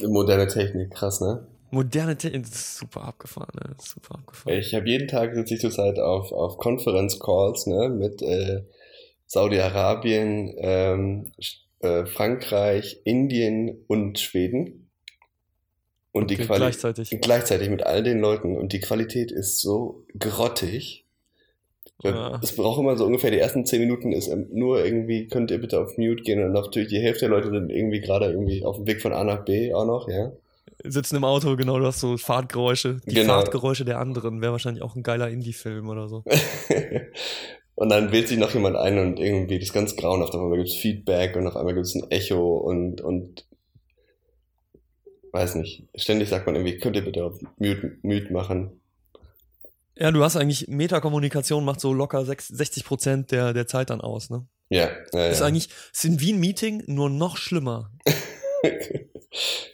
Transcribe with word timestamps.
Moderne 0.00 0.46
Technik, 0.46 0.90
krass, 0.90 1.20
ne? 1.20 1.46
Moderne 1.70 2.16
Technik, 2.16 2.42
das 2.44 2.54
ist 2.54 2.76
super 2.76 3.04
abgefahren, 3.04 3.50
ne? 3.54 3.74
Super 3.78 4.16
abgefahren. 4.16 4.58
Ich 4.58 4.74
habe 4.74 4.88
jeden 4.88 5.08
Tag 5.08 5.34
sitze 5.34 5.54
ich 5.54 5.60
zurzeit 5.60 5.98
auf, 5.98 6.32
auf 6.32 6.58
Conference-Calls, 6.58 7.66
ne, 7.66 7.88
mit 7.88 8.22
äh, 8.22 8.62
Saudi-Arabien, 9.26 10.54
ähm, 10.58 11.32
äh, 11.80 12.06
Frankreich, 12.06 13.00
Indien 13.04 13.84
und 13.86 14.18
Schweden. 14.18 14.90
Und 16.12 16.24
okay, 16.24 16.36
die 16.36 16.44
Qualität 16.44 16.80
gleichzeitig. 16.80 17.20
gleichzeitig 17.20 17.68
mit 17.68 17.82
all 17.84 18.02
den 18.02 18.20
Leuten 18.20 18.56
und 18.56 18.72
die 18.72 18.80
Qualität 18.80 19.30
ist 19.30 19.60
so 19.60 20.06
grottig. 20.18 21.05
Ja. 22.02 22.38
Es 22.42 22.54
braucht 22.54 22.78
immer 22.78 22.96
so 22.96 23.06
ungefähr 23.06 23.30
die 23.30 23.38
ersten 23.38 23.64
zehn 23.64 23.80
Minuten 23.80 24.12
ist 24.12 24.28
ähm, 24.28 24.48
nur 24.52 24.84
irgendwie, 24.84 25.28
könnt 25.28 25.50
ihr 25.50 25.58
bitte 25.58 25.80
auf 25.80 25.96
Mute 25.96 26.22
gehen 26.22 26.44
und 26.44 26.52
natürlich 26.52 26.88
die 26.88 27.00
Hälfte 27.00 27.20
der 27.20 27.30
Leute 27.30 27.48
sind 27.48 27.70
irgendwie 27.70 28.00
gerade 28.00 28.26
irgendwie 28.26 28.64
auf 28.64 28.76
dem 28.76 28.86
Weg 28.86 29.00
von 29.00 29.12
A 29.14 29.24
nach 29.24 29.44
B 29.44 29.72
auch 29.72 29.86
noch, 29.86 30.08
ja. 30.08 30.32
Sitzen 30.84 31.16
im 31.16 31.24
Auto, 31.24 31.56
genau, 31.56 31.78
du 31.78 31.86
hast 31.86 32.00
so 32.00 32.18
Fahrtgeräusche. 32.18 33.00
Die 33.06 33.14
Genau. 33.14 33.34
Fahrtgeräusche 33.34 33.86
der 33.86 33.98
anderen 33.98 34.42
wäre 34.42 34.52
wahrscheinlich 34.52 34.82
auch 34.82 34.94
ein 34.94 35.02
geiler 35.02 35.30
Indie-Film 35.30 35.88
oder 35.88 36.06
so. 36.06 36.22
und 37.74 37.88
dann 37.88 38.12
wählt 38.12 38.28
sich 38.28 38.36
noch 38.38 38.52
jemand 38.52 38.76
ein 38.76 38.98
und 38.98 39.18
irgendwie 39.18 39.58
das 39.58 39.68
ist 39.68 39.72
ganz 39.72 39.96
grauenhaft. 39.96 40.34
Auf 40.34 40.42
einmal 40.42 40.58
gibt 40.58 40.68
es 40.68 40.76
Feedback 40.76 41.34
und 41.34 41.46
auf 41.46 41.56
einmal 41.56 41.74
gibt 41.74 41.86
es 41.86 41.94
ein 41.94 42.10
Echo 42.10 42.58
und, 42.58 43.00
und 43.00 43.46
weiß 45.32 45.54
nicht. 45.56 45.84
Ständig 45.94 46.28
sagt 46.28 46.46
man 46.46 46.56
irgendwie, 46.56 46.76
könnt 46.78 46.96
ihr 46.96 47.04
bitte 47.04 47.24
auf 47.24 47.40
Mute, 47.58 47.96
Mute 48.02 48.32
machen. 48.32 48.80
Ja, 49.98 50.10
du 50.10 50.22
hast 50.22 50.36
eigentlich, 50.36 50.68
Metakommunikation 50.68 51.64
macht 51.64 51.80
so 51.80 51.92
locker 51.92 52.24
sechs- 52.24 52.48
60 52.48 52.84
Prozent 52.84 53.30
der, 53.30 53.52
der 53.54 53.66
Zeit 53.66 53.90
dann 53.90 54.00
aus, 54.00 54.28
ne? 54.30 54.46
Ja, 54.68 54.90
ja, 55.12 55.26
Ist 55.28 55.40
ja. 55.40 55.46
eigentlich, 55.46 55.68
ist 55.92 56.20
wie 56.20 56.32
ein 56.32 56.40
Meeting, 56.40 56.82
nur 56.86 57.08
noch 57.08 57.36
schlimmer. 57.36 57.92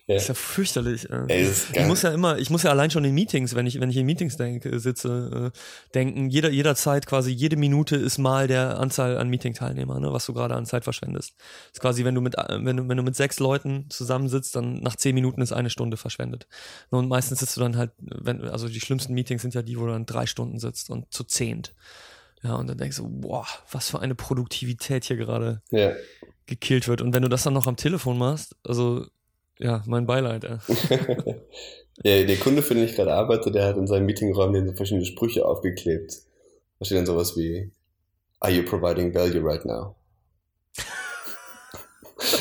Ja. 0.06 0.16
Ist 0.16 0.28
ja 0.28 0.34
fürchterlich. 0.34 1.08
Äh. 1.10 1.24
Ey, 1.28 1.42
ist 1.42 1.68
Ich 1.74 1.86
muss 1.86 2.02
ja 2.02 2.12
immer, 2.12 2.38
ich 2.38 2.50
muss 2.50 2.62
ja 2.62 2.70
allein 2.70 2.90
schon 2.90 3.04
in 3.04 3.14
Meetings, 3.14 3.54
wenn 3.54 3.66
ich, 3.66 3.80
wenn 3.80 3.90
ich 3.90 3.96
in 3.96 4.06
Meetings 4.06 4.36
denke, 4.36 4.78
sitze, 4.78 5.52
äh, 5.52 5.58
denken, 5.94 6.28
jeder, 6.28 6.50
jederzeit 6.50 7.06
quasi, 7.06 7.30
jede 7.30 7.56
Minute 7.56 7.96
ist 7.96 8.18
mal 8.18 8.48
der 8.48 8.78
Anzahl 8.78 9.16
an 9.16 9.28
Meeting-Teilnehmer, 9.28 10.00
ne, 10.00 10.12
was 10.12 10.26
du 10.26 10.32
gerade 10.32 10.54
an 10.54 10.66
Zeit 10.66 10.84
verschwendest. 10.84 11.34
ist 11.72 11.80
quasi, 11.80 12.04
wenn 12.04 12.14
du 12.14 12.20
mit, 12.20 12.36
äh, 12.36 12.58
wenn 12.64 12.76
du, 12.76 12.88
wenn 12.88 12.96
du 12.96 13.02
mit 13.02 13.16
sechs 13.16 13.38
Leuten 13.38 13.86
zusammensitzt, 13.90 14.56
dann 14.56 14.80
nach 14.80 14.96
zehn 14.96 15.14
Minuten 15.14 15.40
ist 15.40 15.52
eine 15.52 15.70
Stunde 15.70 15.96
verschwendet. 15.96 16.46
Und 16.90 17.08
meistens 17.08 17.40
sitzt 17.40 17.56
du 17.56 17.60
dann 17.60 17.76
halt, 17.76 17.92
wenn, 17.98 18.42
also 18.48 18.68
die 18.68 18.80
schlimmsten 18.80 19.14
Meetings 19.14 19.42
sind 19.42 19.54
ja 19.54 19.62
die, 19.62 19.78
wo 19.78 19.86
du 19.86 19.92
dann 19.92 20.06
drei 20.06 20.26
Stunden 20.26 20.58
sitzt 20.58 20.90
und 20.90 21.12
zu 21.12 21.24
zehnt. 21.24 21.74
Ja, 22.42 22.56
und 22.56 22.66
dann 22.66 22.76
denkst 22.76 22.96
du, 22.96 23.08
boah, 23.08 23.46
was 23.70 23.90
für 23.90 24.00
eine 24.00 24.14
Produktivität 24.14 25.04
hier 25.04 25.16
gerade 25.16 25.62
ja. 25.70 25.92
gekillt 26.46 26.88
wird. 26.88 27.00
Und 27.00 27.14
wenn 27.14 27.22
du 27.22 27.28
das 27.28 27.44
dann 27.44 27.54
noch 27.54 27.68
am 27.68 27.76
Telefon 27.76 28.18
machst, 28.18 28.56
also, 28.64 29.06
ja, 29.58 29.82
mein 29.86 30.06
Beileid, 30.06 30.44
ja, 32.04 32.24
der 32.24 32.36
Kunde, 32.36 32.62
für 32.62 32.74
den 32.74 32.84
ich 32.84 32.94
gerade 32.96 33.14
arbeite, 33.14 33.50
der 33.50 33.66
hat 33.66 33.76
in 33.76 33.86
seinem 33.86 34.06
Meetingraum 34.06 34.52
den 34.52 34.66
so 34.66 34.72
verschiedene 34.74 35.04
Sprüche 35.04 35.44
aufgeklebt. 35.44 36.12
Da 36.78 36.84
steht 36.84 36.98
dann 36.98 37.06
sowas 37.06 37.36
wie, 37.36 37.70
Are 38.40 38.52
you 38.52 38.64
providing 38.64 39.14
value 39.14 39.40
right 39.40 39.64
now? 39.64 39.94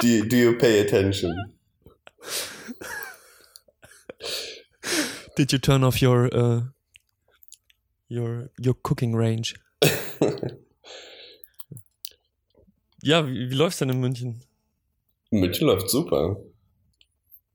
do, 0.00 0.06
you, 0.06 0.24
do 0.24 0.36
you 0.36 0.56
pay 0.56 0.80
attention? 0.80 1.34
Did 5.36 5.52
you 5.52 5.58
turn 5.58 5.84
off 5.84 6.00
your 6.02 6.28
uh, 6.34 6.62
your 8.08 8.50
your 8.58 8.74
cooking 8.82 9.14
range? 9.14 9.54
ja, 13.02 13.24
wie, 13.24 13.50
wie 13.50 13.54
läuft's 13.54 13.78
denn 13.78 13.90
in 13.90 14.00
München? 14.00 14.40
München 15.30 15.66
läuft 15.66 15.90
super. 15.90 16.40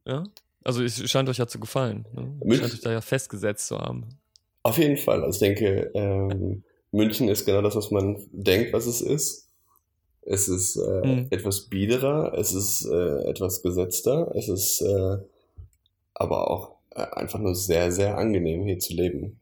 Ja? 0.06 0.24
Also 0.64 0.84
es 0.84 1.10
scheint 1.10 1.28
euch 1.30 1.38
ja 1.38 1.48
zu 1.48 1.60
gefallen. 1.60 2.06
Ne? 2.14 2.22
München- 2.44 2.62
scheint 2.62 2.74
euch 2.74 2.82
da 2.82 2.92
ja 2.92 3.02
festgesetzt 3.02 3.68
zu 3.68 3.78
haben. 3.80 4.20
Auf 4.64 4.78
jeden 4.78 4.98
Fall. 4.98 5.24
Also 5.24 5.36
ich 5.46 5.56
denke, 5.56 5.92
ähm, 5.94 6.64
München 6.92 7.28
ist 7.28 7.46
genau 7.46 7.62
das, 7.62 7.76
was 7.76 7.92
man 7.92 8.18
denkt, 8.32 8.72
was 8.74 8.86
es 8.86 9.02
ist. 9.02 9.50
Es 10.22 10.48
ist 10.48 10.78
äh, 10.78 11.06
Mhm. 11.06 11.28
etwas 11.32 11.68
biederer, 11.68 12.34
es 12.38 12.54
ist 12.54 12.86
äh, 12.86 13.24
etwas 13.30 13.62
gesetzter, 13.62 14.34
es 14.36 14.48
ist 14.48 14.82
äh, 14.82 15.18
aber 16.14 16.50
auch 16.50 16.78
äh, 16.92 17.02
einfach 17.02 17.40
nur 17.40 17.56
sehr, 17.56 17.92
sehr 17.92 18.18
angenehm 18.18 18.64
hier 18.64 18.80
zu 18.80 18.94
leben. 18.94 19.40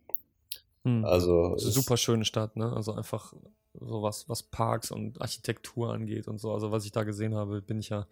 Hm. 0.83 1.06
Also 1.06 1.56
super 1.57 1.97
schöne 1.97 2.25
Stadt, 2.25 2.56
ne? 2.56 2.73
Also 2.73 2.94
einfach 2.94 3.33
so 3.79 4.01
was, 4.01 4.27
was 4.29 4.43
Parks 4.43 4.91
und 4.91 5.21
Architektur 5.21 5.93
angeht 5.93 6.27
und 6.27 6.39
so. 6.39 6.51
Also 6.51 6.71
was 6.71 6.85
ich 6.85 6.91
da 6.91 7.03
gesehen 7.03 7.35
habe, 7.35 7.61
bin 7.61 7.79
ich 7.79 7.89
ja 7.89 8.07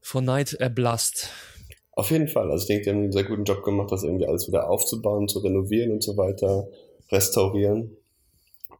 vor 0.00 0.22
Neid 0.22 0.54
erblasst. 0.54 1.30
Auf 1.92 2.10
jeden 2.10 2.28
Fall. 2.28 2.50
Also 2.50 2.62
ich 2.62 2.68
denke, 2.68 2.84
die 2.84 2.90
haben 2.90 3.02
einen 3.02 3.12
sehr 3.12 3.24
guten 3.24 3.44
Job 3.44 3.64
gemacht, 3.64 3.92
das 3.92 4.02
irgendwie 4.02 4.26
alles 4.26 4.48
wieder 4.48 4.68
aufzubauen, 4.68 5.28
zu 5.28 5.40
renovieren 5.40 5.92
und 5.92 6.02
so 6.02 6.16
weiter, 6.16 6.68
restaurieren. 7.10 7.96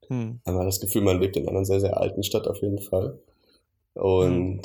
Hm. 0.09 0.41
Man 0.45 0.59
hat 0.59 0.67
das 0.67 0.81
Gefühl, 0.81 1.03
man 1.03 1.21
lebt 1.21 1.37
in 1.37 1.49
einer 1.49 1.65
sehr, 1.65 1.81
sehr 1.81 1.99
alten 1.99 2.23
Stadt 2.23 2.47
auf 2.47 2.63
jeden 2.63 2.81
Fall. 2.81 3.19
Und 3.95 4.63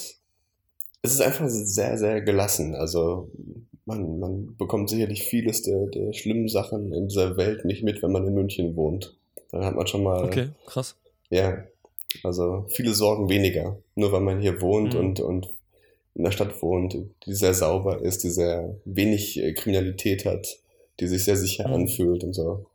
es 1.01 1.13
ist 1.13 1.21
einfach 1.21 1.45
sehr, 1.49 1.97
sehr 1.97 2.21
gelassen. 2.21 2.73
Also 2.73 3.29
man, 3.85 4.19
man 4.19 4.55
bekommt 4.57 4.89
sicherlich 4.89 5.23
vieles 5.23 5.61
der, 5.63 5.87
der 5.87 6.13
schlimmen 6.13 6.47
Sachen 6.47 6.93
in 6.93 7.09
dieser 7.09 7.37
Welt 7.37 7.65
nicht 7.65 7.83
mit, 7.83 8.01
wenn 8.01 8.11
man 8.11 8.25
in 8.25 8.33
München 8.33 8.75
wohnt. 8.75 9.15
Dann 9.51 9.63
hat 9.63 9.75
man 9.75 9.87
schon 9.87 10.03
mal, 10.03 10.25
Okay, 10.25 10.49
krass. 10.65 10.95
Ja, 11.29 11.63
also 12.23 12.65
viele 12.69 12.93
Sorgen 12.93 13.29
weniger. 13.29 13.77
Nur 13.95 14.11
weil 14.11 14.21
man 14.21 14.39
hier 14.41 14.61
wohnt 14.61 14.93
Mhm. 14.93 14.99
und, 14.99 15.19
und 15.19 15.53
in 16.15 16.23
der 16.23 16.31
Stadt 16.31 16.61
wohnt, 16.61 16.95
die 17.25 17.33
sehr 17.33 17.53
sauber 17.53 18.01
ist, 18.01 18.23
die 18.23 18.29
sehr 18.31 18.75
wenig 18.85 19.37
äh, 19.37 19.53
Kriminalität 19.53 20.25
hat, 20.25 20.59
die 20.99 21.07
sich 21.07 21.23
sehr 21.23 21.37
sicher 21.37 21.67
Mhm. 21.67 21.73
anfühlt 21.73 22.23
und 22.23 22.33
so. 22.33 22.65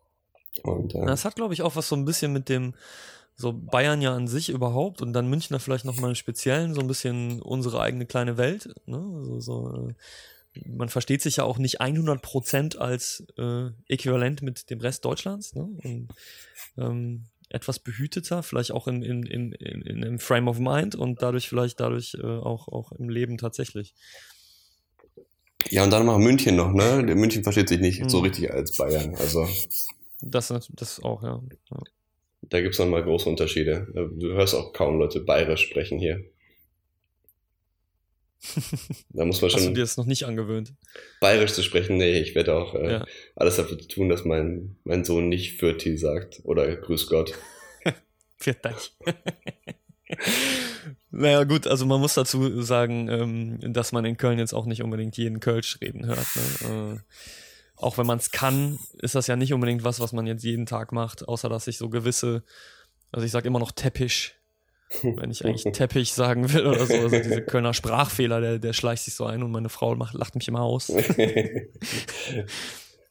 Und 0.63 0.95
äh, 0.95 1.07
Das 1.07 1.25
hat, 1.25 1.35
glaube 1.37 1.55
ich, 1.55 1.63
auch 1.63 1.75
was 1.77 1.89
so 1.89 1.97
ein 1.97 2.05
bisschen 2.05 2.33
mit 2.33 2.49
dem, 2.49 2.75
so 3.35 3.53
Bayern 3.53 4.03
ja 4.03 4.15
an 4.15 4.29
sich 4.29 4.51
überhaupt 4.51 5.01
und 5.03 5.13
dann 5.15 5.29
Münchner 5.29 5.59
vielleicht 5.59 5.85
nochmal 5.87 6.11
im 6.11 6.15
Speziellen, 6.15 6.75
so 6.75 6.81
ein 6.81 6.87
bisschen 6.87 7.41
unsere 7.43 7.81
eigene 7.81 8.07
kleine 8.07 8.37
Welt. 8.37 8.69
Ne? 8.87 8.99
Also, 9.17 9.41
so, 9.41 9.89
äh, 9.89 10.61
man 10.69 10.91
versteht 10.91 11.23
sich 11.23 11.37
ja 11.37 11.45
auch 11.45 11.57
nicht 11.59 11.81
100% 11.81 12.77
als 12.77 13.25
äh, 13.39 13.71
äquivalent 13.89 14.43
mit 14.43 14.69
dem 14.71 14.81
Rest 14.81 15.05
Deutschlands. 15.07 15.55
Ne? 15.55 15.63
Und, 15.83 16.09
ähm, 16.77 17.25
etwas 17.53 17.79
behüteter, 17.79 18.43
vielleicht 18.43 18.73
auch 18.73 18.89
in, 18.89 19.03
in, 19.03 19.23
in, 19.25 19.53
in, 19.53 20.03
im 20.03 20.19
Frame 20.19 20.49
of 20.49 20.59
Mind 20.59 20.95
und 20.95 21.23
dadurch 21.23 21.49
vielleicht 21.49 21.81
dadurch 21.81 22.15
äh, 22.15 22.23
auch, 22.27 22.69
auch 22.69 22.93
im 22.93 23.09
Leben 23.09 23.39
tatsächlich. 23.39 23.95
ja, 25.71 25.85
und 25.85 25.91
dann 25.91 26.07
noch 26.07 26.19
München 26.19 26.57
noch, 26.57 26.73
ne? 26.73 27.03
München 27.15 27.43
versteht 27.45 27.69
sich 27.69 27.81
nicht 27.81 28.01
Mhm. 28.03 28.09
so 28.09 28.21
richtig 28.21 28.51
als 28.53 28.77
Bayern. 28.77 29.15
Also 29.17 29.49
Das, 30.21 30.53
das 30.71 31.03
auch, 31.03 31.23
ja. 31.23 31.43
ja. 31.71 31.79
Da 32.43 32.61
gibt's 32.61 32.79
noch 32.79 32.87
mal 32.87 33.03
große 33.03 33.29
Unterschiede. 33.29 33.87
Du 34.19 34.33
hörst 34.35 34.55
auch 34.55 34.73
kaum 34.73 34.99
Leute 34.99 35.21
bayerisch 35.21 35.63
sprechen 35.69 35.99
hier. 35.99 36.25
Da 39.11 39.25
muss 39.25 39.41
man 39.41 39.51
Hast 39.51 39.61
du 39.61 39.65
schon 39.65 39.75
dir 39.75 39.81
das 39.83 39.97
noch 39.97 40.07
nicht 40.07 40.25
angewöhnt? 40.25 40.75
bayerisch 41.21 41.53
zu 41.53 41.63
sprechen. 41.63 41.97
Nee, 41.97 42.21
ich 42.21 42.35
werde 42.35 42.55
auch 42.55 42.75
äh, 42.75 42.91
Ja. 42.93 43.07
alles 43.37 43.57
dafür 43.57 43.79
tun, 43.79 44.09
dass 44.09 44.25
mein, 44.25 44.77
mein 44.85 45.05
Sohn 45.05 45.29
nicht 45.29 45.59
Fürti 45.59 45.97
sagt 45.97 46.41
oder 46.45 46.75
Grüß 46.77 47.07
Gott. 47.09 47.35
Dank. 48.63 48.77
naja, 51.11 51.45
gut, 51.45 51.67
also 51.67 51.87
man 51.87 52.01
muss 52.01 52.15
dazu 52.15 52.61
sagen, 52.63 53.09
ähm, 53.09 53.73
dass 53.73 53.93
man 53.93 54.05
in 54.05 54.17
Köln 54.17 54.39
jetzt 54.39 54.53
auch 54.55 54.67
nicht 54.67 54.83
unbedingt 54.83 55.17
jeden 55.17 55.41
Kölsch 55.41 55.79
reden 55.81 56.07
hört. 56.07 56.27
Ne? 56.37 56.97
Äh, 56.97 56.99
auch 57.77 57.99
wenn 57.99 58.07
man 58.07 58.19
es 58.19 58.31
kann, 58.31 58.79
ist 59.01 59.15
das 59.15 59.27
ja 59.27 59.37
nicht 59.37 59.53
unbedingt 59.53 59.85
was, 59.85 60.01
was 60.01 60.13
man 60.13 60.27
jetzt 60.27 60.45
jeden 60.45 60.67
Tag 60.67 60.93
macht, 60.93 61.27
außer 61.29 61.49
dass 61.49 61.67
ich 61.67 61.79
so 61.79 61.89
gewisse, 61.89 62.43
also 63.11 63.25
ich 63.27 63.33
sage 63.33 63.47
immer 63.49 63.59
noch 63.59 63.73
Teppich, 63.73 64.35
wenn 65.03 65.31
ich 65.31 65.45
eigentlich 65.45 65.65
Teppich 65.73 66.13
sagen 66.13 66.53
will 66.53 66.67
oder 66.67 66.87
so. 66.87 66.95
Also 66.95 67.19
diese 67.19 67.43
Kölner 67.43 67.75
Sprachfehler, 67.75 68.41
der, 68.41 68.59
der 68.59 68.73
schleicht 68.73 69.05
sich 69.05 69.15
so 69.15 69.25
ein 69.25 69.43
und 69.43 69.51
meine 69.51 69.69
Frau 69.69 69.95
macht, 69.95 70.15
lacht 70.15 70.35
mich 70.35 70.49
immer 70.49 70.63
aus. 70.63 70.93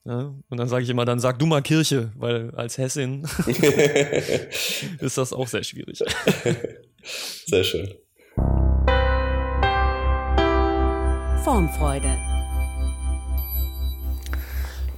Ja? 0.04 0.34
Und 0.50 0.58
dann 0.58 0.68
sage 0.68 0.84
ich 0.84 0.90
immer, 0.90 1.06
dann 1.06 1.20
sag 1.20 1.38
du 1.38 1.46
mal 1.46 1.62
Kirche, 1.62 2.12
weil 2.16 2.50
als 2.56 2.80
Hessin 2.80 3.22
ist 5.00 5.18
das 5.18 5.32
auch 5.32 5.48
sehr 5.48 5.64
schwierig. 5.64 6.04
Sehr 7.46 7.64
schön. 7.64 7.94
Formfreude. 11.44 12.18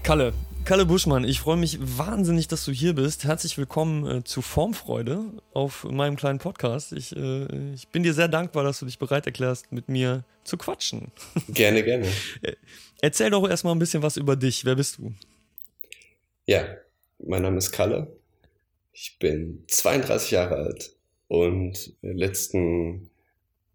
Kalle, 0.04 0.34
Kalle 0.66 0.86
Buschmann, 0.86 1.26
ich 1.26 1.42
freue 1.42 1.58
mich 1.58 1.78
wahnsinnig, 1.82 2.48
dass 2.48 2.64
du 2.64 2.72
hier 2.72 2.96
bist. 2.96 3.26
Herzlich 3.26 3.58
willkommen 3.58 4.20
äh, 4.20 4.24
zu 4.24 4.42
Formfreude 4.42 5.26
auf 5.54 5.84
meinem 5.84 6.16
kleinen 6.16 6.40
Podcast. 6.40 6.94
Ich, 6.94 7.14
äh, 7.14 7.74
ich 7.74 7.90
bin 7.90 8.04
dir 8.04 8.14
sehr 8.14 8.30
dankbar, 8.30 8.64
dass 8.64 8.80
du 8.80 8.86
dich 8.86 8.98
bereit 8.98 9.26
erklärst, 9.26 9.74
mit 9.74 9.90
mir 9.90 10.24
zu 10.46 10.56
quatschen. 10.56 11.12
Gerne, 11.50 11.84
gerne. 11.84 12.08
Erzähl 13.02 13.30
doch 13.30 13.48
erstmal 13.48 13.76
ein 13.76 13.80
bisschen 13.80 14.04
was 14.04 14.16
über 14.16 14.38
dich. 14.38 14.64
Wer 14.64 14.76
bist 14.76 15.00
du? 15.00 15.14
Ja, 16.46 16.66
mein 17.20 17.42
Name 17.42 17.58
ist 17.58 17.74
Kalle. 17.74 18.16
Ich 18.94 19.18
bin 19.20 19.66
32 19.68 20.32
Jahre 20.32 20.56
alt 20.56 20.96
und 21.28 21.94
letzten, 22.02 23.10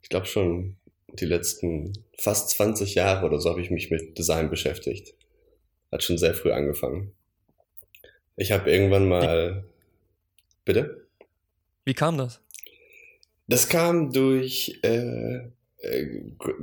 ich 0.03 0.09
glaube 0.09 0.27
schon 0.27 0.77
die 1.13 1.27
letzten 1.27 1.93
fast 2.17 2.49
20 2.51 2.95
Jahre 2.95 3.27
oder 3.27 3.41
so 3.41 3.51
habe 3.51 3.61
ich 3.61 3.71
mich 3.71 3.91
mit 3.91 4.17
Design 4.17 4.49
beschäftigt. 4.49 5.18
Hat 5.91 6.03
schon 6.03 6.19
sehr 6.19 6.35
früh 6.35 6.53
angefangen. 6.53 7.13
Ich 8.37 8.53
habe 8.53 8.71
irgendwann 8.71 9.09
mal. 9.09 9.65
Bitte? 10.65 11.07
Wie 11.85 11.95
kam 11.95 12.19
das? 12.19 12.41
Das 13.47 13.69
kam 13.69 14.13
durch 14.13 14.79
äh, 14.83 15.39
äh, 15.81 16.07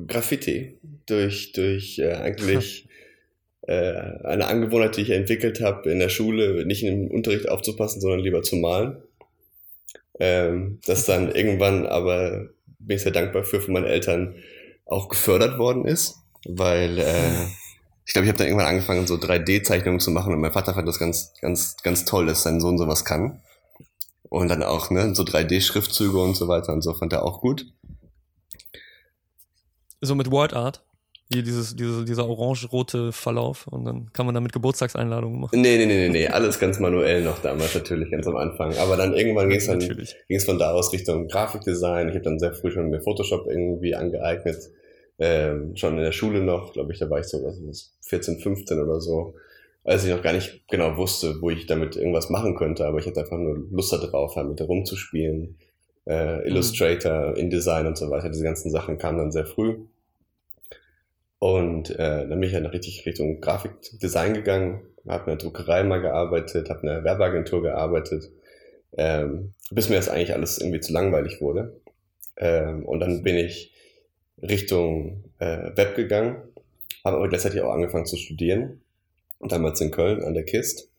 Graffiti, 0.07 0.77
durch, 1.05 1.51
durch 1.53 1.97
äh, 1.99 2.13
eigentlich 2.13 2.87
äh, 3.61 3.73
eine 4.23 4.47
Angewohnheit, 4.47 4.97
die 4.97 5.01
ich 5.01 5.09
entwickelt 5.09 5.61
habe, 5.61 5.89
in 5.89 5.99
der 5.99 6.09
Schule 6.09 6.65
nicht 6.65 6.83
im 6.83 7.09
Unterricht 7.09 7.49
aufzupassen, 7.49 8.01
sondern 8.01 8.19
lieber 8.19 8.43
zu 8.43 8.57
malen. 8.57 8.97
Ähm, 10.19 10.79
das 10.85 11.05
dann 11.05 11.31
irgendwann 11.35 11.85
aber 11.87 12.49
bin 12.79 12.97
ich 12.97 13.03
sehr 13.03 13.11
dankbar 13.11 13.43
für 13.43 13.61
von 13.61 13.73
meinen 13.73 13.87
Eltern 13.87 14.35
auch 14.85 15.09
gefördert 15.09 15.57
worden 15.57 15.85
ist, 15.85 16.17
weil 16.45 16.99
äh, 16.99 17.47
ich 18.05 18.13
glaube, 18.13 18.25
ich 18.25 18.29
habe 18.29 18.37
dann 18.37 18.47
irgendwann 18.47 18.67
angefangen, 18.67 19.07
so 19.07 19.15
3D-Zeichnungen 19.15 19.99
zu 19.99 20.11
machen 20.11 20.33
und 20.33 20.39
mein 20.39 20.51
Vater 20.51 20.75
fand 20.75 20.87
das 20.87 20.99
ganz, 20.99 21.33
ganz, 21.41 21.75
ganz 21.77 22.05
toll, 22.05 22.27
dass 22.27 22.43
sein 22.43 22.61
Sohn 22.61 22.77
sowas 22.77 23.03
kann. 23.03 23.41
Und 24.29 24.47
dann 24.49 24.63
auch, 24.63 24.91
ne, 24.91 25.15
so 25.15 25.23
3D-Schriftzüge 25.23 26.17
und 26.17 26.35
so 26.35 26.47
weiter 26.47 26.73
und 26.73 26.81
so 26.81 26.93
fand 26.93 27.13
er 27.13 27.23
auch 27.23 27.41
gut. 27.41 27.65
So 30.01 30.13
mit 30.13 30.29
Word 30.29 30.53
Art? 30.53 30.83
Hier 31.31 31.41
dieses, 31.41 31.75
diese, 31.75 32.05
dieser 32.05 32.27
orange-rote 32.27 33.11
Verlauf 33.11 33.65
und 33.65 33.85
dann 33.85 34.13
kann 34.13 34.27
man 34.27 34.35
damit 34.35 34.53
Geburtstagseinladungen 34.53 35.39
machen. 35.39 35.59
Nee, 35.59 35.77
nee, 35.77 35.87
nee, 35.87 36.07
nee, 36.07 36.09
nee, 36.09 36.27
alles 36.27 36.59
ganz 36.59 36.79
manuell 36.79 37.23
noch 37.23 37.39
damals 37.39 37.73
natürlich, 37.73 38.11
ganz 38.11 38.27
am 38.27 38.35
Anfang. 38.35 38.77
Aber 38.77 38.95
dann 38.95 39.15
irgendwann 39.15 39.49
ging 39.49 39.57
es 39.57 39.65
dann 39.65 39.79
ging's 40.27 40.45
von 40.45 40.59
da 40.59 40.73
aus 40.73 40.93
Richtung 40.93 41.27
Grafikdesign. 41.27 42.09
Ich 42.09 42.13
habe 42.13 42.23
dann 42.23 42.37
sehr 42.37 42.53
früh 42.53 42.69
schon 42.69 42.91
mir 42.91 43.01
Photoshop 43.01 43.47
irgendwie 43.47 43.95
angeeignet. 43.95 44.69
Ähm, 45.17 45.75
schon 45.75 45.97
in 45.97 46.03
der 46.03 46.11
Schule 46.11 46.41
noch, 46.41 46.73
glaube 46.73 46.91
ich, 46.91 46.99
da 46.99 47.09
war 47.09 47.19
ich 47.19 47.27
so 47.27 47.43
was, 47.43 47.93
14, 48.01 48.39
15 48.39 48.79
oder 48.79 48.99
so, 48.99 49.35
als 49.83 50.03
ich 50.03 50.11
noch 50.11 50.21
gar 50.21 50.33
nicht 50.33 50.67
genau 50.67 50.97
wusste, 50.97 51.41
wo 51.41 51.49
ich 51.49 51.67
damit 51.67 51.95
irgendwas 51.95 52.29
machen 52.29 52.55
könnte, 52.55 52.85
aber 52.85 52.99
ich 52.99 53.05
hatte 53.05 53.21
einfach 53.21 53.37
nur 53.37 53.65
Lust 53.71 53.93
darauf, 53.93 54.33
damit 54.33 54.59
herumzuspielen. 54.59 55.57
Äh, 56.05 56.37
mhm. 56.37 56.45
Illustrator, 56.45 57.31
mhm. 57.31 57.35
InDesign 57.35 57.87
und 57.87 57.97
so 57.97 58.09
weiter, 58.09 58.29
diese 58.29 58.43
ganzen 58.43 58.71
Sachen 58.71 58.97
kamen 58.97 59.17
dann 59.17 59.31
sehr 59.31 59.45
früh. 59.45 59.77
Und 61.39 61.91
äh, 61.91 62.27
dann 62.27 62.39
bin 62.39 62.43
ich 62.43 62.53
halt 62.53 62.71
richtig 62.73 63.05
Richtung 63.05 63.41
Grafikdesign 63.41 64.33
gegangen, 64.33 64.81
habe 65.07 65.31
in 65.31 65.37
der 65.37 65.45
Druckerei 65.45 65.83
mal 65.83 66.01
gearbeitet, 66.01 66.69
habe 66.69 66.81
in 66.81 66.89
einer 66.89 67.03
Werbeagentur 67.03 67.61
gearbeitet, 67.61 68.31
ähm, 68.97 69.53
bis 69.69 69.89
mir 69.89 69.95
das 69.95 70.09
eigentlich 70.09 70.33
alles 70.33 70.57
irgendwie 70.57 70.79
zu 70.79 70.93
langweilig 70.93 71.41
wurde. 71.41 71.79
Ähm, 72.37 72.85
und 72.85 72.99
dann 72.99 73.21
bin 73.21 73.35
ich 73.35 73.74
Richtung 74.41 75.23
äh, 75.39 75.71
Web 75.75 75.95
gegangen, 75.95 76.37
habe 77.03 77.17
aber 77.17 77.29
gleichzeitig 77.29 77.61
auch 77.61 77.71
angefangen 77.71 78.05
zu 78.05 78.17
studieren, 78.17 78.81
damals 79.39 79.81
in 79.81 79.91
Köln 79.91 80.23
an 80.23 80.33
der 80.33 80.43
KIST, 80.43 80.89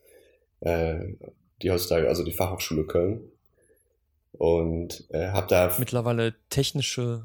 äh, 0.61 0.99
die 1.61 1.71
heutzutage, 1.71 2.07
also 2.07 2.23
die 2.23 2.33
Fachhochschule 2.33 2.85
Köln. 2.85 3.21
Und 4.33 5.05
äh, 5.09 5.29
habe 5.29 5.47
da... 5.47 5.75
Mittlerweile 5.79 6.35
technische 6.49 7.23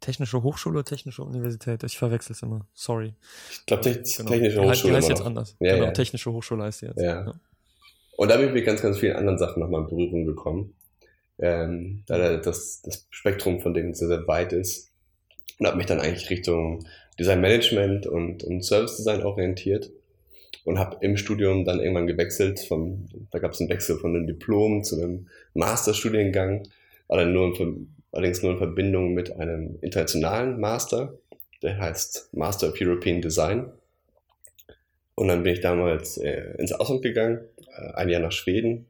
Technische 0.00 0.42
Hochschule, 0.42 0.82
Technische 0.82 1.22
Universität. 1.22 1.84
Ich 1.84 1.98
verwechsel 1.98 2.32
es 2.32 2.42
immer. 2.42 2.66
Sorry. 2.72 3.12
Ich 3.50 3.66
glaube, 3.66 3.82
te 3.82 4.02
genau. 4.02 4.30
Technische 4.30 4.62
Hochschule. 4.62 4.92
Die 4.92 4.96
heißt 4.96 5.08
jetzt 5.10 5.22
anders. 5.22 5.56
Ja, 5.60 5.74
genau, 5.74 5.86
ja. 5.86 5.92
Technische 5.92 6.32
Hochschule 6.32 6.64
heißt 6.64 6.78
sie 6.78 6.86
jetzt. 6.86 7.02
Ja. 7.02 7.26
ja. 7.26 7.34
Und 8.16 8.28
da 8.30 8.36
bin 8.38 8.48
ich 8.48 8.54
mit 8.54 8.64
ganz, 8.64 8.80
ganz 8.80 8.98
vielen 8.98 9.16
anderen 9.16 9.38
Sachen 9.38 9.60
nochmal 9.60 9.82
in 9.82 9.88
Berührung 9.88 10.24
gekommen. 10.24 10.74
Ähm, 11.38 12.02
da 12.06 12.36
das, 12.38 12.82
das 12.82 13.06
Spektrum 13.10 13.60
von 13.60 13.74
denen 13.74 13.94
sehr, 13.94 14.08
sehr 14.08 14.26
weit 14.26 14.52
ist. 14.54 14.89
Und 15.60 15.66
habe 15.66 15.76
mich 15.76 15.86
dann 15.86 16.00
eigentlich 16.00 16.30
Richtung 16.30 16.86
Design 17.18 17.42
Management 17.42 18.06
und, 18.06 18.42
und 18.44 18.64
Service 18.64 18.96
Design 18.96 19.22
orientiert. 19.22 19.90
Und 20.64 20.78
habe 20.78 20.96
im 21.02 21.18
Studium 21.18 21.66
dann 21.66 21.80
irgendwann 21.80 22.06
gewechselt. 22.06 22.60
Vom, 22.60 23.06
da 23.30 23.38
gab 23.38 23.52
es 23.52 23.60
einen 23.60 23.68
Wechsel 23.68 23.98
von 23.98 24.16
einem 24.16 24.26
Diplom 24.26 24.82
zu 24.84 24.96
einem 24.96 25.28
Masterstudiengang. 25.52 26.66
Allerdings 27.08 28.42
nur 28.42 28.52
in 28.52 28.58
Verbindung 28.58 29.12
mit 29.12 29.36
einem 29.36 29.78
internationalen 29.82 30.58
Master, 30.58 31.12
der 31.62 31.78
heißt 31.78 32.32
Master 32.32 32.68
of 32.68 32.80
European 32.80 33.20
Design. 33.20 33.70
Und 35.14 35.28
dann 35.28 35.42
bin 35.42 35.52
ich 35.52 35.60
damals 35.60 36.16
äh, 36.16 36.54
ins 36.56 36.72
Ausland 36.72 37.02
gegangen, 37.02 37.40
äh, 37.76 37.92
ein 37.96 38.08
Jahr 38.08 38.22
nach 38.22 38.32
Schweden, 38.32 38.86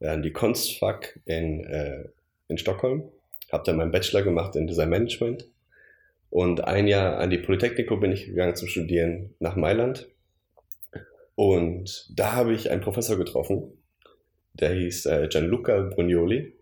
äh, 0.00 0.08
an 0.08 0.22
die 0.22 0.32
Kunstfack 0.32 1.20
in, 1.26 1.62
äh, 1.64 2.04
in 2.48 2.56
Stockholm, 2.56 3.04
habe 3.52 3.64
dann 3.66 3.76
meinen 3.76 3.90
Bachelor 3.90 4.22
gemacht 4.22 4.56
in 4.56 4.66
Design 4.66 4.88
Management 4.88 5.46
und 6.36 6.64
ein 6.64 6.86
Jahr 6.86 7.16
an 7.16 7.30
die 7.30 7.38
Polytechnico 7.38 7.96
bin 7.96 8.12
ich 8.12 8.26
gegangen 8.26 8.54
zum 8.56 8.68
Studieren 8.68 9.34
nach 9.38 9.56
Mailand. 9.56 10.06
Und 11.34 12.10
da 12.14 12.32
habe 12.32 12.52
ich 12.52 12.70
einen 12.70 12.82
Professor 12.82 13.16
getroffen, 13.16 13.72
der 14.52 14.74
hieß 14.74 15.06
äh, 15.06 15.28
Gianluca 15.28 15.80
Brugnoli. 15.80 16.52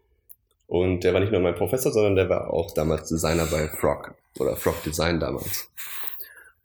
Und 0.69 1.03
der 1.03 1.13
war 1.13 1.19
nicht 1.19 1.33
nur 1.33 1.41
mein 1.41 1.57
Professor, 1.57 1.91
sondern 1.91 2.15
der 2.15 2.29
war 2.29 2.55
auch 2.55 2.73
damals 2.73 3.09
Designer 3.09 3.47
bei 3.47 3.67
Frog 3.67 4.15
oder 4.39 4.55
Frog 4.55 4.81
Design 4.85 5.19
damals. 5.19 5.69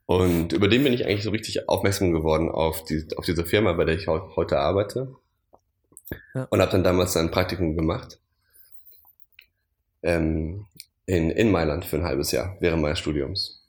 Und 0.06 0.54
über 0.54 0.68
den 0.68 0.84
bin 0.84 0.94
ich 0.94 1.08
eigentlich 1.08 1.24
so 1.24 1.32
richtig 1.32 1.68
aufmerksam 1.68 2.12
geworden 2.12 2.48
auf, 2.48 2.84
die, 2.84 3.08
auf 3.16 3.26
diese 3.26 3.44
Firma, 3.44 3.74
bei 3.74 3.86
der 3.86 3.96
ich 3.96 4.06
heute 4.08 4.60
arbeite. 4.60 5.16
Ja. 6.36 6.44
Und 6.52 6.62
habe 6.62 6.74
dann 6.74 6.84
damals 6.84 7.18
ein 7.18 7.32
Praktikum 7.32 7.76
gemacht. 7.76 8.20
Ähm, 10.04 10.68
in, 11.10 11.32
in 11.32 11.50
Mailand 11.50 11.86
für 11.86 11.98
ein 11.98 12.04
halbes 12.04 12.32
Jahr 12.32 12.56
während 12.60 12.84
meines 12.84 13.00
Studiums. 13.00 13.68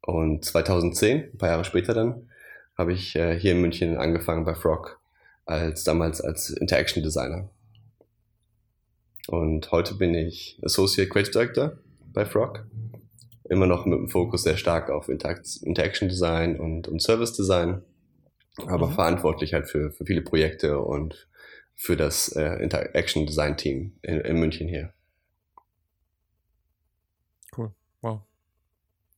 Und 0.00 0.42
2010, 0.42 1.32
ein 1.34 1.38
paar 1.38 1.50
Jahre 1.50 1.64
später 1.66 1.92
dann, 1.92 2.30
habe 2.78 2.94
ich 2.94 3.14
äh, 3.14 3.38
hier 3.38 3.52
in 3.52 3.60
München 3.60 3.98
angefangen 3.98 4.46
bei 4.46 4.54
Frog 4.54 5.00
als 5.44 5.84
damals 5.84 6.22
als 6.22 6.48
Interaction 6.48 7.02
Designer. 7.02 7.50
Und 9.28 9.70
heute 9.70 9.94
bin 9.94 10.14
ich 10.14 10.58
Associate 10.62 11.10
Creative 11.10 11.32
Director 11.32 11.78
bei 12.14 12.24
Frog. 12.24 12.66
Immer 13.50 13.66
noch 13.66 13.84
mit 13.84 13.98
dem 13.98 14.08
Fokus 14.08 14.44
sehr 14.44 14.56
stark 14.56 14.88
auf 14.88 15.10
Interaction 15.10 16.08
Design 16.08 16.58
und, 16.58 16.88
und 16.88 17.02
Service 17.02 17.34
Design, 17.34 17.82
aber 18.66 18.86
mhm. 18.86 18.94
verantwortlich 18.94 19.52
halt 19.52 19.68
für, 19.68 19.90
für 19.90 20.06
viele 20.06 20.22
Projekte 20.22 20.78
und 20.78 21.28
für 21.74 21.96
das 21.96 22.28
äh, 22.28 22.62
Interaction 22.62 23.26
Design 23.26 23.58
Team 23.58 23.98
in, 24.00 24.20
in 24.20 24.40
München 24.40 24.68
hier. 24.68 24.94
Cool, 27.56 27.72
wow. 28.02 28.20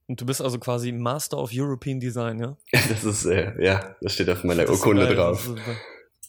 Und 0.08 0.20
du 0.20 0.26
bist 0.26 0.42
also 0.42 0.58
quasi 0.58 0.92
Master 0.92 1.38
of 1.38 1.50
European 1.52 2.00
Design, 2.00 2.38
ja? 2.40 2.56
Das 2.88 3.04
ist, 3.04 3.24
äh, 3.26 3.52
ja, 3.62 3.96
das 4.00 4.14
steht 4.14 4.28
auf 4.28 4.44
meiner 4.44 4.68
Urkunde 4.68 5.14
drauf. 5.14 5.48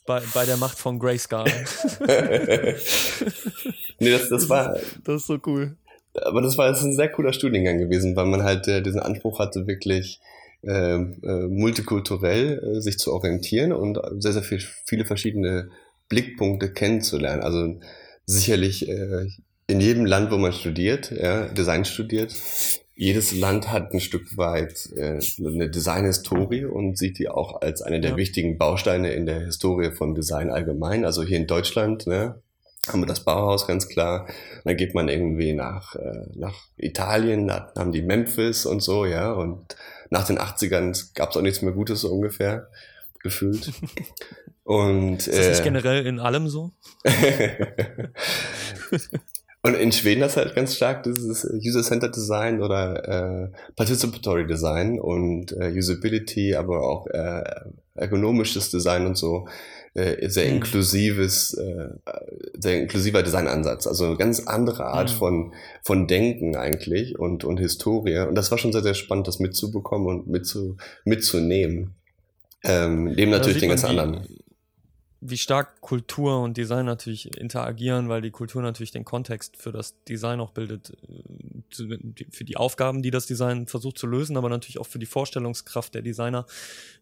Bei, 0.05 0.21
bei 0.33 0.45
der 0.45 0.57
Macht 0.57 0.77
von 0.77 0.99
Grayscale. 0.99 1.49
nee, 3.99 4.11
das, 4.11 4.29
das 4.29 4.49
war. 4.49 4.77
Das 5.03 5.21
ist 5.21 5.27
so 5.27 5.39
cool. 5.45 5.77
Aber 6.13 6.41
das 6.41 6.57
war 6.57 6.69
das 6.69 6.79
ist 6.79 6.85
ein 6.85 6.95
sehr 6.95 7.09
cooler 7.09 7.33
Studiengang 7.33 7.77
gewesen, 7.77 8.15
weil 8.15 8.25
man 8.25 8.43
halt 8.43 8.67
äh, 8.67 8.81
diesen 8.81 8.99
Anspruch 8.99 9.39
hatte, 9.39 9.65
wirklich 9.65 10.19
äh, 10.65 10.95
äh, 10.95 11.47
multikulturell 11.49 12.77
äh, 12.77 12.81
sich 12.81 12.97
zu 12.99 13.11
orientieren 13.11 13.73
und 13.73 13.99
sehr, 14.19 14.33
sehr 14.33 14.43
viel, 14.43 14.61
viele 14.85 15.05
verschiedene 15.05 15.69
Blickpunkte 16.07 16.71
kennenzulernen. 16.71 17.41
Also 17.41 17.79
sicherlich 18.25 18.87
äh, 18.87 19.27
in 19.67 19.79
jedem 19.79 20.05
Land, 20.05 20.31
wo 20.31 20.37
man 20.37 20.53
studiert, 20.53 21.11
ja, 21.11 21.47
Design 21.47 21.85
studiert, 21.85 22.33
jedes 22.95 23.33
Land 23.33 23.71
hat 23.71 23.91
ein 23.91 23.99
Stück 23.99 24.37
weit 24.37 24.89
äh, 24.95 25.19
eine 25.39 25.69
Designhistorie 25.69 26.65
und 26.65 26.97
sieht 26.97 27.17
die 27.17 27.27
auch 27.27 27.61
als 27.61 27.81
eine 27.81 27.99
der 27.99 28.11
ja. 28.11 28.17
wichtigen 28.17 28.57
Bausteine 28.57 29.13
in 29.13 29.25
der 29.25 29.39
Historie 29.39 29.91
von 29.91 30.13
Design 30.13 30.51
allgemein. 30.51 31.03
Also 31.03 31.23
hier 31.23 31.37
in 31.37 31.47
Deutschland 31.47 32.05
ne, 32.05 32.39
haben 32.87 33.01
wir 33.01 33.07
das 33.07 33.25
Bauhaus 33.25 33.65
ganz 33.65 33.87
klar. 33.87 34.27
Dann 34.63 34.77
geht 34.77 34.93
man 34.93 35.09
irgendwie 35.09 35.53
nach, 35.53 35.95
äh, 35.95 36.27
nach 36.35 36.67
Italien, 36.77 37.47
da 37.47 37.71
haben 37.75 37.91
die 37.91 38.03
Memphis 38.03 38.67
und 38.67 38.81
so, 38.81 39.05
ja. 39.05 39.31
Und 39.31 39.75
nach 40.11 40.27
den 40.27 40.37
80ern 40.37 41.15
gab 41.15 41.31
es 41.31 41.37
auch 41.37 41.41
nichts 41.41 41.63
mehr 41.63 41.73
Gutes 41.73 42.01
so 42.01 42.09
ungefähr, 42.09 42.69
gefühlt. 43.21 43.71
Und, 44.65 45.27
ist 45.27 45.29
das 45.37 45.49
nicht 45.49 45.59
äh, 45.59 45.63
generell 45.63 46.05
in 46.05 46.21
allem 46.21 46.47
so? 46.47 46.71
Und 49.65 49.75
in 49.75 49.93
Schweden 49.93 50.19
das 50.19 50.35
halt 50.35 50.55
ganz 50.55 50.75
stark 50.75 51.03
dieses 51.03 51.45
User-Centered 51.45 52.13
Design 52.13 52.61
oder 52.61 53.45
äh, 53.45 53.49
Participatory 53.77 54.45
Design 54.45 54.99
und 54.99 55.53
äh, 55.53 55.71
Usability, 55.71 56.53
aber 56.55 56.83
auch 56.83 57.07
äh, 57.07 57.43
ergonomisches 57.95 58.71
Design 58.71 59.05
und 59.05 59.17
so. 59.17 59.47
Äh, 59.93 60.27
sehr 60.27 60.47
mhm. 60.47 60.55
inklusives, 60.55 61.53
äh, 61.53 61.89
sehr 62.59 62.81
inklusiver 62.81 63.23
Designansatz. 63.23 63.87
Also 63.87 64.07
eine 64.07 64.17
ganz 64.17 64.47
andere 64.47 64.85
Art 64.85 65.11
mhm. 65.13 65.17
von, 65.17 65.53
von 65.81 66.07
Denken 66.07 66.57
eigentlich 66.57 67.17
und, 67.17 67.45
und 67.45 67.57
Historie. 67.59 68.17
Und 68.19 68.35
das 68.35 68.51
war 68.51 68.57
schon 68.57 68.73
sehr, 68.73 68.83
sehr 68.83 68.95
spannend, 68.95 69.29
das 69.29 69.39
mitzubekommen 69.39 70.07
und 70.07 70.27
mitzu, 70.27 70.75
mitzunehmen. 71.05 71.93
Ähm, 72.65 73.13
neben 73.13 73.31
natürlich 73.31 73.59
den 73.59 73.69
ganz 73.69 73.85
anderen 73.85 74.27
wie 75.25 75.37
stark 75.37 75.81
Kultur 75.81 76.41
und 76.41 76.57
Design 76.57 76.85
natürlich 76.85 77.37
interagieren, 77.37 78.09
weil 78.09 78.21
die 78.21 78.31
Kultur 78.31 78.61
natürlich 78.61 78.91
den 78.91 79.05
Kontext 79.05 79.57
für 79.57 79.71
das 79.71 80.01
Design 80.03 80.39
auch 80.39 80.51
bildet, 80.51 80.91
äh, 80.91 82.25
für 82.29 82.43
die 82.43 82.57
Aufgaben, 82.57 83.01
die 83.01 83.11
das 83.11 83.25
Design 83.25 83.67
versucht 83.67 83.97
zu 83.97 84.07
lösen, 84.07 84.37
aber 84.37 84.49
natürlich 84.49 84.79
auch 84.79 84.85
für 84.85 84.99
die 84.99 85.05
Vorstellungskraft 85.05 85.93
der 85.93 86.01
Designer, 86.01 86.45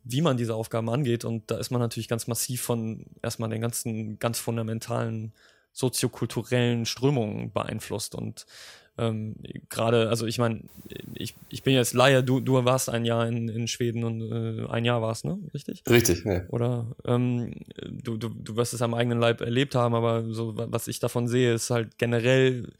wie 0.03 0.21
man 0.21 0.37
diese 0.37 0.55
Aufgaben 0.55 0.89
angeht. 0.89 1.25
Und 1.25 1.49
da 1.49 1.57
ist 1.57 1.71
man 1.71 1.81
natürlich 1.81 2.07
ganz 2.07 2.27
massiv 2.27 2.61
von 2.61 3.05
erstmal 3.21 3.49
den 3.49 3.61
ganzen 3.61 4.19
ganz 4.19 4.39
fundamentalen 4.39 5.33
soziokulturellen 5.73 6.85
Strömungen 6.85 7.51
beeinflusst 7.51 8.13
und 8.13 8.45
ähm, 9.01 9.35
gerade, 9.69 10.09
also 10.09 10.27
ich 10.27 10.37
meine, 10.37 10.61
ich, 11.15 11.33
ich 11.49 11.63
bin 11.63 11.73
jetzt 11.73 11.93
Laie, 11.93 12.23
du, 12.23 12.39
du 12.39 12.63
warst 12.63 12.87
ein 12.87 13.03
Jahr 13.03 13.27
in, 13.27 13.49
in 13.49 13.67
Schweden 13.67 14.03
und 14.03 14.21
äh, 14.21 14.67
ein 14.69 14.85
Jahr 14.85 15.01
warst, 15.01 15.25
ne? 15.25 15.39
Richtig? 15.55 15.81
Richtig, 15.89 16.23
ja. 16.23 16.43
Oder 16.49 16.85
ähm, 17.05 17.55
du, 17.89 18.17
du, 18.17 18.29
du 18.29 18.55
wirst 18.55 18.75
es 18.75 18.81
am 18.83 18.93
eigenen 18.93 19.19
Leib 19.19 19.41
erlebt 19.41 19.73
haben, 19.73 19.95
aber 19.95 20.23
so 20.31 20.53
was 20.55 20.87
ich 20.87 20.99
davon 20.99 21.27
sehe, 21.27 21.55
ist 21.55 21.71
halt 21.71 21.97
generell 21.97 22.71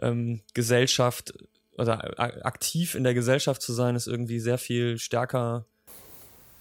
ähm, 0.00 0.42
Gesellschaft 0.54 1.34
oder 1.76 2.20
aktiv 2.46 2.94
in 2.94 3.02
der 3.02 3.14
Gesellschaft 3.14 3.60
zu 3.60 3.72
sein, 3.72 3.96
ist 3.96 4.06
irgendwie 4.06 4.38
sehr 4.38 4.58
viel 4.58 4.98
stärker 4.98 5.66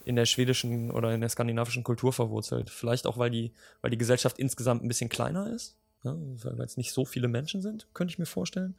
in 0.06 0.16
der 0.16 0.26
schwedischen 0.26 0.90
oder 0.90 1.14
in 1.14 1.22
der 1.22 1.30
skandinavischen 1.30 1.84
Kultur 1.84 2.12
verwurzelt. 2.12 2.72
Vielleicht 2.72 3.06
auch, 3.06 3.20
weil 3.20 3.30
die, 3.30 3.52
weil 3.82 3.92
die 3.92 3.98
Gesellschaft 3.98 4.40
insgesamt 4.40 4.84
ein 4.84 4.88
bisschen 4.88 5.10
kleiner 5.10 5.54
ist 5.54 5.78
ja, 6.04 6.16
weil 6.18 6.66
es 6.66 6.78
nicht 6.78 6.92
so 6.92 7.06
viele 7.06 7.28
Menschen 7.28 7.62
sind, 7.62 7.88
könnte 7.94 8.12
ich 8.12 8.20
mir 8.20 8.26
vorstellen. 8.26 8.76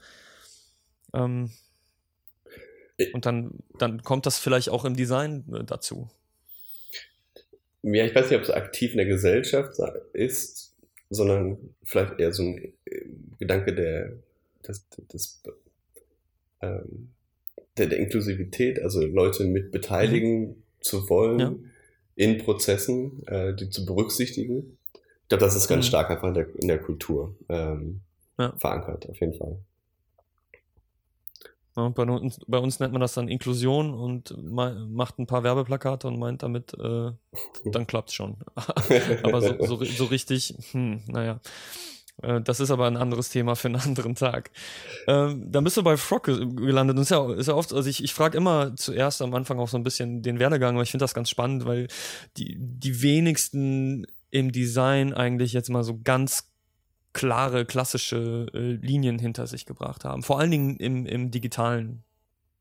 Ähm, 1.13 1.51
und 3.13 3.27
dann, 3.27 3.59
dann 3.79 4.03
kommt 4.03 4.27
das 4.27 4.39
vielleicht 4.39 4.69
auch 4.69 4.85
im 4.85 4.97
Design 4.97 5.45
äh, 5.53 5.65
dazu. 5.65 6.09
Ja, 7.83 8.05
ich 8.05 8.15
weiß 8.15 8.31
nicht, 8.31 8.39
ob 8.39 8.45
es 8.45 8.51
aktiv 8.51 8.93
in 8.93 8.99
der 8.99 9.07
Gesellschaft 9.07 9.79
ist, 10.13 10.75
sondern 11.11 11.75
vielleicht 11.83 12.19
eher 12.19 12.33
so 12.33 12.43
ein 12.43 12.73
äh, 12.87 13.07
Gedanke 13.39 13.75
der, 13.75 14.13
des, 14.67 14.87
des, 15.13 15.43
ähm, 16.63 17.11
der, 17.77 17.87
der, 17.87 17.99
Inklusivität, 17.99 18.81
also 18.81 19.05
Leute 19.05 19.45
mit 19.45 19.71
beteiligen 19.71 20.41
mhm. 20.41 20.63
zu 20.81 21.09
wollen 21.11 21.39
ja. 21.41 21.55
in 22.15 22.39
Prozessen, 22.39 23.27
äh, 23.27 23.55
die 23.55 23.69
zu 23.69 23.85
berücksichtigen. 23.85 24.79
Ich 25.25 25.29
glaube, 25.29 25.45
das 25.45 25.57
ist 25.57 25.69
ganz 25.69 25.87
mhm. 25.87 25.89
stark 25.89 26.11
einfach 26.11 26.29
in 26.29 26.35
der, 26.35 26.55
in 26.57 26.69
der 26.69 26.79
Kultur 26.79 27.35
ähm, 27.49 28.03
ja. 28.39 28.53
verankert, 28.59 29.09
auf 29.09 29.19
jeden 29.21 29.35
Fall. 29.35 29.59
Ja, 31.77 31.89
bei, 31.89 32.05
uns, 32.05 32.39
bei, 32.47 32.59
uns, 32.59 32.79
nennt 32.79 32.93
man 32.93 33.01
das 33.01 33.15
dann 33.15 33.27
Inklusion 33.27 33.95
und 33.95 34.37
macht 34.45 35.19
ein 35.19 35.27
paar 35.27 35.43
Werbeplakate 35.43 36.07
und 36.07 36.19
meint 36.19 36.43
damit, 36.43 36.75
äh, 36.75 37.11
dann 37.65 37.87
klappt 37.87 38.11
es 38.11 38.15
schon. 38.15 38.37
aber 39.23 39.41
so, 39.41 39.57
so, 39.65 39.85
so, 39.85 40.05
richtig, 40.05 40.55
hm, 40.73 41.03
naja. 41.07 41.41
Äh, 42.23 42.43
das 42.43 42.61
ist 42.61 42.71
aber 42.71 42.87
ein 42.87 42.99
anderes 42.99 43.31
Thema 43.31 43.57
für 43.57 43.69
einen 43.69 43.81
anderen 43.81 44.15
Tag. 44.15 44.51
Ähm, 45.09 45.51
dann 45.51 45.65
bist 45.65 45.77
du 45.77 45.83
bei 45.83 45.97
Frog 45.97 46.25
gelandet. 46.25 46.97
Und 46.97 47.03
ist 47.03 47.11
ja, 47.11 47.33
ist 47.33 47.49
ja 47.49 47.55
oft, 47.55 47.73
also 47.73 47.89
ich, 47.89 48.05
ich 48.05 48.15
frage 48.15 48.37
immer 48.37 48.77
zuerst 48.77 49.23
am 49.23 49.35
Anfang 49.35 49.59
auch 49.59 49.69
so 49.69 49.77
ein 49.79 49.85
bisschen 49.85 50.23
den 50.23 50.39
Werdegang, 50.39 50.75
aber 50.75 50.83
ich 50.83 50.91
finde 50.91 51.03
das 51.03 51.15
ganz 51.15 51.31
spannend, 51.31 51.65
weil 51.65 51.89
die, 52.37 52.57
die 52.59 53.03
wenigsten 53.03 54.07
im 54.35 54.51
Design 54.51 55.15
eigentlich 55.15 55.53
jetzt 55.53 55.71
mal 55.71 55.85
so 55.85 56.01
ganz 56.03 56.51
klare, 57.13 57.65
klassische 57.65 58.49
äh, 58.53 58.73
Linien 58.73 59.21
hinter 59.21 59.47
sich 59.47 59.65
gebracht 59.65 60.05
haben. 60.05 60.25
Vor 60.25 60.41
allen 60.41 60.51
Dingen 60.51 60.77
im, 60.79 61.07
im 61.07 61.31
digitalen. 61.31 62.03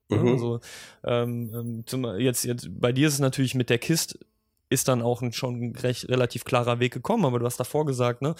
Mhm. 0.09 0.27
Also 0.27 0.59
ähm, 1.03 1.51
ähm, 1.51 1.83
zum, 1.87 2.05
jetzt, 2.19 2.43
jetzt 2.43 2.69
bei 2.79 2.91
dir 2.91 3.07
ist 3.07 3.15
es 3.15 3.19
natürlich 3.19 3.55
mit 3.55 3.71
der 3.71 3.79
Kist 3.79 4.19
ist 4.69 4.87
dann 4.87 5.01
auch 5.01 5.21
ein 5.21 5.33
schon 5.33 5.75
recht, 5.75 6.09
relativ 6.09 6.45
klarer 6.45 6.79
Weg 6.79 6.93
gekommen, 6.93 7.25
aber 7.25 7.37
du 7.37 7.45
hast 7.45 7.59
davor 7.59 7.85
gesagt, 7.85 8.21
ne, 8.21 8.33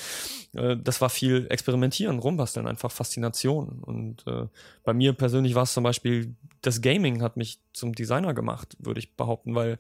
äh, 0.54 0.76
das 0.78 1.00
war 1.02 1.10
viel 1.10 1.48
Experimentieren, 1.50 2.20
rumbasteln, 2.20 2.68
einfach 2.68 2.92
Faszination. 2.92 3.80
Und 3.82 4.26
äh, 4.28 4.48
bei 4.84 4.94
mir 4.94 5.14
persönlich 5.14 5.54
war 5.54 5.64
es 5.64 5.74
zum 5.74 5.84
Beispiel, 5.84 6.36
das 6.62 6.82
Gaming 6.82 7.22
hat 7.22 7.38
mich 7.38 7.60
zum 7.72 7.94
Designer 7.94 8.34
gemacht, 8.34 8.76
würde 8.80 9.00
ich 9.00 9.16
behaupten, 9.16 9.54
weil 9.54 9.78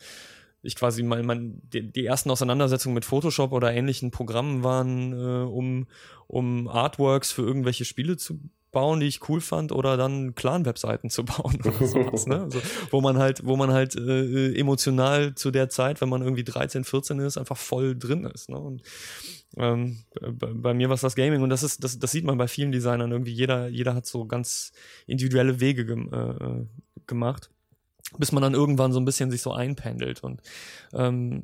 ich 0.64 0.76
quasi 0.76 1.04
mal 1.04 1.22
mein, 1.24 1.62
die, 1.74 1.92
die, 1.92 2.06
ersten 2.06 2.32
Auseinandersetzungen 2.32 2.96
mit 2.96 3.06
Photoshop 3.06 3.52
oder 3.52 3.74
ähnlichen 3.74 4.12
Programmen 4.12 4.64
waren, 4.64 5.12
äh, 5.12 5.46
um, 5.46 5.88
um 6.28 6.70
Artworks 6.70 7.32
für 7.32 7.42
irgendwelche 7.42 7.84
Spiele 7.84 8.16
zu 8.16 8.40
bauen, 8.72 9.02
die 9.02 9.06
ich 9.06 9.30
cool 9.30 9.42
fand, 9.42 9.74
oder 9.74 9.98
dann 9.98 10.36
Clan-Webseiten 10.36 11.10
zu 11.10 11.26
bauen 11.26 11.60
oder 11.64 11.86
sowas, 11.86 12.26
ne? 12.28 12.44
Also, 12.44 12.62
wo 12.92 13.02
man 13.02 13.18
halt, 13.18 13.46
wo 13.46 13.58
man 13.58 13.72
halt 13.72 13.96
äh, 13.96 14.54
emotional 14.58 15.36
zu 15.36 15.52
der 15.52 15.70
Zeit, 15.70 16.00
wenn 16.00 16.10
man 16.10 16.22
irgendwie 16.22 16.46
13, 16.46 16.86
14 16.86 17.20
ist, 17.20 17.38
einfach 17.38 17.58
voll 17.58 17.98
drin 17.98 18.24
ist. 18.26 18.50
Ne? 18.50 18.58
Und 18.58 18.82
ähm, 19.58 20.00
bei, 20.20 20.48
bei, 20.48 20.74
mir 20.74 20.88
war 20.88 20.96
es 20.96 21.02
das 21.02 21.16
Gaming 21.16 21.42
und 21.42 21.50
das 21.50 21.62
ist, 21.62 21.84
das, 21.84 22.00
das 22.00 22.12
sieht 22.12 22.24
man 22.26 22.38
bei 22.38 22.48
vielen 22.48 22.72
Designern 22.72 23.12
irgendwie. 23.12 23.34
Jeder, 23.34 23.68
jeder 23.68 23.96
hat 23.96 24.06
so 24.06 24.26
ganz 24.26 24.72
individuelle 25.08 25.60
Wege 25.60 25.86
gem 25.86 26.12
äh, 26.12 26.18
äh 26.18 26.66
gemacht 27.06 27.53
bis 28.18 28.32
man 28.32 28.44
dann 28.44 28.54
irgendwann 28.54 28.92
so 28.92 29.00
ein 29.00 29.06
bisschen 29.06 29.32
sich 29.32 29.42
so 29.42 29.52
einpendelt 29.52 30.24
und 30.24 30.42
ähm, 30.94 31.44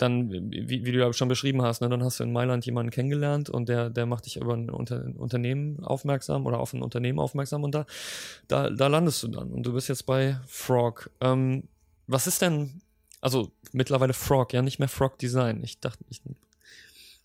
dann, 0.00 0.30
wie, 0.30 0.84
wie, 0.84 0.92
du 0.92 0.98
ja 0.98 1.12
schon 1.12 1.28
beschrieben 1.28 1.62
hast, 1.62 1.82
ne, 1.82 1.88
dann 1.88 2.02
hast 2.02 2.20
du 2.20 2.24
in 2.24 2.32
Mailand 2.32 2.64
jemanden 2.64 2.90
kennengelernt 2.90 3.50
und 3.50 3.68
der, 3.68 3.90
der 3.90 4.06
macht 4.06 4.26
dich 4.26 4.36
über 4.36 4.54
ein 4.54 4.70
Unter 4.70 5.04
Unternehmen 5.16 5.84
aufmerksam 5.84 6.46
oder 6.46 6.58
auf 6.58 6.72
ein 6.72 6.82
Unternehmen 6.82 7.18
aufmerksam 7.18 7.64
und 7.64 7.74
da, 7.74 7.84
da, 8.48 8.70
da 8.70 8.86
landest 8.86 9.22
du 9.22 9.28
dann 9.28 9.50
und 9.50 9.64
du 9.64 9.74
bist 9.74 9.88
jetzt 9.88 10.06
bei 10.06 10.38
Frog. 10.46 11.10
Ähm, 11.20 11.64
was 12.06 12.26
ist 12.26 12.40
denn, 12.40 12.80
also 13.20 13.52
mittlerweile 13.72 14.14
Frog, 14.14 14.52
ja 14.52 14.62
nicht 14.62 14.78
mehr 14.78 14.88
Frog 14.88 15.18
Design. 15.18 15.62
Ich 15.62 15.80
dachte, 15.80 16.04
ich, 16.08 16.22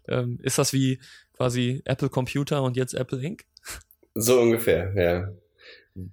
ähm, 0.07 0.39
ist 0.43 0.57
das 0.57 0.73
wie 0.73 0.99
quasi 1.33 1.81
Apple 1.85 2.09
Computer 2.09 2.61
und 2.61 2.75
jetzt 2.77 2.93
Apple 2.93 3.21
Inc? 3.21 3.45
So 4.15 4.39
ungefähr, 4.39 4.93
ja. 4.95 5.31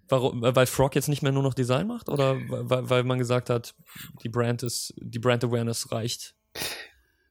Warum, 0.09 0.43
weil 0.43 0.67
Frog 0.67 0.95
jetzt 0.95 1.09
nicht 1.09 1.23
mehr 1.23 1.33
nur 1.33 1.43
noch 1.43 1.55
Design 1.55 1.89
macht 1.89 2.09
oder 2.09 2.37
weil, 2.49 2.89
weil 2.89 3.05
man 3.05 3.19
gesagt 3.19 3.51
hat, 3.51 3.75
die 4.23 4.29
Brand 4.29 4.63
ist, 4.63 4.95
die 4.97 5.19
Brand 5.19 5.43
Awareness 5.43 5.91
reicht? 5.91 6.35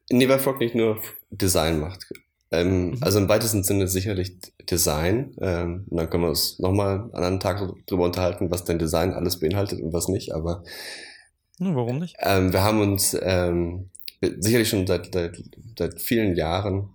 Nee, 0.10 0.28
weil 0.28 0.40
Frog 0.40 0.60
nicht 0.60 0.76
nur 0.76 1.02
Design 1.30 1.80
macht. 1.80 2.06
Ähm, 2.52 2.90
mhm. 2.90 2.98
Also 3.00 3.20
im 3.20 3.30
weitesten 3.30 3.64
Sinne 3.64 3.88
sicherlich 3.88 4.38
Design. 4.70 5.34
Ähm, 5.40 5.86
und 5.90 5.98
dann 5.98 6.10
können 6.10 6.24
wir 6.24 6.30
uns 6.30 6.60
nochmal 6.60 7.10
an 7.14 7.24
einem 7.24 7.40
Tag 7.40 7.62
drüber 7.88 8.04
unterhalten, 8.04 8.52
was 8.52 8.66
denn 8.66 8.80
Design 8.80 9.14
alles 9.14 9.40
beinhaltet 9.40 9.82
und 9.82 9.94
was 9.94 10.10
nicht, 10.10 10.34
aber 10.34 10.64
ja, 11.62 11.76
warum 11.76 12.00
nicht? 12.00 12.16
Ähm, 12.20 12.54
wir 12.54 12.64
haben 12.64 12.82
uns 12.82 13.16
ähm, 13.22 13.92
sicherlich 14.40 14.68
schon 14.68 14.88
seit, 14.88 15.14
seit, 15.14 15.38
seit 15.78 16.02
vielen 16.02 16.36
Jahren 16.36 16.90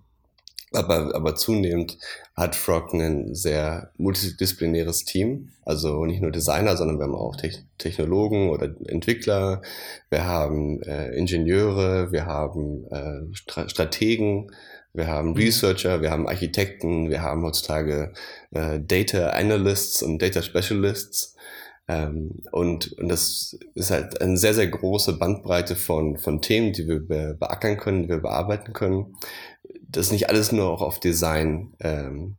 aber, 0.73 1.15
aber 1.15 1.35
zunehmend 1.35 1.97
hat 2.35 2.55
Frog 2.55 2.93
ein 2.93 3.33
sehr 3.33 3.91
multidisziplinäres 3.97 5.05
Team. 5.05 5.49
Also 5.63 6.05
nicht 6.05 6.21
nur 6.21 6.31
Designer, 6.31 6.75
sondern 6.75 6.99
wir 6.99 7.05
haben 7.05 7.15
auch 7.15 7.35
Te 7.35 7.51
Technologen 7.77 8.49
oder 8.49 8.69
Entwickler, 8.87 9.61
wir 10.09 10.25
haben 10.25 10.81
äh, 10.83 11.15
Ingenieure, 11.15 12.11
wir 12.11 12.25
haben 12.25 12.85
äh, 12.91 13.35
Stra 13.35 13.69
Strategen, 13.69 14.51
wir 14.93 15.07
haben 15.07 15.29
mhm. 15.29 15.35
Researcher, 15.35 16.01
wir 16.01 16.11
haben 16.11 16.27
Architekten, 16.27 17.09
wir 17.09 17.21
haben 17.21 17.43
heutzutage 17.43 18.13
äh, 18.51 18.79
Data 18.79 19.29
Analysts 19.29 20.01
und 20.03 20.21
Data 20.21 20.41
Specialists. 20.41 21.35
Ähm, 21.89 22.41
und, 22.51 22.91
und 22.99 23.07
das 23.07 23.57
ist 23.73 23.91
halt 23.91 24.19
eine 24.19 24.37
sehr, 24.37 24.53
sehr 24.53 24.67
große 24.67 25.13
Bandbreite 25.13 25.77
von, 25.77 26.17
von 26.17 26.41
Themen, 26.41 26.73
die 26.73 26.85
wir 26.87 26.99
be 26.99 27.37
beackern 27.39 27.77
können, 27.77 28.03
die 28.03 28.09
wir 28.09 28.17
bearbeiten 28.17 28.73
können 28.73 29.15
das 29.89 30.11
nicht 30.11 30.29
alles 30.29 30.51
nur 30.51 30.69
auch 30.69 30.81
auf 30.81 30.99
Design 30.99 31.73
ähm, 31.79 32.37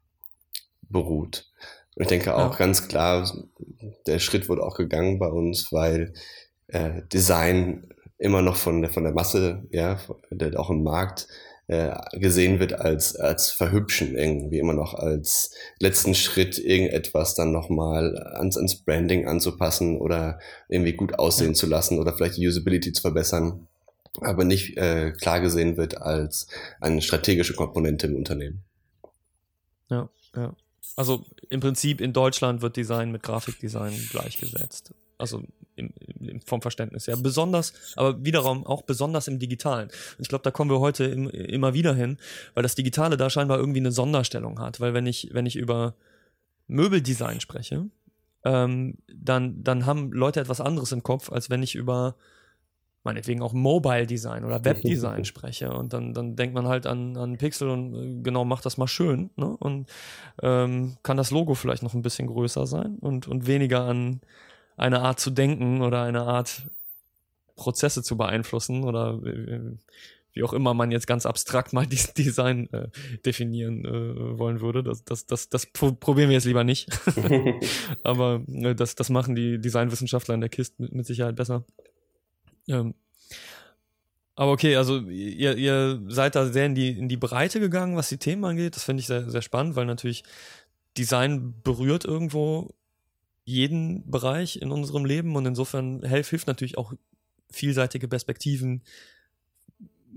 beruht. 0.83 1.47
Und 1.95 2.03
ich 2.03 2.09
denke 2.09 2.35
auch 2.35 2.53
ja. 2.53 2.59
ganz 2.59 2.89
klar, 2.89 3.31
der 4.07 4.19
Schritt 4.19 4.49
wurde 4.49 4.63
auch 4.63 4.77
gegangen 4.77 5.19
bei 5.19 5.29
uns, 5.29 5.73
weil 5.73 6.13
äh, 6.69 7.03
Design 7.13 7.89
immer 8.19 8.43
noch 8.43 8.57
von 8.57 8.83
der, 8.83 8.91
von 8.91 9.05
der 9.05 9.13
Masse, 9.13 9.67
ja, 9.71 9.99
der 10.31 10.59
auch 10.59 10.71
im 10.71 10.83
Markt 10.83 11.29
äh, 11.69 11.95
gesehen 12.13 12.61
wird 12.61 12.73
als, 12.73 13.17
als 13.17 13.51
Verhübschen 13.51 14.17
irgendwie, 14.17 14.59
immer 14.59 14.75
noch 14.75 14.95
als 14.95 15.53
letzten 15.79 16.15
Schritt 16.15 16.59
irgendetwas 16.59 17.35
dann 17.35 17.53
nochmal 17.53 18.17
ans, 18.35 18.57
ans 18.57 18.77
Branding 18.77 19.27
anzupassen 19.27 19.99
oder 19.99 20.39
irgendwie 20.69 20.95
gut 20.95 21.19
aussehen 21.19 21.49
ja. 21.49 21.55
zu 21.55 21.67
lassen 21.67 21.99
oder 21.99 22.15
vielleicht 22.15 22.37
die 22.37 22.47
Usability 22.47 22.93
zu 22.93 23.03
verbessern 23.03 23.67
aber 24.21 24.45
nicht 24.45 24.77
äh, 24.77 25.13
klar 25.13 25.41
gesehen 25.41 25.77
wird 25.77 26.01
als 26.01 26.49
eine 26.81 27.03
strategische 27.03 27.55
Komponente 27.55 28.07
im 28.07 28.17
Unternehmen. 28.17 28.65
Ja, 29.91 30.09
ja. 30.35 30.55
Also 30.97 31.25
im 31.49 31.61
Prinzip 31.61 32.01
in 32.01 32.13
Deutschland 32.13 32.61
wird 32.61 32.77
Design 32.77 33.13
mit 33.13 33.23
Grafikdesign 33.23 33.95
gleichgesetzt. 34.11 34.93
Also 35.17 35.43
im, 35.77 35.93
im, 36.21 36.41
vom 36.41 36.61
Verständnis 36.61 37.07
her. 37.07 37.17
Besonders, 37.17 37.73
aber 37.97 38.25
wiederum 38.25 38.67
auch 38.67 38.83
besonders 38.83 39.29
im 39.29 39.39
Digitalen. 39.39 39.89
Und 39.89 40.23
ich 40.23 40.29
glaube, 40.29 40.43
da 40.43 40.51
kommen 40.51 40.71
wir 40.71 40.81
heute 40.81 41.05
im, 41.05 41.29
immer 41.31 41.75
wieder 41.75 41.95
hin, 41.95 42.19
weil 42.55 42.63
das 42.63 42.75
Digitale 42.75 43.17
da 43.17 43.31
scheinbar 43.31 43.59
irgendwie 43.59 43.81
eine 43.81 43.93
Sonderstellung 43.93 44.61
hat. 44.61 44.81
Weil 44.81 44.95
wenn 44.95 45.07
ich, 45.07 45.31
wenn 45.33 45.47
ich 45.47 45.57
über 45.57 45.95
Möbeldesign 46.67 47.41
spreche, 47.41 47.87
ähm, 48.45 48.99
dann, 49.13 49.63
dann 49.63 49.87
haben 49.87 50.13
Leute 50.13 50.41
etwas 50.41 50.61
anderes 50.61 50.93
im 50.93 51.03
Kopf, 51.03 51.31
als 51.31 51.51
wenn 51.51 51.63
ich 51.63 51.75
über 51.75 52.17
meinetwegen 53.05 53.43
auch 53.43 53.53
Mobile 53.53 54.07
Design 54.07 54.45
oder 54.45 54.65
Webdesign 54.65 55.25
spreche. 55.25 55.73
Und 55.73 55.93
dann, 55.93 56.15
dann 56.15 56.37
denkt 56.37 56.55
man 56.55 56.67
halt 56.67 56.87
an, 56.87 57.17
an 57.17 57.39
Pixel 57.39 57.71
und 57.71 57.95
äh, 57.95 58.23
genau, 58.23 58.45
macht 58.45 58.67
das 58.67 58.77
mal 58.77 58.89
schön. 58.89 59.31
Ne? 59.37 59.47
Und 59.47 59.89
ähm, 60.43 60.97
kann 61.03 61.17
das 61.17 61.31
Logo 61.31 61.55
vielleicht 61.55 61.83
noch 61.83 61.95
ein 61.95 62.03
bisschen 62.03 62.27
größer 62.27 62.67
sein 62.67 62.97
und, 63.01 63.29
und 63.29 63.47
weniger 63.47 63.83
an 63.83 64.21
eine 64.77 65.01
Art 65.01 65.21
zu 65.21 65.31
denken 65.31 65.83
oder 65.83 66.03
eine 66.03 66.23
Art 66.23 66.69
Prozesse 67.57 68.03
zu 68.03 68.17
beeinflussen 68.17 68.85
oder 68.85 69.21
äh, 69.25 69.77
wie 70.33 70.45
auch 70.45 70.53
immer 70.53 70.73
man 70.73 70.93
jetzt 70.93 71.07
ganz 71.07 71.27
abstrakt 71.27 71.73
mal 71.73 71.87
dieses 71.91 72.15
Design 72.15 72.69
äh, 72.73 72.89
definieren 73.27 73.85
äh, 73.85 74.39
wollen 74.39 74.61
würde. 74.61 74.83
Das, 74.83 75.05
das, 75.05 75.27
das, 75.27 75.49
das 75.49 75.67
probieren 75.67 76.29
wir 76.29 76.35
jetzt 76.35 76.45
lieber 76.45 76.65
nicht. 76.65 76.89
Aber 78.03 78.43
äh, 78.47 78.75
das, 78.75 78.95
das 78.95 79.11
machen 79.11 79.35
die 79.35 79.61
Designwissenschaftler 79.61 80.35
in 80.35 80.41
der 80.41 80.51
KIST 80.51 80.79
mit, 80.79 80.93
mit 80.93 81.07
Sicherheit 81.07 81.37
besser. 81.37 81.65
Ähm, 82.69 82.95
aber 84.39 84.53
okay, 84.53 84.77
also 84.77 85.01
ihr, 85.01 85.57
ihr 85.57 86.01
seid 86.07 86.37
da 86.37 86.47
sehr 86.47 86.67
in 86.67 86.77
die, 86.77 86.91
in 86.91 87.09
die 87.09 87.17
Breite 87.17 87.59
gegangen, 87.59 87.97
was 87.97 88.09
die 88.09 88.19
Themen 88.19 88.45
angeht. 88.45 88.77
Das 88.77 88.85
finde 88.85 89.01
ich 89.01 89.09
sehr, 89.09 89.29
sehr 89.29 89.43
spannend, 89.43 89.75
weil 89.75 89.87
natürlich 89.87 90.23
Design 90.97 91.55
berührt 91.65 92.05
irgendwo 92.05 92.73
jeden 93.45 94.09
Bereich 94.09 94.63
in 94.63 94.71
unserem 94.71 95.05
Leben 95.05 95.35
und 95.35 95.45
insofern 95.45 96.05
hilft, 96.05 96.31
hilft 96.31 96.47
natürlich 96.47 96.79
auch 96.79 96.93
vielseitige 97.51 98.07
Perspektiven, 98.07 98.83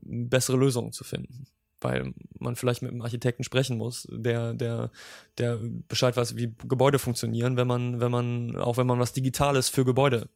bessere 0.04 0.58
Lösungen 0.58 0.92
zu 0.92 1.04
finden. 1.04 1.48
Weil 1.80 2.14
man 2.38 2.56
vielleicht 2.56 2.84
mit 2.84 2.92
einem 2.92 3.02
Architekten 3.02 3.44
sprechen 3.44 3.78
muss, 3.78 4.08
der, 4.12 4.54
der, 4.54 4.92
der 5.40 5.60
Bescheid 5.88 6.16
weiß, 6.16 6.36
wie 6.36 6.54
Gebäude 6.68 7.00
funktionieren, 7.00 7.58
wenn 7.58 7.68
man, 7.68 8.00
wenn 8.00 8.12
man, 8.12 8.56
auch 8.56 8.78
wenn 8.78 8.86
man 8.86 9.00
was 9.00 9.14
Digitales 9.14 9.70
für 9.70 9.84
Gebäude 9.84 10.30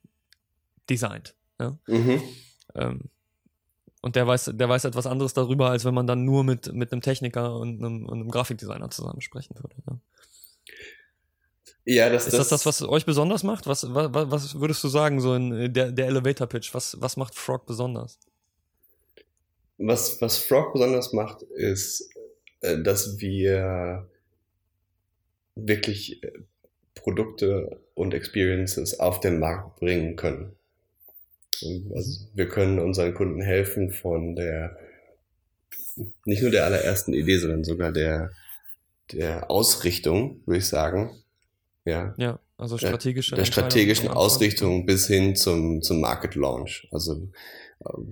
designt. 0.89 1.36
Ja? 1.59 1.77
Mhm. 1.88 2.21
Ähm, 2.75 3.01
und 4.01 4.15
der 4.15 4.27
weiß, 4.27 4.51
der 4.53 4.69
weiß 4.69 4.85
etwas 4.85 5.07
anderes 5.07 5.33
darüber, 5.33 5.71
als 5.71 5.83
wenn 5.83 5.93
man 5.93 6.05
dann 6.05 6.25
nur 6.25 6.43
mit, 6.43 6.71
mit 6.74 6.91
einem 6.91 7.01
Techniker 7.01 7.55
und 7.55 7.79
einem, 7.79 8.05
und 8.05 8.19
einem 8.19 8.29
Grafikdesigner 8.29 8.89
zusammen 8.91 9.21
sprechen 9.21 9.55
würde. 9.55 9.75
Ja? 9.88 10.00
Ja, 11.88 12.09
das, 12.09 12.25
ist 12.25 12.33
das, 12.33 12.50
das 12.50 12.63
das, 12.63 12.81
was 12.81 12.89
euch 12.89 13.05
besonders 13.05 13.43
macht? 13.43 13.67
Was, 13.67 13.85
was, 13.93 14.12
was 14.12 14.59
würdest 14.59 14.83
du 14.83 14.88
sagen, 14.88 15.21
so 15.21 15.35
in 15.35 15.71
der, 15.71 15.91
der 15.91 16.07
Elevator 16.07 16.47
Pitch? 16.47 16.74
Was, 16.74 17.00
was 17.00 17.15
macht 17.15 17.35
Frog 17.35 17.67
besonders? 17.67 18.19
Was, 19.77 20.19
was 20.19 20.38
Frog 20.38 20.74
besonders 20.74 21.13
macht, 21.13 21.43
ist, 21.43 22.09
äh, 22.62 22.81
dass 22.81 23.19
wir 23.19 24.09
wirklich 25.55 26.24
äh, 26.24 26.31
Produkte 26.95 27.79
und 27.93 28.13
Experiences 28.13 29.00
auf 29.00 29.19
den 29.19 29.39
Markt 29.39 29.79
bringen 29.79 30.15
können. 30.15 30.55
Also 31.63 32.25
wir 32.33 32.50
können 32.50 32.79
unseren 32.79 33.13
Kunden 33.13 33.41
helfen 33.41 33.91
von 33.91 34.35
der, 34.35 34.77
nicht 36.25 36.41
nur 36.41 36.51
der 36.51 36.65
allerersten 36.65 37.13
Idee, 37.13 37.38
sondern 37.38 37.63
sogar 37.63 37.91
der, 37.91 38.31
der 39.12 39.50
Ausrichtung, 39.50 40.41
würde 40.45 40.59
ich 40.59 40.67
sagen. 40.67 41.12
Ja. 41.85 42.13
Ja, 42.17 42.39
also 42.57 42.77
strategische 42.77 43.31
der, 43.31 43.43
der 43.43 43.45
strategischen 43.45 44.09
Ausrichtung 44.09 44.85
bis 44.85 45.07
hin 45.07 45.35
zum, 45.35 45.81
zum 45.81 46.01
Market 46.01 46.35
Launch. 46.35 46.88
Also 46.91 47.29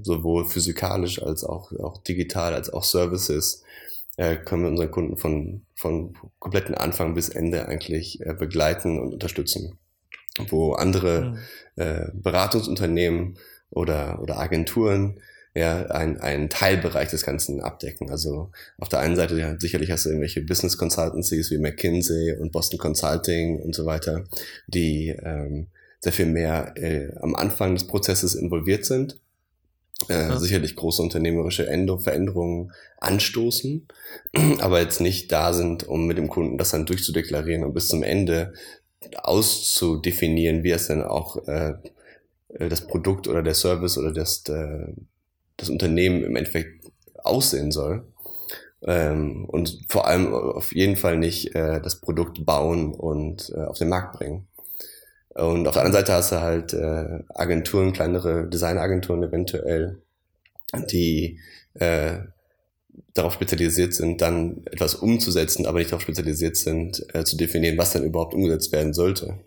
sowohl 0.01 0.45
physikalisch 0.45 1.21
als 1.21 1.43
auch, 1.43 1.71
auch 1.73 2.03
digital, 2.03 2.53
als 2.53 2.71
auch 2.71 2.83
Services 2.83 3.63
äh, 4.17 4.35
können 4.35 4.63
wir 4.63 4.69
unseren 4.69 4.91
Kunden 4.91 5.17
von, 5.17 5.65
von 5.75 6.13
kompletten 6.39 6.75
Anfang 6.75 7.15
bis 7.15 7.29
Ende 7.29 7.67
eigentlich 7.67 8.21
äh, 8.21 8.33
begleiten 8.33 8.99
und 8.99 9.13
unterstützen 9.13 9.79
wo 10.47 10.73
andere 10.73 11.23
mhm. 11.23 11.37
äh, 11.75 12.07
Beratungsunternehmen 12.13 13.37
oder, 13.69 14.21
oder 14.21 14.39
Agenturen 14.39 15.19
ja, 15.55 15.85
ein, 15.87 16.19
einen 16.19 16.49
Teilbereich 16.49 17.09
des 17.09 17.23
Ganzen 17.23 17.61
abdecken. 17.61 18.09
Also 18.09 18.51
auf 18.79 18.89
der 18.89 18.99
einen 18.99 19.15
Seite 19.15 19.37
ja, 19.37 19.55
sicherlich 19.59 19.91
hast 19.91 20.05
du 20.05 20.09
irgendwelche 20.09 20.41
Business 20.41 20.77
Consultancies 20.77 21.51
wie 21.51 21.59
McKinsey 21.59 22.35
und 22.39 22.51
Boston 22.51 22.79
Consulting 22.79 23.61
und 23.61 23.75
so 23.75 23.85
weiter, 23.85 24.23
die 24.67 25.09
ähm, 25.09 25.67
sehr 25.99 26.11
viel 26.11 26.25
mehr 26.25 26.73
äh, 26.75 27.15
am 27.21 27.35
Anfang 27.35 27.75
des 27.75 27.85
Prozesses 27.85 28.33
involviert 28.33 28.85
sind, 28.85 29.21
äh, 30.09 30.13
ja. 30.13 30.39
sicherlich 30.39 30.75
große 30.75 31.01
unternehmerische 31.01 31.67
Änder 31.67 31.99
Veränderungen 31.99 32.71
anstoßen, 32.99 33.87
aber 34.59 34.81
jetzt 34.81 35.01
nicht 35.01 35.31
da 35.31 35.53
sind, 35.53 35.87
um 35.87 36.07
mit 36.07 36.17
dem 36.17 36.29
Kunden 36.29 36.57
das 36.57 36.71
dann 36.71 36.87
durchzudeklarieren 36.87 37.63
und 37.63 37.73
bis 37.73 37.89
zum 37.89 38.01
Ende 38.01 38.53
auszudefinieren, 39.17 40.63
wie 40.63 40.71
es 40.71 40.87
dann 40.87 41.03
auch 41.03 41.47
äh, 41.47 41.75
das 42.49 42.87
Produkt 42.87 43.27
oder 43.27 43.41
der 43.41 43.53
Service 43.53 43.97
oder 43.97 44.11
das, 44.11 44.43
äh, 44.49 44.87
das 45.57 45.69
Unternehmen 45.69 46.23
im 46.23 46.35
Endeffekt 46.35 46.85
aussehen 47.23 47.71
soll. 47.71 48.05
Ähm, 48.85 49.45
und 49.45 49.79
vor 49.87 50.07
allem 50.07 50.33
auf 50.33 50.73
jeden 50.75 50.97
Fall 50.97 51.17
nicht 51.17 51.55
äh, 51.55 51.81
das 51.81 52.01
Produkt 52.01 52.45
bauen 52.45 52.93
und 52.93 53.51
äh, 53.55 53.61
auf 53.61 53.77
den 53.77 53.89
Markt 53.89 54.17
bringen. 54.17 54.47
Und 55.29 55.67
auf 55.67 55.73
der 55.73 55.83
anderen 55.83 56.05
Seite 56.05 56.13
hast 56.13 56.31
du 56.31 56.41
halt 56.41 56.73
äh, 56.73 57.23
Agenturen, 57.33 57.93
kleinere 57.93 58.47
Designagenturen 58.47 59.23
eventuell, 59.23 60.01
die 60.91 61.39
äh, 61.75 62.19
darauf 63.13 63.33
spezialisiert 63.33 63.93
sind, 63.93 64.21
dann 64.21 64.63
etwas 64.65 64.95
umzusetzen, 64.95 65.65
aber 65.65 65.79
nicht 65.79 65.91
darauf 65.91 66.03
spezialisiert 66.03 66.57
sind, 66.57 67.05
äh, 67.13 67.23
zu 67.23 67.37
definieren, 67.37 67.77
was 67.77 67.91
dann 67.91 68.03
überhaupt 68.03 68.33
umgesetzt 68.33 68.71
werden 68.71 68.93
sollte. 68.93 69.39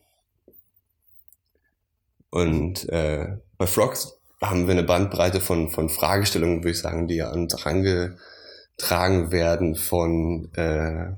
Und 2.30 2.88
äh, 2.88 3.36
bei 3.56 3.66
Frogs 3.66 4.18
haben 4.40 4.66
wir 4.66 4.72
eine 4.72 4.82
Bandbreite 4.82 5.40
von, 5.40 5.70
von 5.70 5.88
Fragestellungen, 5.88 6.58
würde 6.58 6.70
ich 6.70 6.78
sagen, 6.78 7.08
die 7.08 7.22
an 7.22 7.42
uns 7.42 7.56
herangetragen 7.56 9.32
werden 9.32 9.74
von 9.74 10.52
äh, 10.54 11.12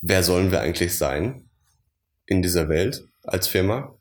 wer 0.00 0.22
sollen 0.22 0.50
wir 0.50 0.60
eigentlich 0.60 0.96
sein 0.96 1.48
in 2.26 2.42
dieser 2.42 2.68
Welt 2.68 3.04
als 3.22 3.48
Firma? 3.48 3.94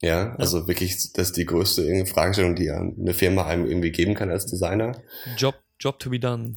Ja, 0.00 0.08
ja. 0.08 0.34
also 0.36 0.66
wirklich, 0.66 1.12
das 1.12 1.28
ist 1.28 1.36
die 1.36 1.46
größte 1.46 2.06
Fragestellung, 2.06 2.56
die 2.56 2.70
eine 2.70 3.14
Firma 3.14 3.46
einem 3.46 3.66
irgendwie 3.66 3.92
geben 3.92 4.14
kann 4.14 4.30
als 4.30 4.46
Designer. 4.46 5.00
Job 5.36 5.54
Job 5.82 5.98
to 5.98 6.10
be 6.10 6.20
done. 6.20 6.54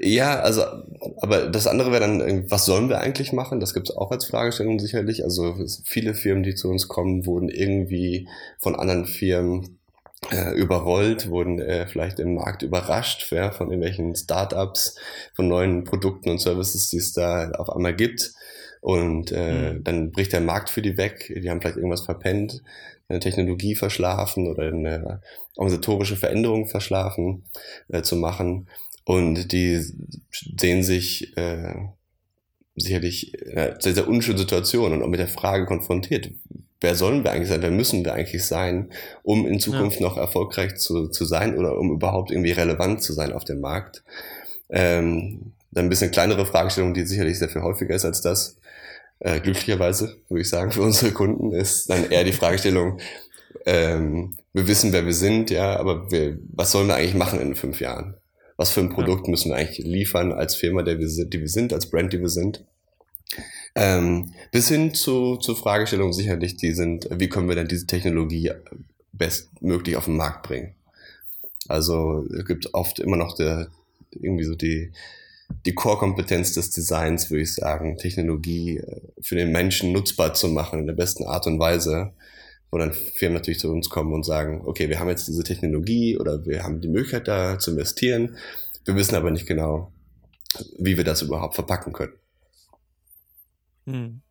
Ja, 0.00 0.40
also, 0.40 0.62
aber 1.20 1.46
das 1.46 1.66
andere 1.66 1.92
wäre 1.92 2.00
dann, 2.00 2.50
was 2.50 2.64
sollen 2.64 2.88
wir 2.88 3.00
eigentlich 3.00 3.32
machen? 3.32 3.60
Das 3.60 3.74
gibt 3.74 3.88
es 3.88 3.96
auch 3.96 4.10
als 4.10 4.24
Fragestellung 4.24 4.78
sicherlich. 4.78 5.22
Also 5.22 5.56
viele 5.84 6.14
Firmen, 6.14 6.42
die 6.42 6.54
zu 6.54 6.68
uns 6.68 6.88
kommen, 6.88 7.26
wurden 7.26 7.48
irgendwie 7.48 8.28
von 8.58 8.74
anderen 8.74 9.06
Firmen 9.06 9.78
äh, 10.32 10.52
überrollt, 10.54 11.28
wurden 11.28 11.60
äh, 11.60 11.86
vielleicht 11.86 12.18
im 12.18 12.34
Markt 12.34 12.62
überrascht 12.62 13.30
ja, 13.30 13.50
von 13.50 13.68
irgendwelchen 13.70 14.16
Startups, 14.16 14.96
von 15.34 15.48
neuen 15.48 15.84
Produkten 15.84 16.30
und 16.30 16.40
Services, 16.40 16.88
die 16.88 16.96
es 16.96 17.12
da 17.12 17.50
auf 17.52 17.70
einmal 17.70 17.94
gibt. 17.94 18.32
Und 18.80 19.32
äh, 19.32 19.74
mhm. 19.74 19.84
dann 19.84 20.10
bricht 20.10 20.32
der 20.32 20.40
Markt 20.40 20.70
für 20.70 20.82
die 20.82 20.98
weg. 20.98 21.32
Die 21.34 21.48
haben 21.48 21.60
vielleicht 21.60 21.76
irgendwas 21.76 22.04
verpennt, 22.04 22.62
eine 23.14 23.20
Technologie 23.20 23.74
verschlafen 23.74 24.48
oder 24.48 24.64
eine 24.64 25.22
organisatorische 25.56 26.16
Veränderung 26.16 26.66
verschlafen 26.66 27.44
äh, 27.88 28.02
zu 28.02 28.16
machen. 28.16 28.68
Und 29.04 29.52
die 29.52 29.80
sehen 30.30 30.82
sich 30.82 31.36
äh, 31.36 31.74
sicherlich 32.76 33.34
in 33.34 33.58
einer 33.58 33.80
sehr, 33.80 33.94
sehr 33.94 34.08
unschönen 34.08 34.38
Situation 34.38 34.92
und 34.92 35.02
auch 35.02 35.08
mit 35.08 35.20
der 35.20 35.28
Frage 35.28 35.66
konfrontiert, 35.66 36.30
wer 36.80 36.94
sollen 36.94 37.24
wir 37.24 37.32
eigentlich 37.32 37.48
sein, 37.48 37.62
wer 37.62 37.70
müssen 37.70 38.04
wir 38.04 38.14
eigentlich 38.14 38.44
sein, 38.44 38.90
um 39.22 39.46
in 39.46 39.60
Zukunft 39.60 40.00
ja. 40.00 40.06
noch 40.06 40.16
erfolgreich 40.16 40.76
zu, 40.76 41.08
zu 41.08 41.24
sein 41.24 41.56
oder 41.56 41.78
um 41.78 41.92
überhaupt 41.92 42.30
irgendwie 42.30 42.52
relevant 42.52 43.02
zu 43.02 43.12
sein 43.12 43.32
auf 43.32 43.44
dem 43.44 43.60
Markt. 43.60 44.02
Ähm, 44.70 45.52
dann 45.70 45.86
ein 45.86 45.88
bisschen 45.88 46.10
kleinere 46.10 46.46
Fragestellung, 46.46 46.94
die 46.94 47.04
sicherlich 47.04 47.38
sehr 47.38 47.48
viel 47.48 47.62
häufiger 47.62 47.94
ist 47.94 48.04
als 48.04 48.20
das. 48.20 48.56
Äh, 49.20 49.40
glücklicherweise, 49.40 50.16
würde 50.28 50.42
ich 50.42 50.48
sagen, 50.48 50.72
für 50.72 50.82
unsere 50.82 51.12
Kunden 51.12 51.52
ist 51.52 51.88
dann 51.88 52.10
eher 52.10 52.24
die 52.24 52.32
Fragestellung, 52.32 53.00
ähm, 53.66 54.36
wir 54.52 54.68
wissen, 54.68 54.92
wer 54.92 55.06
wir 55.06 55.14
sind, 55.14 55.50
ja, 55.50 55.76
aber 55.78 56.10
wir, 56.10 56.38
was 56.52 56.72
sollen 56.72 56.88
wir 56.88 56.96
eigentlich 56.96 57.14
machen 57.14 57.40
in 57.40 57.54
fünf 57.54 57.80
Jahren? 57.80 58.14
Was 58.56 58.70
für 58.70 58.80
ein 58.80 58.90
Produkt 58.90 59.26
ja. 59.26 59.30
müssen 59.30 59.50
wir 59.50 59.56
eigentlich 59.56 59.84
liefern 59.84 60.32
als 60.32 60.54
Firma, 60.54 60.82
der 60.82 60.98
wir 60.98 61.08
sind, 61.08 61.32
die 61.32 61.40
wir 61.40 61.48
sind, 61.48 61.72
als 61.72 61.90
Brand, 61.90 62.12
die 62.12 62.20
wir 62.20 62.28
sind? 62.28 62.64
Ähm, 63.74 64.32
bis 64.52 64.68
hin 64.68 64.94
zu, 64.94 65.36
zu 65.36 65.54
Fragestellungen 65.54 66.12
sicherlich, 66.12 66.56
die 66.56 66.72
sind, 66.72 67.08
wie 67.10 67.28
können 67.28 67.48
wir 67.48 67.56
denn 67.56 67.66
diese 67.66 67.86
Technologie 67.86 68.52
bestmöglich 69.12 69.96
auf 69.96 70.04
den 70.04 70.16
Markt 70.16 70.46
bringen? 70.46 70.74
Also 71.66 72.26
es 72.32 72.44
gibt 72.44 72.74
oft 72.74 73.00
immer 73.00 73.16
noch 73.16 73.34
der, 73.34 73.68
irgendwie 74.12 74.44
so 74.44 74.54
die, 74.54 74.92
die 75.66 75.74
Core-Kompetenz 75.74 76.52
des 76.54 76.70
Designs, 76.70 77.30
würde 77.30 77.42
ich 77.42 77.54
sagen, 77.54 77.96
Technologie 77.96 78.78
äh, 78.78 79.00
für 79.20 79.36
den 79.36 79.52
Menschen 79.52 79.92
nutzbar 79.92 80.34
zu 80.34 80.48
machen 80.48 80.80
in 80.80 80.86
der 80.86 80.94
besten 80.94 81.24
Art 81.24 81.46
und 81.46 81.58
Weise 81.58 82.12
wo 82.74 82.78
dann 82.78 82.92
Firmen 82.92 83.34
natürlich 83.34 83.60
zu 83.60 83.70
uns 83.70 83.88
kommen 83.88 84.12
und 84.12 84.24
sagen, 84.24 84.62
okay, 84.66 84.88
wir 84.88 84.98
haben 84.98 85.08
jetzt 85.08 85.28
diese 85.28 85.44
Technologie 85.44 86.18
oder 86.18 86.44
wir 86.44 86.64
haben 86.64 86.80
die 86.80 86.88
Möglichkeit 86.88 87.28
da 87.28 87.56
zu 87.56 87.70
investieren, 87.70 88.36
wir 88.84 88.96
wissen 88.96 89.14
aber 89.14 89.30
nicht 89.30 89.46
genau, 89.46 89.92
wie 90.80 90.96
wir 90.96 91.04
das 91.04 91.22
überhaupt 91.22 91.54
verpacken 91.54 91.92
können. 91.92 92.14
Hm. 93.86 94.22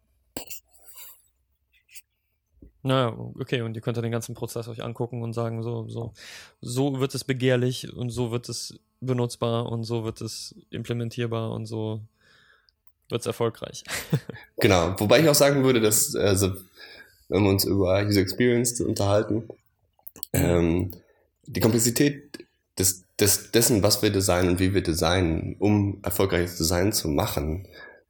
Naja, 2.81 3.17
okay, 3.39 3.61
und 3.61 3.75
ihr 3.75 3.81
könnt 3.81 3.95
den 3.95 4.11
ganzen 4.11 4.35
Prozess 4.35 4.67
euch 4.67 4.83
angucken 4.83 5.21
und 5.21 5.31
sagen, 5.31 5.63
so, 5.63 5.87
so, 5.87 6.11
so 6.59 6.99
wird 6.99 7.15
es 7.15 7.23
begehrlich 7.23 7.93
und 7.93 8.09
so 8.09 8.31
wird 8.31 8.49
es 8.49 8.77
benutzbar 9.05 9.71
und 9.71 9.83
so 9.83 10.03
wird 10.03 10.21
es 10.21 10.55
implementierbar 10.69 11.51
und 11.51 11.65
so 11.65 12.01
wird 13.09 13.21
es 13.21 13.27
erfolgreich. 13.27 13.83
genau, 14.57 14.95
wobei 14.97 15.21
ich 15.21 15.29
auch 15.29 15.35
sagen 15.35 15.63
würde, 15.63 15.81
dass, 15.81 16.15
also, 16.15 16.53
wenn 17.29 17.43
wir 17.43 17.49
uns 17.49 17.65
über 17.65 18.03
User 18.05 18.21
Experience 18.21 18.79
unterhalten, 18.81 19.47
ähm, 20.33 20.91
die 21.45 21.59
Komplexität 21.59 22.45
des, 22.77 23.03
des, 23.19 23.51
dessen, 23.51 23.83
was 23.83 24.01
wir 24.01 24.09
designen 24.09 24.51
und 24.51 24.59
wie 24.59 24.73
wir 24.73 24.81
designen, 24.81 25.55
um 25.59 25.99
erfolgreiches 26.03 26.57
Design 26.57 26.91
zu 26.91 27.07
machen, 27.07 27.67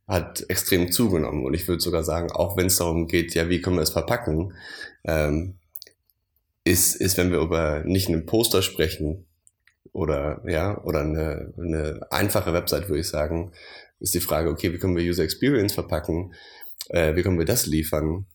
hat 0.08 0.46
extrem 0.50 0.92
zugenommen. 0.92 1.46
Und 1.46 1.54
ich 1.54 1.68
würde 1.68 1.82
sogar 1.82 2.04
sagen, 2.04 2.32
auch 2.32 2.58
wenn 2.58 2.68
es 2.68 2.78
darum 2.78 3.08
geht, 3.08 3.34
ja, 3.34 3.50
wie 3.50 3.62
können 3.62 3.78
wir 3.78 3.84
es 3.84 3.90
verpacken, 3.90 4.54
ähm, 5.04 5.56
ist, 6.64 6.96
ist, 6.96 7.18
wenn 7.18 7.32
wir 7.32 7.40
über 7.40 7.84
nicht 7.84 8.08
einen 8.08 8.26
Poster 8.26 8.62
sprechen 8.62 9.26
oder 9.94 10.42
ja, 10.46 10.84
oder 10.84 11.02
eine, 11.02 11.54
eine 11.58 12.02
einfache 12.10 12.52
Website, 12.52 12.90
würde 12.90 13.02
ich 13.02 13.08
sagen, 13.08 13.52
ist 14.00 14.14
die 14.14 14.20
Frage, 14.20 14.50
okay, 14.50 14.74
wie 14.74 14.80
können 14.80 14.98
wir 14.98 15.04
User 15.04 15.24
Experience 15.24 15.74
verpacken? 15.74 16.34
Äh, 16.90 17.16
wie 17.16 17.22
können 17.22 17.40
wir 17.40 17.46
das 17.46 17.68
liefern? 17.68 18.26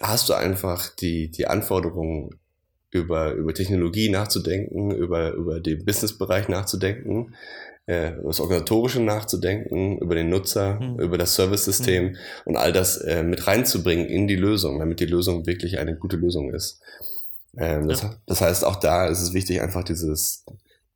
Hast 0.00 0.28
du 0.28 0.34
einfach 0.34 0.94
die, 0.94 1.30
die 1.30 1.46
Anforderungen 1.46 2.38
über, 2.90 3.32
über 3.32 3.54
Technologie 3.54 4.10
nachzudenken, 4.10 4.90
über, 4.90 5.32
über 5.32 5.60
den 5.60 5.84
Businessbereich 5.84 6.48
nachzudenken, 6.48 7.34
äh, 7.86 8.12
über 8.14 8.28
das 8.28 8.40
Organisatorische 8.40 9.00
nachzudenken, 9.00 9.98
über 9.98 10.14
den 10.14 10.28
Nutzer, 10.28 10.80
mhm. 10.80 11.00
über 11.00 11.18
das 11.18 11.34
Service-System 11.34 12.04
mhm. 12.04 12.16
und 12.44 12.56
all 12.56 12.72
das 12.72 12.98
äh, 12.98 13.22
mit 13.22 13.46
reinzubringen 13.46 14.06
in 14.06 14.26
die 14.26 14.36
Lösung, 14.36 14.78
damit 14.78 15.00
die 15.00 15.06
Lösung 15.06 15.46
wirklich 15.46 15.78
eine 15.78 15.96
gute 15.96 16.16
Lösung 16.16 16.52
ist. 16.52 16.80
Ähm, 17.56 17.88
das, 17.88 18.02
ja. 18.02 18.16
das 18.26 18.40
heißt, 18.40 18.64
auch 18.64 18.76
da 18.76 19.06
ist 19.06 19.20
es 19.20 19.32
wichtig, 19.32 19.60
einfach 19.62 19.84
dieses, 19.84 20.44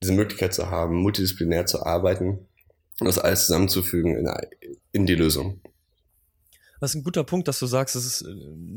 diese 0.02 0.12
Möglichkeit 0.12 0.54
zu 0.54 0.70
haben, 0.70 0.96
multidisziplinär 0.96 1.66
zu 1.66 1.84
arbeiten 1.84 2.46
und 3.00 3.06
das 3.06 3.18
alles 3.18 3.46
zusammenzufügen 3.46 4.16
in, 4.16 4.28
in 4.92 5.06
die 5.06 5.14
Lösung. 5.14 5.60
Das 6.80 6.92
ist 6.92 6.96
ein 6.96 7.04
guter 7.04 7.24
Punkt, 7.24 7.46
dass 7.46 7.58
du 7.58 7.66
sagst, 7.66 7.94
das 7.94 8.06
ist, 8.06 8.24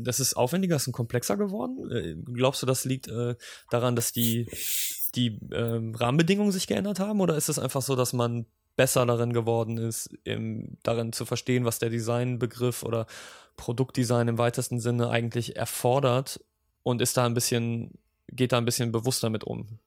das 0.02 0.20
ist 0.20 0.34
aufwendiger, 0.34 0.74
das 0.74 0.86
ist 0.86 0.92
komplexer 0.92 1.38
geworden. 1.38 1.90
Äh, 1.90 2.16
glaubst 2.34 2.60
du, 2.62 2.66
das 2.66 2.84
liegt 2.84 3.08
äh, 3.08 3.34
daran, 3.70 3.96
dass 3.96 4.12
die, 4.12 4.46
die 5.14 5.40
äh, 5.50 5.80
Rahmenbedingungen 5.94 6.52
sich 6.52 6.66
geändert 6.66 7.00
haben? 7.00 7.20
Oder 7.22 7.36
ist 7.36 7.48
es 7.48 7.58
einfach 7.58 7.80
so, 7.80 7.96
dass 7.96 8.12
man 8.12 8.44
besser 8.76 9.06
darin 9.06 9.32
geworden 9.32 9.78
ist, 9.78 10.10
im, 10.24 10.76
darin 10.82 11.12
zu 11.12 11.24
verstehen, 11.24 11.64
was 11.64 11.78
der 11.78 11.90
Designbegriff 11.90 12.82
oder 12.82 13.06
Produktdesign 13.56 14.28
im 14.28 14.38
weitesten 14.38 14.80
Sinne 14.80 15.08
eigentlich 15.08 15.56
erfordert 15.56 16.40
und 16.84 17.02
ist 17.02 17.16
da 17.16 17.26
ein 17.26 17.34
bisschen, 17.34 17.98
geht 18.28 18.52
da 18.52 18.58
ein 18.58 18.64
bisschen 18.64 18.92
bewusster 18.92 19.30
mit 19.30 19.42
um? 19.42 19.80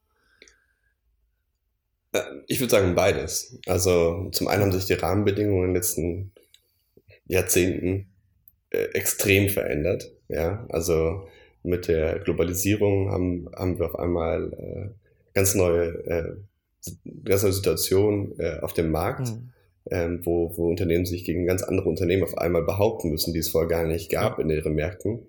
Äh, 2.12 2.20
ich 2.46 2.60
würde 2.60 2.72
sagen 2.72 2.94
beides. 2.94 3.58
Also 3.66 4.28
zum 4.32 4.48
einen 4.48 4.64
haben 4.64 4.72
sich 4.72 4.84
die 4.84 4.94
Rahmenbedingungen 4.94 5.64
in 5.64 5.68
den 5.68 5.74
letzten 5.74 6.32
Jahrzehnten 7.26 8.10
äh, 8.70 8.84
extrem 8.92 9.48
verändert. 9.48 10.12
Ja, 10.28 10.66
also 10.68 11.26
mit 11.62 11.88
der 11.88 12.18
Globalisierung 12.18 13.10
haben, 13.10 13.48
haben 13.54 13.78
wir 13.78 13.86
auf 13.86 13.98
einmal 13.98 14.52
äh, 14.52 14.88
ganz 15.34 15.54
neue, 15.54 15.86
äh, 16.06 16.36
ganz 17.24 17.42
neue 17.42 17.52
Situationen 17.52 18.38
äh, 18.38 18.58
auf 18.60 18.72
dem 18.72 18.90
Markt, 18.90 19.28
mhm. 19.28 19.50
ähm, 19.90 20.20
wo, 20.24 20.56
wo 20.56 20.68
Unternehmen 20.68 21.06
sich 21.06 21.24
gegen 21.24 21.46
ganz 21.46 21.62
andere 21.62 21.88
Unternehmen 21.88 22.24
auf 22.24 22.36
einmal 22.36 22.62
behaupten 22.62 23.10
müssen, 23.10 23.32
die 23.32 23.40
es 23.40 23.48
vorher 23.48 23.68
gar 23.68 23.86
nicht 23.86 24.10
gab 24.10 24.38
ja. 24.38 24.44
in 24.44 24.50
ihren 24.50 24.74
Märkten. 24.74 25.26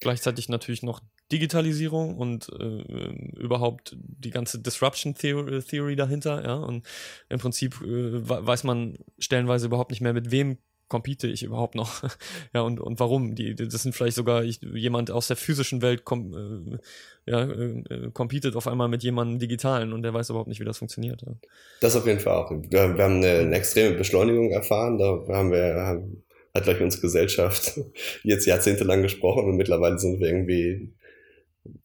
Gleichzeitig 0.00 0.48
natürlich 0.48 0.82
noch 0.82 1.00
Digitalisierung 1.30 2.16
und 2.16 2.48
äh, 2.58 3.12
überhaupt 3.38 3.96
die 3.96 4.30
ganze 4.30 4.58
Disruption 4.58 5.14
Theory, 5.14 5.62
Theory 5.62 5.96
dahinter, 5.96 6.44
ja. 6.44 6.54
Und 6.54 6.86
im 7.28 7.38
Prinzip 7.38 7.80
äh, 7.82 8.28
weiß 8.28 8.64
man 8.64 8.98
stellenweise 9.18 9.66
überhaupt 9.66 9.90
nicht 9.90 10.00
mehr, 10.00 10.12
mit 10.12 10.30
wem 10.30 10.58
compete 10.90 11.28
ich 11.28 11.42
überhaupt 11.42 11.74
noch? 11.74 12.02
ja, 12.54 12.60
und, 12.60 12.80
und 12.80 13.00
warum? 13.00 13.34
Die, 13.34 13.54
das 13.54 13.82
sind 13.82 13.94
vielleicht 13.94 14.16
sogar 14.16 14.44
ich, 14.44 14.60
jemand 14.60 15.10
aus 15.10 15.28
der 15.28 15.36
physischen 15.36 15.80
Welt 15.80 16.04
kom, 16.04 16.34
äh, 16.34 17.30
ja, 17.30 17.44
äh, 17.44 18.10
competet 18.12 18.56
auf 18.56 18.66
einmal 18.66 18.88
mit 18.88 19.02
jemandem 19.02 19.38
digitalen 19.38 19.94
und 19.94 20.02
der 20.02 20.12
weiß 20.12 20.28
überhaupt 20.28 20.48
nicht, 20.48 20.60
wie 20.60 20.64
das 20.64 20.78
funktioniert. 20.78 21.22
Ja. 21.22 21.32
Das 21.80 21.96
auf 21.96 22.06
jeden 22.06 22.20
Fall 22.20 22.34
auch. 22.34 22.50
Wir, 22.50 22.96
wir 22.96 23.04
haben 23.04 23.16
eine, 23.16 23.38
eine, 23.38 23.56
extreme 23.56 23.96
Beschleunigung 23.96 24.50
erfahren. 24.50 24.98
Da 24.98 25.22
haben 25.28 25.52
wir, 25.52 25.74
haben, 25.76 26.24
hat 26.54 26.64
gleich 26.64 26.80
unsere 26.80 27.02
Gesellschaft 27.02 27.80
jetzt 28.22 28.46
jahrzehntelang 28.46 29.02
gesprochen 29.02 29.44
und 29.44 29.56
mittlerweile 29.56 29.98
sind 29.98 30.20
wir 30.20 30.28
irgendwie, 30.28 30.90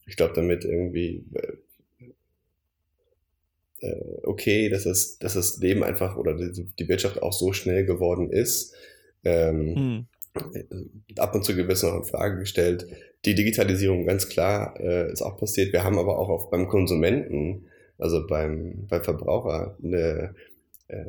ich 0.05 0.15
glaube, 0.15 0.33
damit 0.33 0.65
irgendwie 0.65 1.23
äh, 3.79 3.93
okay, 4.23 4.69
dass 4.69 4.83
das, 4.83 5.17
dass 5.19 5.33
das 5.33 5.57
Leben 5.57 5.83
einfach 5.83 6.17
oder 6.17 6.35
die, 6.35 6.65
die 6.79 6.87
Wirtschaft 6.87 7.21
auch 7.21 7.33
so 7.33 7.53
schnell 7.53 7.85
geworden 7.85 8.31
ist, 8.31 8.73
ähm, 9.23 9.75
hm. 9.75 10.05
Ab 11.17 11.33
und 11.33 11.45
zu 11.45 11.55
gewiss 11.55 11.81
noch 11.83 11.95
in 11.95 12.03
Frage 12.03 12.39
gestellt. 12.39 12.87
Die 13.23 13.35
Digitalisierung 13.35 14.05
ganz 14.05 14.27
klar 14.27 14.77
äh, 14.81 15.09
ist 15.09 15.21
auch 15.21 15.37
passiert. 15.37 15.71
Wir 15.71 15.85
haben 15.85 15.97
aber 15.97 16.19
auch 16.19 16.27
auf, 16.27 16.49
beim 16.49 16.67
Konsumenten, 16.67 17.67
also 17.97 18.27
beim, 18.27 18.85
beim 18.87 19.01
Verbraucher, 19.01 19.77
eine, 19.81 20.35
äh, 20.89 21.05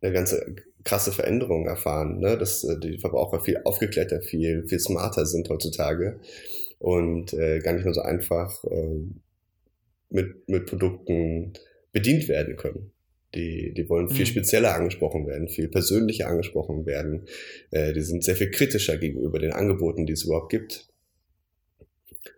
eine 0.00 0.12
ganze 0.12 0.56
krasse 0.84 1.12
Veränderung 1.12 1.66
erfahren, 1.66 2.18
ne? 2.18 2.38
dass 2.38 2.64
äh, 2.64 2.78
die 2.78 2.98
Verbraucher 2.98 3.40
viel 3.40 3.60
aufgeklärter, 3.64 4.22
viel, 4.22 4.66
viel 4.66 4.80
smarter 4.80 5.26
sind 5.26 5.48
heutzutage 5.48 6.20
und 6.78 7.32
äh, 7.34 7.58
gar 7.60 7.72
nicht 7.72 7.84
mehr 7.84 7.94
so 7.94 8.02
einfach 8.02 8.64
äh, 8.64 9.00
mit, 10.10 10.48
mit 10.48 10.66
Produkten 10.66 11.52
bedient 11.92 12.28
werden 12.28 12.56
können. 12.56 12.92
Die, 13.34 13.74
die 13.74 13.88
wollen 13.90 14.08
viel 14.08 14.24
mhm. 14.24 14.30
spezieller 14.30 14.74
angesprochen 14.74 15.26
werden, 15.26 15.48
viel 15.48 15.68
persönlicher 15.68 16.28
angesprochen 16.28 16.86
werden. 16.86 17.26
Äh, 17.70 17.92
die 17.92 18.00
sind 18.00 18.24
sehr 18.24 18.36
viel 18.36 18.50
kritischer 18.50 18.96
gegenüber 18.96 19.38
den 19.38 19.52
Angeboten, 19.52 20.06
die 20.06 20.14
es 20.14 20.24
überhaupt 20.24 20.50
gibt. 20.50 20.88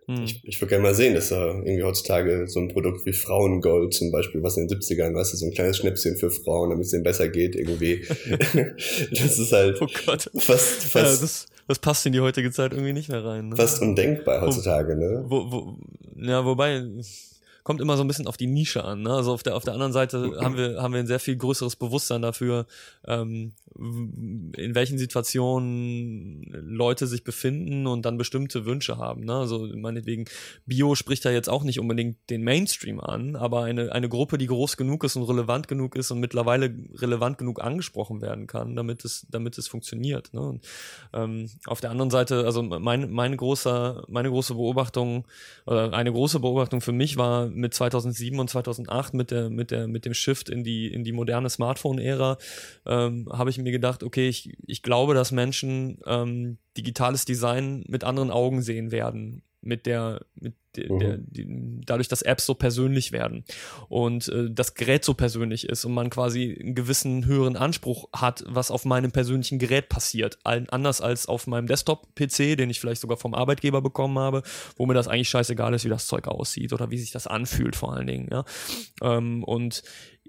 Mhm. 0.07 0.23
Ich, 0.23 0.41
ich 0.43 0.61
würde 0.61 0.69
gerne 0.69 0.83
mal 0.83 0.95
sehen, 0.95 1.13
dass 1.13 1.29
da 1.29 1.47
irgendwie 1.47 1.83
heutzutage 1.83 2.47
so 2.47 2.59
ein 2.59 2.67
Produkt 2.69 3.05
wie 3.05 3.13
Frauengold 3.13 3.93
zum 3.93 4.11
Beispiel, 4.11 4.43
was 4.43 4.57
in 4.57 4.67
den 4.67 4.79
70ern, 4.79 5.13
weißt 5.13 5.33
du, 5.33 5.37
so 5.37 5.45
ein 5.45 5.53
kleines 5.53 5.77
Schnäpschen 5.77 6.17
für 6.17 6.29
Frauen, 6.29 6.69
damit 6.69 6.85
es 6.85 6.91
denen 6.91 7.03
besser 7.03 7.27
geht, 7.27 7.55
irgendwie. 7.55 8.05
das 9.11 9.39
ist 9.39 9.51
halt 9.51 9.81
oh 9.81 9.87
Gott. 10.05 10.29
fast, 10.37 10.83
fast 10.83 10.95
ja, 10.95 11.01
das, 11.03 11.45
das 11.67 11.79
passt 11.79 12.05
in 12.05 12.13
die 12.13 12.21
heutige 12.21 12.51
Zeit 12.51 12.73
irgendwie 12.73 12.93
nicht 12.93 13.09
mehr 13.09 13.23
rein. 13.23 13.49
Ne? 13.49 13.55
Fast 13.55 13.81
undenkbar 13.81 14.41
heutzutage, 14.41 14.95
wo, 14.95 14.99
ne? 14.99 15.25
Wo, 15.27 15.51
wo, 15.51 15.77
ja, 16.17 16.45
wobei, 16.45 16.83
kommt 17.63 17.81
immer 17.81 17.97
so 17.97 18.03
ein 18.03 18.07
bisschen 18.07 18.27
auf 18.27 18.37
die 18.37 18.47
Nische 18.47 18.83
an. 18.83 19.03
Ne? 19.03 19.13
Also 19.13 19.33
auf 19.33 19.43
der, 19.43 19.55
auf 19.55 19.63
der 19.63 19.73
anderen 19.73 19.93
Seite 19.93 20.37
haben 20.41 20.57
wir, 20.57 20.81
haben 20.81 20.93
wir 20.93 20.99
ein 20.99 21.07
sehr 21.07 21.19
viel 21.19 21.35
größeres 21.35 21.75
Bewusstsein 21.75 22.21
dafür, 22.21 22.65
ähm, 23.07 23.53
in 23.77 24.71
welchen 24.73 24.97
Situationen 24.97 26.43
Leute 26.51 27.07
sich 27.07 27.23
befinden 27.23 27.87
und 27.87 28.05
dann 28.05 28.17
bestimmte 28.17 28.65
Wünsche 28.65 28.97
haben. 28.97 29.23
Ne? 29.23 29.33
Also 29.33 29.69
meinetwegen, 29.73 30.25
Bio 30.65 30.95
spricht 30.95 31.23
da 31.23 31.31
jetzt 31.31 31.49
auch 31.49 31.63
nicht 31.63 31.79
unbedingt 31.79 32.17
den 32.29 32.43
Mainstream 32.43 32.99
an, 32.99 33.35
aber 33.35 33.63
eine, 33.63 33.91
eine 33.93 34.09
Gruppe, 34.09 34.37
die 34.37 34.47
groß 34.47 34.75
genug 34.75 35.03
ist 35.05 35.15
und 35.15 35.23
relevant 35.23 35.69
genug 35.69 35.95
ist 35.95 36.11
und 36.11 36.19
mittlerweile 36.19 36.75
relevant 36.95 37.37
genug 37.37 37.61
angesprochen 37.61 38.21
werden 38.21 38.45
kann, 38.45 38.75
damit 38.75 39.05
es, 39.05 39.25
damit 39.29 39.57
es 39.57 39.67
funktioniert. 39.69 40.33
Ne? 40.33 40.41
Und, 40.41 40.67
ähm, 41.13 41.49
auf 41.65 41.79
der 41.79 41.91
anderen 41.91 42.11
Seite, 42.11 42.45
also 42.45 42.61
mein, 42.61 43.09
meine, 43.09 43.37
große, 43.37 44.03
meine 44.09 44.29
große 44.29 44.55
Beobachtung, 44.55 45.25
oder 45.65 45.93
eine 45.93 46.11
große 46.11 46.41
Beobachtung 46.41 46.81
für 46.81 46.91
mich 46.91 47.15
war 47.15 47.47
mit 47.47 47.73
2007 47.73 48.37
und 48.37 48.49
2008 48.49 49.13
mit 49.13 49.31
der, 49.31 49.49
mit 49.49 49.71
der, 49.71 49.87
mit 49.87 50.05
dem 50.05 50.13
Shift 50.13 50.49
in 50.49 50.63
die, 50.63 50.87
in 50.87 51.03
die 51.05 51.13
moderne 51.13 51.49
Smartphone-Ära, 51.49 52.37
ähm, 52.85 53.27
habe 53.31 53.49
ich 53.49 53.60
mir 53.63 53.71
gedacht, 53.71 54.03
okay, 54.03 54.27
ich, 54.27 54.57
ich 54.65 54.83
glaube, 54.83 55.13
dass 55.13 55.31
Menschen 55.31 55.99
ähm, 56.05 56.57
digitales 56.77 57.25
Design 57.25 57.83
mit 57.87 58.03
anderen 58.03 58.31
Augen 58.31 58.61
sehen 58.61 58.91
werden 58.91 59.43
mit 59.61 59.85
der, 59.85 60.25
mit 60.35 60.55
der, 60.75 60.91
mhm. 60.91 60.99
der 60.99 61.17
die, 61.17 61.81
dadurch, 61.85 62.07
dass 62.07 62.23
Apps 62.23 62.45
so 62.45 62.55
persönlich 62.55 63.11
werden 63.11 63.45
und 63.89 64.27
äh, 64.27 64.49
das 64.49 64.73
Gerät 64.73 65.05
so 65.05 65.13
persönlich 65.13 65.69
ist 65.69 65.85
und 65.85 65.93
man 65.93 66.09
quasi 66.09 66.57
einen 66.59 66.73
gewissen 66.73 67.25
höheren 67.25 67.55
Anspruch 67.55 68.09
hat, 68.13 68.43
was 68.47 68.71
auf 68.71 68.85
meinem 68.85 69.11
persönlichen 69.11 69.59
Gerät 69.59 69.89
passiert. 69.89 70.39
anders 70.43 71.01
als 71.01 71.27
auf 71.27 71.45
meinem 71.45 71.67
Desktop-PC, 71.67 72.57
den 72.57 72.69
ich 72.69 72.79
vielleicht 72.79 73.01
sogar 73.01 73.17
vom 73.17 73.35
Arbeitgeber 73.35 73.81
bekommen 73.81 74.17
habe, 74.17 74.41
wo 74.75 74.85
mir 74.85 74.95
das 74.95 75.07
eigentlich 75.07 75.29
scheißegal 75.29 75.73
ist, 75.73 75.85
wie 75.85 75.89
das 75.89 76.07
Zeug 76.07 76.27
aussieht 76.27 76.73
oder 76.73 76.89
wie 76.89 76.97
sich 76.97 77.11
das 77.11 77.27
anfühlt 77.27 77.75
vor 77.75 77.93
allen 77.93 78.07
Dingen. 78.07 78.29
Ja? 78.31 78.45
Ähm, 79.03 79.43
und 79.43 79.83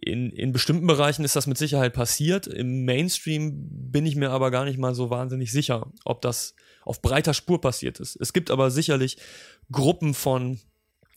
in, 0.04 0.30
in 0.30 0.52
bestimmten 0.52 0.86
Bereichen 0.86 1.24
ist 1.24 1.36
das 1.36 1.46
mit 1.46 1.56
Sicherheit 1.56 1.92
passiert. 1.92 2.48
Im 2.48 2.84
Mainstream 2.84 3.68
bin 3.70 4.04
ich 4.04 4.16
mir 4.16 4.30
aber 4.30 4.50
gar 4.50 4.64
nicht 4.64 4.78
mal 4.78 4.94
so 4.94 5.10
wahnsinnig 5.10 5.52
sicher, 5.52 5.92
ob 6.04 6.22
das 6.22 6.54
auf 6.84 7.00
breiter 7.00 7.34
Spur 7.34 7.60
passiert 7.60 8.00
ist. 8.00 8.16
Es 8.20 8.32
gibt 8.32 8.50
aber 8.50 8.72
sicherlich 8.72 9.16
Gruppen 9.70 10.12
von 10.12 10.58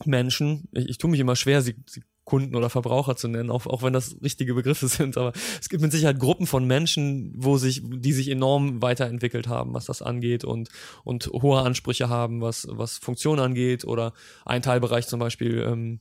Menschen, 0.03 0.69
ich, 0.71 0.87
ich 0.87 0.97
tue 0.99 1.09
mich 1.09 1.19
immer 1.19 1.35
schwer, 1.35 1.63
sie, 1.63 1.75
sie 1.87 2.03
Kunden 2.25 2.55
oder 2.55 2.69
Verbraucher 2.69 3.15
zu 3.15 3.27
nennen, 3.27 3.49
auch, 3.49 3.65
auch 3.65 3.81
wenn 3.81 3.93
das 3.93 4.17
richtige 4.21 4.53
Begriffe 4.53 4.87
sind. 4.89 5.17
Aber 5.17 5.31
es 5.59 5.69
gibt 5.69 5.81
mit 5.81 5.91
Sicherheit 5.91 6.19
Gruppen 6.19 6.45
von 6.45 6.65
Menschen, 6.65 7.33
wo 7.35 7.57
sich, 7.57 7.81
die 7.83 8.13
sich 8.13 8.29
enorm 8.29 8.83
weiterentwickelt 8.83 9.47
haben, 9.47 9.73
was 9.73 9.85
das 9.85 10.03
angeht 10.03 10.43
und, 10.43 10.69
und 11.03 11.27
hohe 11.27 11.61
Ansprüche 11.61 12.09
haben, 12.09 12.41
was, 12.41 12.67
was 12.69 12.99
Funktion 12.99 13.39
angeht 13.39 13.83
oder 13.83 14.13
ein 14.45 14.61
Teilbereich 14.61 15.07
zum 15.07 15.19
Beispiel, 15.19 15.65
ähm, 15.67 15.99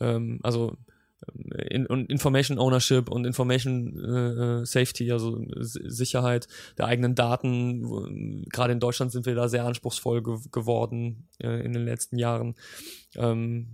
ähm, 0.00 0.40
also 0.42 0.76
in, 1.68 1.86
Information 1.86 2.58
Ownership 2.58 3.10
und 3.10 3.26
Information 3.26 3.98
äh, 3.98 4.62
äh 4.62 4.64
Safety, 4.64 5.10
also 5.12 5.40
Sicherheit 5.60 6.48
der 6.78 6.86
eigenen 6.86 7.14
Daten. 7.14 8.44
Gerade 8.50 8.72
in 8.72 8.80
Deutschland 8.80 9.12
sind 9.12 9.26
wir 9.26 9.34
da 9.34 9.48
sehr 9.48 9.64
anspruchsvoll 9.64 10.22
ge 10.22 10.38
geworden 10.52 11.28
äh, 11.42 11.64
in 11.64 11.72
den 11.72 11.84
letzten 11.84 12.18
Jahren, 12.18 12.54
ähm, 13.16 13.68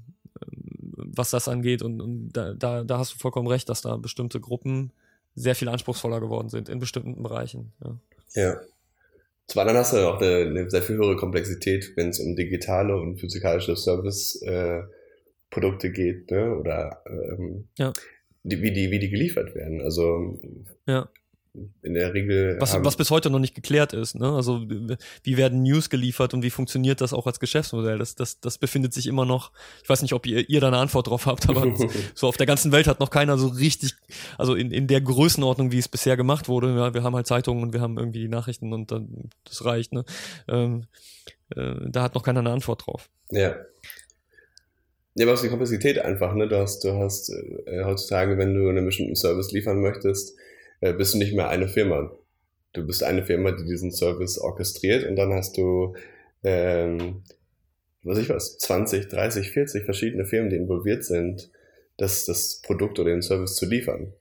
was 0.97 1.31
das 1.31 1.49
angeht. 1.49 1.83
Und, 1.83 2.01
und 2.01 2.31
da, 2.31 2.55
da, 2.55 2.85
da, 2.85 2.99
hast 2.99 3.15
du 3.15 3.19
vollkommen 3.19 3.49
recht, 3.49 3.69
dass 3.69 3.83
da 3.83 3.97
bestimmte 3.97 4.41
Gruppen 4.41 4.93
sehr 5.35 5.55
viel 5.55 5.69
anspruchsvoller 5.69 6.21
geworden 6.21 6.49
sind 6.49 6.69
in 6.69 6.79
bestimmten 6.79 7.23
Bereichen. 7.23 7.73
Ja. 7.85 7.99
ja. 8.35 8.61
Zum 9.47 9.61
anderen 9.61 9.79
hast 9.79 9.93
du 9.93 10.09
auch 10.09 10.21
eine, 10.21 10.47
eine 10.47 10.71
sehr 10.71 10.83
viel 10.83 10.97
höhere 10.97 11.17
Komplexität, 11.17 11.93
wenn 11.97 12.11
es 12.11 12.21
um 12.21 12.37
digitale 12.37 12.97
und 12.97 13.19
physikalische 13.19 13.75
Service 13.75 14.41
äh, 14.43 14.83
Produkte 15.51 15.91
geht, 15.91 16.31
ne? 16.31 16.57
Oder 16.57 17.03
ähm, 17.07 17.69
ja. 17.77 17.93
die, 18.45 18.63
wie, 18.63 18.73
die, 18.73 18.91
wie 18.91 18.99
die 18.99 19.11
geliefert 19.11 19.55
werden. 19.55 19.83
Also 19.83 20.41
ja. 20.87 21.09
in 21.83 21.95
der 21.95 22.15
Regel. 22.15 22.57
Was, 22.61 22.83
was 22.83 22.97
bis 22.97 23.11
heute 23.11 23.31
noch 23.31 23.41
nicht 23.41 23.55
geklärt 23.55 23.93
ist, 23.93 24.15
ne? 24.15 24.33
Also 24.33 24.63
wie 24.69 25.37
werden 25.37 25.63
News 25.63 25.91
geliefert 25.91 26.35
und 26.35 26.43
wie 26.45 26.51
funktioniert 26.51 27.01
das 27.01 27.13
auch 27.13 27.27
als 27.27 27.41
Geschäftsmodell? 27.41 27.99
Das, 27.99 28.15
das, 28.15 28.41
das 28.41 28.59
befindet 28.59 28.95
sich 28.95 29.09
immer 29.09 29.25
noch, 29.25 29.51
ich 29.83 29.89
weiß 29.89 30.03
nicht, 30.03 30.13
ob 30.13 30.25
ihr, 30.27 30.49
ihr 30.49 30.61
da 30.61 30.69
eine 30.69 30.79
Antwort 30.79 31.09
drauf 31.09 31.27
habt, 31.27 31.49
aber 31.49 31.75
so 32.15 32.29
auf 32.29 32.37
der 32.37 32.47
ganzen 32.47 32.71
Welt 32.71 32.87
hat 32.87 33.01
noch 33.01 33.11
keiner 33.11 33.37
so 33.37 33.49
richtig, 33.49 33.95
also 34.39 34.55
in, 34.55 34.71
in 34.71 34.87
der 34.87 35.01
Größenordnung, 35.01 35.73
wie 35.73 35.79
es 35.79 35.89
bisher 35.89 36.17
gemacht 36.17 36.49
wurde, 36.49 36.75
ja, 36.77 36.95
wir 36.95 37.03
haben 37.03 37.17
halt 37.17 37.27
Zeitungen 37.27 37.65
und 37.65 37.73
wir 37.73 37.81
haben 37.81 37.99
irgendwie 37.99 38.21
die 38.21 38.29
Nachrichten 38.29 38.73
und 38.73 38.93
dann 38.93 39.31
das 39.45 39.65
reicht, 39.65 39.93
ne? 39.93 40.05
Ähm, 40.47 40.85
äh, 41.57 41.75
da 41.89 42.03
hat 42.03 42.15
noch 42.15 42.23
keiner 42.23 42.41
eine 42.41 42.53
Antwort 42.53 42.87
drauf. 42.87 43.11
Ja. 43.31 43.57
Ja, 45.21 45.27
aber 45.27 45.35
auch 45.35 45.43
die 45.43 45.49
Komplexität 45.49 45.99
einfach, 45.99 46.35
ne? 46.35 46.49
Du 46.49 46.57
hast, 46.57 46.83
du 46.83 46.95
hast 46.95 47.29
äh, 47.29 47.85
heutzutage, 47.85 48.39
wenn 48.39 48.55
du 48.55 48.71
einen 48.71 48.87
bestimmten 48.87 49.17
Service 49.17 49.53
liefern 49.53 49.83
möchtest, 49.83 50.35
äh, 50.81 50.95
bist 50.95 51.13
du 51.13 51.19
nicht 51.19 51.35
mehr 51.35 51.51
eine 51.51 51.69
Firma. 51.69 52.11
Du 52.73 52.87
bist 52.87 53.03
eine 53.03 53.23
Firma, 53.23 53.53
die 53.53 53.67
diesen 53.67 53.93
Service 53.93 54.39
orchestriert 54.39 55.07
und 55.07 55.17
dann 55.17 55.35
hast 55.35 55.59
du, 55.59 55.95
ähm, 56.43 57.23
was 58.03 58.17
ich 58.17 58.31
was, 58.31 58.57
20, 58.57 59.09
30, 59.09 59.51
40 59.51 59.85
verschiedene 59.85 60.25
Firmen, 60.25 60.49
die 60.49 60.57
involviert 60.57 61.05
sind, 61.05 61.51
das, 61.99 62.25
das 62.25 62.63
Produkt 62.63 62.99
oder 62.99 63.11
den 63.11 63.21
Service 63.21 63.57
zu 63.57 63.67
liefern. 63.67 64.15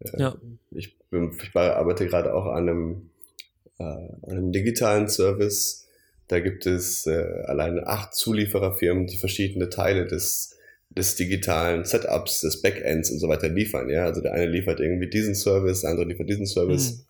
Äh, 0.00 0.20
ja. 0.20 0.36
Ich, 0.72 0.98
bin, 1.10 1.30
ich 1.40 1.54
arbeite 1.54 2.08
gerade 2.08 2.34
auch 2.34 2.46
an 2.46 2.68
einem, 2.68 3.10
äh, 3.78 3.84
an 3.84 4.30
einem 4.30 4.50
digitalen 4.50 5.06
Service, 5.06 5.83
da 6.28 6.40
gibt 6.40 6.66
es 6.66 7.06
äh, 7.06 7.42
alleine 7.46 7.86
acht 7.86 8.14
Zuliefererfirmen, 8.14 9.06
die 9.06 9.18
verschiedene 9.18 9.68
Teile 9.68 10.06
des, 10.06 10.56
des 10.90 11.16
digitalen 11.16 11.84
Setups, 11.84 12.40
des 12.40 12.62
Backends 12.62 13.10
und 13.10 13.18
so 13.18 13.28
weiter 13.28 13.48
liefern. 13.48 13.90
Ja, 13.90 14.04
also 14.04 14.20
der 14.20 14.32
eine 14.32 14.46
liefert 14.46 14.80
irgendwie 14.80 15.08
diesen 15.08 15.34
Service, 15.34 15.82
der 15.82 15.90
andere 15.90 16.06
liefert 16.06 16.28
diesen 16.28 16.46
Service. 16.46 16.92
Mhm. 16.92 17.04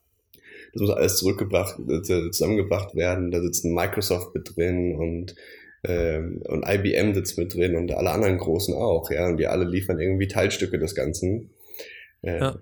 Das 0.72 0.82
muss 0.82 0.90
alles 0.90 1.16
zurückgebracht, 1.18 1.78
äh, 1.88 2.02
zusammengebracht 2.02 2.96
werden. 2.96 3.30
Da 3.30 3.40
sitzt 3.40 3.64
Microsoft 3.64 4.34
mit 4.34 4.56
drin 4.56 4.96
und 4.96 5.36
ähm, 5.86 6.40
und 6.46 6.64
IBM 6.66 7.14
sitzt 7.14 7.36
mit 7.36 7.54
drin 7.54 7.76
und 7.76 7.92
alle 7.92 8.10
anderen 8.10 8.38
großen 8.38 8.74
auch, 8.74 9.10
ja, 9.10 9.28
und 9.28 9.36
die 9.36 9.46
alle 9.46 9.64
liefern 9.64 10.00
irgendwie 10.00 10.28
Teilstücke 10.28 10.78
des 10.78 10.94
Ganzen. 10.94 11.50
Äh, 12.22 12.38
ja. 12.38 12.58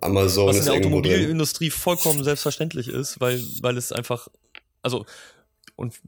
Amazon 0.00 0.48
Was 0.48 0.58
in 0.58 0.64
der 0.64 0.74
Automobilindustrie 0.74 1.70
vollkommen 1.70 2.24
selbstverständlich 2.24 2.88
ist, 2.88 3.20
weil, 3.20 3.40
weil 3.60 3.76
es 3.76 3.92
einfach, 3.92 4.26
also 4.82 5.06
und 5.76 6.00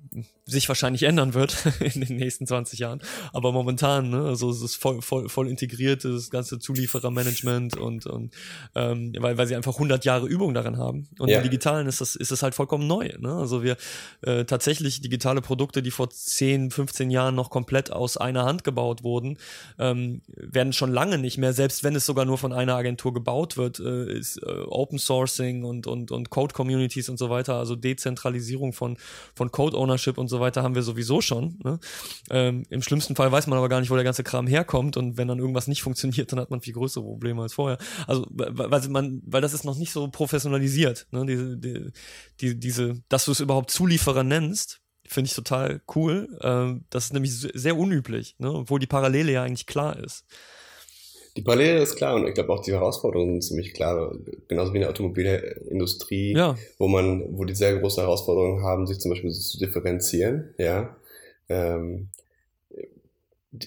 sich 0.49 0.69
wahrscheinlich 0.69 1.03
ändern 1.03 1.35
wird 1.35 1.57
in 1.81 2.01
den 2.03 2.17
nächsten 2.17 2.47
20 2.47 2.79
Jahren. 2.79 3.01
Aber 3.33 3.51
momentan, 3.51 4.11
ne, 4.11 4.23
also 4.23 4.49
es 4.51 4.63
ist 4.63 4.77
voll, 4.77 5.03
voll, 5.03 5.29
voll 5.29 5.49
integriert, 5.49 6.05
das 6.05 6.31
ganze 6.31 6.61
Zulieferermanagement 6.61 7.77
und, 7.77 8.07
und 8.07 8.33
ähm, 8.77 9.13
weil, 9.19 9.37
weil 9.37 9.47
sie 9.49 9.57
einfach 9.57 9.75
100 9.75 10.05
Jahre 10.05 10.27
Übung 10.27 10.55
darin 10.55 10.79
haben. 10.79 11.09
Und 11.19 11.29
ja. 11.29 11.39
im 11.39 11.43
Digitalen 11.43 11.89
ist 11.89 12.01
das, 12.01 12.15
ist 12.15 12.31
das 12.31 12.45
halt 12.45 12.55
vollkommen 12.55 12.87
neu. 12.87 13.11
Ne? 13.19 13.33
Also 13.35 13.65
wir 13.65 13.77
äh, 14.23 14.45
tatsächlich 14.45 15.01
digitale 15.01 15.41
Produkte, 15.41 15.83
die 15.83 15.91
vor 15.91 16.11
10, 16.11 16.71
15 16.71 17.11
Jahren 17.11 17.35
noch 17.35 17.51
komplett 17.51 17.91
aus 17.91 18.17
einer 18.17 18.45
Hand 18.45 18.63
gebaut 18.63 19.03
wurden, 19.03 19.39
ähm, 19.81 20.23
werden 20.29 20.73
schon 20.73 20.93
lange 20.93 21.19
nicht 21.19 21.39
mehr, 21.39 21.55
selbst 21.55 21.83
wenn 21.83 21.97
es 21.97 22.07
sogar 22.07 22.25
nur 22.25 22.39
von 22.39 22.53
einer 22.53 22.77
Agentur 22.77 23.13
gebaut 23.13 23.57
wird, 23.57 23.81
äh, 23.81 24.17
ist 24.17 24.41
äh, 24.45 24.47
Open 24.69 25.01
Sourcing 25.01 25.65
und, 25.65 25.89
und, 25.89 26.13
und 26.13 26.31
Code 26.31 26.55
Communities 26.55 27.09
und 27.09 27.19
so 27.19 27.31
weiter, 27.31 27.57
also 27.57 27.75
Dezentralisierung 27.75 28.73
von, 28.73 28.97
von 29.35 29.51
Code 29.51 29.77
Ownership 29.77 30.19
und 30.19 30.29
so 30.37 30.41
weiter 30.41 30.63
haben 30.63 30.75
wir 30.75 30.83
sowieso 30.83 31.21
schon. 31.21 31.59
Ne? 31.65 31.79
Ähm, 32.31 32.65
Im 32.71 32.83
schlimmsten 32.83 33.17
Fall 33.17 33.33
weiß 33.33 33.47
man 33.47 33.59
aber 33.59 33.69
gar 33.69 33.81
nicht, 33.81 33.91
wo 33.91 33.95
der 33.95 34.05
ganze 34.05 34.25
Kram 34.25 34.47
herkommt 34.47 34.97
und 34.97 35.17
wenn 35.17 35.29
dann 35.29 35.39
irgendwas 35.39 35.67
nicht 35.67 35.83
funktioniert, 35.83 36.33
dann 36.33 36.41
hat 36.41 36.51
man 36.51 36.61
viel 36.61 36.75
größere 36.75 37.05
Probleme 37.05 37.43
als 37.43 37.55
vorher. 37.55 37.79
Also 38.07 38.27
weil 38.31 38.89
man, 38.89 39.23
weil 39.25 39.43
das 39.43 39.55
ist 39.55 39.65
noch 39.65 39.77
nicht 39.77 39.93
so 39.93 40.09
professionalisiert. 40.09 41.07
Ne? 41.11 41.27
Diese, 41.27 41.57
die, 41.57 41.91
die, 42.41 42.59
diese, 42.59 43.03
dass 43.09 43.25
du 43.25 43.33
es 43.33 43.41
überhaupt 43.41 43.71
Zulieferer 43.71 44.25
nennst, 44.25 44.81
finde 45.09 45.29
ich 45.29 45.35
total 45.35 45.81
cool. 45.95 46.39
Ähm, 46.43 46.85
das 46.91 47.07
ist 47.07 47.13
nämlich 47.13 47.33
sehr 47.33 47.77
unüblich, 47.77 48.37
ne? 48.39 48.53
obwohl 48.53 48.81
die 48.81 48.87
Parallele 48.87 49.33
ja 49.33 49.43
eigentlich 49.43 49.67
klar 49.67 49.99
ist. 49.99 50.25
Die 51.37 51.43
Parallele 51.43 51.83
ist 51.83 51.97
klar 51.97 52.15
und 52.15 52.27
ich 52.27 52.35
glaube 52.35 52.53
auch 52.53 52.63
die 52.63 52.73
Herausforderungen 52.73 53.33
sind 53.33 53.43
ziemlich 53.43 53.75
klar, 53.75 54.15
genauso 54.49 54.73
wie 54.73 54.79
in 54.79 54.83
der 54.83 54.91
Automobilindustrie, 54.91 56.35
ja. 56.35 56.57
wo 56.79 56.89
man, 56.89 57.37
wo 57.37 57.45
die 57.45 57.55
sehr 57.55 57.79
große 57.79 58.01
Herausforderungen 58.01 58.63
haben, 58.63 58.87
sich 58.87 58.99
zum 58.99 59.11
Beispiel 59.11 59.31
zu 59.31 59.59
differenzieren, 59.59 60.55
ja. 60.59 60.97
Ähm, 61.49 62.09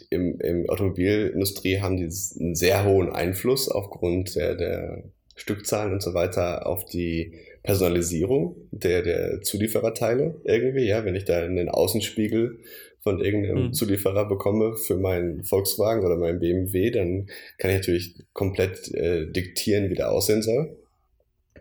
im, 0.10 0.40
im 0.40 0.70
Automobilindustrie 0.70 1.80
haben 1.80 1.98
die 1.98 2.10
einen 2.40 2.56
sehr 2.56 2.86
hohen 2.86 3.10
Einfluss 3.10 3.70
aufgrund 3.70 4.36
der, 4.36 4.56
der 4.56 5.04
Stückzahlen 5.36 5.94
und 5.94 6.04
so 6.04 6.14
weiter 6.14 6.66
auf 6.68 6.86
die 6.86 7.34
Personalisierung 7.64 8.56
der, 8.72 9.02
der 9.02 9.42
Zuliefererteile 9.42 10.42
irgendwie, 10.44 10.86
ja, 10.86 11.06
wenn 11.06 11.16
ich 11.16 11.26
da 11.26 11.44
in 11.44 11.56
den 11.56 11.70
Außenspiegel 11.70 12.60
von 13.02 13.24
irgendeinem 13.24 13.68
mhm. 13.68 13.74
Zulieferer 13.74 14.28
bekomme 14.28 14.76
für 14.76 14.98
meinen 14.98 15.44
Volkswagen 15.44 16.06
oder 16.06 16.18
meinen 16.18 16.40
BMW, 16.40 16.92
dann 16.92 17.28
kann 17.58 17.72
ich 17.72 17.78
natürlich 17.78 18.16
komplett 18.34 18.94
äh, 18.94 19.26
diktieren, 19.32 19.90
wie 19.90 19.96
der 19.96 20.12
aussehen 20.12 20.42
soll. 20.42 20.78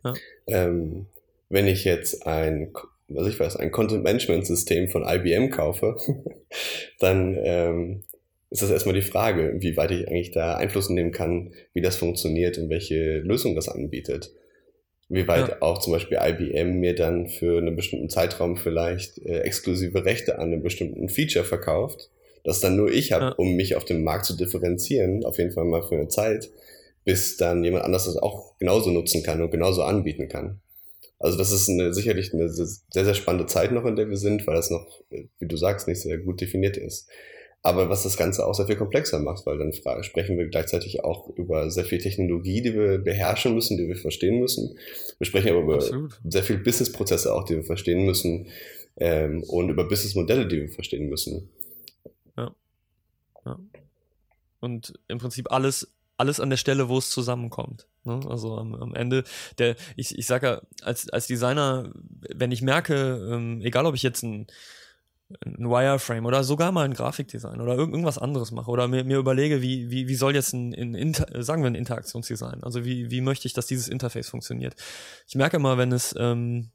Ja. 0.05 0.15
Ähm, 0.47 1.07
wenn 1.49 1.67
ich 1.67 1.85
jetzt 1.85 2.27
ein, 2.27 2.73
was 3.09 3.29
ich 3.29 3.39
weiß, 3.39 3.57
ein 3.57 3.71
Content 3.71 4.05
Management 4.05 4.47
System 4.47 4.89
von 4.89 5.05
IBM 5.07 5.51
kaufe, 5.51 5.97
dann 7.01 7.37
ähm, 7.41 8.03
ist 8.51 8.63
das 8.63 8.71
erstmal 8.71 8.95
die 8.95 9.03
Frage, 9.03 9.57
wie 9.59 9.77
weit 9.77 9.91
ich 9.91 10.09
eigentlich 10.09 10.33
da 10.33 10.57
Einfluss 10.57 10.89
nehmen 10.89 11.13
kann, 11.13 11.53
wie 11.75 11.83
das 11.83 11.97
funktioniert 11.97 12.59
und 12.59 12.71
welche 12.71 13.19
Lösung 13.19 13.55
das 13.55 13.69
anbietet 13.69 14.31
wie 15.09 15.27
weit 15.27 15.49
ja. 15.49 15.57
auch 15.61 15.79
zum 15.79 15.93
Beispiel 15.93 16.19
IBM 16.21 16.81
mir 16.81 16.95
dann 16.95 17.29
für 17.29 17.59
einen 17.59 17.77
bestimmten 17.77 18.11
Zeitraum 18.11 18.57
vielleicht 18.57 19.19
äh, 19.19 19.41
exklusive 19.41 20.05
Rechte 20.05 20.39
an 20.39 20.53
einem 20.53 20.63
bestimmten 20.63 21.09
Feature 21.09 21.45
verkauft, 21.45 22.11
das 22.45 22.61
dann 22.61 22.77
nur 22.77 22.91
ich 22.91 23.13
habe, 23.13 23.25
ja. 23.25 23.31
um 23.33 23.57
mich 23.57 23.77
auf 23.77 23.85
dem 23.85 24.05
Markt 24.05 24.27
zu 24.27 24.37
differenzieren, 24.37 25.25
auf 25.25 25.39
jeden 25.39 25.53
Fall 25.53 25.65
mal 25.65 25.83
für 25.83 25.95
eine 25.95 26.09
Zeit, 26.09 26.51
bis 27.05 27.39
dann 27.39 27.65
jemand 27.65 27.85
anders 27.85 28.05
das 28.05 28.17
auch 28.17 28.59
genauso 28.59 28.91
nutzen 28.91 29.23
kann 29.23 29.41
und 29.41 29.51
genauso 29.51 29.83
anbieten 29.83 30.29
kann. 30.29 30.61
Also 31.19 31.37
das 31.37 31.51
ist 31.51 31.69
eine, 31.69 31.93
sicherlich 31.95 32.33
eine 32.33 32.49
sehr, 32.49 32.69
sehr 32.91 33.15
spannende 33.15 33.47
Zeit 33.47 33.73
noch, 33.73 33.87
in 33.87 33.97
der 33.97 34.09
wir 34.09 34.17
sind, 34.17 34.47
weil 34.47 34.55
das 34.55 34.71
noch, 34.71 34.87
wie 35.11 35.49
du 35.49 35.57
sagst, 35.57 35.89
nicht 35.89 36.01
sehr 36.01 36.19
gut 36.19 36.41
definiert 36.41 36.77
ist. 36.77 37.09
Aber 37.63 37.89
was 37.89 38.05
das 38.05 38.17
Ganze 38.17 38.47
auch 38.47 38.55
sehr 38.55 38.67
viel 38.67 38.77
komplexer 38.77 39.19
macht, 39.19 39.45
weil 39.45 39.59
dann 39.59 39.73
sprechen 39.73 40.39
wir 40.39 40.47
gleichzeitig 40.47 41.03
auch 41.03 41.29
über 41.37 41.71
sehr 41.71 41.85
viel 41.85 41.99
Technologie, 41.99 42.63
die 42.63 42.75
wir 42.75 42.99
beherrschen 42.99 43.55
müssen, 43.55 43.77
die 43.77 43.89
wir 43.89 43.97
verstehen 43.97 44.39
müssen. 44.39 44.79
Wir 45.19 45.27
sprechen 45.27 45.51
aber 45.51 45.61
über 45.61 45.75
Absolut. 45.75 46.21
sehr 46.25 46.45
viel 46.45 46.59
Businessprozesse 46.59 47.35
auch, 47.35 47.45
die 47.45 47.57
wir 47.57 47.65
verstehen 47.65 48.05
müssen 48.05 48.47
ähm, 48.97 49.43
und 49.43 49.71
über 49.71 49.89
Businessmodelle, 49.89 50.47
die 50.47 50.63
wir 50.63 50.69
verstehen 50.69 51.09
müssen. 51.09 51.51
Ja. 52.37 52.55
ja. 53.45 53.59
Und 54.61 54.95
im 55.09 55.19
Prinzip 55.19 55.51
alles, 55.51 55.93
alles 56.17 56.39
an 56.39 56.51
der 56.51 56.57
Stelle, 56.59 56.89
wo 56.89 56.99
es 56.99 57.11
zusammenkommt. 57.11 57.87
Ne? 58.05 58.21
Also 58.29 58.57
am, 58.57 58.75
am, 58.75 58.95
Ende, 58.95 59.25
der, 59.59 59.77
ich, 59.97 60.17
ich 60.17 60.27
sage 60.27 60.47
ja, 60.47 60.63
als, 60.83 61.09
als 61.11 61.27
Designer, 61.27 61.93
wenn 62.35 62.53
ich 62.53 62.63
merke, 62.63 63.29
ähm, 63.33 63.61
egal 63.63 63.87
ob 63.87 63.95
ich 63.95 64.03
jetzt 64.03 64.23
ein 64.23 64.47
ein 65.45 65.69
Wireframe 65.69 66.25
oder 66.25 66.43
sogar 66.43 66.73
mal 66.73 66.85
ein 66.85 66.95
Grafikdesign 66.95 67.61
oder 67.61 67.77
irgendwas 67.77 68.17
anderes 68.17 68.51
mache 68.51 68.71
oder 68.71 68.89
mir, 68.89 69.05
mir 69.05 69.19
überlege, 69.19 69.61
wie, 69.61 69.91
wie, 69.91 70.09
wie 70.09 70.15
soll 70.15 70.35
jetzt 70.35 70.55
ein, 70.55 70.73
ein 70.73 70.95
Inter 70.95 71.43
sagen 71.43 71.63
wir 71.63 71.71
ein 71.71 71.75
Interaktionsdesign, 71.75 72.63
also 72.63 72.85
wie, 72.85 73.11
wie 73.11 73.21
möchte 73.21 73.47
ich, 73.47 73.53
dass 73.53 73.67
dieses 73.67 73.89
Interface 73.89 74.29
funktioniert. 74.29 74.75
Ich 75.27 75.35
merke 75.35 75.59
immer, 75.59 75.77
wenn 75.77 75.93
es, 75.93 76.15
ähm, 76.19 76.71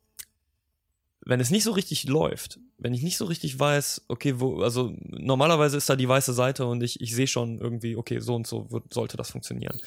wenn 1.26 1.40
es 1.40 1.50
nicht 1.50 1.64
so 1.64 1.72
richtig 1.72 2.04
läuft, 2.04 2.60
wenn 2.78 2.94
ich 2.94 3.02
nicht 3.02 3.18
so 3.18 3.26
richtig 3.26 3.60
weiß, 3.60 4.06
okay, 4.08 4.40
wo, 4.40 4.62
also 4.62 4.94
normalerweise 5.00 5.78
ist 5.78 5.90
da 5.90 5.96
die 5.96 6.10
weiße 6.10 6.34
Seite 6.34 6.68
und 6.68 6.84
ich, 6.84 7.02
ich 7.02 7.16
sehe 7.16 7.28
schon 7.28 7.60
irgendwie, 7.60 7.96
okay, 7.96 8.20
so 8.20 8.36
und 8.36 8.46
so 8.46 8.70
wird, 8.72 8.94
sollte 8.94 9.18
das 9.18 9.32
funktionieren. 9.32 9.80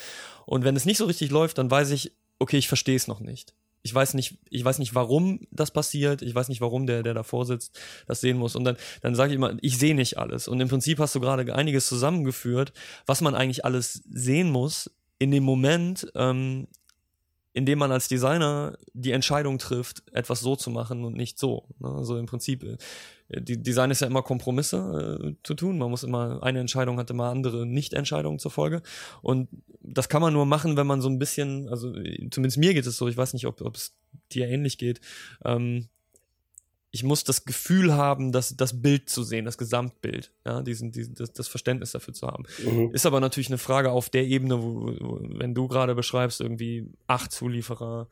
Und 0.45 0.65
wenn 0.65 0.75
es 0.75 0.85
nicht 0.85 0.97
so 0.97 1.05
richtig 1.05 1.29
läuft, 1.31 1.57
dann 1.57 1.71
weiß 1.71 1.91
ich, 1.91 2.11
okay, 2.39 2.57
ich 2.57 2.67
verstehe 2.67 2.95
es 2.95 3.07
noch 3.07 3.21
nicht. 3.21 3.53
Ich 3.87 3.95
weiß 3.95 4.15
nicht, 4.15 4.37
ich 4.49 4.65
weiß 4.65 4.79
nicht, 4.79 4.95
warum 4.95 5.39
das 5.49 5.71
passiert. 5.71 6.21
Ich 6.21 6.35
weiß 6.35 6.49
nicht, 6.49 6.59
warum 6.59 6.87
der, 6.87 7.03
der 7.03 7.13
davor 7.13 7.45
sitzt, 7.45 7.79
das 8.05 8.19
sehen 8.19 8.37
muss. 8.37 8.57
Und 8.57 8.65
dann, 8.65 8.75
dann 9.01 9.15
sage 9.15 9.31
ich 9.31 9.37
immer, 9.37 9.55
ich 9.61 9.77
sehe 9.77 9.95
nicht 9.95 10.17
alles. 10.17 10.49
Und 10.49 10.59
im 10.59 10.67
Prinzip 10.67 10.99
hast 10.99 11.15
du 11.15 11.21
gerade 11.21 11.55
einiges 11.55 11.87
zusammengeführt, 11.87 12.73
was 13.05 13.21
man 13.21 13.33
eigentlich 13.33 13.63
alles 13.63 14.03
sehen 14.11 14.51
muss 14.51 14.91
in 15.19 15.31
dem 15.31 15.43
Moment, 15.43 16.11
ähm, 16.15 16.67
indem 17.57 17.79
man 17.79 17.91
als 17.91 18.07
Designer 18.07 18.77
die 18.93 19.11
Entscheidung 19.11 19.57
trifft, 19.57 20.03
etwas 20.11 20.41
so 20.41 20.55
zu 20.55 20.69
machen 20.69 21.03
und 21.03 21.15
nicht 21.15 21.39
so. 21.39 21.67
Also 21.81 22.17
im 22.17 22.27
Prinzip, 22.27 22.63
äh, 22.63 22.77
Design 23.41 23.89
ist 23.89 24.01
ja 24.01 24.07
immer 24.07 24.21
Kompromisse 24.21 25.19
äh, 25.19 25.33
zu 25.41 25.55
tun. 25.55 25.79
Man 25.79 25.89
muss 25.89 26.03
immer, 26.03 26.43
eine 26.43 26.59
Entscheidung 26.59 26.99
hat 26.99 27.09
immer 27.09 27.29
andere 27.29 27.65
Nicht-Entscheidungen 27.65 28.37
zur 28.37 28.51
Folge. 28.51 28.83
Und 29.23 29.49
das 29.81 30.07
kann 30.07 30.21
man 30.21 30.33
nur 30.33 30.45
machen, 30.45 30.77
wenn 30.77 30.85
man 30.85 31.01
so 31.01 31.09
ein 31.09 31.17
bisschen, 31.17 31.67
also 31.67 31.91
zumindest 32.29 32.57
mir 32.57 32.75
geht 32.75 32.85
es 32.85 32.95
so, 32.95 33.07
ich 33.07 33.17
weiß 33.17 33.33
nicht, 33.33 33.47
ob 33.47 33.75
es 33.75 33.95
dir 34.31 34.47
ähnlich 34.47 34.77
geht, 34.77 35.01
ähm, 35.43 35.87
ich 36.97 37.03
muss 37.03 37.23
das 37.23 37.45
Gefühl 37.45 37.93
haben, 37.93 38.31
das, 38.31 38.57
das 38.57 38.81
Bild 38.81 39.07
zu 39.07 39.21
sehen, 39.21 39.45
das 39.45 39.59
Gesamtbild, 39.59 40.33
ja, 40.47 40.63
diesen, 40.63 40.91
diesen, 40.91 41.13
das, 41.13 41.31
das 41.31 41.47
Verständnis 41.47 41.91
dafür 41.91 42.15
zu 42.15 42.25
haben. 42.25 42.45
Mhm. 42.65 42.89
Ist 42.91 43.05
aber 43.05 43.19
natürlich 43.19 43.49
eine 43.49 43.59
Frage 43.59 43.91
auf 43.91 44.09
der 44.09 44.25
Ebene, 44.25 44.63
wo, 44.63 44.87
wo 44.99 45.19
wenn 45.21 45.53
du 45.53 45.67
gerade 45.67 45.93
beschreibst, 45.93 46.41
irgendwie 46.41 46.89
acht 47.05 47.31
Zulieferer, 47.31 48.07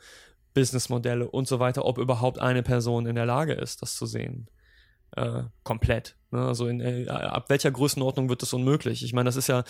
Businessmodelle 0.53 1.27
und 1.27 1.47
so 1.47 1.59
weiter, 1.59 1.83
ob 1.83 1.97
überhaupt 1.97 2.37
eine 2.37 2.61
Person 2.61 3.07
in 3.07 3.15
der 3.15 3.25
Lage 3.25 3.53
ist, 3.53 3.81
das 3.81 3.95
zu 3.95 4.05
sehen. 4.05 4.51
Äh, 5.15 5.43
komplett. 5.63 6.15
Ne? 6.29 6.45
Also 6.45 6.67
in, 6.67 6.79
äh, 6.79 7.07
ab 7.07 7.49
welcher 7.49 7.71
Größenordnung 7.71 8.29
wird 8.29 8.43
das 8.43 8.53
unmöglich? 8.53 9.03
Ich 9.03 9.13
meine, 9.13 9.27
das 9.27 9.35
ist 9.35 9.47
ja, 9.47 9.63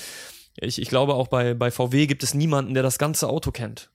ich, 0.57 0.81
ich 0.81 0.89
glaube 0.89 1.13
auch 1.13 1.29
bei, 1.29 1.53
bei 1.53 1.71
VW 1.71 2.05
gibt 2.05 2.23
es 2.23 2.33
niemanden, 2.33 2.73
der 2.73 2.83
das 2.83 2.97
ganze 2.97 3.29
Auto 3.29 3.51
kennt. 3.51 3.91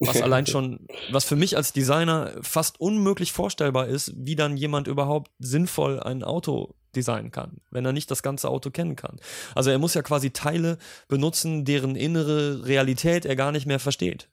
Was 0.00 0.22
allein 0.22 0.46
schon, 0.48 0.86
was 1.10 1.24
für 1.24 1.36
mich 1.36 1.56
als 1.56 1.72
Designer 1.72 2.32
fast 2.42 2.80
unmöglich 2.80 3.32
vorstellbar 3.32 3.88
ist, 3.88 4.12
wie 4.16 4.36
dann 4.36 4.56
jemand 4.56 4.86
überhaupt 4.86 5.30
sinnvoll 5.38 6.00
ein 6.00 6.22
Auto 6.22 6.74
designen 6.94 7.30
kann, 7.30 7.60
wenn 7.70 7.84
er 7.84 7.92
nicht 7.92 8.10
das 8.10 8.22
ganze 8.22 8.48
Auto 8.48 8.70
kennen 8.70 8.96
kann. 8.96 9.18
Also 9.54 9.70
er 9.70 9.78
muss 9.78 9.94
ja 9.94 10.02
quasi 10.02 10.30
Teile 10.30 10.78
benutzen, 11.06 11.64
deren 11.64 11.96
innere 11.96 12.66
Realität 12.66 13.26
er 13.26 13.36
gar 13.36 13.52
nicht 13.52 13.66
mehr 13.66 13.78
versteht. 13.78 14.28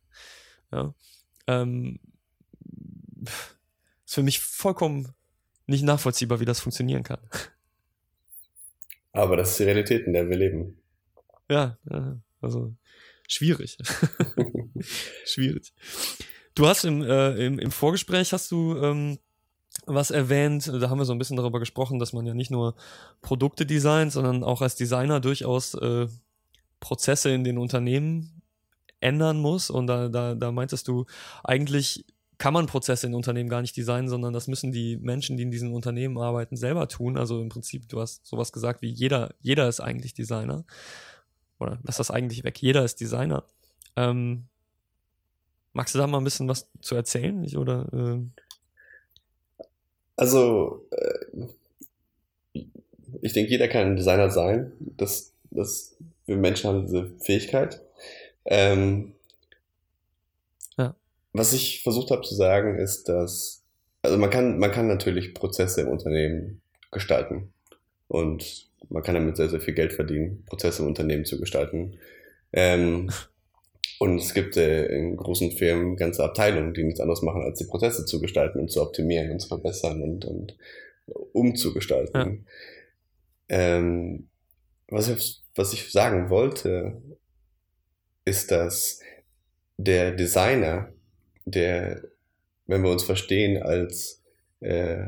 Ja. 0.72 0.94
Ähm, 1.48 2.00
ist 4.06 4.14
für 4.14 4.24
mich 4.24 4.40
vollkommen 4.40 5.14
nicht 5.68 5.84
nachvollziehbar, 5.84 6.40
wie 6.40 6.46
das 6.46 6.60
funktionieren 6.60 7.04
kann. 7.04 7.20
Aber 9.12 9.38
das 9.38 9.52
ist 9.52 9.60
die 9.60 9.64
Realität, 9.64 10.06
in 10.08 10.14
der 10.14 10.30
wir 10.30 10.38
leben. 10.38 10.78
Ja, 11.50 11.78
also 12.42 12.76
schwierig. 13.28 13.78
schwierig. 15.26 15.74
Du 16.54 16.68
hast 16.68 16.86
im, 16.86 17.02
äh, 17.02 17.46
im, 17.46 17.60
im 17.60 17.72
Vorgespräch 17.72 18.32
hast 18.34 18.52
du 18.52 18.78
ähm, 18.78 19.20
was 19.86 20.10
erwähnt, 20.10 20.68
da 20.68 20.90
haben 20.90 20.98
wir 20.98 21.06
so 21.06 21.14
ein 21.14 21.20
bisschen 21.20 21.38
darüber 21.38 21.60
gesprochen, 21.60 22.00
dass 22.00 22.14
man 22.14 22.26
ja 22.26 22.34
nicht 22.34 22.52
nur 22.52 22.76
Produkte 23.22 23.66
designt, 23.66 24.12
sondern 24.12 24.44
auch 24.44 24.62
als 24.62 24.76
Designer 24.76 25.20
durchaus 25.20 25.74
äh, 25.76 26.08
Prozesse 26.80 27.32
in 27.32 27.44
den 27.44 27.58
Unternehmen 27.58 28.42
ändern 29.00 29.38
muss. 29.38 29.70
Und 29.70 29.88
da, 29.88 30.08
da, 30.08 30.34
da 30.34 30.52
meintest 30.52 30.88
du, 30.88 31.06
eigentlich 31.44 32.06
kann 32.38 32.54
man 32.54 32.66
Prozesse 32.66 33.08
in 33.08 33.14
Unternehmen 33.14 33.50
gar 33.50 33.62
nicht 33.62 33.78
designen, 33.78 34.10
sondern 34.10 34.34
das 34.34 34.48
müssen 34.48 34.72
die 34.72 34.98
Menschen, 34.98 35.38
die 35.38 35.44
in 35.44 35.52
diesen 35.52 35.72
Unternehmen 35.72 36.18
arbeiten, 36.18 36.58
selber 36.58 36.88
tun. 36.88 37.18
Also 37.18 37.42
im 37.42 37.50
Prinzip, 37.50 37.88
du 37.88 38.02
hast 38.02 38.26
sowas 38.26 38.52
gesagt 38.52 38.82
wie 38.82 38.90
jeder, 38.90 39.34
jeder 39.40 39.70
ist 39.70 39.80
eigentlich 39.80 40.14
Designer. 40.14 40.66
Oder 41.60 41.80
lass 41.84 41.98
das 41.98 42.12
eigentlich 42.12 42.44
weg. 42.44 42.62
Jeder 42.62 42.84
ist 42.84 43.00
Designer. 43.00 43.44
Ähm, 43.96 44.46
magst 45.74 45.96
du 45.96 46.00
da 46.00 46.08
mal 46.08 46.18
ein 46.18 46.24
bisschen 46.24 46.48
was 46.48 46.68
zu 46.82 46.96
erzählen? 46.96 47.44
Ich, 47.44 47.58
oder, 47.58 47.88
äh? 47.94 49.64
Also, 50.18 50.86
äh, 50.92 52.62
ich 53.22 53.34
denke, 53.34 53.52
jeder 53.52 53.68
kann 53.68 53.88
ein 53.88 53.96
Designer 53.96 54.30
sein. 54.30 54.72
Das, 54.80 55.34
das, 55.52 55.96
wir 56.26 56.38
Menschen 56.38 56.70
haben 56.70 56.86
diese 56.86 57.12
Fähigkeit. 57.20 57.82
Ähm, 58.46 59.14
ja. 60.78 60.96
Was 61.34 61.54
ich 61.54 61.84
versucht 61.84 62.12
habe 62.12 62.22
zu 62.22 62.36
sagen, 62.36 62.78
ist, 62.78 63.10
dass, 63.10 63.64
also 64.02 64.18
man 64.18 64.30
kann, 64.30 64.60
man 64.60 64.72
kann 64.72 64.88
natürlich 64.88 65.34
Prozesse 65.34 65.82
im 65.82 65.90
Unternehmen 65.90 66.62
gestalten. 66.92 67.52
Und 68.08 68.70
man 68.90 69.04
kann 69.04 69.16
damit 69.16 69.38
sehr, 69.38 69.50
sehr 69.50 69.62
viel 69.62 69.74
Geld 69.74 69.94
verdienen, 69.94 70.44
Prozesse 70.46 70.82
im 70.82 70.88
Unternehmen 70.88 71.26
zu 71.26 71.40
gestalten. 71.40 71.98
Ähm, 72.54 73.10
und 74.00 74.20
es 74.20 74.34
gibt 74.34 74.58
äh, 74.58 74.88
in 74.88 75.16
großen 75.16 75.52
Firmen 75.52 75.96
ganze 75.96 76.24
Abteilungen, 76.24 76.74
die 76.74 76.84
nichts 76.84 77.00
anderes 77.00 77.22
machen, 77.22 77.44
als 77.44 77.60
die 77.60 77.66
Prozesse 77.66 78.06
zu 78.06 78.20
gestalten 78.20 78.60
und 78.60 78.72
zu 78.72 78.82
optimieren 78.82 79.30
und 79.32 79.40
zu 79.40 79.48
verbessern 79.48 80.02
und, 80.02 80.26
und 80.26 80.58
umzugestalten. 81.34 82.48
Ja. 83.50 83.58
Ähm, 83.58 84.28
was, 84.88 85.10
ich, 85.10 85.42
was 85.56 85.74
ich 85.74 85.92
sagen 85.92 86.30
wollte, 86.30 87.02
ist, 88.26 88.52
dass 88.52 89.00
der 89.78 90.12
Designer, 90.12 90.94
der, 91.46 92.04
wenn 92.66 92.84
wir 92.84 92.92
uns 92.92 93.04
verstehen 93.04 93.62
als 93.62 94.24
äh, 94.62 95.06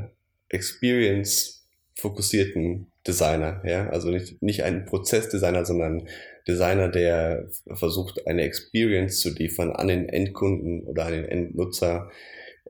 Experience-fokussierten 0.48 2.92
Designer, 3.06 3.62
ja, 3.64 3.88
also 3.88 4.10
nicht, 4.10 4.42
nicht 4.42 4.64
ein 4.64 4.84
Prozessdesigner, 4.84 5.64
sondern 5.64 6.08
Designer, 6.46 6.88
der 6.88 7.48
versucht, 7.72 8.26
eine 8.26 8.42
Experience 8.42 9.20
zu 9.20 9.30
liefern 9.30 9.70
an 9.70 9.88
den 9.88 10.08
Endkunden 10.08 10.82
oder 10.82 11.06
an 11.06 11.12
den 11.12 11.24
Endnutzer, 11.24 12.10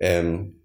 ähm, 0.01 0.61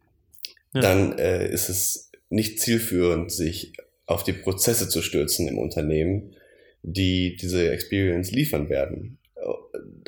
ja. 0.74 0.82
dann 0.82 1.18
äh, 1.18 1.50
ist 1.52 1.70
es 1.70 2.12
nicht 2.30 2.60
zielführend, 2.60 3.32
sich 3.32 3.74
auf 4.06 4.24
die 4.24 4.34
Prozesse 4.34 4.90
zu 4.90 5.02
stürzen 5.02 5.48
im 5.48 5.58
Unternehmen, 5.58 6.36
die 6.82 7.38
diese 7.38 7.72
Experience 7.72 8.32
liefern 8.32 8.70
werden. 8.70 9.18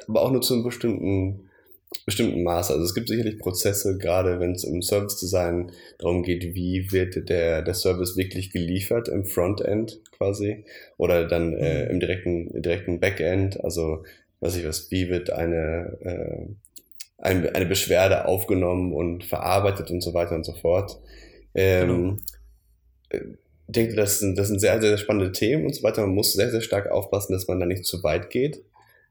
Aber 0.08 0.22
auch 0.22 0.32
nur 0.32 0.41
zu 0.41 0.54
einem 0.54 0.63
bestimmten 0.63 1.45
bestimmten 2.06 2.44
Maß. 2.44 2.72
Also 2.72 2.84
es 2.84 2.94
gibt 2.94 3.08
sicherlich 3.08 3.40
Prozesse, 3.40 3.98
gerade 3.98 4.40
wenn 4.40 4.52
es 4.52 4.64
im 4.64 4.82
Service 4.82 5.18
Design 5.18 5.72
darum 5.98 6.24
geht, 6.24 6.56
wie 6.56 6.92
wird 6.92 7.30
der, 7.30 7.62
der 7.62 7.74
Service 7.74 8.18
wirklich 8.18 8.52
geliefert 8.52 9.08
im 9.08 9.26
Frontend 9.26 10.02
quasi 10.12 10.66
oder 10.98 11.28
dann 11.28 11.54
äh, 11.54 11.86
mhm. 11.86 11.92
im 11.92 12.00
direkten, 12.00 12.62
direkten 12.62 13.00
Backend. 13.00 13.64
Also 13.64 14.04
weiß 14.40 14.58
ich 14.58 14.68
was, 14.68 14.92
wie 14.92 15.10
wird 15.10 15.30
eine, 15.30 15.98
äh, 16.02 16.46
eine, 17.18 17.56
eine 17.56 17.66
Beschwerde 17.66 18.26
aufgenommen 18.26 18.94
und 18.94 19.24
verarbeitet 19.24 19.92
und 19.92 20.02
so 20.02 20.14
weiter 20.14 20.36
und 20.36 20.46
so 20.46 20.54
fort. 20.54 21.00
Ähm, 21.54 21.88
genau. 21.88 22.18
Äh, 23.10 23.38
ich 23.68 23.74
denke, 23.74 23.96
das 23.96 24.20
sind, 24.20 24.38
das 24.38 24.50
sind 24.50 24.60
sehr, 24.60 24.80
sehr 24.80 24.96
spannende 24.98 25.32
Themen 25.32 25.66
und 25.66 25.74
so 25.74 25.82
weiter. 25.82 26.02
Man 26.02 26.14
muss 26.14 26.34
sehr, 26.34 26.52
sehr 26.52 26.62
stark 26.62 26.92
aufpassen, 26.92 27.34
dass 27.34 27.48
man 27.48 27.60
da 27.60 27.66
nicht 27.66 27.84
zu 27.84 28.04
weit 28.04 28.30
geht 28.30 28.64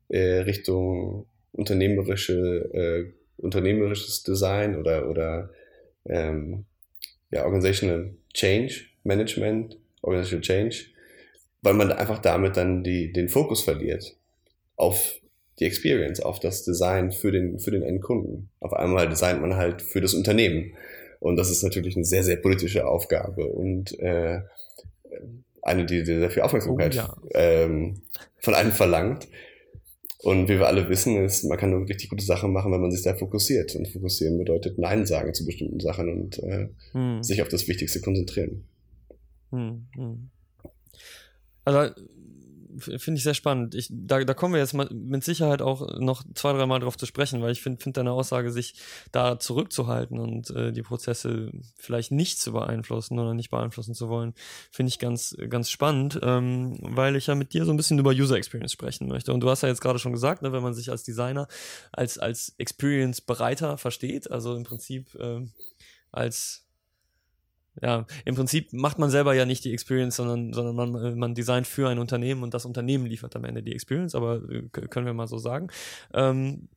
äh, 0.09 0.41
Richtung 0.41 1.27
unternehmerische, 1.55 2.35
äh, 2.73 3.13
unternehmerisches 3.37 4.23
Design 4.23 4.77
oder, 4.77 5.09
oder 5.09 5.51
ähm, 6.07 6.65
ja, 7.31 7.45
Organizational 7.45 8.15
Change 8.33 8.75
Management, 9.05 9.79
Organizational 10.03 10.43
Change, 10.43 10.77
weil 11.63 11.75
man 11.75 11.93
einfach 11.93 12.19
damit 12.19 12.57
dann 12.57 12.85
die, 12.85 13.13
den 13.13 13.29
Fokus 13.29 13.63
verliert 13.63 14.17
auf 14.77 15.21
die 15.59 15.67
Experience, 15.67 16.21
auf 16.21 16.41
das 16.41 16.65
Design 16.65 17.13
für 17.13 17.31
den, 17.31 17.59
für 17.59 17.71
den 17.71 17.83
Endkunden. 17.83 18.51
Auf 18.61 18.73
einmal 18.73 19.09
designt 19.09 19.41
man 19.41 19.57
halt 19.57 19.83
für 19.83 20.01
das 20.01 20.15
Unternehmen. 20.15 20.75
Und 21.21 21.37
das 21.37 21.51
ist 21.51 21.63
natürlich 21.63 21.97
eine 21.97 22.05
sehr, 22.05 22.25
sehr 22.25 22.37
politische 22.37 22.87
Aufgabe 22.87 23.47
und 23.47 23.99
äh, 24.01 24.41
eine, 25.63 25.87
die 25.87 26.05
sehr 26.05 26.31
viel 26.31 26.43
Aufmerksamkeit 26.43 26.95
oh, 26.95 26.99
ja. 26.99 27.17
ähm, 27.35 28.03
von 28.39 28.55
einem 28.55 28.73
verlangt. 28.73 29.29
Und 30.25 30.49
wie 30.49 30.59
wir 30.59 30.67
alle 30.67 30.89
wissen, 30.89 31.23
ist, 31.23 31.45
man 31.45 31.59
kann 31.59 31.71
nur 31.71 31.87
richtig 31.87 32.09
gute 32.09 32.25
Sachen 32.25 32.51
machen, 32.51 32.73
wenn 32.73 32.81
man 32.81 32.91
sich 32.91 33.03
da 33.03 33.15
fokussiert. 33.15 33.77
Und 33.77 33.89
fokussieren 33.89 34.39
bedeutet 34.39 34.79
Nein 34.79 35.05
sagen 35.05 35.35
zu 35.35 35.45
bestimmten 35.45 35.81
Sachen 35.81 36.09
und 36.09 36.39
äh, 36.43 36.69
hm. 36.93 37.23
sich 37.23 37.43
auf 37.43 37.49
das 37.49 37.69
Wichtigste 37.69 38.01
konzentrieren. 38.01 38.65
Hm, 39.51 39.87
hm. 39.95 40.31
Also 41.67 41.95
finde 42.79 43.19
ich 43.19 43.25
sehr 43.25 43.35
spannend. 43.35 43.75
Ich, 43.75 43.89
da, 43.91 44.23
da 44.23 44.35
kommen 44.35 44.55
wir 44.55 44.61
jetzt 44.61 44.75
mal 44.75 44.89
mit 44.93 45.25
Sicherheit 45.25 45.63
auch 45.63 45.99
noch 45.99 46.25
zwei, 46.35 46.53
drei 46.53 46.67
Mal 46.67 46.81
drauf 46.81 46.97
zu 46.97 47.07
sprechen, 47.07 47.43
weil 47.43 47.53
ich 47.53 47.63
finde 47.63 47.83
find 47.83 47.97
deine 47.97 48.13
Aussage, 48.13 48.51
sich 48.51 48.75
da 49.13 49.39
zurückzuhalten 49.39 50.19
und 50.19 50.51
äh, 50.51 50.73
die 50.73 50.83
Prozesse 50.83 51.51
vielleicht 51.77 52.13
nicht 52.13 52.41
zu 52.41 52.53
beeinflussen 52.53 53.19
oder 53.19 53.35
nicht 53.35 53.51
beeinflussen 53.51 53.95
zu 53.95 54.09
wollen, 54.09 54.35
finde 54.71 54.89
ich 54.89 54.99
ganz, 54.99 55.37
ganz 55.49 55.71
spannend, 55.71 56.19
ähm, 56.23 56.77
weil 56.81 57.17
ich 57.17 57.27
ja 57.27 57.35
mit 57.35 57.53
dir 57.53 57.65
so 57.65 57.73
ein 57.73 57.77
bisschen 57.77 57.99
über 57.99 58.11
User 58.11 58.37
Experience 58.37 58.73
sprechen 58.73 59.09
möchte. 59.09 59.33
Und 59.33 59.41
du 59.41 59.51
hast 59.51 59.63
ja 59.63 59.69
jetzt 59.69 59.81
gerade 59.81 59.99
schon 59.99 60.13
gesagt, 60.13 60.43
ne, 60.43 60.53
wenn 60.53 60.63
man 60.63 60.75
sich 60.75 60.91
als 60.91 61.05
Designer 61.05 61.49
als, 61.93 62.19
als 62.19 62.55
Experience-Bereiter 62.59 63.79
versteht, 63.79 64.31
also 64.31 64.55
im 64.55 64.65
Prinzip 64.65 65.15
äh, 65.15 65.47
als 66.11 66.64
ja, 67.83 68.07
im 68.25 68.35
Prinzip 68.35 68.73
macht 68.73 68.99
man 68.99 69.11
selber 69.11 69.35
ja 69.35 69.47
nicht 69.47 69.65
die 69.65 69.73
Experience, 69.73 70.17
sondern, 70.17 70.53
sondern 70.53 70.77
man, 70.77 71.05
äh, 71.05 71.17
man 71.17 71.35
designt 71.35 71.67
für 71.67 71.89
ein 71.89 71.99
Unternehmen 71.99 72.43
und 72.43 72.55
das 72.55 72.67
Unternehmen 72.67 73.07
liefert 73.07 73.35
am 73.37 73.45
Ende 73.45 73.63
die 73.63 73.73
Experience, 73.73 74.15
aber 74.15 74.41
äh, 74.49 74.63
können 74.89 75.07
wir 75.07 75.15
mal 75.15 75.27
so 75.27 75.39
sagen. 75.39 75.69
Ähm, 76.13 76.69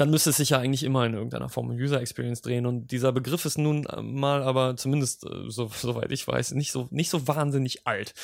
dann 0.00 0.10
müsste 0.10 0.30
es 0.30 0.38
sich 0.38 0.50
ja 0.50 0.58
eigentlich 0.58 0.82
immer 0.82 1.04
in 1.04 1.12
irgendeiner 1.12 1.50
Form 1.50 1.68
um 1.68 1.76
User 1.76 2.00
Experience 2.00 2.40
drehen. 2.40 2.64
Und 2.64 2.90
dieser 2.90 3.12
Begriff 3.12 3.44
ist 3.44 3.58
nun 3.58 3.86
mal 4.00 4.42
aber 4.42 4.74
zumindest, 4.76 5.26
äh, 5.26 5.48
so, 5.48 5.70
soweit 5.76 6.10
ich 6.10 6.26
weiß, 6.26 6.52
nicht 6.52 6.72
so, 6.72 6.88
nicht 6.90 7.10
so 7.10 7.28
wahnsinnig 7.28 7.86
alt. 7.86 8.14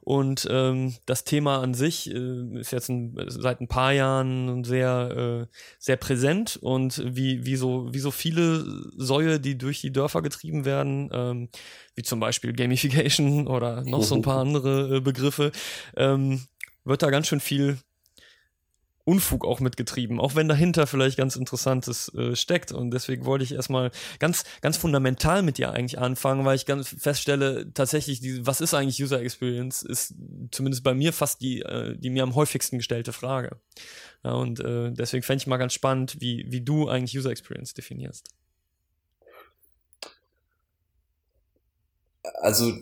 Und 0.00 0.48
ähm, 0.50 0.94
das 1.04 1.24
Thema 1.24 1.60
an 1.60 1.74
sich 1.74 2.10
äh, 2.10 2.58
ist 2.58 2.72
jetzt 2.72 2.88
ein, 2.88 3.14
seit 3.28 3.60
ein 3.60 3.68
paar 3.68 3.92
Jahren 3.92 4.64
sehr, 4.64 5.46
äh, 5.50 5.56
sehr 5.78 5.96
präsent 5.96 6.58
und 6.62 7.02
wie, 7.04 7.44
wie, 7.44 7.56
so, 7.56 7.92
wie 7.92 7.98
so 7.98 8.10
viele 8.10 8.64
Säue, 8.96 9.38
die 9.38 9.58
durch 9.58 9.82
die 9.82 9.92
Dörfer 9.92 10.22
getrieben 10.22 10.64
werden, 10.64 11.10
ähm, 11.12 11.48
wie 11.94 12.02
zum 12.02 12.18
Beispiel 12.18 12.54
Gamification 12.54 13.46
oder 13.46 13.82
noch 13.84 14.02
so 14.02 14.14
ein 14.14 14.22
paar 14.22 14.40
andere 14.40 14.96
äh, 14.96 15.00
Begriffe, 15.00 15.52
ähm, 15.96 16.40
wird 16.84 17.02
da 17.02 17.10
ganz 17.10 17.26
schön 17.26 17.40
viel 17.40 17.78
Unfug 19.06 19.44
auch 19.46 19.60
mitgetrieben, 19.60 20.18
auch 20.18 20.34
wenn 20.34 20.48
dahinter 20.48 20.88
vielleicht 20.88 21.16
ganz 21.16 21.36
Interessantes 21.36 22.12
äh, 22.14 22.34
steckt. 22.34 22.72
Und 22.72 22.90
deswegen 22.90 23.24
wollte 23.24 23.44
ich 23.44 23.54
erstmal 23.54 23.92
ganz, 24.18 24.42
ganz 24.62 24.76
fundamental 24.76 25.42
mit 25.42 25.58
dir 25.58 25.70
eigentlich 25.70 26.00
anfangen, 26.00 26.44
weil 26.44 26.56
ich 26.56 26.66
ganz 26.66 26.88
feststelle, 26.88 27.72
tatsächlich, 27.72 28.18
die, 28.18 28.44
was 28.44 28.60
ist 28.60 28.74
eigentlich 28.74 29.00
User 29.00 29.20
Experience, 29.20 29.82
ist 29.82 30.14
zumindest 30.50 30.82
bei 30.82 30.92
mir 30.92 31.12
fast 31.12 31.40
die, 31.40 31.60
äh, 31.60 31.96
die 31.96 32.10
mir 32.10 32.24
am 32.24 32.34
häufigsten 32.34 32.78
gestellte 32.78 33.12
Frage. 33.12 33.60
Ja, 34.24 34.32
und 34.32 34.58
äh, 34.58 34.90
deswegen 34.90 35.22
fände 35.22 35.42
ich 35.42 35.46
mal 35.46 35.58
ganz 35.58 35.72
spannend, 35.72 36.20
wie, 36.20 36.44
wie 36.48 36.62
du 36.62 36.88
eigentlich 36.88 37.16
User 37.16 37.30
Experience 37.30 37.74
definierst. 37.74 38.28
Also 42.40 42.72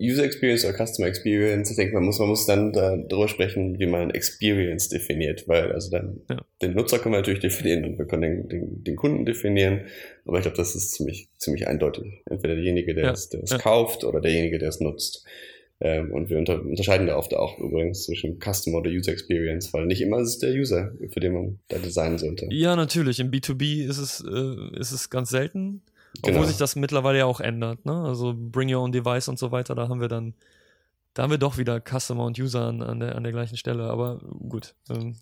User 0.00 0.24
Experience 0.24 0.64
oder 0.64 0.74
Customer 0.74 1.08
Experience, 1.08 1.70
ich 1.70 1.76
denke, 1.76 1.94
man 1.94 2.04
muss, 2.04 2.20
man 2.20 2.28
muss 2.28 2.46
dann 2.46 2.72
darüber 2.72 3.26
sprechen, 3.26 3.78
wie 3.80 3.86
man 3.86 4.10
Experience 4.10 4.88
definiert, 4.88 5.48
weil 5.48 5.72
also 5.72 5.90
dann 5.90 6.20
ja. 6.30 6.44
den 6.62 6.74
Nutzer 6.74 7.00
können 7.00 7.14
wir 7.14 7.18
natürlich 7.18 7.40
definieren 7.40 7.84
und 7.84 7.98
wir 7.98 8.06
können 8.06 8.22
den, 8.22 8.48
den, 8.48 8.84
den 8.84 8.96
Kunden 8.96 9.24
definieren, 9.26 9.86
aber 10.26 10.38
ich 10.38 10.42
glaube, 10.42 10.56
das 10.56 10.76
ist 10.76 10.92
ziemlich, 10.92 11.28
ziemlich 11.38 11.66
eindeutig. 11.66 12.22
Entweder 12.30 12.54
derjenige, 12.54 12.94
der 12.94 13.04
ja. 13.04 13.12
es, 13.12 13.30
der 13.30 13.42
es 13.42 13.50
ja. 13.50 13.58
kauft 13.58 14.04
oder 14.04 14.20
derjenige, 14.20 14.58
der 14.58 14.68
es 14.68 14.78
nutzt. 14.78 15.26
Ähm, 15.80 16.12
und 16.12 16.30
wir 16.30 16.38
unter, 16.38 16.60
unterscheiden 16.62 17.08
da 17.08 17.16
oft 17.16 17.34
auch 17.34 17.58
übrigens 17.58 18.04
zwischen 18.04 18.38
Customer 18.38 18.78
oder 18.78 18.90
User 18.90 19.10
Experience, 19.10 19.72
weil 19.72 19.86
nicht 19.86 20.02
immer 20.02 20.20
ist 20.20 20.28
es 20.28 20.38
der 20.38 20.52
User, 20.52 20.92
für 21.10 21.18
den 21.18 21.32
man 21.32 21.58
da 21.66 21.78
designen 21.78 22.18
sollte. 22.18 22.46
Ja, 22.50 22.76
natürlich. 22.76 23.18
Im 23.18 23.32
B2B 23.32 23.84
ist 23.88 23.98
es, 23.98 24.24
äh, 24.24 24.78
ist 24.78 24.92
es 24.92 25.10
ganz 25.10 25.30
selten 25.30 25.82
Genau. 26.22 26.36
Obwohl 26.36 26.48
sich 26.48 26.58
das 26.58 26.76
mittlerweile 26.76 27.18
ja 27.18 27.26
auch 27.26 27.40
ändert, 27.40 27.84
ne? 27.84 27.92
Also 27.92 28.34
Bring 28.36 28.72
Your 28.72 28.82
Own 28.82 28.92
Device 28.92 29.28
und 29.28 29.38
so 29.38 29.50
weiter, 29.50 29.74
da 29.74 29.88
haben 29.88 30.00
wir 30.00 30.08
dann, 30.08 30.34
da 31.12 31.24
haben 31.24 31.30
wir 31.30 31.38
doch 31.38 31.58
wieder 31.58 31.80
Customer 31.80 32.24
und 32.24 32.38
User 32.38 32.66
an, 32.66 32.82
an, 32.82 33.00
der, 33.00 33.16
an 33.16 33.24
der 33.24 33.32
gleichen 33.32 33.56
Stelle, 33.56 33.84
aber 33.84 34.20
gut. 34.48 34.74
Ähm, 34.90 35.16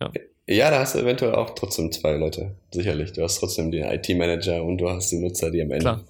ja. 0.00 0.12
ja, 0.46 0.70
da 0.70 0.80
hast 0.80 0.94
du 0.94 1.00
eventuell 1.00 1.34
auch 1.34 1.54
trotzdem 1.54 1.90
zwei 1.90 2.16
Leute, 2.16 2.54
sicherlich. 2.70 3.12
Du 3.12 3.22
hast 3.22 3.38
trotzdem 3.40 3.70
den 3.70 3.84
IT-Manager 3.84 4.62
und 4.62 4.78
du 4.78 4.88
hast 4.88 5.10
die 5.10 5.18
Nutzer, 5.18 5.50
die 5.50 5.62
am 5.62 5.72
Ende 5.72 6.04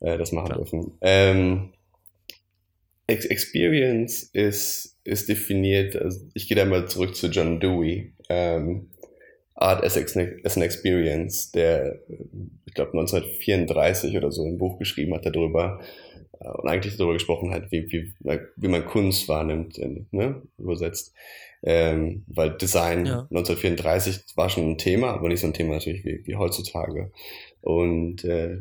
äh, 0.00 0.18
das 0.18 0.32
machen 0.32 0.46
Klar. 0.46 0.58
dürfen. 0.58 0.92
Ähm, 1.00 1.70
Experience 3.06 4.22
ist, 4.32 4.98
ist 5.04 5.28
definiert, 5.28 5.96
also 5.96 6.20
ich 6.34 6.48
gehe 6.48 6.56
da 6.56 6.64
mal 6.64 6.88
zurück 6.88 7.14
zu 7.14 7.28
John 7.28 7.60
Dewey. 7.60 8.12
Ähm, 8.28 8.90
Art 9.54 9.84
as, 9.84 9.96
as 9.96 10.16
an 10.56 10.62
Experience, 10.62 11.52
der, 11.52 12.00
ich 12.66 12.74
glaube, 12.74 12.92
1934 12.98 14.16
oder 14.16 14.32
so 14.32 14.44
ein 14.44 14.58
Buch 14.58 14.78
geschrieben 14.78 15.14
hat 15.14 15.26
darüber 15.26 15.80
äh, 16.40 16.48
und 16.48 16.68
eigentlich 16.68 16.96
darüber 16.96 17.14
gesprochen 17.14 17.52
hat, 17.52 17.70
wie, 17.70 17.90
wie, 17.92 18.12
wie 18.56 18.68
man 18.68 18.84
Kunst 18.84 19.28
wahrnimmt, 19.28 19.78
ne, 20.10 20.42
übersetzt. 20.58 21.14
Ähm, 21.62 22.24
weil 22.26 22.50
Design 22.58 23.06
ja. 23.06 23.20
1934 23.30 24.36
war 24.36 24.50
schon 24.50 24.72
ein 24.72 24.78
Thema, 24.78 25.14
aber 25.14 25.28
nicht 25.28 25.40
so 25.40 25.46
ein 25.46 25.54
Thema 25.54 25.74
natürlich 25.74 26.04
wie, 26.04 26.26
wie 26.26 26.36
heutzutage. 26.36 27.10
Und 27.62 28.24
äh, 28.24 28.58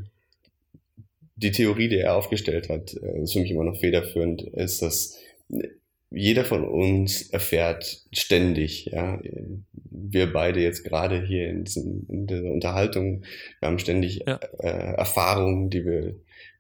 die 1.36 1.52
Theorie, 1.52 1.89
die 1.89 1.98
er 1.98 2.16
aufgestellt 2.16 2.70
hat, 2.70 2.94
äh, 2.94 3.24
ist 3.24 3.34
für 3.34 3.39
mich 3.39 3.52
immer 3.52 3.66
noch 3.66 3.78
federführend, 3.78 4.44
ist, 4.44 4.82
dass 4.82 5.20
jeder 6.14 6.45
von 6.45 6.64
uns 6.64 7.30
erfährt 7.30 8.03
ständig, 8.11 8.86
ja, 8.86 9.20
wir 9.89 10.32
beide 10.32 10.61
jetzt 10.61 10.84
gerade 10.84 11.24
hier 11.24 11.49
in, 11.49 11.64
diesem, 11.64 12.05
in 12.09 12.28
der 12.28 12.43
Unterhaltung, 12.43 13.24
wir 13.59 13.68
haben 13.68 13.80
ständig 13.80 14.24
ja. 14.26 14.39
äh, 14.59 14.95
Erfahrungen, 14.95 15.70
die 15.70 15.86
wir, 15.86 16.16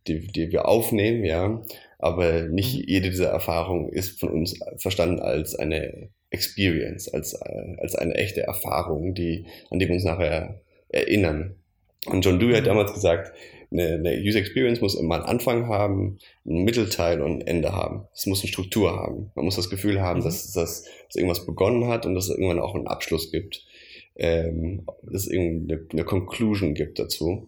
die, 0.07 0.27
die 0.27 0.51
wir 0.51 0.67
aufnehmen, 0.67 1.23
ja, 1.23 1.61
aber 1.99 2.43
nicht 2.43 2.75
mhm. 2.75 2.83
jede 2.87 3.09
dieser 3.09 3.29
Erfahrungen 3.29 3.89
ist 3.89 4.19
von 4.19 4.29
uns 4.29 4.59
verstanden 4.77 5.19
als 5.19 5.55
eine 5.55 6.09
Experience, 6.29 7.07
als, 7.07 7.33
äh, 7.33 7.75
als 7.77 7.95
eine 7.95 8.15
echte 8.15 8.41
Erfahrung, 8.41 9.13
die, 9.13 9.45
an 9.69 9.79
die 9.79 9.87
wir 9.87 9.93
uns 9.93 10.03
nachher 10.03 10.61
erinnern. 10.89 11.55
Und 12.05 12.25
John 12.25 12.39
Dewey 12.39 12.55
hat 12.55 12.63
mhm. 12.63 12.67
damals 12.67 12.93
gesagt, 12.93 13.31
eine, 13.73 13.95
eine 13.95 14.21
User 14.21 14.39
Experience 14.39 14.81
muss 14.81 14.95
immer 14.95 15.15
einen 15.15 15.25
Anfang 15.25 15.67
haben, 15.67 16.19
einen 16.45 16.63
Mittelteil 16.63 17.21
und 17.21 17.41
ein 17.41 17.47
Ende 17.47 17.73
haben. 17.73 18.07
Es 18.13 18.25
muss 18.25 18.41
eine 18.41 18.49
Struktur 18.49 18.91
haben. 18.91 19.31
Man 19.35 19.45
muss 19.45 19.55
das 19.55 19.69
Gefühl 19.69 19.99
haben, 19.99 20.19
mhm. 20.19 20.23
dass, 20.23 20.51
dass, 20.53 20.83
dass 20.83 21.15
irgendwas 21.15 21.45
begonnen 21.45 21.87
hat 21.87 22.05
und 22.05 22.15
dass 22.15 22.25
es 22.25 22.31
irgendwann 22.31 22.59
auch 22.59 22.75
einen 22.75 22.87
Abschluss 22.87 23.31
gibt. 23.31 23.65
Ähm, 24.15 24.85
dass 25.01 25.23
es 25.23 25.27
irgendeine 25.27 25.87
eine 25.91 26.03
Conclusion 26.03 26.75
gibt 26.75 26.99
dazu. 26.99 27.47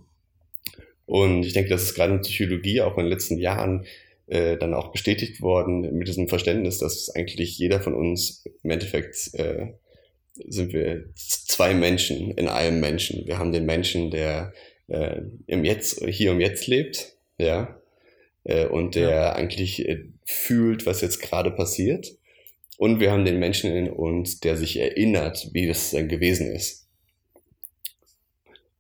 Und 1.06 1.46
ich 1.46 1.54
denke, 1.54 1.70
das 1.70 1.84
ist 1.84 1.94
gerade 1.94 2.14
in 2.16 2.22
Psychologie 2.22 2.82
auch 2.82 2.98
in 2.98 3.04
den 3.04 3.12
letzten 3.12 3.38
Jahren 3.38 3.86
äh, 4.26 4.58
dann 4.58 4.74
auch 4.74 4.92
bestätigt 4.92 5.42
worden 5.42 5.82
mit 5.96 6.08
diesem 6.08 6.28
Verständnis, 6.28 6.80
dass 6.80 7.12
eigentlich 7.14 7.60
jeder 7.60 7.82
von 7.82 7.94
uns 7.94 8.44
im 8.64 8.72
Endeffekt 8.72 9.30
äh, 9.34 9.74
sind 10.34 10.74
wir 10.74 11.06
zwei 11.16 11.76
Menschen 11.76 12.32
in 12.32 12.48
einem 12.48 12.80
Menschen. 12.80 13.26
Wir 13.28 13.38
haben 13.38 13.52
den 13.52 13.66
Menschen, 13.66 14.10
der 14.10 14.54
äh, 14.88 15.22
im 15.48 15.66
Jetzt, 15.66 16.04
hier 16.06 16.32
und 16.32 16.42
Jetzt 16.42 16.68
lebt, 16.68 17.16
ja, 17.38 17.80
äh, 18.44 18.66
und 18.68 18.96
der 18.96 19.10
ja. 19.10 19.34
eigentlich 19.34 19.88
äh, 19.88 20.06
fühlt, 20.26 20.86
was 20.86 21.02
jetzt 21.02 21.22
gerade 21.22 21.52
passiert. 21.52 22.18
Und 22.78 23.00
wir 23.00 23.12
haben 23.12 23.26
den 23.26 23.40
Menschen 23.40 23.72
in 23.72 23.90
uns, 23.90 24.40
der 24.40 24.58
sich 24.58 24.78
erinnert, 24.78 25.50
wie 25.54 25.68
das 25.68 25.92
dann 25.92 26.10
gewesen 26.10 26.52
ist. 26.52 26.88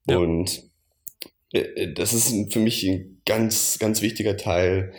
Ja. 0.07 0.17
Und 0.17 0.69
äh, 1.53 1.59
äh, 1.59 1.93
das 1.93 2.13
ist 2.13 2.53
für 2.53 2.59
mich 2.59 2.83
ein 2.87 3.21
ganz, 3.25 3.79
ganz 3.79 4.01
wichtiger 4.01 4.37
Teil, 4.37 4.93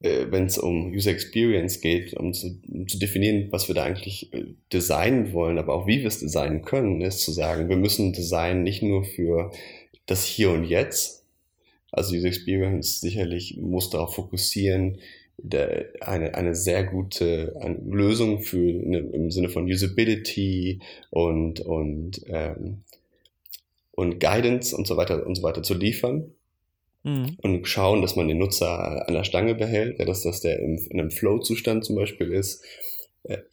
äh, 0.00 0.26
wenn 0.30 0.46
es 0.46 0.58
um 0.58 0.92
User 0.92 1.12
Experience 1.12 1.80
geht, 1.80 2.14
um 2.14 2.32
zu, 2.32 2.60
um 2.68 2.88
zu, 2.88 2.98
definieren, 2.98 3.48
was 3.50 3.68
wir 3.68 3.74
da 3.74 3.84
eigentlich 3.84 4.30
designen 4.72 5.32
wollen, 5.32 5.58
aber 5.58 5.74
auch 5.74 5.86
wie 5.86 6.00
wir 6.00 6.08
es 6.08 6.18
designen 6.18 6.62
können, 6.62 7.00
ist 7.00 7.20
zu 7.20 7.30
sagen, 7.30 7.68
wir 7.68 7.76
müssen 7.76 8.12
Design 8.12 8.62
nicht 8.62 8.82
nur 8.82 9.04
für 9.04 9.52
das 10.06 10.24
Hier 10.24 10.50
und 10.50 10.64
Jetzt. 10.64 11.24
Also 11.90 12.14
User 12.14 12.28
Experience 12.28 13.00
sicherlich 13.00 13.58
muss 13.58 13.90
darauf 13.90 14.14
fokussieren, 14.14 14.98
eine, 16.00 16.34
eine 16.34 16.54
sehr 16.54 16.84
gute 16.84 17.56
eine 17.60 17.76
Lösung 17.76 18.42
für 18.42 18.68
eine, 18.68 18.98
im 18.98 19.30
Sinne 19.30 19.48
von 19.48 19.64
Usability 19.64 20.80
und, 21.10 21.60
und, 21.60 22.22
ähm, 22.26 22.82
und 23.92 24.20
Guidance 24.20 24.76
und 24.76 24.86
so 24.86 24.96
weiter 24.96 25.26
und 25.26 25.34
so 25.34 25.42
weiter 25.42 25.62
zu 25.62 25.74
liefern. 25.74 26.32
Mhm. 27.02 27.36
Und 27.42 27.66
schauen, 27.66 28.02
dass 28.02 28.14
man 28.14 28.28
den 28.28 28.38
Nutzer 28.38 29.08
an 29.08 29.14
der 29.14 29.24
Stange 29.24 29.54
behält, 29.54 29.98
dass 30.00 30.22
das 30.22 30.40
der 30.40 30.60
in, 30.60 30.78
in 30.78 31.00
einem 31.00 31.10
Flow-Zustand 31.10 31.84
zum 31.84 31.96
Beispiel 31.96 32.32
ist 32.32 32.64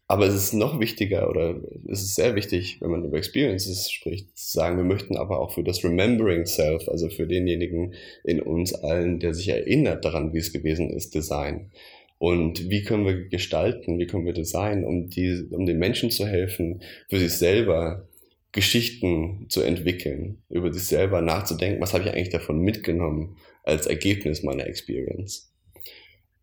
aber 0.08 0.26
es 0.26 0.34
ist 0.34 0.54
noch 0.54 0.80
wichtiger 0.80 1.30
oder 1.30 1.62
es 1.88 2.02
ist 2.02 2.16
sehr 2.16 2.36
wichtig, 2.36 2.80
wenn 2.82 2.90
man 2.90 3.06
über 3.06 3.18
Experiences 3.18 3.92
spricht, 3.92 4.36
zu 4.36 4.52
sagen, 4.52 4.78
wir 4.78 4.84
möchten 4.84 5.16
aber 5.16 5.40
auch 5.40 5.52
für 5.52 5.64
das 5.64 5.84
Remembering 5.84 6.46
Self, 6.46 6.90
also 6.90 7.10
für 7.10 7.28
denjenigen 7.28 7.94
in 8.24 8.42
uns 8.42 8.74
allen, 8.74 9.20
der 9.20 9.36
sich 9.36 9.50
erinnert 9.50 10.06
daran, 10.06 10.34
wie 10.34 10.40
es 10.40 10.54
gewesen 10.54 10.90
ist, 10.90 11.14
Design. 11.14 11.72
Und 12.18 12.70
wie 12.70 12.84
können 12.84 13.06
wir 13.06 13.30
gestalten, 13.30 14.00
wie 14.00 14.08
können 14.08 14.26
wir 14.26 14.34
designen, 14.34 14.84
um, 14.84 15.10
die, 15.10 15.48
um 15.52 15.66
den 15.66 15.78
Menschen 15.78 16.10
zu 16.10 16.26
helfen, 16.26 16.82
für 17.08 17.20
sich 17.20 17.34
selber 17.34 18.10
Geschichten 18.52 19.46
zu 19.50 19.62
entwickeln, 19.62 20.42
über 20.50 20.74
sich 20.74 20.84
selber 20.84 21.22
nachzudenken, 21.22 21.80
was 21.80 21.94
habe 21.94 22.04
ich 22.04 22.10
eigentlich 22.10 22.30
davon 22.30 22.60
mitgenommen 22.60 23.38
als 23.64 23.86
Ergebnis 23.86 24.42
meiner 24.42 24.66
Experience. 24.66 25.49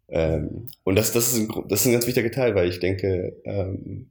Ähm, 0.09 0.69
und 0.85 0.97
das, 0.97 1.13
das, 1.13 1.33
ist 1.33 1.39
ein, 1.39 1.65
das 1.69 1.81
ist 1.81 1.87
ein 1.87 1.93
ganz 1.93 2.07
wichtiger 2.07 2.31
Teil, 2.31 2.55
weil 2.55 2.69
ich 2.69 2.81
denke, 2.81 3.37
ähm, 3.45 4.11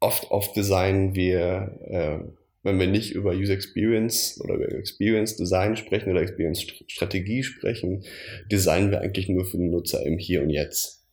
oft, 0.00 0.30
oft 0.30 0.56
designen 0.56 1.14
wir, 1.14 1.78
äh, 1.84 2.18
wenn 2.62 2.80
wir 2.80 2.86
nicht 2.86 3.12
über 3.12 3.32
User 3.32 3.52
Experience 3.52 4.40
oder 4.42 4.54
über 4.54 4.72
Experience 4.72 5.36
Design 5.36 5.76
sprechen 5.76 6.10
oder 6.10 6.22
Experience 6.22 6.66
Strategie 6.86 7.42
sprechen, 7.42 8.04
designen 8.50 8.90
wir 8.90 9.00
eigentlich 9.00 9.28
nur 9.28 9.44
für 9.44 9.58
den 9.58 9.70
Nutzer 9.70 10.04
im 10.04 10.18
Hier 10.18 10.42
und 10.42 10.50
Jetzt. 10.50 11.04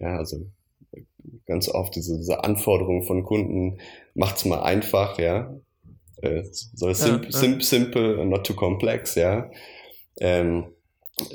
Ja, 0.00 0.16
also 0.16 0.46
ganz 1.46 1.68
oft 1.68 1.94
diese, 1.96 2.16
diese 2.16 2.44
Anforderungen 2.44 3.02
von 3.02 3.24
Kunden, 3.24 3.78
macht's 4.14 4.44
mal 4.44 4.62
einfach, 4.62 5.18
ja. 5.18 5.54
Äh, 6.22 6.42
so 6.52 6.92
sim 6.92 7.22
ja, 7.22 7.32
sim 7.32 7.60
simple 7.60 8.20
and 8.20 8.30
not 8.30 8.46
too 8.46 8.54
complex, 8.54 9.14
ja. 9.14 9.50
Ähm, 10.20 10.66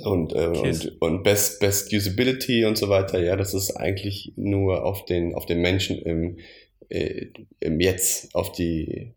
und, 0.04 0.34
äh, 0.34 0.48
und, 0.48 1.02
und 1.02 1.24
Best, 1.24 1.60
Best 1.60 1.94
Usability 1.94 2.66
und 2.66 2.78
so 2.78 2.90
weiter, 2.90 3.22
ja, 3.22 3.36
das 3.36 3.54
ist 3.54 3.72
eigentlich 3.72 4.34
nur 4.36 4.86
auf 4.86 5.06
den, 5.06 5.36
auf 5.36 5.46
den 5.46 5.60
Menschen 5.60 5.98
im, 6.00 6.38
äh, 6.90 7.28
im 7.60 7.80
Jetzt, 7.80 8.34
auf 8.36 8.52
die, 8.52 9.14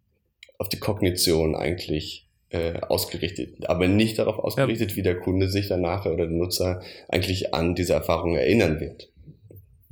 auf 0.58 0.68
die 0.68 0.78
Kognition 0.78 1.54
eigentlich 1.54 2.28
äh, 2.50 2.80
ausgerichtet, 2.80 3.68
aber 3.68 3.88
nicht 3.88 4.18
darauf 4.18 4.38
ausgerichtet, 4.38 4.92
ja. 4.92 4.96
wie 4.96 5.02
der 5.02 5.18
Kunde 5.18 5.48
sich 5.48 5.68
danach 5.68 6.06
oder 6.06 6.26
der 6.26 6.28
Nutzer 6.28 6.82
eigentlich 7.08 7.54
an 7.54 7.74
diese 7.74 7.92
Erfahrung 7.92 8.36
erinnern 8.36 8.80
wird. 8.80 9.10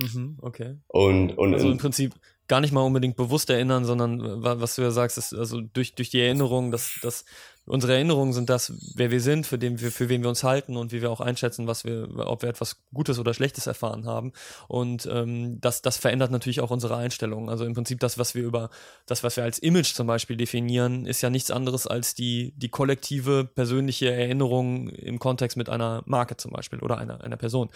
Mhm, 0.01 0.37
okay. 0.41 0.75
Und, 0.87 1.37
und 1.37 1.53
also 1.53 1.71
im 1.71 1.77
Prinzip 1.77 2.13
gar 2.47 2.61
nicht 2.61 2.73
mal 2.73 2.81
unbedingt 2.81 3.15
bewusst 3.15 3.49
erinnern, 3.49 3.85
sondern 3.85 4.43
was 4.43 4.75
du 4.75 4.81
ja 4.81 4.91
sagst, 4.91 5.17
ist 5.17 5.33
also 5.33 5.61
durch, 5.61 5.95
durch 5.95 6.09
die 6.09 6.21
Erinnerung, 6.21 6.71
dass, 6.71 6.99
dass 7.01 7.25
unsere 7.65 7.93
Erinnerungen 7.93 8.33
sind 8.33 8.49
das, 8.49 8.73
wer 8.95 9.11
wir 9.11 9.21
sind, 9.21 9.47
für, 9.47 9.57
den 9.57 9.79
wir, 9.79 9.91
für 9.91 10.09
wen 10.09 10.21
wir 10.21 10.29
uns 10.29 10.43
halten 10.43 10.77
und 10.77 10.91
wie 10.91 11.01
wir 11.01 11.11
auch 11.11 11.21
einschätzen, 11.21 11.67
was 11.67 11.83
wir, 11.83 12.09
ob 12.17 12.41
wir 12.41 12.49
etwas 12.49 12.77
Gutes 12.93 13.19
oder 13.19 13.33
Schlechtes 13.33 13.67
erfahren 13.67 14.05
haben. 14.05 14.33
Und 14.67 15.07
ähm, 15.11 15.59
das, 15.61 15.81
das 15.81 15.97
verändert 15.97 16.31
natürlich 16.31 16.61
auch 16.61 16.71
unsere 16.71 16.95
Einstellung. 16.97 17.49
Also 17.49 17.65
im 17.65 17.73
Prinzip 17.73 17.99
das, 17.99 18.17
was 18.17 18.35
wir 18.35 18.43
über 18.43 18.69
das, 19.05 19.23
was 19.23 19.35
wir 19.37 19.43
als 19.43 19.59
Image 19.59 19.93
zum 19.93 20.07
Beispiel 20.07 20.37
definieren, 20.37 21.05
ist 21.05 21.21
ja 21.21 21.29
nichts 21.29 21.51
anderes 21.51 21.87
als 21.87 22.15
die, 22.15 22.53
die 22.55 22.69
kollektive 22.69 23.45
persönliche 23.45 24.11
Erinnerung 24.11 24.89
im 24.89 25.19
Kontext 25.19 25.57
mit 25.57 25.69
einer 25.69 26.03
Marke 26.05 26.37
zum 26.37 26.51
Beispiel 26.51 26.79
oder 26.79 26.97
einer, 26.97 27.23
einer 27.23 27.37
Person. 27.37 27.69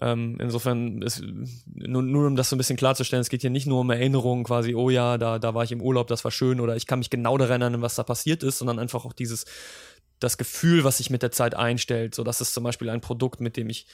Ähm, 0.00 0.38
insofern 0.40 1.02
ist 1.02 1.22
nur, 1.66 2.02
nur 2.02 2.26
um 2.26 2.36
das 2.36 2.48
so 2.48 2.56
ein 2.56 2.58
bisschen 2.58 2.78
klarzustellen, 2.78 3.20
es 3.20 3.28
geht 3.28 3.42
hier 3.42 3.50
nicht 3.50 3.66
nur 3.66 3.80
um 3.80 3.90
Erinnerungen, 3.90 4.44
quasi, 4.44 4.74
oh 4.74 4.88
ja, 4.88 5.18
da, 5.18 5.38
da 5.38 5.54
war 5.54 5.64
ich 5.64 5.72
im 5.72 5.82
Urlaub, 5.82 6.06
das 6.06 6.24
war 6.24 6.30
schön, 6.30 6.60
oder 6.60 6.76
ich 6.76 6.86
kann 6.86 6.98
mich 6.98 7.10
genau 7.10 7.36
daran 7.36 7.60
erinnern, 7.60 7.82
was 7.82 7.96
da 7.96 8.02
passiert 8.02 8.42
ist, 8.42 8.58
sondern 8.58 8.78
einfach 8.78 9.04
auch 9.04 9.12
dieses, 9.12 9.44
das 10.18 10.38
Gefühl, 10.38 10.84
was 10.84 10.96
sich 10.96 11.10
mit 11.10 11.22
der 11.22 11.30
Zeit 11.30 11.54
einstellt. 11.54 12.14
So, 12.14 12.24
das 12.24 12.40
ist 12.40 12.54
zum 12.54 12.64
Beispiel 12.64 12.88
ein 12.88 13.00
Produkt, 13.02 13.40
mit 13.40 13.56
dem 13.56 13.68
ich 13.68 13.86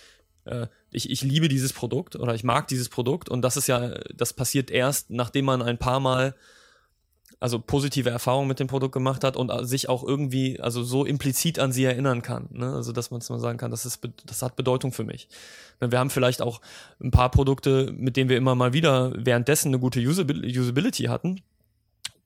äh, 0.45 0.67
ich, 0.91 1.11
ich 1.11 1.23
liebe 1.23 1.49
dieses 1.49 1.73
Produkt 1.73 2.17
oder 2.17 2.35
ich 2.35 2.45
mag 2.45 2.69
dieses 2.69 2.89
Produkt 2.89 3.29
und 3.29 3.43
das 3.43 3.57
ist 3.57 3.67
ja, 3.67 3.91
das 4.15 4.33
passiert 4.33 4.71
erst, 4.71 5.11
nachdem 5.11 5.45
man 5.45 5.63
ein 5.63 5.79
paar 5.79 6.01
Mal 6.01 6.35
also 7.41 7.59
positive 7.61 8.11
Erfahrungen 8.11 8.49
mit 8.49 8.59
dem 8.59 8.67
Produkt 8.67 8.93
gemacht 8.93 9.23
hat 9.23 9.37
und 9.37 9.53
sich 9.67 9.89
auch 9.89 10.03
irgendwie, 10.03 10.61
also 10.61 10.83
so 10.83 11.05
implizit 11.05 11.59
an 11.59 11.73
sie 11.73 11.85
erinnern 11.85 12.23
kann. 12.23 12.49
Ne? 12.51 12.73
Also 12.73 12.93
dass 12.93 13.11
man 13.11 13.21
mal 13.29 13.39
sagen 13.39 13.59
kann, 13.59 13.71
das, 13.71 13.87
ist, 13.87 14.01
das 14.27 14.43
hat 14.43 14.57
Bedeutung 14.57 14.93
für 14.93 15.05
mich. 15.05 15.29
Wir 15.81 15.99
haben 15.99 16.11
vielleicht 16.11 16.43
auch 16.43 16.61
ein 17.01 17.11
paar 17.11 17.31
Produkte, 17.31 17.93
mit 17.97 18.17
denen 18.17 18.29
wir 18.29 18.37
immer 18.37 18.55
mal 18.55 18.73
wieder 18.73 19.13
währenddessen 19.17 19.69
eine 19.69 19.79
gute 19.79 20.01
Usability 20.01 21.05
hatten. 21.05 21.41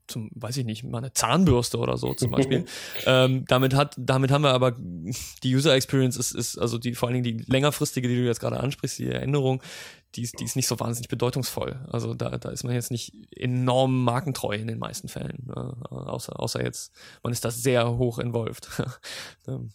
Zum, 0.07 0.29
weiß 0.35 0.57
ich 0.57 0.65
nicht, 0.65 0.83
mal 0.83 0.97
eine 0.97 1.13
Zahnbürste 1.13 1.77
oder 1.77 1.97
so 1.97 2.13
zum 2.13 2.31
Beispiel. 2.31 2.65
ähm, 3.05 3.45
damit 3.47 3.73
hat, 3.73 3.95
damit 3.97 4.31
haben 4.31 4.43
wir 4.43 4.51
aber 4.51 4.71
die 4.71 5.55
User 5.55 5.73
Experience 5.73 6.17
ist, 6.17 6.33
ist 6.33 6.57
also 6.57 6.77
die 6.77 6.93
vor 6.93 7.09
allen 7.09 7.23
Dingen 7.23 7.37
die 7.37 7.51
längerfristige, 7.51 8.07
die 8.07 8.15
du 8.15 8.25
jetzt 8.25 8.39
gerade 8.39 8.59
ansprichst, 8.59 8.99
die 8.99 9.07
Erinnerung, 9.07 9.61
die 10.15 10.21
ist, 10.21 10.39
die 10.39 10.43
ist 10.43 10.55
nicht 10.55 10.67
so 10.67 10.79
wahnsinnig 10.79 11.09
bedeutungsvoll. 11.09 11.79
Also 11.89 12.13
da, 12.13 12.37
da 12.37 12.49
ist 12.49 12.63
man 12.63 12.73
jetzt 12.73 12.91
nicht 12.91 13.13
enorm 13.35 14.03
markentreu 14.03 14.55
in 14.55 14.67
den 14.67 14.77
meisten 14.77 15.07
Fällen. 15.07 15.47
Äh, 15.49 15.59
außer, 15.59 16.39
außer 16.39 16.63
jetzt, 16.63 16.93
man 17.23 17.33
ist 17.33 17.43
da 17.45 17.51
sehr 17.51 17.97
hoch 17.97 18.19
involviert. 18.19 18.67
Ähm, 19.47 19.71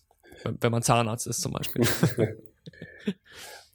wenn 0.60 0.70
man 0.70 0.82
Zahnarzt 0.82 1.26
ist 1.26 1.42
zum 1.42 1.52
Beispiel. 1.52 1.86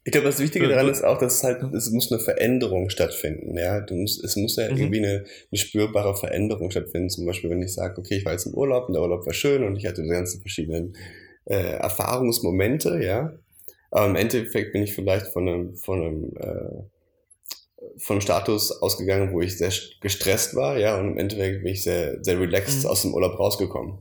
Ich 0.05 0.11
glaube, 0.11 0.27
das 0.27 0.39
Wichtige 0.39 0.67
daran 0.67 0.89
ist 0.89 1.03
auch, 1.03 1.17
dass 1.17 1.35
es 1.35 1.43
halt, 1.43 1.63
es 1.73 1.89
muss 1.89 2.11
eine 2.11 2.19
Veränderung 2.19 2.89
stattfinden, 2.89 3.57
ja. 3.57 3.79
Du 3.79 3.95
musst, 3.95 4.21
es 4.23 4.35
muss 4.35 4.57
ja 4.57 4.69
mhm. 4.69 4.77
irgendwie 4.77 4.99
eine, 4.99 5.25
eine 5.51 5.57
spürbare 5.57 6.15
Veränderung 6.15 6.71
stattfinden. 6.71 7.09
Zum 7.09 7.25
Beispiel, 7.25 7.49
wenn 7.49 7.61
ich 7.61 7.73
sage, 7.73 7.97
okay, 7.97 8.17
ich 8.17 8.25
war 8.25 8.33
jetzt 8.33 8.45
im 8.45 8.53
Urlaub 8.53 8.87
und 8.87 8.93
der 8.93 9.01
Urlaub 9.01 9.25
war 9.25 9.33
schön 9.33 9.63
und 9.63 9.77
ich 9.77 9.85
hatte 9.85 10.03
die 10.03 10.09
ganzen 10.09 10.41
verschiedenen 10.41 10.97
äh, 11.45 11.77
Erfahrungsmomente, 11.77 13.01
ja. 13.01 13.33
Aber 13.91 14.07
im 14.07 14.15
Endeffekt 14.15 14.73
bin 14.73 14.83
ich 14.83 14.93
vielleicht 14.93 15.27
von 15.27 15.47
einem, 15.47 15.75
von 15.77 16.01
einem, 16.01 16.37
äh, 16.37 17.97
von 17.97 18.15
einem 18.15 18.21
Status 18.21 18.71
ausgegangen, 18.81 19.31
wo 19.31 19.39
ich 19.39 19.57
sehr 19.57 19.71
gestresst 20.01 20.55
war, 20.55 20.77
ja, 20.77 20.99
und 20.99 21.11
im 21.11 21.17
Endeffekt 21.17 21.63
bin 21.63 21.71
ich 21.71 21.83
sehr, 21.83 22.21
sehr 22.23 22.39
relaxed 22.39 22.83
mhm. 22.83 22.89
aus 22.89 23.03
dem 23.03 23.13
Urlaub 23.13 23.39
rausgekommen. 23.39 23.99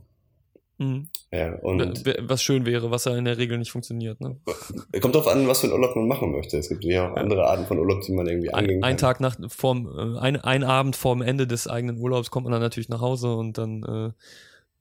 Mhm. 0.77 1.07
Ja, 1.31 1.55
und 1.59 2.03
was 2.27 2.41
schön 2.41 2.65
wäre, 2.65 2.89
was 2.91 3.05
ja 3.05 3.15
in 3.15 3.25
der 3.25 3.37
Regel 3.37 3.57
nicht 3.57 3.71
funktioniert. 3.71 4.19
Ne? 4.21 4.37
Kommt 5.01 5.15
drauf 5.15 5.27
an, 5.27 5.47
was 5.47 5.61
für 5.61 5.67
einen 5.67 5.73
Urlaub 5.73 5.95
man 5.95 6.07
machen 6.07 6.31
möchte. 6.31 6.57
Es 6.57 6.69
gibt 6.69 6.83
ja 6.83 7.11
auch 7.11 7.15
andere 7.15 7.45
Arten 7.45 7.65
von 7.65 7.77
Urlaub, 7.77 8.01
die 8.01 8.11
man 8.11 8.27
irgendwie 8.27 8.53
angehen 8.53 8.81
kann. 8.81 8.89
Ein 8.89 8.97
Tag 8.97 9.19
nach 9.19 9.37
vorm, 9.49 9.87
äh, 9.87 10.19
ein, 10.19 10.37
ein 10.37 10.63
Abend 10.63 10.95
vorm 10.95 11.21
Ende 11.21 11.47
des 11.47 11.67
eigenen 11.67 11.97
Urlaubs 11.97 12.31
kommt 12.31 12.45
man 12.45 12.51
dann 12.51 12.61
natürlich 12.61 12.89
nach 12.89 13.01
Hause 13.01 13.33
und 13.35 13.57
dann 13.57 14.13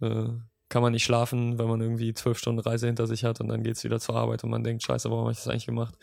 äh, 0.00 0.06
äh, 0.06 0.28
kann 0.68 0.82
man 0.82 0.92
nicht 0.92 1.04
schlafen, 1.04 1.58
wenn 1.58 1.68
man 1.68 1.82
irgendwie 1.82 2.14
zwölf 2.14 2.38
Stunden 2.38 2.60
Reise 2.60 2.86
hinter 2.86 3.06
sich 3.06 3.24
hat 3.24 3.40
und 3.40 3.48
dann 3.48 3.62
geht 3.62 3.76
es 3.76 3.84
wieder 3.84 4.00
zur 4.00 4.16
Arbeit 4.16 4.42
und 4.42 4.50
man 4.50 4.64
denkt, 4.64 4.82
scheiße, 4.82 5.10
warum 5.10 5.24
habe 5.24 5.32
ich 5.32 5.38
das 5.38 5.48
eigentlich 5.48 5.66
gemacht? 5.66 5.94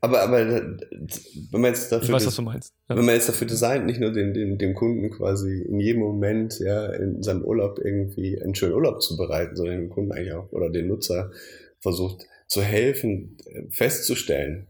Aber, 0.00 0.22
aber 0.22 0.46
wenn 0.46 1.60
man 1.60 1.72
jetzt 1.72 1.90
dafür, 1.90 2.14
weiß, 2.14 2.40
meinst. 2.40 2.72
Ja. 2.88 2.96
wenn 2.96 3.04
man 3.04 3.14
jetzt 3.16 3.28
dafür 3.28 3.48
designt, 3.48 3.86
nicht 3.86 4.00
nur 4.00 4.12
den, 4.12 4.32
den, 4.32 4.56
dem 4.56 4.74
Kunden 4.74 5.10
quasi 5.10 5.62
in 5.62 5.80
jedem 5.80 6.02
Moment 6.02 6.60
ja 6.60 6.86
in 6.92 7.22
seinem 7.22 7.44
Urlaub 7.44 7.80
irgendwie 7.82 8.40
einen 8.40 8.54
schönen 8.54 8.74
Urlaub 8.74 9.02
zu 9.02 9.16
bereiten, 9.16 9.56
sondern 9.56 9.78
dem 9.78 9.90
Kunden 9.90 10.12
eigentlich 10.12 10.34
auch 10.34 10.52
oder 10.52 10.70
den 10.70 10.86
Nutzer 10.86 11.32
versucht 11.80 12.26
zu 12.46 12.62
helfen, 12.62 13.36
festzustellen, 13.70 14.68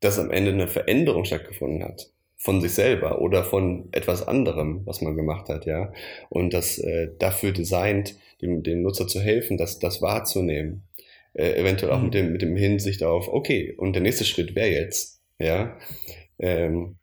dass 0.00 0.18
am 0.18 0.30
Ende 0.30 0.52
eine 0.52 0.68
Veränderung 0.68 1.24
stattgefunden 1.24 1.82
hat 1.82 2.10
von 2.38 2.60
sich 2.60 2.72
selber 2.72 3.20
oder 3.20 3.42
von 3.42 3.88
etwas 3.90 4.26
anderem, 4.26 4.82
was 4.86 5.00
man 5.00 5.16
gemacht 5.16 5.48
hat, 5.48 5.66
ja. 5.66 5.92
Und 6.28 6.54
das 6.54 6.78
äh, 6.78 7.10
dafür 7.18 7.50
designt, 7.50 8.14
dem, 8.40 8.62
dem 8.62 8.82
Nutzer 8.82 9.08
zu 9.08 9.20
helfen, 9.20 9.56
das, 9.56 9.80
das 9.80 10.00
wahrzunehmen. 10.00 10.84
Äh, 11.38 11.54
eventuell 11.54 11.92
auch 11.92 11.98
mhm. 11.98 12.04
mit 12.06 12.14
dem, 12.14 12.32
mit 12.32 12.42
dem 12.42 12.56
Hinsicht 12.56 13.04
auf, 13.04 13.28
okay, 13.28 13.72
und 13.76 13.92
der 13.92 14.02
nächste 14.02 14.24
Schritt 14.24 14.56
wäre 14.56 14.70
jetzt, 14.70 15.20
ja. 15.38 15.78
Ähm, 16.40 16.96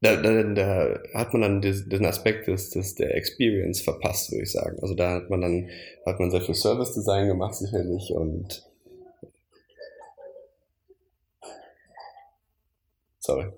da, 0.00 0.14
da, 0.14 0.44
da 0.44 1.00
hat 1.14 1.32
man 1.32 1.42
dann 1.42 1.60
diesen 1.60 2.06
Aspekt 2.06 2.46
des, 2.46 2.70
des 2.70 2.94
der 2.94 3.16
Experience 3.16 3.80
verpasst, 3.80 4.30
würde 4.30 4.44
ich 4.44 4.52
sagen. 4.52 4.78
Also 4.80 4.94
da 4.94 5.14
hat 5.14 5.30
man 5.30 5.40
dann 5.40 5.68
hat 6.06 6.20
man 6.20 6.30
sehr 6.30 6.42
viel 6.42 6.54
Service 6.54 6.94
Design 6.94 7.26
gemacht 7.26 7.56
sicherlich 7.56 8.12
und 8.12 8.64
sorry. 13.18 13.48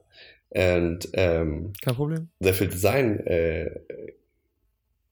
Und, 0.49 1.11
ähm, 1.13 1.75
Kein 1.83 1.95
Problem. 1.95 2.31
Sehr 2.41 2.55
viel 2.55 2.69
Design, 2.69 3.21
äh, 3.27 3.79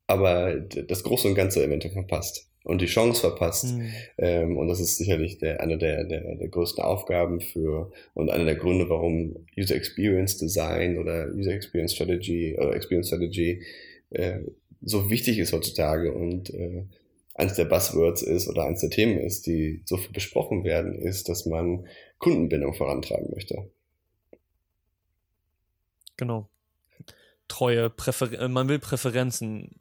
aber 0.07 0.55
das 0.55 1.03
Große 1.03 1.29
und 1.29 1.35
Ganze 1.35 1.63
eventuell 1.63 1.93
verpasst 1.93 2.48
und 2.65 2.81
die 2.81 2.87
Chance 2.87 3.21
verpasst. 3.21 3.77
Mhm. 3.77 3.91
Ähm, 4.19 4.57
und 4.57 4.69
das 4.69 4.81
ist 4.81 4.99
sicherlich 4.99 5.39
der, 5.39 5.61
eine 5.61 5.79
der, 5.79 6.05
der, 6.05 6.35
der 6.37 6.49
größten 6.49 6.83
Aufgaben 6.83 7.41
für 7.41 7.91
und 8.15 8.31
einer 8.31 8.45
der 8.45 8.57
Gründe, 8.57 8.89
warum 8.89 9.47
User 9.57 9.75
Experience 9.75 10.39
Design 10.39 10.99
oder 10.99 11.29
User 11.35 11.53
Experience 11.53 11.95
Strategy 11.95 12.57
oder 12.59 12.75
Experience 12.75 13.09
Strategy 13.09 13.63
äh, 14.11 14.41
so 14.83 15.11
wichtig 15.11 15.39
ist 15.39 15.53
heutzutage 15.53 16.13
und 16.13 16.51
äh, 16.51 16.85
eines 17.35 17.55
der 17.55 17.65
Buzzwords 17.65 18.23
ist 18.23 18.49
oder 18.49 18.65
eines 18.65 18.81
der 18.81 18.91
Themen 18.91 19.19
ist, 19.19 19.47
die 19.47 19.83
so 19.85 19.97
viel 19.97 20.13
besprochen 20.13 20.65
werden, 20.65 20.99
ist, 20.99 21.29
dass 21.29 21.47
man 21.47 21.87
Kundenbindung 22.19 22.75
vorantreiben 22.75 23.31
möchte. 23.33 23.71
Genau. 26.17 26.49
Treue, 27.47 27.91
Präfer 27.91 28.33
äh, 28.33 28.49
man 28.49 28.69
will 28.69 28.81
Präferenzen 28.81 29.77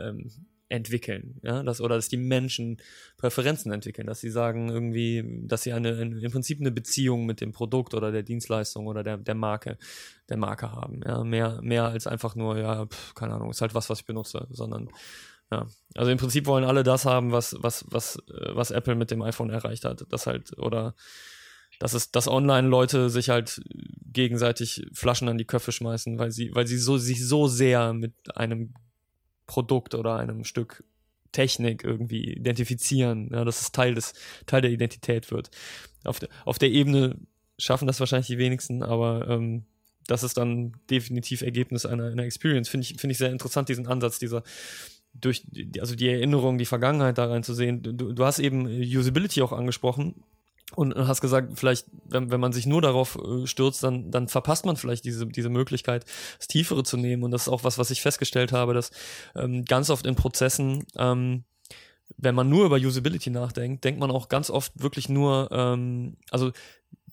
ähm, 0.00 0.30
entwickeln, 0.68 1.38
ja, 1.42 1.62
das, 1.62 1.80
oder 1.80 1.94
dass 1.94 2.08
die 2.08 2.16
Menschen 2.16 2.78
Präferenzen 3.18 3.72
entwickeln, 3.72 4.06
dass 4.06 4.20
sie 4.20 4.30
sagen 4.30 4.68
irgendwie, 4.68 5.24
dass 5.46 5.62
sie 5.62 5.72
eine, 5.72 5.96
eine, 5.96 6.20
im 6.20 6.32
Prinzip 6.32 6.60
eine 6.60 6.72
Beziehung 6.72 7.24
mit 7.24 7.40
dem 7.40 7.52
Produkt 7.52 7.94
oder 7.94 8.10
der 8.10 8.24
Dienstleistung 8.24 8.86
oder 8.86 9.04
der, 9.04 9.16
der 9.16 9.36
Marke, 9.36 9.78
der 10.28 10.36
Marke 10.36 10.72
haben, 10.72 11.00
ja, 11.06 11.22
mehr, 11.22 11.60
mehr 11.62 11.84
als 11.84 12.06
einfach 12.06 12.34
nur, 12.34 12.58
ja, 12.58 12.86
pf, 12.86 13.14
keine 13.14 13.34
Ahnung, 13.34 13.50
ist 13.50 13.60
halt 13.60 13.74
was, 13.74 13.88
was 13.90 14.00
ich 14.00 14.06
benutze, 14.06 14.48
sondern, 14.50 14.90
ja, 15.52 15.66
also 15.94 16.10
im 16.10 16.18
Prinzip 16.18 16.46
wollen 16.46 16.64
alle 16.64 16.82
das 16.82 17.04
haben, 17.04 17.30
was, 17.30 17.54
was, 17.60 17.84
was, 17.88 18.16
äh, 18.28 18.54
was 18.54 18.72
Apple 18.72 18.96
mit 18.96 19.12
dem 19.12 19.22
iPhone 19.22 19.50
erreicht 19.50 19.84
hat, 19.84 20.04
das 20.10 20.26
halt, 20.26 20.58
oder, 20.58 20.96
dass 21.78 21.94
es, 21.94 22.10
dass 22.10 22.26
Online-Leute 22.26 23.08
sich 23.08 23.28
halt 23.28 23.60
gegenseitig 24.12 24.86
Flaschen 24.92 25.28
an 25.28 25.38
die 25.38 25.44
Köpfe 25.44 25.70
schmeißen, 25.70 26.18
weil 26.18 26.32
sie, 26.32 26.52
weil 26.54 26.66
sie 26.66 26.78
so, 26.78 26.96
sich 26.96 27.24
so 27.24 27.46
sehr 27.46 27.92
mit 27.92 28.14
einem 28.36 28.74
Produkt 29.46 29.94
oder 29.94 30.16
einem 30.16 30.44
Stück 30.44 30.84
Technik 31.32 31.84
irgendwie 31.84 32.32
identifizieren, 32.32 33.30
ja, 33.32 33.44
dass 33.44 33.60
es 33.60 33.72
Teil 33.72 33.94
des, 33.94 34.14
Teil 34.46 34.62
der 34.62 34.70
Identität 34.70 35.30
wird. 35.30 35.50
Auf, 36.04 36.18
de, 36.18 36.28
auf 36.44 36.58
der 36.58 36.70
Ebene 36.70 37.16
schaffen 37.58 37.86
das 37.86 38.00
wahrscheinlich 38.00 38.28
die 38.28 38.38
wenigsten, 38.38 38.82
aber 38.82 39.28
ähm, 39.28 39.64
das 40.06 40.22
ist 40.22 40.36
dann 40.36 40.72
definitiv 40.88 41.42
Ergebnis 41.42 41.84
einer, 41.84 42.06
einer 42.06 42.24
Experience. 42.24 42.68
Finde 42.68 42.86
ich, 42.86 43.00
finde 43.00 43.12
ich 43.12 43.18
sehr 43.18 43.32
interessant, 43.32 43.68
diesen 43.68 43.86
Ansatz, 43.86 44.18
dieser 44.18 44.42
durch, 45.14 45.44
also 45.80 45.94
die 45.94 46.08
Erinnerung, 46.08 46.58
die 46.58 46.66
Vergangenheit 46.66 47.18
da 47.18 47.26
rein 47.26 47.42
zu 47.42 47.54
sehen. 47.54 47.82
Du, 47.82 48.12
du 48.12 48.24
hast 48.24 48.38
eben 48.38 48.66
Usability 48.66 49.42
auch 49.42 49.52
angesprochen 49.52 50.22
und 50.74 50.96
hast 50.96 51.20
gesagt, 51.20 51.52
vielleicht, 51.58 51.86
wenn, 52.04 52.30
wenn 52.30 52.40
man 52.40 52.52
sich 52.52 52.66
nur 52.66 52.82
darauf 52.82 53.16
äh, 53.16 53.46
stürzt, 53.46 53.82
dann, 53.82 54.10
dann 54.10 54.28
verpasst 54.28 54.66
man 54.66 54.76
vielleicht 54.76 55.04
diese, 55.04 55.26
diese 55.26 55.48
Möglichkeit, 55.48 56.04
das 56.38 56.48
Tiefere 56.48 56.82
zu 56.82 56.96
nehmen. 56.96 57.22
Und 57.22 57.30
das 57.30 57.42
ist 57.42 57.48
auch 57.48 57.62
was, 57.62 57.78
was 57.78 57.90
ich 57.90 58.02
festgestellt 58.02 58.52
habe, 58.52 58.74
dass 58.74 58.90
ähm, 59.36 59.64
ganz 59.64 59.90
oft 59.90 60.06
in 60.06 60.16
Prozessen, 60.16 60.84
ähm, 60.96 61.44
wenn 62.16 62.34
man 62.34 62.48
nur 62.48 62.66
über 62.66 62.76
Usability 62.76 63.30
nachdenkt, 63.30 63.84
denkt 63.84 64.00
man 64.00 64.10
auch 64.10 64.28
ganz 64.28 64.50
oft 64.50 64.72
wirklich 64.74 65.08
nur, 65.08 65.48
ähm, 65.52 66.16
also 66.30 66.52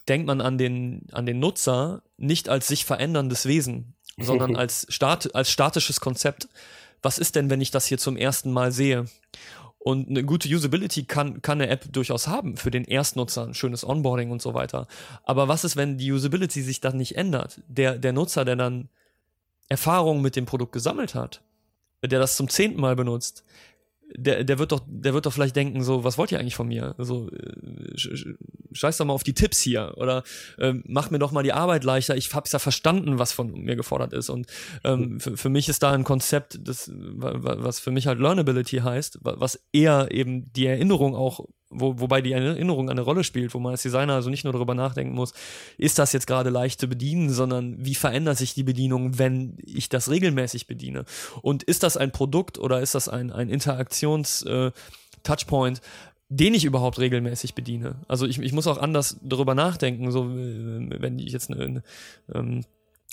denkt 0.07 0.27
man 0.27 0.41
an 0.41 0.57
den, 0.57 1.07
an 1.11 1.25
den 1.25 1.39
Nutzer 1.39 2.03
nicht 2.17 2.49
als 2.49 2.67
sich 2.67 2.85
veränderndes 2.85 3.45
Wesen, 3.45 3.95
sondern 4.17 4.55
als, 4.55 4.87
stat 4.89 5.35
als 5.35 5.51
statisches 5.51 5.99
Konzept. 5.99 6.47
Was 7.01 7.19
ist 7.19 7.35
denn, 7.35 7.49
wenn 7.49 7.61
ich 7.61 7.71
das 7.71 7.85
hier 7.85 7.97
zum 7.97 8.17
ersten 8.17 8.51
Mal 8.51 8.71
sehe? 8.71 9.05
Und 9.83 10.07
eine 10.07 10.23
gute 10.23 10.47
Usability 10.47 11.03
kann, 11.03 11.41
kann 11.41 11.59
eine 11.59 11.69
App 11.69 11.91
durchaus 11.91 12.29
haben 12.29 12.55
für 12.55 12.71
den 12.71 12.85
Erstnutzer, 12.85 13.45
ein 13.45 13.53
schönes 13.53 13.85
Onboarding 13.85 14.31
und 14.31 14.41
so 14.41 14.53
weiter. 14.53 14.87
Aber 15.25 15.49
was 15.49 15.65
ist, 15.65 15.75
wenn 15.75 15.97
die 15.97 16.09
Usability 16.09 16.61
sich 16.61 16.79
dann 16.79 16.95
nicht 16.95 17.17
ändert? 17.17 17.59
Der, 17.67 17.97
der 17.97 18.13
Nutzer, 18.13 18.45
der 18.45 18.55
dann 18.55 18.87
Erfahrungen 19.67 20.21
mit 20.21 20.37
dem 20.37 20.45
Produkt 20.45 20.71
gesammelt 20.71 21.15
hat, 21.15 21.41
der 22.01 22.19
das 22.19 22.37
zum 22.37 22.47
zehnten 22.47 22.79
Mal 22.79 22.95
benutzt, 22.95 23.43
der, 24.15 24.43
der 24.43 24.59
wird 24.59 24.71
doch, 24.71 24.81
der 24.85 25.13
wird 25.13 25.25
doch 25.25 25.33
vielleicht 25.33 25.55
denken, 25.55 25.83
so, 25.83 26.03
was 26.03 26.17
wollt 26.17 26.31
ihr 26.31 26.39
eigentlich 26.39 26.55
von 26.55 26.67
mir? 26.67 26.95
So, 26.97 27.29
äh, 27.29 27.97
scheiß 28.71 28.97
doch 28.97 29.05
mal 29.05 29.13
auf 29.13 29.23
die 29.23 29.33
Tipps 29.33 29.59
hier 29.59 29.93
oder 29.97 30.23
äh, 30.57 30.73
mach 30.85 31.11
mir 31.11 31.19
doch 31.19 31.31
mal 31.31 31.43
die 31.43 31.53
Arbeit 31.53 31.83
leichter. 31.83 32.15
Ich 32.15 32.33
hab's 32.33 32.51
ja 32.51 32.59
verstanden, 32.59 33.19
was 33.19 33.31
von 33.31 33.51
mir 33.51 33.75
gefordert 33.75 34.13
ist. 34.13 34.29
Und 34.29 34.47
ähm, 34.83 35.19
für, 35.19 35.37
für 35.37 35.49
mich 35.49 35.69
ist 35.69 35.83
da 35.83 35.91
ein 35.91 36.03
Konzept, 36.03 36.59
das, 36.61 36.91
was 36.93 37.79
für 37.79 37.91
mich 37.91 38.07
halt 38.07 38.19
Learnability 38.19 38.77
heißt, 38.77 39.19
was 39.21 39.59
eher 39.71 40.09
eben 40.11 40.51
die 40.53 40.65
Erinnerung 40.65 41.15
auch 41.15 41.45
wo, 41.73 41.99
wobei 41.99 42.21
die 42.21 42.31
Erinnerung 42.31 42.89
eine 42.89 43.01
Rolle 43.01 43.23
spielt, 43.23 43.53
wo 43.53 43.59
man 43.59 43.71
als 43.71 43.81
Designer 43.81 44.13
also 44.13 44.29
nicht 44.29 44.43
nur 44.43 44.51
darüber 44.53 44.75
nachdenken 44.75 45.13
muss, 45.13 45.33
ist 45.77 45.99
das 45.99 46.13
jetzt 46.13 46.27
gerade 46.27 46.49
leicht 46.49 46.79
zu 46.79 46.87
bedienen, 46.87 47.29
sondern 47.29 47.75
wie 47.83 47.95
verändert 47.95 48.37
sich 48.37 48.53
die 48.53 48.63
Bedienung, 48.63 49.19
wenn 49.19 49.57
ich 49.63 49.89
das 49.89 50.09
regelmäßig 50.09 50.67
bediene? 50.67 51.03
Und 51.41 51.63
ist 51.63 51.83
das 51.83 51.97
ein 51.97 52.11
Produkt 52.11 52.59
oder 52.59 52.81
ist 52.81 52.95
das 52.95 53.09
ein, 53.09 53.31
ein 53.31 53.49
Interaktions-Touchpoint, 53.49 55.77
äh, 55.77 55.81
den 56.29 56.53
ich 56.53 56.63
überhaupt 56.65 56.99
regelmäßig 56.99 57.55
bediene? 57.55 57.95
Also 58.07 58.25
ich, 58.25 58.39
ich 58.39 58.53
muss 58.53 58.67
auch 58.67 58.77
anders 58.77 59.17
darüber 59.21 59.55
nachdenken, 59.55 60.11
so 60.11 60.29
äh, 60.29 61.01
wenn 61.01 61.19
ich 61.19 61.33
jetzt 61.33 61.51
eine, 61.51 61.83
ähm, 62.33 62.63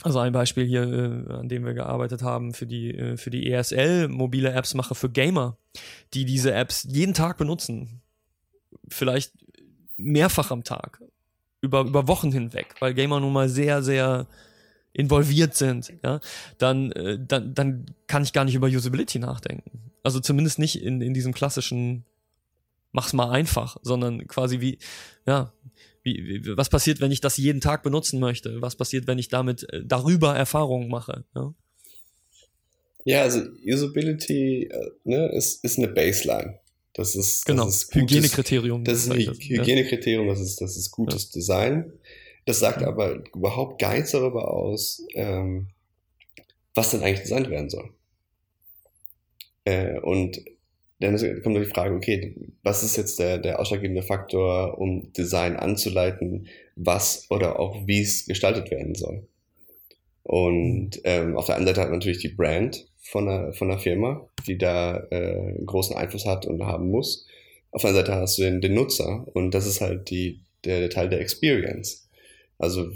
also 0.03 0.19
ein 0.19 0.33
Beispiel 0.33 0.65
hier, 0.65 0.83
äh, 0.83 1.33
an 1.33 1.49
dem 1.49 1.65
wir 1.65 1.75
gearbeitet 1.75 2.23
haben 2.23 2.55
für 2.55 2.67
die, 2.67 2.95
äh, 2.95 3.17
für 3.17 3.31
die 3.31 3.51
ESL 3.51 4.09
mobile 4.09 4.53
Apps 4.53 4.75
mache 4.75 4.95
für 4.95 5.11
Gamer, 5.11 5.57
die 6.15 6.25
diese 6.25 6.53
Apps 6.53 6.87
jeden 6.89 7.15
Tag 7.15 7.37
benutzen 7.37 8.01
vielleicht 8.91 9.33
mehrfach 9.97 10.51
am 10.51 10.65
Tag, 10.65 11.03
über, 11.61 11.83
über 11.83 12.09
Wochen 12.09 12.33
hinweg, 12.33 12.75
weil 12.81 12.95
Gamer 12.95 13.21
nun 13.21 13.33
mal 13.33 13.49
sehr, 13.49 13.83
sehr 13.83 14.27
involviert 14.93 15.55
sind, 15.55 15.93
ja, 16.03 16.21
dann, 16.59 16.91
äh, 16.93 17.19
dann, 17.25 17.55
dann 17.55 17.87
kann 18.07 18.23
ich 18.23 18.33
gar 18.33 18.45
nicht 18.45 18.55
über 18.55 18.67
Usability 18.67 19.19
nachdenken. 19.19 19.93
Also 20.03 20.21
zumindest 20.21 20.59
nicht 20.59 20.83
in, 20.83 21.01
in 21.01 21.15
diesem 21.15 21.33
klassischen 21.33 22.05
mach's 22.93 23.13
mal 23.13 23.31
einfach, 23.31 23.77
sondern 23.83 24.27
quasi 24.27 24.61
wie, 24.61 24.79
ja, 25.27 25.53
wie, 26.03 26.45
wie, 26.45 26.57
was 26.57 26.71
passiert, 26.71 27.01
wenn 27.01 27.13
ich 27.13 27.21
das 27.21 27.37
jeden 27.37 27.61
Tag 27.61 27.83
benutzen 27.83 28.21
möchte? 28.21 28.63
Was 28.63 28.77
passiert, 28.77 29.07
wenn 29.07 29.19
ich 29.19 29.29
damit 29.29 29.71
äh, 29.73 29.83
darüber 29.85 30.35
Erfahrungen 30.35 30.89
mache? 30.89 31.25
Ja, 31.35 31.55
ja 33.05 33.23
also 33.23 33.43
Usability 33.65 34.65
äh, 34.65 34.91
ne, 35.05 35.29
ist, 35.33 35.63
ist 35.65 35.79
eine 35.79 35.89
Baseline. 35.89 36.59
Das 37.01 37.15
ist, 37.15 37.47
genau. 37.47 37.65
das 37.65 37.77
ist 37.77 37.93
gutes, 37.93 38.03
Hygienekriterium. 38.03 38.85
Das 38.85 38.99
ist 38.99 39.11
ein 39.11 39.19
Hygienekriterium, 39.19 40.29
das 40.29 40.39
ist, 40.39 40.61
das 40.61 40.77
ist 40.77 40.91
gutes 40.91 41.25
ja. 41.25 41.31
Design. 41.33 41.93
Das 42.45 42.59
sagt 42.59 42.83
ja. 42.83 42.89
aber 42.89 43.23
überhaupt 43.35 43.81
gar 43.81 43.95
nichts 43.95 44.11
darüber 44.11 44.53
aus, 44.53 45.03
ähm, 45.15 45.69
was 46.75 46.91
denn 46.91 47.03
eigentlich 47.03 47.23
designt 47.23 47.49
werden 47.49 47.71
soll. 47.71 47.89
Äh, 49.65 49.99
und 50.01 50.45
dann 50.99 51.17
kommt 51.43 51.57
die 51.57 51.65
Frage, 51.65 51.95
okay, 51.95 52.37
was 52.63 52.83
ist 52.83 52.99
jetzt 52.99 53.19
der, 53.19 53.39
der 53.39 53.61
ausschlaggebende 53.61 54.03
Faktor, 54.03 54.77
um 54.77 55.11
Design 55.15 55.57
anzuleiten, 55.57 56.49
was 56.77 57.31
oder 57.31 57.59
auch 57.59 57.87
wie 57.87 58.03
es 58.03 58.27
gestaltet 58.27 58.71
werden 58.71 58.95
soll? 58.95 59.27
Und 60.23 61.01
ähm, 61.05 61.39
auf 61.39 61.47
der 61.47 61.57
anderen 61.57 61.75
Seite 61.75 61.81
hat 61.81 61.89
man 61.89 62.01
natürlich 62.01 62.21
die 62.21 62.35
Brand 62.35 62.90
von 63.01 63.27
der, 63.27 63.53
von 63.53 63.69
der 63.69 63.79
Firma, 63.79 64.29
die 64.47 64.59
da 64.59 64.99
äh, 65.11 65.55
großen 65.65 65.97
Einfluss 65.97 66.27
hat 66.27 66.47
und 66.47 66.65
haben 66.65 66.91
muss. 66.91 67.27
Auf 67.73 67.83
der 67.83 67.91
anderen 67.91 68.07
Seite 68.07 68.21
hast 68.21 68.39
du 68.39 68.43
den, 68.43 68.61
den 68.61 68.75
Nutzer 68.75 69.27
und 69.33 69.53
das 69.53 69.67
ist 69.67 69.81
halt 69.81 70.11
die, 70.11 70.41
der, 70.65 70.81
der 70.81 70.91
Teil 70.91 71.09
der 71.09 71.21
Experience. 71.21 72.09
Also 72.59 72.91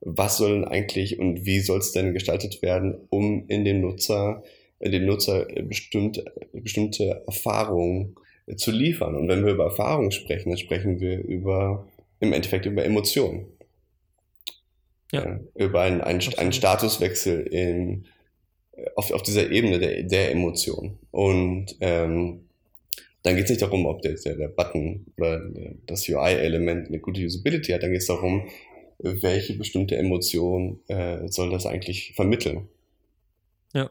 was 0.00 0.36
soll 0.36 0.54
denn 0.54 0.64
eigentlich 0.64 1.18
und 1.18 1.46
wie 1.46 1.60
soll 1.60 1.78
es 1.78 1.92
denn 1.92 2.12
gestaltet 2.12 2.62
werden, 2.62 2.96
um 3.10 3.44
in 3.48 3.64
dem 3.64 3.80
Nutzer, 3.80 4.42
in 4.80 4.90
dem 4.90 5.06
Nutzer 5.06 5.46
bestimmt, 5.62 6.24
bestimmte 6.52 7.22
Erfahrungen 7.26 8.16
zu 8.56 8.72
liefern. 8.72 9.14
Und 9.14 9.28
wenn 9.28 9.44
wir 9.44 9.52
über 9.52 9.64
Erfahrungen 9.64 10.10
sprechen, 10.10 10.48
dann 10.48 10.58
sprechen 10.58 11.00
wir 11.00 11.22
über 11.22 11.86
im 12.18 12.32
Endeffekt 12.32 12.66
über 12.66 12.84
Emotionen. 12.84 13.46
Ja. 15.12 15.24
ja 15.24 15.40
über 15.54 15.82
einen, 15.82 16.00
einen, 16.00 16.20
einen 16.36 16.52
Statuswechsel 16.52 17.42
in, 17.46 18.06
auf, 18.96 19.10
auf 19.12 19.22
dieser 19.22 19.50
Ebene 19.50 19.78
der, 19.78 20.02
der 20.02 20.30
Emotion. 20.30 20.98
Und 21.10 21.76
ähm, 21.80 22.40
dann 23.22 23.36
geht 23.36 23.44
es 23.44 23.50
nicht 23.50 23.62
darum, 23.62 23.86
ob 23.86 24.02
der, 24.02 24.14
der, 24.14 24.34
der 24.34 24.48
Button 24.48 25.06
oder 25.16 25.42
das 25.86 26.08
UI-Element 26.08 26.88
eine 26.88 26.98
gute 26.98 27.24
Usability 27.24 27.72
hat, 27.72 27.82
dann 27.82 27.92
geht 27.92 28.00
es 28.00 28.06
darum, 28.06 28.48
welche 28.98 29.54
bestimmte 29.54 29.96
Emotion 29.96 30.80
äh, 30.88 31.28
soll 31.28 31.50
das 31.50 31.66
eigentlich 31.66 32.12
vermitteln. 32.14 32.68
Ja. 33.74 33.90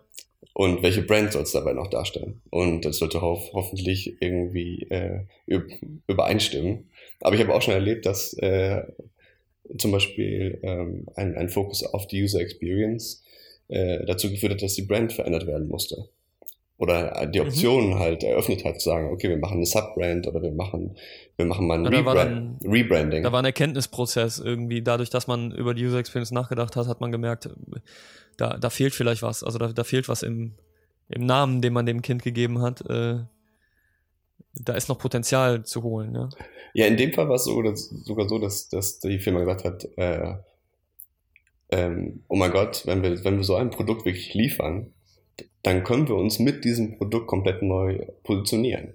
Und 0.54 0.84
welche 0.84 1.02
Brand 1.02 1.32
soll 1.32 1.44
es 1.44 1.52
dabei 1.52 1.74
noch 1.74 1.90
darstellen? 1.90 2.42
Und 2.50 2.84
das 2.84 2.98
sollte 2.98 3.22
ho 3.22 3.40
hoffentlich 3.54 4.22
irgendwie 4.22 4.84
äh, 4.90 5.22
übereinstimmen. 6.08 6.90
Aber 7.22 7.36
ich 7.36 7.42
habe 7.42 7.54
auch 7.54 7.62
schon 7.62 7.74
erlebt, 7.74 8.06
dass 8.06 8.34
äh, 8.34 8.84
zum 9.78 9.92
Beispiel 9.92 10.60
ähm, 10.64 11.06
ein, 11.16 11.36
ein 11.36 11.50
Fokus 11.50 11.84
auf 11.84 12.08
die 12.08 12.24
User 12.24 12.42
Experience 12.42 13.24
äh, 13.72 14.06
dazu 14.06 14.30
geführt 14.30 14.54
hat, 14.54 14.62
dass 14.62 14.76
die 14.76 14.84
Brand 14.84 15.14
verändert 15.14 15.48
werden 15.48 15.68
musste. 15.68 16.10
Oder 16.78 17.28
die. 17.28 17.40
Optionen 17.40 17.92
mhm. 17.92 18.00
halt 18.00 18.24
eröffnet 18.24 18.66
hat, 18.66 18.82
zu 18.82 18.90
sagen, 18.90 19.12
okay, 19.12 19.30
wir 19.30 19.38
machen 19.38 19.58
eine 19.58 19.66
Subbrand 19.66 20.28
oder 20.28 20.42
wir 20.42 20.52
machen, 20.52 20.98
wir 21.38 21.46
machen 21.46 21.68
mal 21.68 21.78
ein 21.78 21.86
Rebrand, 21.86 22.18
dann, 22.18 22.60
Rebranding. 22.72 23.24
Da 23.24 23.32
war 23.32 23.40
ein 23.40 23.46
Erkenntnisprozess 23.46 24.40
irgendwie. 24.40 24.82
Dadurch, 24.82 25.12
dass 25.12 25.28
man 25.28 25.52
über 25.52 25.76
die 25.76 25.86
User 25.86 26.00
Experience 26.00 26.32
nachgedacht 26.32 26.76
hat, 26.76 26.88
hat 26.88 27.00
man 27.00 27.12
gemerkt, 27.12 27.50
da, 28.38 28.58
da 28.58 28.70
fehlt 28.72 28.96
vielleicht 28.96 29.22
was. 29.22 29.44
Also 29.44 29.60
da, 29.60 29.68
da 29.68 29.84
fehlt 29.84 30.10
was 30.10 30.24
im, 30.24 30.56
im 31.08 31.26
Namen, 31.26 31.62
den 31.62 31.72
man 31.72 31.86
dem 31.86 32.02
Kind 32.02 32.24
gegeben 32.24 32.62
hat. 32.62 32.82
Äh, 32.90 33.20
da 34.56 34.74
ist 34.74 34.90
noch 34.90 34.98
Potenzial 34.98 35.64
zu 35.64 35.84
holen. 35.84 36.16
Ja, 36.16 36.30
ja 36.74 36.86
in 36.88 36.98
dem 36.98 37.14
Fall 37.14 37.30
war 37.30 37.36
es 37.36 37.46
sogar, 37.46 37.76
sogar 37.76 38.28
so, 38.28 38.40
dass, 38.40 38.70
dass 38.70 39.00
die 39.00 39.20
Firma 39.20 39.40
gesagt 39.40 39.64
hat, 39.64 39.88
äh, 39.98 40.34
ähm, 41.72 42.24
oh 42.28 42.36
mein 42.36 42.52
Gott, 42.52 42.84
wenn 42.86 43.02
wir, 43.02 43.24
wenn 43.24 43.38
wir 43.38 43.44
so 43.44 43.56
ein 43.56 43.70
Produkt 43.72 44.06
wirklich 44.06 44.34
liefern, 44.34 44.94
dann 45.64 45.84
können 45.84 46.08
wir 46.08 46.16
uns 46.16 46.40
mit 46.40 46.66
diesem 46.66 46.98
Produkt 46.98 47.28
komplett 47.28 47.62
neu 47.62 48.06
positionieren. 48.24 48.94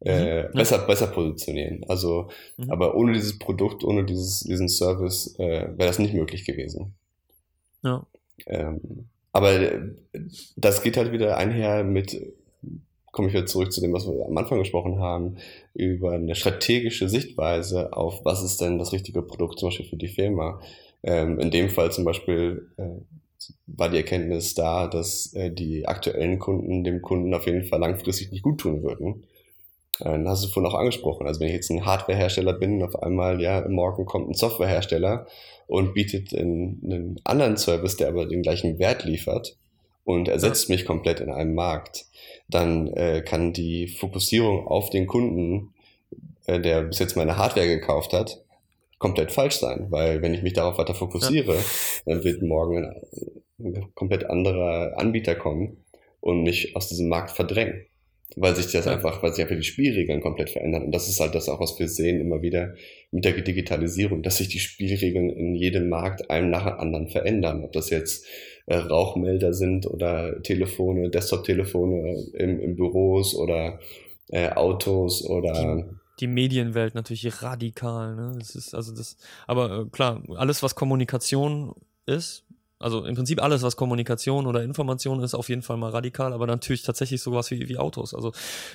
Äh, 0.00 0.44
mhm. 0.44 0.52
besser, 0.52 0.78
besser 0.86 1.06
positionieren. 1.06 1.84
Also, 1.88 2.28
mhm. 2.58 2.70
aber 2.70 2.94
ohne 2.96 3.12
dieses 3.14 3.38
Produkt, 3.38 3.82
ohne 3.82 4.04
dieses, 4.04 4.40
diesen 4.40 4.68
Service 4.68 5.34
äh, 5.38 5.68
wäre 5.76 5.88
das 5.88 5.98
nicht 5.98 6.14
möglich 6.14 6.44
gewesen. 6.44 6.94
Ja. 7.82 8.06
Ähm, 8.46 9.08
aber 9.32 9.52
äh, 9.52 9.80
das 10.56 10.82
geht 10.82 10.98
halt 10.98 11.12
wieder 11.12 11.38
einher 11.38 11.82
mit, 11.82 12.20
komme 13.10 13.28
ich 13.28 13.34
wieder 13.34 13.46
zurück 13.46 13.72
zu 13.72 13.80
dem, 13.80 13.94
was 13.94 14.06
wir 14.06 14.26
am 14.26 14.36
Anfang 14.36 14.58
gesprochen 14.58 14.98
haben, 14.98 15.38
über 15.72 16.12
eine 16.12 16.34
strategische 16.34 17.08
Sichtweise 17.08 17.94
auf, 17.94 18.22
was 18.24 18.42
ist 18.42 18.60
denn 18.60 18.78
das 18.78 18.92
richtige 18.92 19.22
Produkt 19.22 19.58
zum 19.58 19.68
Beispiel 19.68 19.86
für 19.86 19.96
die 19.96 20.08
Firma. 20.08 20.60
Ähm, 21.02 21.38
in 21.38 21.50
dem 21.50 21.70
Fall 21.70 21.92
zum 21.92 22.04
Beispiel 22.04 22.70
äh, 22.76 23.00
war 23.66 23.88
die 23.88 23.98
Erkenntnis 23.98 24.54
da, 24.54 24.86
dass 24.86 25.32
äh, 25.34 25.50
die 25.50 25.86
aktuellen 25.86 26.38
Kunden 26.38 26.84
dem 26.84 27.02
Kunden 27.02 27.34
auf 27.34 27.46
jeden 27.46 27.64
Fall 27.64 27.80
langfristig 27.80 28.30
nicht 28.32 28.42
gut 28.42 28.60
tun 28.60 28.82
würden. 28.82 29.24
Äh, 30.00 30.04
dann 30.04 30.28
hast 30.28 30.44
du 30.44 30.48
vorhin 30.48 30.70
auch 30.70 30.78
angesprochen. 30.78 31.26
Also 31.26 31.40
wenn 31.40 31.48
ich 31.48 31.54
jetzt 31.54 31.70
ein 31.70 31.86
Hardwarehersteller 31.86 32.54
bin, 32.54 32.82
auf 32.82 33.02
einmal, 33.02 33.40
ja, 33.40 33.66
morgen 33.68 34.06
kommt 34.06 34.28
ein 34.28 34.34
Softwarehersteller 34.34 35.26
und 35.66 35.94
bietet 35.94 36.34
einen, 36.34 36.80
einen 36.84 37.20
anderen 37.24 37.56
Service, 37.56 37.96
der 37.96 38.08
aber 38.08 38.26
den 38.26 38.42
gleichen 38.42 38.78
Wert 38.78 39.04
liefert 39.04 39.56
und 40.04 40.28
ersetzt 40.28 40.70
mich 40.70 40.84
komplett 40.84 41.20
in 41.20 41.30
einem 41.30 41.54
Markt, 41.54 42.06
dann 42.48 42.86
äh, 42.88 43.22
kann 43.22 43.52
die 43.52 43.88
Fokussierung 43.88 44.66
auf 44.66 44.90
den 44.90 45.06
Kunden, 45.06 45.74
äh, 46.46 46.60
der 46.60 46.82
bis 46.82 47.00
jetzt 47.00 47.16
meine 47.16 47.36
Hardware 47.36 47.66
gekauft 47.66 48.12
hat, 48.12 48.44
komplett 48.98 49.32
falsch 49.32 49.56
sein, 49.56 49.86
weil 49.90 50.22
wenn 50.22 50.34
ich 50.34 50.42
mich 50.42 50.54
darauf 50.54 50.78
weiter 50.78 50.94
fokussiere, 50.94 51.54
ja. 51.54 51.60
dann 52.06 52.24
wird 52.24 52.42
morgen 52.42 52.94
ein, 53.58 53.86
komplett 53.94 54.24
anderer 54.24 54.94
Anbieter 54.98 55.34
kommen 55.34 55.84
und 56.20 56.42
mich 56.42 56.74
aus 56.76 56.88
diesem 56.88 57.08
Markt 57.08 57.30
verdrängen. 57.30 57.86
weil 58.34 58.56
sich 58.56 58.72
das 58.72 58.86
Ja. 58.86 58.92
einfach, 58.92 59.22
weil 59.22 59.32
sich 59.32 59.44
einfach 59.44 59.56
die 59.56 59.62
Spielregeln 59.62 60.20
komplett 60.20 60.50
verändern. 60.50 60.82
Und 60.82 60.92
das 60.92 61.08
ist 61.08 61.20
halt 61.20 61.34
das 61.36 61.48
auch, 61.48 61.60
was 61.60 61.78
wir 61.78 61.88
sehen 61.88 62.20
immer 62.20 62.42
wieder 62.42 62.74
mit 63.12 63.24
der 63.24 63.32
Digitalisierung, 63.40 64.22
dass 64.22 64.38
sich 64.38 64.48
die 64.48 64.58
Spielregeln 64.58 65.30
in 65.30 65.54
jedem 65.54 65.88
Markt 65.88 66.28
einem 66.28 66.50
nach 66.50 66.66
dem 66.66 66.78
anderen 66.78 67.08
verändern. 67.08 67.64
Ob 67.64 67.72
das 67.72 67.88
jetzt 67.88 68.26
äh, 68.66 68.74
Rauchmelder 68.76 69.54
sind 69.54 69.86
oder 69.86 70.42
Telefone, 70.42 71.08
Desktop-Telefone 71.08 72.16
im, 72.34 72.60
im 72.60 72.74
Büros 72.76 73.36
oder 73.36 73.78
äh, 74.28 74.50
Autos 74.50 75.24
oder 75.24 75.86
die 76.20 76.26
Medienwelt 76.26 76.94
natürlich 76.94 77.42
radikal. 77.42 78.14
Ne? 78.14 78.36
Das 78.38 78.54
ist 78.54 78.74
also 78.74 78.94
das, 78.94 79.16
aber 79.46 79.80
äh, 79.80 79.84
klar, 79.86 80.22
alles 80.36 80.62
was 80.62 80.74
Kommunikation 80.74 81.74
ist, 82.06 82.45
also 82.78 83.04
im 83.04 83.14
Prinzip 83.14 83.42
alles 83.42 83.62
was 83.62 83.76
Kommunikation 83.76 84.46
oder 84.46 84.62
Information 84.62 85.22
ist, 85.22 85.34
auf 85.34 85.48
jeden 85.48 85.62
Fall 85.62 85.78
mal 85.78 85.90
radikal, 85.90 86.32
aber 86.32 86.46
natürlich 86.46 86.82
tatsächlich 86.82 87.22
sowas 87.22 87.50
wie, 87.50 87.68
wie 87.68 87.78
Autos. 87.78 88.14
Also 88.14 88.32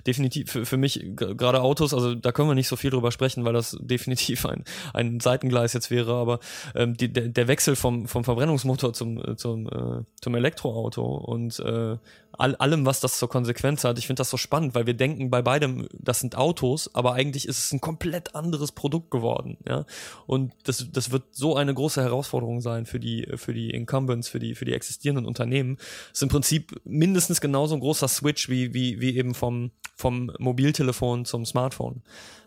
definitiv 0.08 0.52
für, 0.52 0.66
für 0.66 0.78
mich 0.78 1.06
gerade 1.16 1.62
Autos, 1.62 1.93
also 1.93 2.16
da 2.16 2.32
können 2.32 2.49
wir 2.49 2.56
nicht 2.56 2.68
so 2.68 2.76
viel 2.76 2.89
drüber 2.89 3.12
sprechen, 3.12 3.45
weil 3.45 3.54
das 3.54 3.78
definitiv 3.82 4.45
ein, 4.45 4.64
ein 4.93 5.20
Seitengleis 5.20 5.74
jetzt 5.74 5.91
wäre, 5.91 6.16
aber 6.16 6.39
ähm, 6.74 6.97
die, 6.97 7.14
der, 7.14 7.28
der 7.28 7.47
Wechsel 7.47 7.76
vom, 7.76 8.08
vom 8.08 8.24
Verbrennungsmotor 8.24 8.93
zum, 8.93 9.18
äh, 9.24 9.36
zum, 9.36 9.68
äh, 9.68 10.04
zum 10.20 10.36
Elektroauto 10.36 11.04
und 11.04 11.60
äh, 11.60 11.97
all, 12.34 12.56
allem, 12.56 12.86
was 12.86 12.99
das 12.99 13.18
zur 13.18 13.30
Konsequenz 13.30 13.84
hat. 13.84 13.97
Ich 13.99 14.08
finde 14.08 14.22
das 14.22 14.30
so 14.30 14.38
spannend, 14.38 14.74
weil 14.74 14.88
wir 14.88 14.93
denken 14.93 15.30
bei 15.30 15.41
beidem, 15.41 15.88
das 15.93 16.20
sind 16.20 16.36
Autos, 16.36 16.93
aber 16.95 17.14
eigentlich 17.14 17.47
ist 17.47 17.60
es 17.60 17.72
ein 17.72 17.82
komplett 17.82 18.36
anderes 18.36 18.72
Produkt 18.72 19.12
geworden. 19.12 19.58
Ja? 19.68 19.86
Und 20.26 20.54
das, 20.64 20.88
das 20.91 21.12
wird 21.12 21.24
so 21.32 21.56
eine 21.56 21.74
große 21.74 22.02
Herausforderung 22.02 22.62
sein 22.62 22.86
für 22.86 22.99
die, 22.99 23.28
für 23.36 23.54
die 23.54 23.72
Incumbents, 23.92 24.30
für 24.30 24.39
die, 24.39 24.56
für 24.56 24.66
die 24.66 24.74
existierenden 24.74 25.26
Unternehmen. 25.26 25.78
Ist 26.14 26.24
im 26.24 26.30
Prinzip 26.30 26.80
mindestens 26.86 27.42
genauso 27.42 27.76
ein 27.76 27.82
großer 27.82 28.08
Switch 28.08 28.50
wie, 28.50 28.74
wie, 28.74 29.02
wie 29.02 29.18
eben 29.18 29.34
vom, 29.34 29.72
vom 29.96 30.32
Mobiltelefon 30.39 31.26
zum 31.26 31.46
Smartphone. 31.46 32.02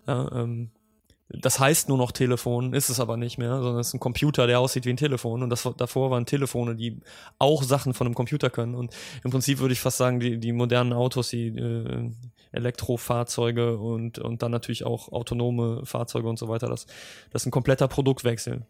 Ja, 0.06 0.30
ähm, 0.32 0.70
das 1.28 1.58
heißt 1.58 1.88
nur 1.88 1.98
noch 1.98 2.12
Telefon, 2.12 2.74
ist 2.74 2.90
es 2.90 3.00
aber 3.00 3.16
nicht 3.16 3.38
mehr, 3.38 3.56
sondern 3.56 3.80
es 3.80 3.88
ist 3.88 3.94
ein 3.94 4.00
Computer, 4.00 4.46
der 4.46 4.60
aussieht 4.60 4.84
wie 4.84 4.90
ein 4.90 4.96
Telefon. 4.96 5.42
Und 5.42 5.50
das 5.50 5.68
davor 5.76 6.10
waren 6.10 6.26
Telefone, 6.26 6.76
die 6.76 7.00
auch 7.38 7.62
Sachen 7.62 7.94
von 7.94 8.06
einem 8.06 8.14
Computer 8.14 8.50
können. 8.50 8.74
Und 8.74 8.94
im 9.24 9.30
Prinzip 9.30 9.58
würde 9.58 9.72
ich 9.72 9.80
fast 9.80 9.96
sagen, 9.96 10.20
die, 10.20 10.38
die 10.38 10.52
modernen 10.52 10.92
Autos, 10.92 11.30
die 11.30 11.48
äh, 11.48 12.10
Elektrofahrzeuge 12.52 13.78
und, 13.78 14.18
und 14.18 14.42
dann 14.42 14.52
natürlich 14.52 14.84
auch 14.84 15.10
autonome 15.10 15.84
Fahrzeuge 15.84 16.28
und 16.28 16.38
so 16.38 16.48
weiter, 16.48 16.68
das, 16.68 16.86
das 17.30 17.42
ist 17.42 17.46
ein 17.46 17.50
kompletter 17.50 17.88
Produktwechsel. 17.88 18.66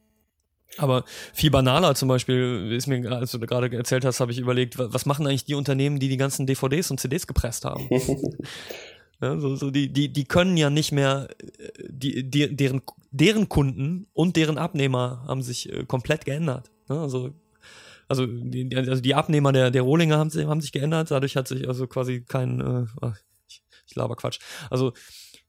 Aber 0.79 1.05
viel 1.33 1.51
banaler 1.51 1.95
zum 1.95 2.09
Beispiel, 2.09 2.73
ist 2.73 2.87
mir, 2.87 3.11
als 3.13 3.31
du 3.33 3.39
gerade 3.41 3.75
erzählt 3.77 4.05
hast, 4.05 4.21
habe 4.21 4.33
ich 4.33 4.39
überlegt, 4.39 4.79
wa- 4.79 4.89
was 4.91 5.07
machen 5.07 5.27
eigentlich 5.27 5.45
die 5.45 5.55
Unternehmen, 5.55 6.01
die 6.01 6.09
die 6.09 6.17
ganzen 6.17 6.47
DVDs 6.47 6.91
und 6.91 6.99
CDs 7.01 7.27
gepresst 7.27 7.65
haben? 7.65 7.89
Ja, 9.21 9.39
so, 9.39 9.55
so 9.55 9.71
die, 9.71 9.91
die, 9.93 10.13
die 10.13 10.25
können 10.25 10.57
ja 10.57 10.71
nicht 10.71 10.91
mehr, 10.91 11.29
die, 11.89 12.29
die, 12.29 12.55
deren, 12.55 12.83
deren 13.13 13.49
Kunden 13.49 14.07
und 14.13 14.35
deren 14.37 14.59
Abnehmer 14.59 15.25
haben 15.29 15.41
sich 15.41 15.73
äh, 15.73 15.85
komplett 15.85 16.25
geändert. 16.25 16.71
Ne? 16.89 16.99
Also, 17.01 17.31
also, 18.09 18.27
die, 18.27 18.69
also 18.77 19.01
die 19.01 19.15
Abnehmer 19.15 19.53
der, 19.53 19.71
der 19.71 19.83
Rohlinge 19.83 20.19
haben, 20.19 20.31
sich- 20.31 20.47
haben 20.47 20.61
sich 20.61 20.73
geändert, 20.73 21.13
dadurch 21.13 21.37
hat 21.37 21.47
sich 21.49 21.67
also 21.69 21.87
quasi 21.87 22.23
kein, 22.23 22.61
äh, 22.61 23.07
ich, 23.49 23.63
ich 23.87 23.95
laber 23.95 24.17
Quatsch. 24.17 24.41
Also 24.69 24.93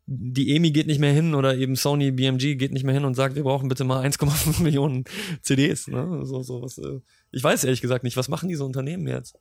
die 0.08 0.56
EMI 0.56 0.72
geht 0.72 0.88
nicht 0.88 1.00
mehr 1.00 1.14
hin 1.14 1.34
oder 1.34 1.58
eben 1.58 1.76
Sony 1.76 2.12
BMG 2.12 2.58
geht 2.58 2.72
nicht 2.72 2.84
mehr 2.84 2.94
hin 2.94 3.06
und 3.06 3.16
sagt, 3.16 3.36
wir 3.36 3.44
brauchen 3.44 3.70
bitte 3.70 3.84
mal 3.84 4.06
1,5 4.06 4.62
Millionen 4.64 5.06
CDs. 5.42 5.88
Ne? 5.88 6.22
So, 6.24 6.44
so 6.44 6.62
was, 6.62 6.78
äh, 6.78 7.00
ich 7.32 7.44
weiß 7.44 7.64
ehrlich 7.64 7.82
gesagt 7.82 8.04
nicht, 8.04 8.18
was 8.18 8.30
machen 8.30 8.50
diese 8.50 8.66
Unternehmen 8.66 9.08
jetzt? 9.08 9.36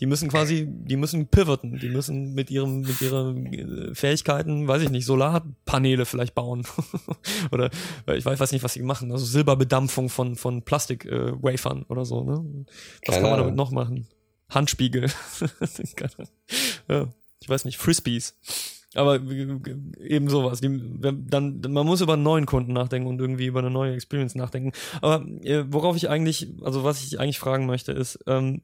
Die 0.00 0.06
müssen 0.06 0.28
quasi, 0.28 0.66
die 0.68 0.96
müssen 0.96 1.26
pivoten, 1.26 1.78
die 1.78 1.88
müssen 1.88 2.34
mit 2.34 2.50
ihrem, 2.52 2.82
mit 2.82 3.00
ihren 3.00 3.52
äh, 3.52 3.94
Fähigkeiten, 3.94 4.68
weiß 4.68 4.82
ich 4.82 4.90
nicht, 4.90 5.04
Solarpaneele 5.04 6.06
vielleicht 6.06 6.36
bauen. 6.36 6.64
oder 7.50 7.70
äh, 8.06 8.16
ich 8.16 8.24
weiß, 8.24 8.38
weiß 8.38 8.52
nicht, 8.52 8.62
was 8.62 8.74
sie 8.74 8.82
machen. 8.82 9.10
Also 9.10 9.24
Silberbedampfung 9.24 10.08
von, 10.08 10.36
von 10.36 10.62
Plastik-Wafern 10.62 11.84
oder 11.88 12.04
so, 12.04 12.22
ne? 12.22 12.64
Was 13.06 13.14
Keine 13.14 13.22
kann 13.22 13.30
man 13.30 13.40
damit 13.40 13.56
noch 13.56 13.72
machen? 13.72 14.06
Handspiegel. 14.50 15.08
Ja, 16.88 17.12
ich 17.40 17.48
weiß 17.48 17.66
nicht, 17.66 17.76
Frisbees. 17.76 18.34
Aber 18.94 19.20
eben 20.00 20.28
sowas. 20.28 20.60
Die, 20.60 20.80
dann, 21.00 21.60
man 21.60 21.86
muss 21.86 22.00
über 22.00 22.14
einen 22.14 22.22
neuen 22.22 22.46
Kunden 22.46 22.72
nachdenken 22.72 23.08
und 23.08 23.20
irgendwie 23.20 23.46
über 23.46 23.60
eine 23.60 23.70
neue 23.70 23.94
Experience 23.94 24.34
nachdenken. 24.34 24.72
Aber 25.02 25.26
äh, 25.42 25.64
worauf 25.68 25.96
ich 25.96 26.08
eigentlich, 26.08 26.48
also 26.62 26.84
was 26.84 27.04
ich 27.04 27.20
eigentlich 27.20 27.38
fragen 27.38 27.66
möchte, 27.66 27.92
ist, 27.92 28.18
ähm, 28.26 28.62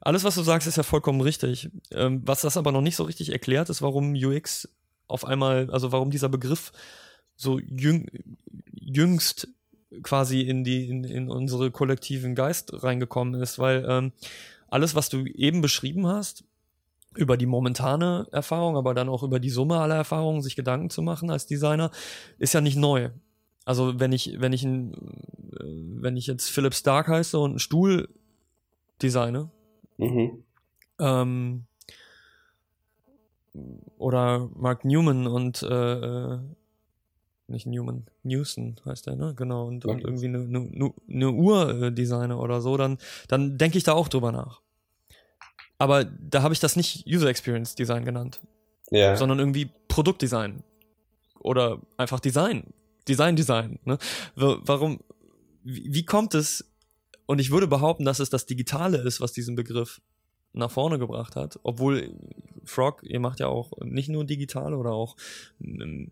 alles, 0.00 0.24
was 0.24 0.36
du 0.36 0.42
sagst, 0.42 0.66
ist 0.66 0.76
ja 0.76 0.82
vollkommen 0.82 1.20
richtig. 1.20 1.70
Ähm, 1.90 2.22
was 2.24 2.40
das 2.40 2.56
aber 2.56 2.72
noch 2.72 2.80
nicht 2.80 2.96
so 2.96 3.04
richtig 3.04 3.30
erklärt, 3.30 3.68
ist, 3.68 3.82
warum 3.82 4.14
UX 4.14 4.68
auf 5.06 5.24
einmal, 5.24 5.70
also 5.70 5.92
warum 5.92 6.10
dieser 6.10 6.28
Begriff 6.28 6.72
so 7.36 7.58
jüng, 7.58 8.06
jüngst 8.72 9.48
quasi 10.02 10.40
in 10.42 10.64
die, 10.64 10.88
in, 10.88 11.04
in 11.04 11.30
unsere 11.30 11.70
kollektiven 11.70 12.34
Geist 12.34 12.82
reingekommen 12.82 13.40
ist, 13.40 13.58
weil 13.58 13.84
ähm, 13.88 14.12
alles, 14.68 14.94
was 14.94 15.08
du 15.08 15.24
eben 15.24 15.60
beschrieben 15.60 16.06
hast, 16.06 16.44
über 17.16 17.36
die 17.36 17.46
momentane 17.46 18.26
Erfahrung, 18.32 18.76
aber 18.76 18.94
dann 18.94 19.08
auch 19.08 19.22
über 19.22 19.40
die 19.40 19.50
Summe 19.50 19.78
aller 19.78 19.96
Erfahrungen, 19.96 20.42
sich 20.42 20.56
Gedanken 20.56 20.90
zu 20.90 21.02
machen 21.02 21.30
als 21.30 21.46
Designer, 21.46 21.90
ist 22.38 22.54
ja 22.54 22.60
nicht 22.60 22.76
neu. 22.76 23.10
Also 23.64 23.98
wenn 24.00 24.12
ich, 24.12 24.40
wenn 24.40 24.52
ich 24.52 24.62
ein, 24.64 24.92
äh, 24.94 26.02
wenn 26.02 26.16
ich 26.16 26.26
jetzt 26.26 26.48
Philip 26.50 26.74
Stark 26.74 27.08
heiße 27.08 27.38
und 27.38 27.50
einen 27.50 27.58
Stuhl 27.58 28.08
designe, 29.02 29.50
Mhm. 30.00 30.44
ähm, 31.00 31.64
oder 33.96 34.48
Mark 34.54 34.84
Newman 34.84 35.26
und 35.26 35.62
äh, 35.62 36.34
äh, 36.34 36.38
nicht 37.48 37.66
Newman, 37.66 38.06
Newson 38.22 38.76
heißt 38.84 39.08
er, 39.08 39.16
ne? 39.16 39.34
Genau, 39.34 39.66
und, 39.66 39.84
und 39.86 40.04
irgendwie 40.04 40.26
eine, 40.26 40.38
eine, 40.38 40.92
eine 41.08 41.30
Uhr 41.32 41.82
äh, 41.82 41.92
designe 41.92 42.36
oder 42.36 42.60
so, 42.60 42.76
dann, 42.76 42.98
dann 43.26 43.58
denke 43.58 43.78
ich 43.78 43.84
da 43.84 43.94
auch 43.94 44.08
drüber 44.08 44.30
nach. 44.32 44.60
Aber 45.78 46.04
da 46.04 46.42
habe 46.42 46.52
ich 46.54 46.60
das 46.60 46.76
nicht 46.76 47.06
User 47.06 47.28
Experience 47.28 47.74
Design 47.74 48.04
genannt, 48.04 48.40
Ja. 48.90 49.16
sondern 49.16 49.38
irgendwie 49.38 49.70
Produktdesign. 49.88 50.62
Oder 51.40 51.80
einfach 51.96 52.20
Design. 52.20 52.64
Design, 53.06 53.36
Design. 53.36 53.78
Ne? 53.84 53.98
Wa- 54.34 54.58
Warum, 54.64 55.00
wie, 55.62 55.86
wie 55.94 56.04
kommt 56.04 56.34
es, 56.34 56.64
und 57.26 57.40
ich 57.40 57.50
würde 57.50 57.66
behaupten, 57.68 58.04
dass 58.04 58.18
es 58.18 58.28
das 58.30 58.44
Digitale 58.46 58.98
ist, 58.98 59.20
was 59.20 59.32
diesen 59.32 59.54
Begriff 59.54 60.00
nach 60.52 60.70
vorne 60.70 60.98
gebracht 60.98 61.36
hat, 61.36 61.60
obwohl 61.62 62.12
Frog, 62.64 63.02
ihr 63.04 63.20
macht 63.20 63.38
ja 63.38 63.46
auch 63.48 63.72
nicht 63.84 64.08
nur 64.08 64.24
digitale 64.24 64.76
oder 64.76 64.92
auch 64.92 65.14
ähm, 65.60 66.10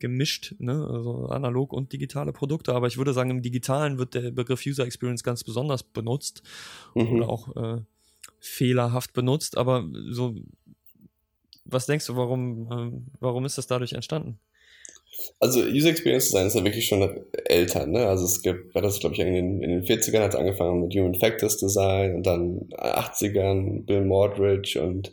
gemischt, 0.00 0.54
ne, 0.58 0.86
also 0.90 1.26
analog 1.28 1.72
und 1.72 1.92
digitale 1.92 2.32
Produkte, 2.32 2.74
aber 2.74 2.88
ich 2.88 2.96
würde 2.96 3.12
sagen, 3.12 3.30
im 3.30 3.42
Digitalen 3.42 3.98
wird 3.98 4.14
der 4.14 4.30
Begriff 4.32 4.64
User 4.66 4.84
Experience 4.84 5.22
ganz 5.22 5.44
besonders 5.44 5.82
benutzt 5.82 6.42
Mhm. 6.94 7.12
oder 7.12 7.28
auch 7.28 7.56
äh, 7.56 7.80
fehlerhaft 8.44 9.12
benutzt, 9.14 9.56
aber 9.56 9.88
so, 10.10 10.34
was 11.64 11.86
denkst 11.86 12.06
du, 12.06 12.16
warum, 12.16 12.68
ähm, 12.70 13.06
warum 13.20 13.44
ist 13.46 13.56
das 13.56 13.66
dadurch 13.66 13.92
entstanden? 13.92 14.38
Also 15.40 15.60
User 15.60 15.90
Experience 15.90 16.26
Design 16.26 16.46
ist 16.46 16.54
ja 16.54 16.64
wirklich 16.64 16.86
schon 16.86 17.24
älter, 17.46 17.86
ne? 17.86 18.06
Also 18.06 18.24
es 18.24 18.42
gibt, 18.42 18.74
war 18.74 18.82
das 18.82 18.98
glaube 19.00 19.14
ich 19.14 19.20
in 19.20 19.32
den, 19.32 19.62
in 19.62 19.70
den 19.70 19.84
40ern 19.84 20.20
hat 20.20 20.34
es 20.34 20.38
angefangen 20.38 20.82
mit 20.82 20.94
Human 20.94 21.14
Factors 21.14 21.56
Design 21.56 22.16
und 22.16 22.26
dann 22.26 22.68
80ern 22.72 23.86
Bill 23.86 24.04
Mordridge 24.04 24.82
und 24.82 25.12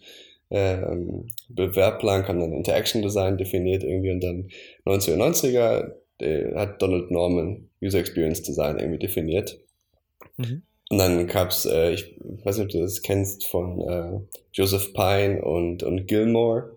ähm, 0.49 1.27
Bill 1.49 1.71
Verplank 1.71 2.27
haben 2.27 2.39
dann 2.39 2.53
Interaction 2.53 3.01
Design 3.01 3.37
definiert 3.37 3.83
irgendwie 3.83 4.11
und 4.11 4.21
dann 4.21 4.49
1990er 4.85 5.93
äh, 6.19 6.55
hat 6.55 6.81
Donald 6.81 7.11
Norman 7.11 7.69
User 7.81 7.99
Experience 7.99 8.41
Design 8.41 8.79
irgendwie 8.79 8.99
definiert. 8.99 9.57
Mhm. 10.37 10.63
Und 10.91 10.97
dann 10.97 11.25
gab's, 11.25 11.63
äh, 11.65 11.93
ich 11.93 12.13
weiß 12.43 12.57
nicht, 12.57 12.65
ob 12.65 12.71
du 12.71 12.81
das 12.81 13.01
kennst, 13.01 13.47
von 13.47 13.79
äh, 13.79 14.19
Joseph 14.51 14.91
Pine 14.91 15.41
und, 15.41 15.83
und 15.83 16.05
Gilmore, 16.05 16.75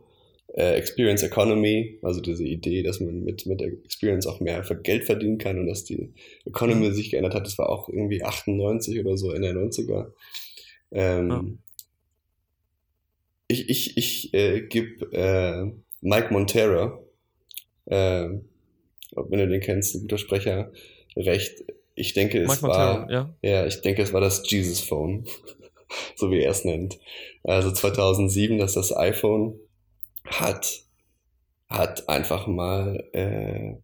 äh, 0.54 0.74
Experience 0.74 1.24
Economy, 1.24 1.98
also 2.00 2.20
diese 2.20 2.44
Idee, 2.44 2.84
dass 2.84 3.00
man 3.00 3.24
mit, 3.24 3.44
mit 3.46 3.60
der 3.60 3.72
Experience 3.84 4.28
auch 4.28 4.38
mehr 4.38 4.62
Geld 4.84 5.02
verdienen 5.02 5.38
kann 5.38 5.58
und 5.58 5.66
dass 5.66 5.82
die 5.82 6.12
Economy 6.46 6.92
sich 6.92 7.10
geändert 7.10 7.34
hat. 7.34 7.44
Das 7.44 7.58
war 7.58 7.68
auch 7.68 7.88
irgendwie 7.88 8.22
98 8.22 9.00
oder 9.00 9.16
so 9.16 9.32
in 9.32 9.42
der 9.42 9.54
90er. 9.54 10.12
Ähm, 10.92 11.30
Ja. 11.30 11.44
Ich, 13.48 13.68
ich, 13.68 13.96
ich 13.96 14.32
äh, 14.32 14.62
gebe 14.68 15.12
äh, 15.12 15.72
Mike 16.02 16.32
Montero, 16.32 17.04
äh, 17.86 18.28
wenn 19.16 19.38
du 19.38 19.48
den 19.48 19.60
kennst, 19.60 19.96
ein 19.96 20.02
guter 20.02 20.18
Sprecher, 20.18 20.70
recht. 21.16 21.64
Ich 21.94 22.12
denke, 22.12 22.42
es 22.42 22.48
Manchmal 22.48 22.70
war, 22.70 23.06
Terror, 23.06 23.34
ja. 23.42 23.50
ja, 23.50 23.66
ich 23.66 23.80
denke, 23.80 24.02
es 24.02 24.12
war 24.12 24.20
das 24.20 24.42
Jesus 24.50 24.80
Phone, 24.80 25.26
so 26.16 26.30
wie 26.30 26.40
er 26.40 26.50
es 26.50 26.64
nennt. 26.64 26.98
Also 27.42 27.70
2007, 27.70 28.58
dass 28.58 28.74
das 28.74 28.96
iPhone 28.96 29.58
hat, 30.24 30.82
hat 31.68 32.08
einfach 32.08 32.46
mal 32.46 33.08
äh, 33.12 33.74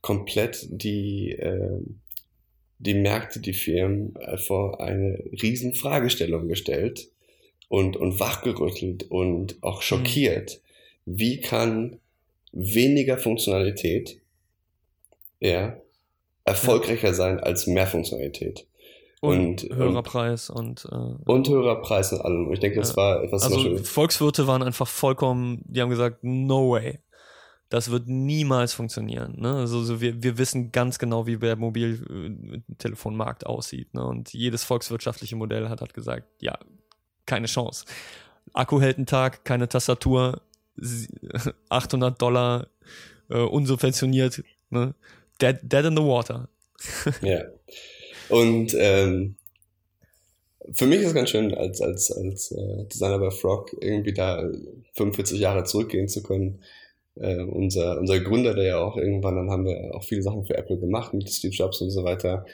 komplett 0.00 0.66
die, 0.70 1.32
äh, 1.32 1.80
die 2.78 2.94
Märkte, 2.94 3.40
die 3.40 3.52
Firmen 3.52 4.16
äh, 4.16 4.38
vor 4.38 4.80
eine 4.80 5.22
riesen 5.42 5.74
Fragestellung 5.74 6.48
gestellt. 6.48 7.10
und, 7.68 7.96
und 7.96 8.18
wachgerüttelt 8.18 9.10
und 9.10 9.62
auch 9.62 9.82
schockiert. 9.82 10.62
Mhm. 11.04 11.18
Wie 11.18 11.40
kann 11.40 12.00
weniger 12.52 13.18
Funktionalität 13.18 14.20
ja, 15.40 15.80
erfolgreicher 16.48 17.14
sein 17.14 17.40
als 17.40 17.66
mehr 17.66 17.86
Funktionalität? 17.86 18.66
Und, 19.20 19.64
und 19.64 19.76
höherer 19.76 19.98
und, 19.98 20.02
Preis 20.04 20.48
und 20.48 20.86
äh, 20.90 20.94
und 20.94 21.48
höherer 21.48 21.82
Preis 21.82 22.12
und 22.12 22.20
allem. 22.20 22.52
Ich 22.52 22.60
denke, 22.60 22.78
das 22.78 22.90
ja. 22.90 22.96
war 22.96 23.24
etwas. 23.24 23.42
Also 23.42 23.78
Volkswirte 23.78 24.46
waren 24.46 24.62
einfach 24.62 24.86
vollkommen, 24.86 25.62
die 25.64 25.80
haben 25.80 25.90
gesagt, 25.90 26.22
no 26.22 26.70
way. 26.70 27.00
Das 27.68 27.90
wird 27.90 28.06
niemals 28.06 28.72
funktionieren. 28.72 29.34
Ne? 29.40 29.56
Also 29.56 29.82
so 29.82 30.00
wir, 30.00 30.22
wir 30.22 30.38
wissen 30.38 30.72
ganz 30.72 30.98
genau, 30.98 31.26
wie 31.26 31.36
der 31.36 31.56
Mobiltelefonmarkt 31.56 33.44
aussieht. 33.44 33.92
Ne? 33.92 34.02
Und 34.06 34.32
jedes 34.32 34.64
volkswirtschaftliche 34.64 35.36
Modell 35.36 35.68
hat 35.68 35.82
halt 35.82 35.92
gesagt, 35.92 36.26
ja, 36.40 36.58
keine 37.26 37.46
Chance. 37.46 37.84
Akku 38.54 38.80
hält 38.80 38.96
einen 38.96 39.04
Tag, 39.04 39.44
keine 39.44 39.68
Tastatur, 39.68 40.40
800 41.68 42.22
Dollar, 42.22 42.68
äh, 43.28 43.38
unsubventioniert, 43.38 44.42
ne? 44.70 44.94
Dead, 45.38 45.60
dead 45.62 45.84
in 45.84 45.96
the 45.96 46.02
water. 46.02 46.48
ja. 47.22 47.44
Und 48.28 48.74
ähm, 48.78 49.36
für 50.72 50.86
mich 50.86 51.00
ist 51.00 51.14
ganz 51.14 51.30
schön, 51.30 51.54
als, 51.54 51.80
als, 51.80 52.12
als 52.12 52.52
äh, 52.52 52.84
Designer 52.92 53.18
bei 53.18 53.30
Frog 53.30 53.74
irgendwie 53.80 54.12
da 54.12 54.50
45 54.94 55.40
Jahre 55.40 55.64
zurückgehen 55.64 56.08
zu 56.08 56.22
können. 56.22 56.62
Äh, 57.14 57.42
unser, 57.42 57.98
unser 57.98 58.20
Gründer, 58.20 58.54
der 58.54 58.64
ja 58.64 58.78
auch 58.78 58.96
irgendwann, 58.96 59.36
dann 59.36 59.50
haben 59.50 59.64
wir 59.64 59.94
auch 59.94 60.04
viele 60.04 60.22
Sachen 60.22 60.44
für 60.44 60.56
Apple 60.56 60.78
gemacht 60.78 61.14
mit 61.14 61.30
Steve 61.30 61.54
Jobs 61.54 61.80
und 61.80 61.90
so 61.90 62.04
weiter. 62.04 62.44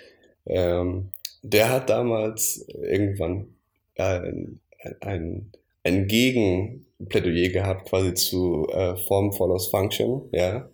Ähm, 0.47 1.11
der 1.43 1.71
hat 1.71 1.91
damals 1.91 2.67
irgendwann 2.69 3.49
ein, 3.97 4.61
ein, 5.01 5.53
ein 5.83 6.07
Gegenplädoyer 6.07 7.51
gehabt, 7.51 7.89
quasi 7.89 8.15
zu 8.15 8.69
äh, 8.71 8.97
Form 8.97 9.33
follows 9.33 9.69
Function, 9.69 10.29
ja. 10.33 10.69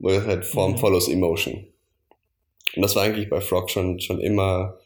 Oder 0.00 0.26
halt 0.26 0.44
Form 0.44 0.72
mhm. 0.72 0.78
follows 0.78 1.08
Emotion. 1.08 1.66
Und 2.74 2.82
das 2.82 2.96
war 2.96 3.04
eigentlich 3.04 3.30
bei 3.30 3.40
Frog 3.40 3.70
schon, 3.70 4.00
schon 4.00 4.20
immer 4.20 4.78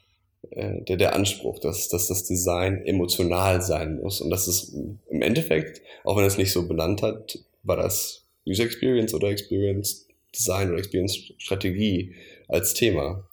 äh, 0.51 0.83
der, 0.83 0.97
der 0.97 1.15
Anspruch, 1.15 1.59
dass, 1.59 1.89
dass 1.89 2.09
das 2.09 2.25
Design 2.25 2.83
emotional 2.85 3.63
sein 3.63 4.01
muss. 4.01 4.21
Und 4.21 4.31
das 4.31 4.47
ist 4.47 4.75
im 5.09 5.23
Endeffekt, 5.23 5.83
auch 6.05 6.17
wenn 6.17 6.25
es 6.25 6.39
nicht 6.39 6.53
so 6.53 6.69
benannt 6.69 7.03
hat, 7.03 7.39
war 7.63 7.77
das 7.77 8.27
User 8.47 8.65
Experience 8.65 9.15
oder 9.15 9.29
Experience 9.29 10.07
Design 10.35 10.71
oder 10.71 10.79
Experience 10.79 11.33
Strategie 11.39 12.15
als 12.49 12.75
Thema. 12.75 13.29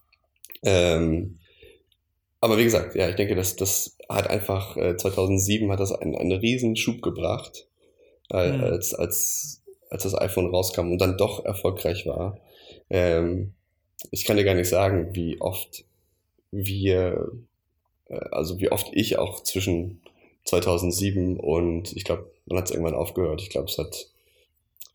Ähm, 0.64 1.40
aber 2.42 2.58
wie 2.58 2.64
gesagt, 2.64 2.96
ja, 2.96 3.10
ich 3.10 3.16
denke, 3.16 3.36
dass 3.36 3.56
das 3.56 3.98
hat 4.10 4.30
einfach 4.30 4.78
äh, 4.78 4.96
2007 4.96 5.72
hat 5.72 5.80
das 5.80 5.92
einen, 5.92 6.16
einen 6.16 6.32
riesen 6.32 6.76
Schub 6.76 7.02
gebracht, 7.02 7.68
äh, 8.32 8.52
mhm. 8.52 8.64
als, 8.64 8.94
als, 8.94 9.64
als 9.90 10.04
das 10.04 10.18
iPhone 10.18 10.50
rauskam 10.50 10.92
und 10.92 11.00
dann 11.00 11.18
doch 11.18 11.46
erfolgreich 11.46 12.06
war. 12.06 12.40
Ähm, 12.90 13.54
ich 14.12 14.26
kann 14.26 14.38
dir 14.38 14.44
gar 14.44 14.56
nicht 14.56 14.70
sagen, 14.70 15.16
wie 15.16 15.40
oft 15.42 15.86
wir, 16.52 17.32
äh, 18.08 18.20
also 18.32 18.60
wie 18.60 18.72
oft 18.72 18.88
ich 18.94 19.18
auch 19.18 19.44
zwischen 19.44 20.02
2007 20.46 21.40
und 21.40 21.96
ich 21.96 22.04
glaube, 22.04 22.32
dann 22.46 22.58
hat 22.58 22.66
es 22.66 22.72
irgendwann 22.72 22.94
aufgehört. 22.94 23.42
Ich 23.42 23.50
glaube, 23.50 23.68
es 23.68 23.78
hat 23.78 24.10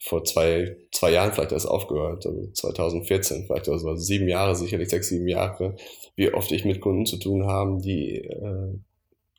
vor 0.03 0.25
zwei, 0.25 0.77
zwei 0.93 1.11
Jahren 1.11 1.33
vielleicht 1.33 1.53
erst 1.53 1.69
aufgehört, 1.69 2.25
also 2.25 2.47
2014 2.53 3.45
vielleicht, 3.47 3.69
also 3.69 3.97
sieben 3.97 4.29
Jahre, 4.29 4.57
sicherlich 4.57 4.89
sechs, 4.89 5.09
sieben 5.09 5.29
Jahre, 5.29 5.77
wie 6.17 6.33
oft 6.33 6.51
ich 6.53 6.65
mit 6.65 6.81
Kunden 6.81 7.05
zu 7.05 7.19
tun 7.19 7.47
haben, 7.47 7.83
die 7.83 8.17
äh, 8.17 8.75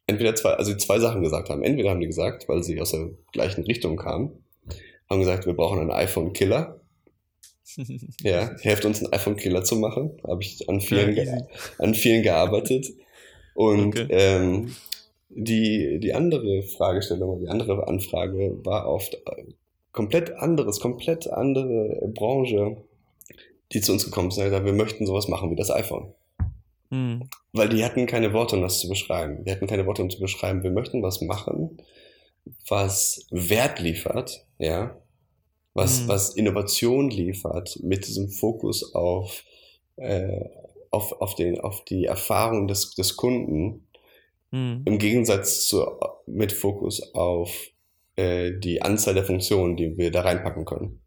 entweder 0.06 0.36
zwei, 0.36 0.52
also 0.52 0.76
zwei 0.76 1.00
Sachen 1.00 1.24
gesagt 1.24 1.50
haben. 1.50 1.64
Entweder 1.64 1.90
haben 1.90 2.00
die 2.00 2.08
gesagt, 2.08 2.48
weil 2.48 2.64
sie 2.64 2.80
aus 2.80 2.92
der 2.92 3.10
gleichen 3.32 3.64
Richtung 3.64 3.98
kamen, 3.98 4.44
haben 5.12 5.20
gesagt, 5.20 5.46
wir 5.46 5.54
brauchen 5.54 5.80
einen 5.80 5.92
iPhone-Killer. 5.92 6.80
ja, 8.22 8.56
helft 8.62 8.86
uns 8.86 9.04
einen 9.04 9.14
iPhone-Killer 9.14 9.64
zu 9.64 9.76
machen. 9.76 10.18
Habe 10.28 10.42
ich 10.42 10.68
an 10.70 10.82
vielen, 10.82 11.16
ja, 11.16 11.38
an 11.78 11.94
vielen 11.94 12.24
gearbeitet. 12.24 12.88
Und 13.54 14.00
okay. 14.00 14.08
ähm, 14.10 14.74
die, 15.30 16.00
die 16.00 16.14
andere 16.14 16.64
Fragestellung, 16.64 17.40
die 17.40 17.48
andere 17.48 17.88
Anfrage 17.88 18.58
war 18.64 18.88
oft 18.88 19.14
äh, 19.14 19.44
komplett 19.92 20.32
anderes, 20.34 20.80
komplett 20.80 21.28
andere 21.28 22.10
Branche, 22.14 22.78
die 23.72 23.82
zu 23.82 23.94
uns 23.94 24.06
gekommen 24.06 24.30
ist 24.30 24.38
und 24.38 24.46
gesagt, 24.46 24.66
wir 24.66 24.74
möchten 24.74 25.06
sowas 25.06 25.28
machen 25.28 25.52
wie 25.52 25.56
das 25.56 25.72
iPhone. 25.72 26.14
Mhm. 26.90 27.30
Weil 27.54 27.70
die 27.70 27.84
hatten 27.84 28.06
keine 28.06 28.34
Worte, 28.34 28.56
um 28.56 28.62
das 28.62 28.80
zu 28.80 28.90
beschreiben. 28.90 29.44
Die 29.46 29.52
hatten 29.52 29.68
keine 29.68 29.86
Worte, 29.86 30.02
um 30.02 30.10
zu 30.10 30.20
beschreiben, 30.20 30.64
wir 30.64 30.72
möchten 30.72 31.02
was 31.02 31.22
machen, 31.22 31.78
was 32.68 33.26
Wert 33.30 33.80
liefert, 33.80 34.46
ja, 34.58 34.98
was, 35.74 36.02
mhm. 36.02 36.08
was 36.08 36.36
Innovation 36.36 37.10
liefert, 37.10 37.80
mit 37.82 38.08
diesem 38.08 38.30
Fokus 38.30 38.94
auf, 38.94 39.44
äh, 39.98 40.46
auf, 40.90 41.14
auf, 41.22 41.36
den, 41.36 41.60
auf 41.60 41.86
die 41.86 42.06
Erfahrung 42.06 42.68
des, 42.68 42.96
des 42.96 43.16
Kunden, 43.16 43.88
mhm. 44.52 44.82
im 44.86 44.98
Gegensatz 44.98 45.66
zu, 45.68 45.86
mit 46.26 46.52
Fokus 46.52 47.14
auf 47.14 47.52
äh, 48.16 48.52
die 48.60 48.82
Anzahl 48.82 49.14
der 49.14 49.24
Funktionen, 49.24 49.78
die 49.78 49.98
wir 49.98 50.12
da 50.12 50.22
reinpacken 50.22 50.66
können. 50.66 51.00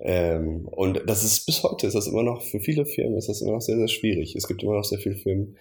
Ähm, 0.00 0.68
und 0.68 1.02
das 1.06 1.24
ist 1.24 1.46
bis 1.46 1.62
heute 1.62 1.86
ist 1.86 1.94
das 1.94 2.06
immer 2.06 2.22
noch, 2.22 2.42
für 2.42 2.60
viele 2.60 2.86
Firmen 2.86 3.16
ist 3.16 3.28
das 3.28 3.40
immer 3.40 3.52
noch 3.52 3.60
sehr, 3.60 3.76
sehr 3.76 3.88
schwierig. 3.88 4.36
Es 4.36 4.46
gibt 4.46 4.62
immer 4.62 4.74
noch 4.74 4.84
sehr 4.84 4.98
viele 4.98 5.16
Firmen, 5.16 5.56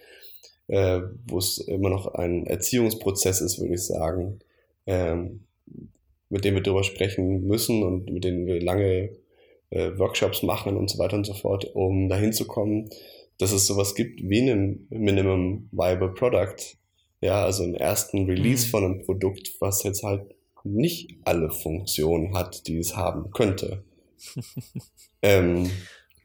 äh, 0.67 1.01
wo 1.27 1.37
es 1.37 1.57
immer 1.59 1.89
noch 1.89 2.13
ein 2.13 2.45
Erziehungsprozess 2.45 3.41
ist, 3.41 3.59
würde 3.59 3.75
ich 3.75 3.85
sagen, 3.85 4.39
ähm, 4.85 5.45
mit 6.29 6.45
dem 6.45 6.55
wir 6.55 6.61
darüber 6.61 6.83
sprechen 6.83 7.45
müssen 7.45 7.83
und 7.83 8.09
mit 8.11 8.23
denen 8.23 8.45
wir 8.47 8.61
lange 8.61 9.15
äh, 9.69 9.97
Workshops 9.97 10.43
machen 10.43 10.77
und 10.77 10.89
so 10.89 10.97
weiter 10.97 11.17
und 11.17 11.25
so 11.25 11.33
fort, 11.33 11.65
um 11.73 12.09
dahin 12.09 12.33
zu 12.33 12.45
kommen, 12.45 12.89
dass 13.37 13.51
es 13.51 13.67
sowas 13.67 13.95
gibt 13.95 14.21
wie 14.21 14.49
ein 14.49 14.87
Minimum 14.89 15.69
Viable 15.71 16.13
Product. 16.13 16.77
Ja, 17.21 17.43
also 17.43 17.63
einen 17.63 17.75
ersten 17.75 18.25
Release 18.25 18.67
mhm. 18.67 18.69
von 18.71 18.83
einem 18.83 19.05
Produkt, 19.05 19.51
was 19.59 19.83
jetzt 19.83 20.03
halt 20.03 20.35
nicht 20.63 21.17
alle 21.23 21.49
Funktionen 21.51 22.35
hat, 22.35 22.67
die 22.67 22.77
es 22.77 22.95
haben 22.95 23.31
könnte. 23.31 23.83
ähm, 25.21 25.69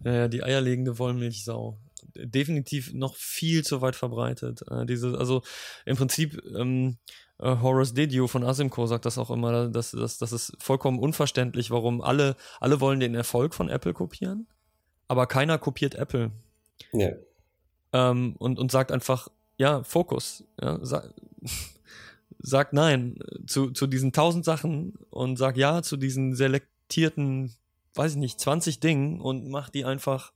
ja, 0.04 0.28
die 0.28 0.42
eierlegende 0.42 0.98
Wollmilchsau. 0.98 1.78
Definitiv 2.14 2.92
noch 2.92 3.14
viel 3.16 3.62
zu 3.62 3.82
weit 3.82 3.96
verbreitet. 3.96 4.62
Äh, 4.70 4.86
diese, 4.86 5.18
also 5.18 5.42
im 5.84 5.96
Prinzip, 5.96 6.40
ähm, 6.56 6.96
äh, 7.40 7.56
Horace 7.60 7.94
Didio 7.94 8.26
von 8.26 8.44
Asimco 8.44 8.86
sagt 8.86 9.04
das 9.04 9.18
auch 9.18 9.30
immer, 9.30 9.68
dass, 9.68 9.92
dass, 9.92 10.18
das 10.18 10.32
ist 10.32 10.56
vollkommen 10.58 10.98
unverständlich, 10.98 11.70
warum 11.70 12.00
alle, 12.00 12.36
alle 12.60 12.80
wollen 12.80 13.00
den 13.00 13.14
Erfolg 13.14 13.54
von 13.54 13.68
Apple 13.68 13.92
kopieren, 13.92 14.46
aber 15.08 15.26
keiner 15.26 15.58
kopiert 15.58 15.94
Apple. 15.94 16.30
Ja. 16.92 17.10
Ähm, 17.92 18.36
und, 18.38 18.58
und 18.58 18.70
sagt 18.70 18.92
einfach, 18.92 19.28
ja, 19.56 19.82
Fokus. 19.82 20.44
Ja, 20.60 20.78
sag, 20.82 21.12
sag 22.38 22.72
nein 22.72 23.18
zu, 23.46 23.70
zu 23.70 23.86
diesen 23.86 24.12
tausend 24.12 24.44
Sachen 24.44 24.94
und 25.10 25.36
sag 25.36 25.56
ja 25.56 25.82
zu 25.82 25.96
diesen 25.96 26.34
selektierten 26.34 27.52
weiß 27.94 28.12
ich 28.12 28.18
nicht, 28.18 28.40
20 28.40 28.80
Dingen 28.80 29.20
und 29.20 29.48
mach 29.48 29.68
die 29.68 29.84
einfach 29.84 30.32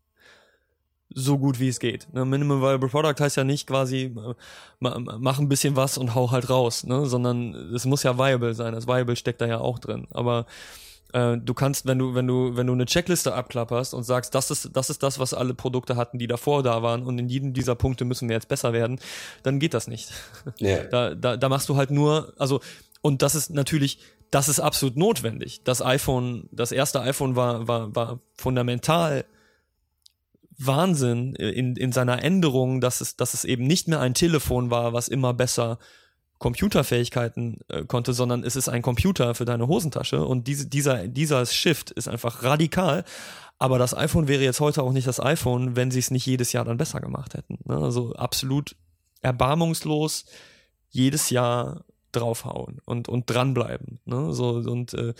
so 1.14 1.38
gut 1.38 1.60
wie 1.60 1.68
es 1.68 1.78
geht. 1.78 2.12
Ne? 2.12 2.24
Minimum 2.24 2.60
Viable 2.60 2.88
Product 2.88 3.14
heißt 3.18 3.36
ja 3.36 3.44
nicht 3.44 3.66
quasi, 3.66 4.14
äh, 4.16 4.34
mach 4.80 5.38
ein 5.38 5.48
bisschen 5.48 5.76
was 5.76 5.96
und 5.96 6.14
hau 6.14 6.30
halt 6.30 6.50
raus, 6.50 6.84
ne? 6.84 7.06
sondern 7.06 7.54
es 7.74 7.84
muss 7.86 8.02
ja 8.02 8.18
viable 8.18 8.54
sein. 8.54 8.74
Das 8.74 8.86
Viable 8.86 9.16
steckt 9.16 9.40
da 9.40 9.46
ja 9.46 9.58
auch 9.58 9.78
drin. 9.78 10.06
Aber 10.10 10.46
äh, 11.12 11.36
du 11.38 11.54
kannst, 11.54 11.86
wenn 11.86 11.98
du, 11.98 12.14
wenn 12.14 12.26
du, 12.26 12.56
wenn 12.56 12.66
du 12.66 12.72
eine 12.72 12.86
Checkliste 12.86 13.34
abklapperst 13.34 13.94
und 13.94 14.02
sagst, 14.02 14.34
das 14.34 14.50
ist, 14.50 14.70
das 14.74 14.90
ist 14.90 15.02
das, 15.02 15.18
was 15.18 15.32
alle 15.32 15.54
Produkte 15.54 15.96
hatten, 15.96 16.18
die 16.18 16.26
davor 16.26 16.62
da 16.62 16.82
waren 16.82 17.04
und 17.04 17.18
in 17.18 17.28
jedem 17.28 17.54
dieser 17.54 17.76
Punkte 17.76 18.04
müssen 18.04 18.28
wir 18.28 18.34
jetzt 18.34 18.48
besser 18.48 18.72
werden, 18.72 18.98
dann 19.44 19.60
geht 19.60 19.74
das 19.74 19.86
nicht. 19.88 20.10
Yeah. 20.60 20.84
Da, 20.90 21.14
da, 21.14 21.36
da 21.36 21.48
machst 21.48 21.68
du 21.68 21.76
halt 21.76 21.90
nur, 21.90 22.32
also, 22.38 22.60
und 23.00 23.22
das 23.22 23.34
ist 23.34 23.50
natürlich 23.50 23.98
das 24.34 24.48
ist 24.48 24.58
absolut 24.58 24.96
notwendig. 24.96 25.60
Das 25.62 25.80
iPhone, 25.80 26.48
das 26.50 26.72
erste 26.72 27.00
iPhone 27.00 27.36
war, 27.36 27.68
war, 27.68 27.94
war 27.94 28.18
fundamental 28.36 29.24
Wahnsinn 30.58 31.34
in, 31.34 31.76
in 31.76 31.92
seiner 31.92 32.22
Änderung, 32.22 32.80
dass 32.80 33.00
es, 33.00 33.16
dass 33.16 33.34
es 33.34 33.44
eben 33.44 33.66
nicht 33.66 33.88
mehr 33.88 34.00
ein 34.00 34.14
Telefon 34.14 34.70
war, 34.70 34.92
was 34.92 35.08
immer 35.08 35.34
besser 35.34 35.78
Computerfähigkeiten 36.38 37.60
äh, 37.68 37.84
konnte, 37.84 38.12
sondern 38.12 38.44
es 38.44 38.56
ist 38.56 38.68
ein 38.68 38.82
Computer 38.82 39.34
für 39.34 39.44
deine 39.44 39.66
Hosentasche 39.66 40.24
und 40.24 40.46
diese, 40.46 40.66
dieser, 40.66 41.08
dieser 41.08 41.46
Shift 41.46 41.90
ist 41.90 42.08
einfach 42.08 42.42
radikal. 42.42 43.04
Aber 43.58 43.78
das 43.78 43.96
iPhone 43.96 44.28
wäre 44.28 44.42
jetzt 44.42 44.60
heute 44.60 44.82
auch 44.82 44.92
nicht 44.92 45.06
das 45.06 45.20
iPhone, 45.20 45.76
wenn 45.76 45.90
sie 45.90 46.00
es 46.00 46.10
nicht 46.10 46.26
jedes 46.26 46.52
Jahr 46.52 46.64
dann 46.64 46.76
besser 46.76 47.00
gemacht 47.00 47.34
hätten. 47.34 47.58
Ne? 47.64 47.76
Also 47.76 48.12
absolut 48.14 48.76
erbarmungslos 49.22 50.26
jedes 50.90 51.30
Jahr 51.30 51.84
draufhauen 52.12 52.80
und, 52.84 53.08
und 53.08 53.30
dranbleiben. 53.30 54.00
Ne? 54.04 54.32
So, 54.32 54.50
und 54.50 54.92
äh, 54.94 55.14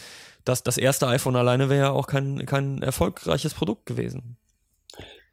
das, 0.45 0.63
das 0.63 0.79
erste 0.79 1.09
iPhone 1.09 1.37
alleine 1.37 1.69
wäre 1.69 1.87
ja 1.87 1.91
auch 1.91 2.07
kein, 2.07 2.45
kein 2.45 2.83
erfolgreiches 2.83 3.55
Produkt 3.55 3.87
gewesen. 3.87 4.37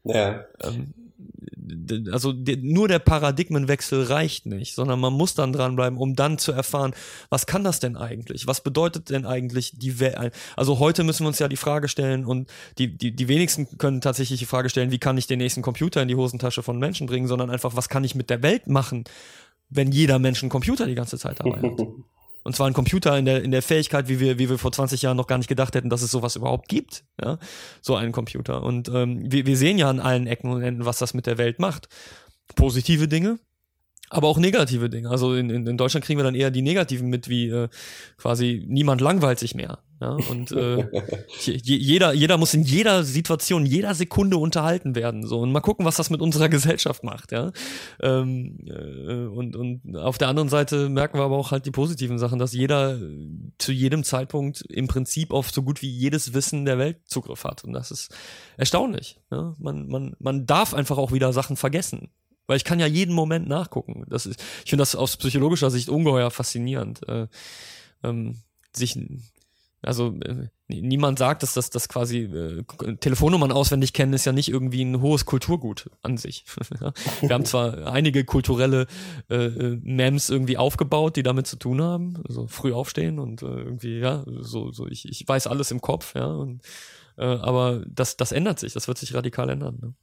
Ja. 0.03 0.45
Ähm, 0.63 0.93
also 2.11 2.33
nur 2.33 2.87
der 2.87 2.99
Paradigmenwechsel 2.99 4.03
reicht 4.03 4.45
nicht, 4.45 4.75
sondern 4.75 4.99
man 4.99 5.13
muss 5.13 5.33
dann 5.33 5.53
dranbleiben, 5.53 5.97
um 5.97 6.15
dann 6.15 6.37
zu 6.37 6.51
erfahren, 6.51 6.93
was 7.29 7.45
kann 7.45 7.63
das 7.63 7.79
denn 7.79 7.95
eigentlich? 7.95 8.47
Was 8.47 8.61
bedeutet 8.61 9.09
denn 9.09 9.25
eigentlich 9.25 9.73
die 9.75 9.99
Welt? 9.99 10.33
Also 10.55 10.79
heute 10.79 11.03
müssen 11.03 11.23
wir 11.23 11.27
uns 11.27 11.39
ja 11.39 11.47
die 11.47 11.57
Frage 11.57 11.87
stellen 11.87 12.25
und 12.25 12.49
die, 12.77 12.97
die, 12.97 13.15
die 13.15 13.27
wenigsten 13.27 13.77
können 13.77 14.01
tatsächlich 14.01 14.39
die 14.39 14.45
Frage 14.45 14.69
stellen, 14.69 14.91
wie 14.91 14.99
kann 14.99 15.17
ich 15.17 15.27
den 15.27 15.39
nächsten 15.39 15.61
Computer 15.61 16.01
in 16.01 16.07
die 16.07 16.15
Hosentasche 16.15 16.63
von 16.63 16.77
Menschen 16.77 17.07
bringen, 17.07 17.27
sondern 17.27 17.49
einfach, 17.49 17.75
was 17.75 17.89
kann 17.89 18.03
ich 18.03 18.15
mit 18.15 18.29
der 18.29 18.43
Welt 18.43 18.67
machen, 18.67 19.03
wenn 19.69 19.91
jeder 19.91 20.19
Mensch 20.19 20.43
einen 20.43 20.49
Computer 20.49 20.85
die 20.85 20.95
ganze 20.95 21.17
Zeit 21.17 21.39
dabei 21.39 21.61
hat? 21.61 21.81
Und 22.43 22.55
zwar 22.55 22.67
ein 22.67 22.73
Computer 22.73 23.17
in 23.17 23.25
der, 23.25 23.43
in 23.43 23.51
der 23.51 23.61
Fähigkeit, 23.61 24.07
wie 24.07 24.19
wir, 24.19 24.39
wie 24.39 24.49
wir 24.49 24.57
vor 24.57 24.71
20 24.71 25.01
Jahren 25.01 25.17
noch 25.17 25.27
gar 25.27 25.37
nicht 25.37 25.47
gedacht 25.47 25.75
hätten, 25.75 25.89
dass 25.89 26.01
es 26.01 26.11
sowas 26.11 26.35
überhaupt 26.35 26.67
gibt. 26.67 27.03
Ja? 27.21 27.37
So 27.81 27.95
einen 27.95 28.11
Computer. 28.11 28.63
Und 28.63 28.89
ähm, 28.89 29.31
wir, 29.31 29.45
wir 29.45 29.57
sehen 29.57 29.77
ja 29.77 29.89
an 29.89 29.99
allen 29.99 30.27
Ecken 30.27 30.51
und 30.51 30.61
Enden, 30.61 30.85
was 30.85 30.97
das 30.97 31.13
mit 31.13 31.27
der 31.27 31.37
Welt 31.37 31.59
macht. 31.59 31.87
Positive 32.55 33.07
Dinge, 33.07 33.39
aber 34.09 34.27
auch 34.27 34.37
negative 34.37 34.89
Dinge. 34.89 35.09
Also 35.09 35.35
in, 35.35 35.49
in, 35.49 35.67
in 35.67 35.77
Deutschland 35.77 36.05
kriegen 36.05 36.19
wir 36.19 36.23
dann 36.23 36.35
eher 36.35 36.51
die 36.51 36.61
negativen 36.61 37.09
mit, 37.09 37.29
wie 37.29 37.49
äh, 37.49 37.69
quasi 38.17 38.65
niemand 38.67 39.01
langweilt 39.01 39.39
sich 39.39 39.55
mehr. 39.55 39.79
Ja? 40.01 40.17
Und 40.29 40.51
äh, 40.51 40.87
jeder, 41.43 42.13
jeder 42.13 42.37
muss 42.37 42.53
in 42.55 42.63
jeder 42.63 43.03
Situation, 43.03 43.65
jeder 43.65 43.93
Sekunde 43.93 44.37
unterhalten 44.37 44.95
werden. 44.95 45.25
So 45.25 45.39
und 45.39 45.51
mal 45.51 45.61
gucken, 45.61 45.85
was 45.85 45.95
das 45.95 46.09
mit 46.09 46.21
unserer 46.21 46.49
Gesellschaft 46.49 47.03
macht. 47.03 47.31
Ja? 47.31 47.51
Ähm, 48.01 48.57
äh, 48.65 49.27
und, 49.27 49.55
und 49.55 49.95
auf 49.95 50.17
der 50.17 50.27
anderen 50.27 50.49
Seite 50.49 50.89
merken 50.89 51.19
wir 51.19 51.23
aber 51.23 51.37
auch 51.37 51.51
halt 51.51 51.67
die 51.67 51.71
positiven 51.71 52.17
Sachen, 52.17 52.39
dass 52.39 52.51
jeder 52.51 52.99
zu 53.59 53.71
jedem 53.71 54.03
Zeitpunkt 54.03 54.61
im 54.61 54.87
Prinzip 54.87 55.31
auf 55.31 55.51
so 55.51 55.61
gut 55.61 55.83
wie 55.83 55.89
jedes 55.89 56.33
Wissen 56.33 56.65
der 56.65 56.79
Welt 56.79 56.97
Zugriff 57.05 57.43
hat. 57.43 57.63
Und 57.63 57.73
das 57.73 57.91
ist 57.91 58.13
erstaunlich. 58.57 59.19
Ja? 59.31 59.53
Man, 59.59 59.87
man, 59.87 60.15
man 60.19 60.47
darf 60.47 60.73
einfach 60.73 60.97
auch 60.97 61.11
wieder 61.11 61.31
Sachen 61.31 61.55
vergessen. 61.57 62.09
Weil 62.47 62.57
ich 62.57 62.63
kann 62.65 62.79
ja 62.79 62.87
jeden 62.87 63.13
Moment 63.13 63.47
nachgucken. 63.47 64.03
Das 64.09 64.25
ist, 64.25 64.41
ich 64.65 64.71
finde 64.71 64.81
das 64.81 64.95
aus 64.95 65.15
psychologischer 65.17 65.69
Sicht 65.69 65.89
ungeheuer 65.89 66.31
faszinierend. 66.31 67.07
Äh, 67.07 67.27
ähm, 68.03 68.39
sich, 68.73 68.97
also 69.81 70.15
äh, 70.21 70.47
niemand 70.67 71.17
sagt, 71.17 71.41
dass 71.43 71.53
das, 71.53 71.69
das 71.69 71.89
quasi 71.89 72.19
äh, 72.19 72.63
Telefonnummern 72.99 73.51
auswendig 73.51 73.93
kennen, 73.93 74.13
ist 74.13 74.25
ja 74.25 74.31
nicht 74.31 74.49
irgendwie 74.49 74.83
ein 74.83 75.01
hohes 75.01 75.25
Kulturgut 75.25 75.89
an 76.01 76.17
sich. 76.17 76.45
Wir 77.21 77.33
haben 77.33 77.45
zwar 77.45 77.91
einige 77.91 78.23
kulturelle 78.23 78.85
äh, 79.29 79.35
äh, 79.35 79.79
Mems 79.81 80.29
irgendwie 80.29 80.57
aufgebaut, 80.57 81.15
die 81.15 81.23
damit 81.23 81.47
zu 81.47 81.57
tun 81.57 81.81
haben, 81.81 82.21
so 82.27 82.47
früh 82.47 82.73
aufstehen 82.73 83.17
und 83.17 83.41
äh, 83.41 83.45
irgendwie, 83.45 83.99
ja, 83.99 84.23
so, 84.39 84.71
so 84.71 84.87
ich, 84.87 85.07
ich 85.09 85.27
weiß 85.27 85.47
alles 85.47 85.71
im 85.71 85.81
Kopf, 85.81 86.13
ja, 86.15 86.27
und, 86.27 86.61
äh, 87.17 87.25
aber 87.25 87.83
das, 87.87 88.17
das 88.17 88.31
ändert 88.31 88.59
sich, 88.59 88.73
das 88.73 88.87
wird 88.87 88.99
sich 88.99 89.13
radikal 89.15 89.49
ändern. 89.49 89.79
Ne? 89.81 89.93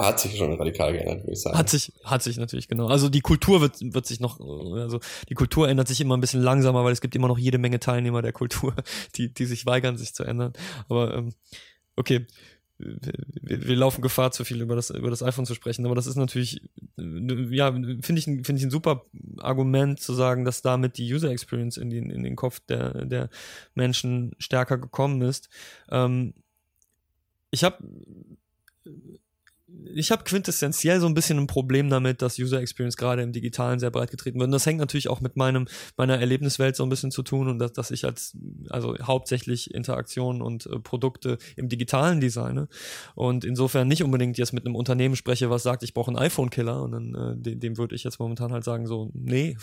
Hat 0.00 0.18
sich 0.18 0.36
schon 0.36 0.54
radikal 0.54 0.92
geändert, 0.92 1.22
würde 1.22 1.32
ich 1.32 1.40
sagen. 1.40 1.56
Hat 1.56 1.68
sich, 1.68 1.92
hat 2.02 2.22
sich 2.22 2.36
natürlich, 2.36 2.66
genau. 2.66 2.88
Also 2.88 3.08
die 3.08 3.20
Kultur 3.20 3.60
wird, 3.60 3.76
wird 3.80 4.06
sich 4.06 4.18
noch, 4.18 4.40
also 4.40 4.98
die 5.28 5.34
Kultur 5.34 5.68
ändert 5.68 5.86
sich 5.86 6.00
immer 6.00 6.16
ein 6.16 6.20
bisschen 6.20 6.42
langsamer, 6.42 6.82
weil 6.84 6.92
es 6.92 7.00
gibt 7.00 7.14
immer 7.14 7.28
noch 7.28 7.38
jede 7.38 7.58
Menge 7.58 7.78
Teilnehmer 7.78 8.20
der 8.20 8.32
Kultur, 8.32 8.74
die, 9.16 9.32
die 9.32 9.44
sich 9.46 9.66
weigern, 9.66 9.96
sich 9.96 10.14
zu 10.14 10.24
ändern. 10.24 10.52
Aber 10.88 11.14
ähm, 11.14 11.32
okay, 11.94 12.26
wir, 12.78 13.66
wir 13.68 13.76
laufen 13.76 14.02
Gefahr, 14.02 14.32
zu 14.32 14.44
viel 14.44 14.60
über 14.60 14.74
das, 14.74 14.90
über 14.90 15.10
das 15.10 15.22
iPhone 15.22 15.46
zu 15.46 15.54
sprechen, 15.54 15.84
aber 15.84 15.94
das 15.94 16.06
ist 16.06 16.16
natürlich, 16.16 16.60
ja, 16.96 17.72
finde 17.72 18.14
ich, 18.14 18.24
finde 18.24 18.54
ich 18.54 18.62
ein 18.64 18.70
super 18.70 19.04
Argument 19.38 20.00
zu 20.00 20.12
sagen, 20.12 20.44
dass 20.44 20.62
damit 20.62 20.98
die 20.98 21.12
User 21.12 21.30
Experience 21.30 21.76
in 21.76 21.90
den, 21.90 22.10
in 22.10 22.22
den 22.22 22.36
Kopf 22.36 22.60
der, 22.60 23.04
der 23.04 23.30
Menschen 23.74 24.34
stärker 24.38 24.78
gekommen 24.78 25.22
ist. 25.22 25.48
Ähm, 25.90 26.34
ich 27.50 27.64
habe 27.64 27.78
ich 29.94 30.10
habe 30.10 30.24
quintessentiell 30.24 31.00
so 31.00 31.06
ein 31.06 31.14
bisschen 31.14 31.38
ein 31.38 31.46
Problem 31.46 31.90
damit, 31.90 32.22
dass 32.22 32.38
User 32.38 32.60
Experience 32.60 32.96
gerade 32.96 33.22
im 33.22 33.32
Digitalen 33.32 33.78
sehr 33.78 33.90
breit 33.90 34.10
getreten 34.10 34.38
wird. 34.38 34.46
Und 34.48 34.52
das 34.52 34.64
hängt 34.64 34.78
natürlich 34.78 35.08
auch 35.08 35.20
mit 35.20 35.36
meinem, 35.36 35.66
meiner 35.96 36.18
Erlebniswelt 36.18 36.76
so 36.76 36.84
ein 36.84 36.88
bisschen 36.88 37.10
zu 37.10 37.22
tun 37.22 37.48
und 37.48 37.58
dass, 37.58 37.72
dass 37.72 37.90
ich 37.90 38.04
als, 38.04 38.36
also 38.70 38.96
hauptsächlich 39.02 39.74
Interaktionen 39.74 40.40
und 40.40 40.66
äh, 40.66 40.78
Produkte 40.78 41.38
im 41.56 41.68
Digitalen 41.68 42.20
designe. 42.20 42.68
Und 43.14 43.44
insofern 43.44 43.88
nicht 43.88 44.02
unbedingt 44.02 44.38
jetzt 44.38 44.52
mit 44.52 44.64
einem 44.64 44.74
Unternehmen 44.74 45.16
spreche, 45.16 45.50
was 45.50 45.62
sagt, 45.62 45.82
ich 45.82 45.94
brauche 45.94 46.08
einen 46.08 46.18
iPhone-Killer. 46.18 46.82
Und 46.82 46.92
dann, 46.92 47.14
äh, 47.14 47.36
dem, 47.36 47.60
dem 47.60 47.78
würde 47.78 47.94
ich 47.94 48.04
jetzt 48.04 48.20
momentan 48.20 48.52
halt 48.52 48.64
sagen, 48.64 48.86
so, 48.86 49.10
nee, 49.14 49.56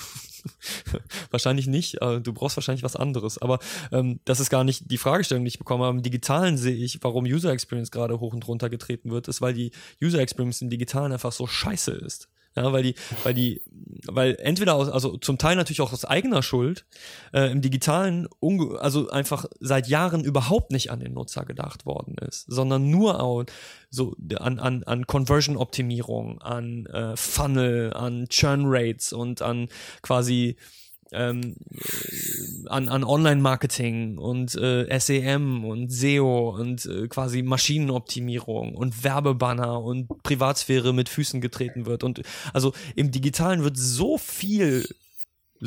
wahrscheinlich 1.32 1.68
nicht. 1.68 2.02
Äh, 2.02 2.22
du 2.22 2.34
brauchst 2.34 2.58
wahrscheinlich 2.58 2.84
was 2.84 2.96
anderes. 2.96 3.38
Aber 3.40 3.60
ähm, 3.92 4.20
das 4.26 4.40
ist 4.40 4.50
gar 4.50 4.64
nicht 4.64 4.92
die 4.92 4.98
Fragestellung, 4.98 5.46
die 5.46 5.50
ich 5.50 5.60
bekomme. 5.60 5.86
Aber 5.86 5.96
im 5.96 6.04
Digitalen 6.04 6.58
sehe 6.58 6.76
ich, 6.76 7.00
warum 7.02 7.26
User 7.26 7.52
Experience 7.52 7.92
gerade 7.92 8.20
hoch 8.20 8.34
und 8.34 8.48
runter 8.48 8.70
getreten 8.70 9.12
wird, 9.12 9.28
ist, 9.28 9.42
weil 9.42 9.54
die 9.54 9.72
User 10.02 10.20
Experience 10.20 10.62
im 10.62 10.70
Digitalen 10.70 11.12
einfach 11.12 11.32
so 11.32 11.48
scheiße 11.48 11.92
ist. 11.92 12.30
Ja, 12.58 12.72
weil 12.72 12.84
die, 12.84 12.96
weil 13.24 13.34
die, 13.34 13.62
weil 14.06 14.38
entweder 14.40 14.76
aus, 14.76 14.88
also 14.88 15.18
zum 15.18 15.38
Teil 15.38 15.58
natürlich 15.58 15.82
auch 15.82 15.92
aus 15.92 16.06
eigener 16.06 16.42
Schuld, 16.42 16.86
äh, 17.34 17.52
im 17.52 17.62
Digitalen, 17.62 18.30
also 18.80 19.10
einfach 19.10 19.46
seit 19.60 19.90
Jahren 19.90 20.24
überhaupt 20.24 20.72
nicht 20.72 20.90
an 20.90 21.02
den 21.02 21.14
Nutzer 21.14 21.44
gedacht 21.44 21.86
worden 21.86 22.16
ist, 22.18 22.46
sondern 22.48 22.90
nur 22.90 23.22
auch 23.22 23.44
so 23.90 24.16
an, 24.38 24.60
an, 24.60 24.84
an 24.84 25.06
Conversion-Optimierung, 25.06 26.42
an 26.42 26.86
äh, 26.86 27.18
Funnel, 27.18 27.94
an 27.94 28.30
Churn 28.30 28.64
Rates 28.66 29.12
und 29.12 29.42
an 29.42 29.68
quasi 30.02 30.56
ähm, 31.12 31.56
an, 32.68 32.90
an 32.90 33.04
Online-Marketing 33.04 34.18
und 34.18 34.56
äh, 34.56 35.00
SEM 35.00 35.64
und 35.66 35.92
SEO 35.92 36.56
und 36.58 36.86
äh, 36.86 37.08
quasi 37.08 37.42
Maschinenoptimierung 37.44 38.76
und 38.76 39.04
Werbebanner 39.04 39.82
und 39.82 40.08
Privatsphäre 40.24 40.94
mit 40.94 41.10
Füßen 41.10 41.42
getreten 41.42 41.86
wird. 41.86 42.04
Und 42.04 42.22
also 42.54 42.74
im 42.96 43.12
Digitalen 43.12 43.64
wird 43.64 43.78
so 43.78 44.18
viel 44.18 44.88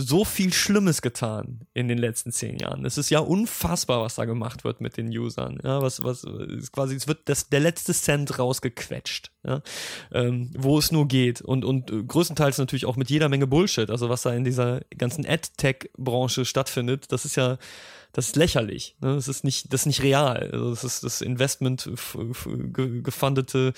so 0.00 0.24
viel 0.24 0.52
Schlimmes 0.52 1.02
getan 1.02 1.66
in 1.74 1.88
den 1.88 1.98
letzten 1.98 2.30
zehn 2.30 2.56
Jahren. 2.58 2.84
Es 2.84 2.98
ist 2.98 3.10
ja 3.10 3.18
unfassbar, 3.18 4.00
was 4.00 4.14
da 4.14 4.26
gemacht 4.26 4.62
wird 4.62 4.80
mit 4.80 4.96
den 4.96 5.08
Usern. 5.08 5.58
Ja, 5.64 5.82
was, 5.82 6.04
was, 6.04 6.22
ist 6.22 6.72
quasi, 6.72 6.94
es 6.94 7.08
wird 7.08 7.28
das, 7.28 7.48
der 7.48 7.58
letzte 7.58 7.92
Cent 7.92 8.38
rausgequetscht, 8.38 9.32
ja, 9.44 9.60
ähm, 10.12 10.52
wo 10.56 10.78
es 10.78 10.92
nur 10.92 11.08
geht. 11.08 11.40
Und, 11.40 11.64
und 11.64 11.90
äh, 11.90 12.04
größtenteils 12.04 12.58
natürlich 12.58 12.86
auch 12.86 12.96
mit 12.96 13.10
jeder 13.10 13.28
Menge 13.28 13.48
Bullshit. 13.48 13.90
Also 13.90 14.08
was 14.08 14.22
da 14.22 14.32
in 14.32 14.44
dieser 14.44 14.82
ganzen 14.96 15.26
Ad-Tech-Branche 15.26 16.44
stattfindet, 16.44 17.10
das 17.10 17.24
ist 17.24 17.34
ja, 17.36 17.58
das 18.12 18.28
ist 18.28 18.36
lächerlich. 18.36 18.96
Ne? 19.00 19.14
Das 19.14 19.28
ist 19.28 19.44
nicht, 19.44 19.72
das 19.72 19.82
ist 19.82 19.86
nicht 19.86 20.02
real. 20.02 20.50
Also 20.52 20.70
das 20.70 20.84
ist 20.84 21.04
das 21.04 21.20
Investment 21.20 21.90
gefundete 22.72 23.72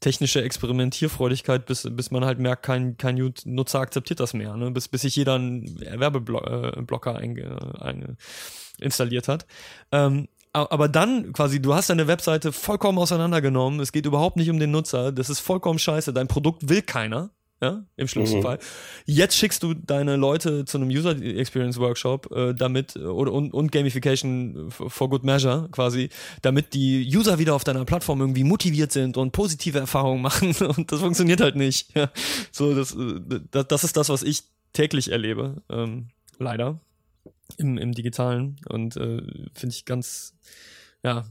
technische 0.00 0.42
Experimentierfreudigkeit, 0.42 1.66
bis, 1.66 1.88
bis 1.90 2.10
man 2.10 2.24
halt 2.24 2.38
merkt, 2.38 2.62
kein, 2.64 2.96
kein 2.96 3.32
Nutzer 3.44 3.80
akzeptiert 3.80 4.20
das 4.20 4.34
mehr, 4.34 4.56
ne? 4.56 4.70
bis, 4.70 4.88
bis 4.88 5.02
sich 5.02 5.16
jeder 5.16 5.34
einen 5.34 5.80
Werbeblocker 5.80 7.16
einge, 7.16 7.80
einge 7.80 8.16
installiert 8.80 9.28
hat. 9.28 9.46
Ähm, 9.92 10.28
aber 10.52 10.88
dann 10.88 11.32
quasi, 11.32 11.60
du 11.60 11.74
hast 11.74 11.90
deine 11.90 12.06
Webseite 12.06 12.52
vollkommen 12.52 12.98
auseinandergenommen, 12.98 13.80
es 13.80 13.90
geht 13.90 14.06
überhaupt 14.06 14.36
nicht 14.36 14.50
um 14.50 14.60
den 14.60 14.70
Nutzer, 14.70 15.10
das 15.10 15.28
ist 15.28 15.40
vollkommen 15.40 15.80
scheiße, 15.80 16.12
dein 16.12 16.28
Produkt 16.28 16.68
will 16.68 16.82
keiner, 16.82 17.30
ja, 17.64 17.84
im 17.96 18.08
schlimmsten 18.08 18.38
mhm. 18.38 18.42
Fall. 18.42 18.58
Jetzt 19.06 19.36
schickst 19.36 19.62
du 19.62 19.72
deine 19.72 20.16
Leute 20.16 20.64
zu 20.66 20.76
einem 20.76 20.88
User 20.88 21.10
Experience 21.20 21.78
Workshop 21.78 22.30
äh, 22.30 22.52
damit 22.54 22.96
oder 22.96 23.32
und, 23.32 23.54
und 23.54 23.72
Gamification 23.72 24.70
for 24.70 25.08
good 25.08 25.24
measure 25.24 25.68
quasi, 25.70 26.10
damit 26.42 26.74
die 26.74 27.10
User 27.14 27.38
wieder 27.38 27.54
auf 27.54 27.64
deiner 27.64 27.84
Plattform 27.84 28.20
irgendwie 28.20 28.44
motiviert 28.44 28.92
sind 28.92 29.16
und 29.16 29.32
positive 29.32 29.78
Erfahrungen 29.78 30.22
machen 30.28 30.54
und 30.76 30.92
das 30.92 31.00
funktioniert 31.00 31.40
halt 31.40 31.56
nicht. 31.56 31.94
Ja. 31.94 32.10
So, 32.52 32.74
das, 32.74 32.94
äh, 32.94 33.20
das, 33.50 33.68
das 33.68 33.84
ist 33.84 33.96
das, 33.96 34.08
was 34.10 34.22
ich 34.22 34.42
täglich 34.72 35.10
erlebe, 35.10 35.62
ähm, 35.70 36.08
leider 36.38 36.80
im, 37.56 37.78
im 37.78 37.92
Digitalen 37.92 38.56
und 38.68 38.96
äh, 38.96 39.22
finde 39.54 39.74
ich 39.74 39.84
ganz, 39.84 40.34
ja, 41.02 41.24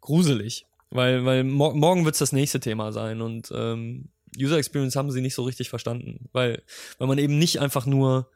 gruselig, 0.00 0.66
weil 0.90 1.24
weil 1.24 1.44
mor 1.44 1.74
morgen 1.74 2.04
wird 2.04 2.14
es 2.14 2.20
das 2.20 2.32
nächste 2.32 2.60
Thema 2.60 2.92
sein 2.92 3.20
und 3.20 3.52
ähm, 3.54 4.08
User 4.36 4.58
Experience 4.58 4.96
haben 4.96 5.10
sie 5.10 5.20
nicht 5.20 5.34
so 5.34 5.42
richtig 5.42 5.68
verstanden, 5.68 6.28
weil, 6.32 6.62
weil 6.98 7.08
man 7.08 7.18
eben 7.18 7.38
nicht 7.38 7.60
einfach 7.60 7.86
nur 7.86 8.30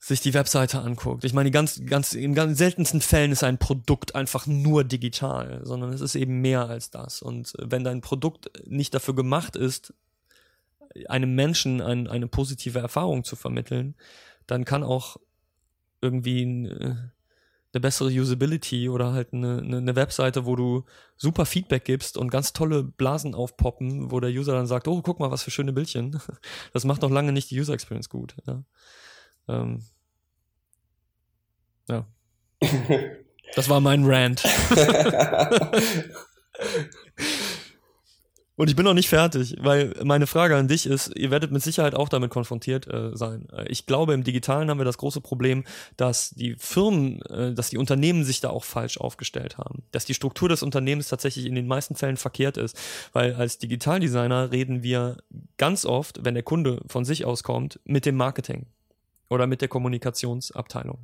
sich 0.00 0.20
die 0.20 0.34
Webseite 0.34 0.80
anguckt. 0.80 1.24
Ich 1.24 1.32
meine, 1.32 1.50
ganz, 1.50 1.84
ganz, 1.84 2.14
in 2.14 2.34
ganz 2.34 2.56
seltensten 2.58 3.00
Fällen 3.00 3.32
ist 3.32 3.42
ein 3.42 3.58
Produkt 3.58 4.14
einfach 4.14 4.46
nur 4.46 4.84
digital, 4.84 5.60
sondern 5.64 5.92
es 5.92 6.00
ist 6.00 6.14
eben 6.14 6.40
mehr 6.40 6.68
als 6.68 6.90
das. 6.90 7.20
Und 7.20 7.52
wenn 7.58 7.82
dein 7.82 8.00
Produkt 8.00 8.50
nicht 8.66 8.94
dafür 8.94 9.14
gemacht 9.14 9.56
ist, 9.56 9.92
einem 11.08 11.34
Menschen 11.34 11.80
ein, 11.80 12.06
eine 12.06 12.28
positive 12.28 12.78
Erfahrung 12.78 13.24
zu 13.24 13.36
vermitteln, 13.36 13.94
dann 14.46 14.64
kann 14.64 14.84
auch 14.84 15.16
irgendwie 16.00 16.44
ein, 16.44 17.12
eine 17.72 17.80
bessere 17.80 18.08
Usability 18.08 18.88
oder 18.88 19.12
halt 19.12 19.32
eine, 19.32 19.58
eine, 19.58 19.76
eine, 19.78 19.96
Webseite, 19.96 20.46
wo 20.46 20.56
du 20.56 20.84
super 21.16 21.44
Feedback 21.44 21.84
gibst 21.84 22.16
und 22.16 22.30
ganz 22.30 22.52
tolle 22.52 22.82
Blasen 22.82 23.34
aufpoppen, 23.34 24.10
wo 24.10 24.20
der 24.20 24.30
User 24.30 24.54
dann 24.54 24.66
sagt, 24.66 24.88
oh, 24.88 25.02
guck 25.02 25.20
mal, 25.20 25.30
was 25.30 25.42
für 25.42 25.50
schöne 25.50 25.72
Bildchen. 25.72 26.20
Das 26.72 26.84
macht 26.84 27.02
noch 27.02 27.10
lange 27.10 27.32
nicht 27.32 27.50
die 27.50 27.60
User 27.60 27.74
Experience 27.74 28.08
gut. 28.08 28.34
Ja. 28.46 28.62
Ähm, 29.48 29.84
ja. 31.88 32.06
Das 33.54 33.70
war 33.70 33.80
mein 33.80 34.04
Rant. 34.04 34.44
Und 38.58 38.68
ich 38.68 38.74
bin 38.74 38.84
noch 38.84 38.92
nicht 38.92 39.08
fertig, 39.08 39.54
weil 39.60 39.94
meine 40.02 40.26
Frage 40.26 40.56
an 40.56 40.66
dich 40.66 40.84
ist, 40.84 41.16
ihr 41.16 41.30
werdet 41.30 41.52
mit 41.52 41.62
Sicherheit 41.62 41.94
auch 41.94 42.08
damit 42.08 42.30
konfrontiert 42.32 42.92
äh, 42.92 43.16
sein. 43.16 43.46
Ich 43.68 43.86
glaube, 43.86 44.14
im 44.14 44.24
Digitalen 44.24 44.68
haben 44.68 44.78
wir 44.78 44.84
das 44.84 44.98
große 44.98 45.20
Problem, 45.20 45.62
dass 45.96 46.30
die 46.30 46.56
Firmen, 46.58 47.22
äh, 47.22 47.54
dass 47.54 47.70
die 47.70 47.78
Unternehmen 47.78 48.24
sich 48.24 48.40
da 48.40 48.50
auch 48.50 48.64
falsch 48.64 48.98
aufgestellt 48.98 49.58
haben. 49.58 49.84
Dass 49.92 50.06
die 50.06 50.14
Struktur 50.14 50.48
des 50.48 50.64
Unternehmens 50.64 51.06
tatsächlich 51.06 51.46
in 51.46 51.54
den 51.54 51.68
meisten 51.68 51.94
Fällen 51.94 52.16
verkehrt 52.16 52.56
ist. 52.56 52.76
Weil 53.12 53.34
als 53.34 53.58
Digitaldesigner 53.58 54.50
reden 54.50 54.82
wir 54.82 55.18
ganz 55.56 55.84
oft, 55.84 56.24
wenn 56.24 56.34
der 56.34 56.42
Kunde 56.42 56.82
von 56.88 57.04
sich 57.04 57.24
aus 57.24 57.44
kommt, 57.44 57.78
mit 57.84 58.06
dem 58.06 58.16
Marketing 58.16 58.66
oder 59.28 59.46
mit 59.46 59.60
der 59.60 59.68
Kommunikationsabteilung. 59.68 60.98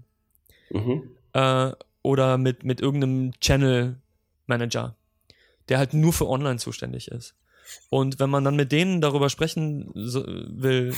Mhm. 0.70 1.04
Äh, 1.34 1.70
oder 2.02 2.36
mit, 2.36 2.64
mit 2.64 2.80
irgendeinem 2.80 3.30
Channel 3.38 4.00
Manager, 4.48 4.96
der 5.68 5.78
halt 5.78 5.94
nur 5.94 6.12
für 6.12 6.28
Online 6.28 6.58
zuständig 6.58 7.06
ist. 7.06 7.36
Und 7.90 8.18
wenn 8.20 8.30
man 8.30 8.44
dann 8.44 8.56
mit 8.56 8.72
denen 8.72 9.00
darüber 9.00 9.30
sprechen 9.30 9.90
will, 9.94 10.94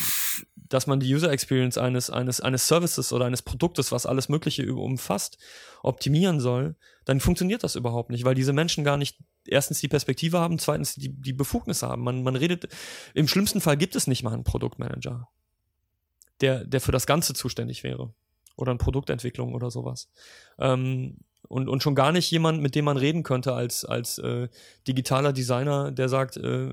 dass 0.55 0.87
man 0.87 1.01
die 1.01 1.15
User 1.15 1.31
Experience 1.31 1.79
eines, 1.79 2.11
eines, 2.11 2.41
eines 2.41 2.67
Services 2.67 3.13
oder 3.13 3.27
eines 3.27 3.43
Produktes, 3.43 3.93
was 3.93 4.07
alles 4.07 4.29
Mögliche 4.29 4.73
umfasst, 4.75 5.39
optimieren 5.83 6.41
soll, 6.41 6.77
dann 7.05 7.21
funktioniert 7.21 7.63
das 7.63 7.77
überhaupt 7.77 8.11
nicht, 8.11 8.25
weil 8.25 8.35
diese 8.35 8.53
Menschen 8.53 8.85
gar 8.85 8.97
nicht 8.97 9.19
erstens 9.47 9.81
die 9.81 9.89
Perspektive 9.89 10.39
haben, 10.39 10.59
zweitens 10.59 10.95
die, 10.95 11.11
die 11.11 11.33
Befugnisse 11.33 11.87
haben. 11.89 12.03
Man, 12.03 12.23
man 12.23 12.37
redet, 12.37 12.69
im 13.15 13.29
schlimmsten 13.29 13.61
Fall 13.61 13.77
gibt 13.77 13.97
es 13.97 14.07
nicht 14.07 14.23
mal 14.23 14.33
einen 14.33 14.45
Produktmanager, 14.45 15.29
der, 16.41 16.65
der 16.65 16.81
für 16.81 16.93
das 16.93 17.07
Ganze 17.07 17.35
zuständig 17.35 17.85
wäre. 17.85 18.13
Oder 18.57 18.71
eine 18.71 18.79
Produktentwicklung 18.79 19.55
oder 19.55 19.71
sowas. 19.71 20.11
Ähm, 20.59 21.19
und, 21.49 21.69
und 21.69 21.83
schon 21.83 21.95
gar 21.95 22.13
nicht 22.13 22.31
jemand, 22.31 22.63
mit 22.63 22.75
dem 22.75 22.85
man 22.85 22.97
reden 22.97 23.23
könnte 23.23 23.53
als, 23.53 23.85
als 23.85 24.19
äh, 24.19 24.49
digitaler 24.87 25.33
Designer, 25.33 25.91
der 25.93 26.09
sagt, 26.09 26.37
äh, 26.37 26.69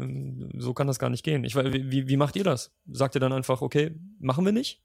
so 0.57 0.73
kann 0.73 0.87
das 0.87 0.99
gar 0.99 1.09
nicht 1.09 1.23
gehen. 1.23 1.43
Ich, 1.43 1.55
wie, 1.55 2.07
wie 2.07 2.17
macht 2.17 2.35
ihr 2.35 2.43
das? 2.43 2.71
Sagt 2.91 3.15
ihr 3.15 3.21
dann 3.21 3.33
einfach, 3.33 3.61
okay, 3.61 3.91
machen 4.19 4.45
wir 4.45 4.51
nicht? 4.51 4.81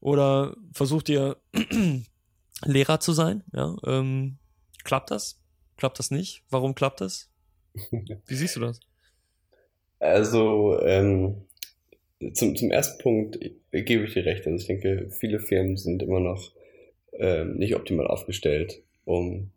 Oder 0.00 0.56
versucht 0.72 1.08
ihr 1.08 1.36
Lehrer 2.64 3.00
zu 3.00 3.12
sein? 3.12 3.42
Ja, 3.52 3.76
ähm, 3.86 4.38
klappt 4.84 5.10
das? 5.10 5.40
Klappt 5.76 5.98
das 5.98 6.10
nicht? 6.10 6.42
Warum 6.50 6.74
klappt 6.74 7.00
das? 7.00 7.30
Wie 7.90 8.34
siehst 8.34 8.56
du 8.56 8.60
das? 8.60 8.80
Also, 9.98 10.80
ähm, 10.82 11.42
zum, 12.32 12.56
zum 12.56 12.70
ersten 12.70 13.02
Punkt 13.02 13.38
gebe 13.72 14.04
ich 14.04 14.14
dir 14.14 14.24
recht. 14.24 14.46
Also 14.46 14.58
ich 14.58 14.66
denke, 14.66 15.10
viele 15.10 15.40
Firmen 15.40 15.76
sind 15.76 16.02
immer 16.02 16.20
noch 16.20 16.52
ähm, 17.12 17.56
nicht 17.56 17.74
optimal 17.76 18.06
aufgestellt 18.06 18.82
um 19.06 19.50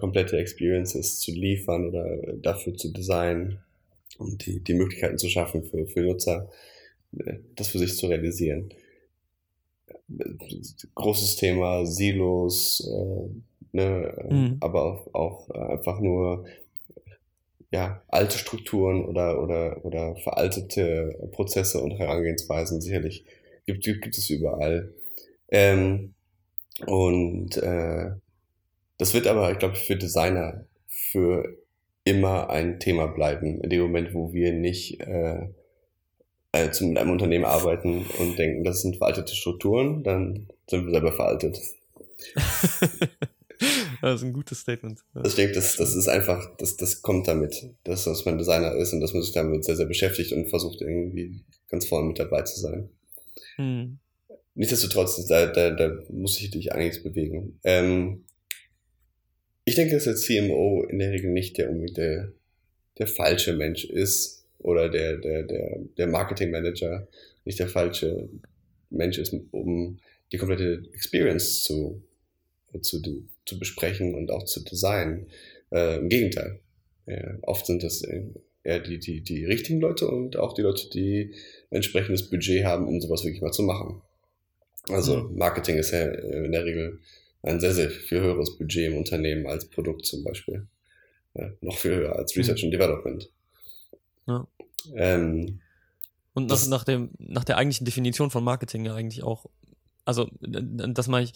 komplette 0.00 0.38
Experiences 0.38 1.20
zu 1.20 1.30
liefern 1.30 1.86
oder 1.86 2.34
dafür 2.38 2.74
zu 2.74 2.92
designen 2.92 3.60
und 4.18 4.44
die, 4.44 4.60
die 4.60 4.74
Möglichkeiten 4.74 5.18
zu 5.18 5.28
schaffen 5.28 5.62
für, 5.62 5.86
für 5.86 6.00
Nutzer, 6.00 6.50
äh, 7.16 7.34
das 7.54 7.68
für 7.68 7.78
sich 7.78 7.96
zu 7.96 8.08
realisieren. 8.08 8.70
Großes 10.94 11.36
Thema, 11.36 11.86
Silos, 11.86 12.80
äh, 12.80 13.76
ne, 13.76 14.26
mhm. 14.28 14.56
aber 14.60 14.84
auch, 14.84 15.14
auch 15.14 15.50
einfach 15.50 16.00
nur 16.00 16.46
ja, 17.70 18.02
alte 18.08 18.38
Strukturen 18.38 19.04
oder, 19.04 19.42
oder, 19.42 19.84
oder 19.84 20.16
veraltete 20.16 21.28
Prozesse 21.32 21.80
und 21.80 21.92
Herangehensweisen 21.92 22.80
sicherlich 22.80 23.24
gibt, 23.66 23.84
gibt 23.84 24.16
es 24.16 24.30
überall. 24.30 24.94
Ähm, 25.50 26.14
und 26.86 27.56
äh, 27.56 28.12
das 28.98 29.14
wird 29.14 29.26
aber, 29.26 29.50
ich 29.52 29.58
glaube, 29.58 29.76
für 29.76 29.96
Designer 29.96 30.64
für 30.86 31.56
immer 32.04 32.50
ein 32.50 32.78
Thema 32.78 33.06
bleiben. 33.06 33.60
In 33.60 33.70
dem 33.70 33.82
Moment, 33.82 34.14
wo 34.14 34.32
wir 34.32 34.52
nicht 34.52 35.00
äh, 35.00 35.48
also 36.52 36.86
mit 36.86 36.98
einem 36.98 37.10
Unternehmen 37.10 37.44
arbeiten 37.44 38.06
und 38.18 38.38
denken, 38.38 38.64
das 38.64 38.82
sind 38.82 38.96
veraltete 38.96 39.34
Strukturen, 39.34 40.02
dann 40.02 40.48
sind 40.68 40.86
wir 40.86 40.92
selber 40.92 41.12
veraltet. 41.12 41.60
das 44.00 44.20
ist 44.20 44.26
ein 44.26 44.32
gutes 44.32 44.60
Statement. 44.60 45.00
Ich 45.24 45.34
denke, 45.34 45.54
das, 45.54 45.76
das 45.76 45.94
ist 45.94 46.08
einfach, 46.08 46.56
das, 46.56 46.76
das 46.76 47.02
kommt 47.02 47.28
damit, 47.28 47.70
dass, 47.84 48.04
dass 48.04 48.24
man 48.24 48.38
Designer 48.38 48.74
ist 48.74 48.92
und 48.92 49.00
dass 49.00 49.12
man 49.12 49.22
sich 49.22 49.32
damit 49.32 49.64
sehr, 49.64 49.76
sehr 49.76 49.86
beschäftigt 49.86 50.32
und 50.32 50.48
versucht 50.48 50.80
irgendwie 50.80 51.40
ganz 51.68 51.86
vorne 51.86 52.08
mit 52.08 52.18
dabei 52.18 52.42
zu 52.42 52.60
sein. 52.60 52.88
Hm. 53.56 53.98
Nichtsdestotrotz, 54.54 55.26
da, 55.26 55.46
da, 55.46 55.70
da 55.70 55.98
muss 56.08 56.40
ich 56.40 56.50
dich 56.50 56.72
einiges 56.72 57.02
bewegen. 57.02 57.58
Ähm, 57.64 58.24
ich 59.66 59.74
denke, 59.74 59.94
dass 59.94 60.04
der 60.04 60.14
CMO 60.14 60.84
in 60.84 61.00
der 61.00 61.10
Regel 61.10 61.30
nicht 61.30 61.58
der 61.58 61.70
der, 61.72 62.32
der 62.98 63.06
falsche 63.06 63.52
Mensch 63.52 63.84
ist 63.84 64.46
oder 64.58 64.88
der, 64.88 65.18
der, 65.18 65.42
der, 65.42 65.80
der 65.98 66.06
Marketing 66.06 66.50
Manager 66.50 67.06
nicht 67.44 67.58
der 67.58 67.68
falsche 67.68 68.28
Mensch 68.90 69.18
ist, 69.18 69.34
um 69.50 69.98
die 70.32 70.38
komplette 70.38 70.84
Experience 70.94 71.64
zu, 71.64 72.02
zu, 72.80 73.02
zu 73.44 73.58
besprechen 73.58 74.14
und 74.14 74.30
auch 74.30 74.44
zu 74.44 74.64
designen. 74.64 75.26
Äh, 75.72 75.98
Im 75.98 76.08
Gegenteil. 76.08 76.60
Ja, 77.06 77.36
oft 77.42 77.66
sind 77.66 77.82
das 77.82 78.02
eher 78.62 78.80
die, 78.80 78.98
die, 78.98 79.20
die 79.20 79.44
richtigen 79.44 79.80
Leute 79.80 80.08
und 80.08 80.36
auch 80.36 80.54
die 80.54 80.62
Leute, 80.62 80.88
die 80.90 81.34
entsprechendes 81.70 82.30
Budget 82.30 82.64
haben, 82.64 82.86
um 82.86 83.00
sowas 83.00 83.24
wirklich 83.24 83.42
mal 83.42 83.52
zu 83.52 83.62
machen. 83.62 84.02
Also 84.88 85.24
mhm. 85.24 85.36
Marketing 85.36 85.76
ist 85.78 85.90
ja 85.90 86.04
in 86.04 86.52
der 86.52 86.64
Regel 86.64 87.00
ein 87.46 87.60
sehr, 87.60 87.72
sehr 87.72 87.90
viel 87.90 88.20
höheres 88.20 88.56
Budget 88.58 88.90
im 88.90 88.98
Unternehmen 88.98 89.46
als 89.46 89.68
Produkt 89.68 90.06
zum 90.06 90.24
Beispiel. 90.24 90.66
Ja, 91.34 91.50
noch 91.60 91.76
viel 91.76 91.94
höher 91.94 92.16
als 92.16 92.36
Research 92.36 92.62
mhm. 92.62 92.66
and 92.66 92.74
Development. 92.74 93.30
Ja. 94.26 94.46
Ähm, 94.94 95.60
und 96.34 96.46
nach, 96.46 96.66
nach, 96.66 96.84
dem, 96.84 97.10
nach 97.18 97.44
der 97.44 97.56
eigentlichen 97.56 97.84
Definition 97.84 98.30
von 98.30 98.44
Marketing 98.44 98.84
ja 98.84 98.94
eigentlich 98.94 99.22
auch, 99.22 99.46
also 100.04 100.28
das 100.40 101.08
meine 101.08 101.24
ich, 101.24 101.32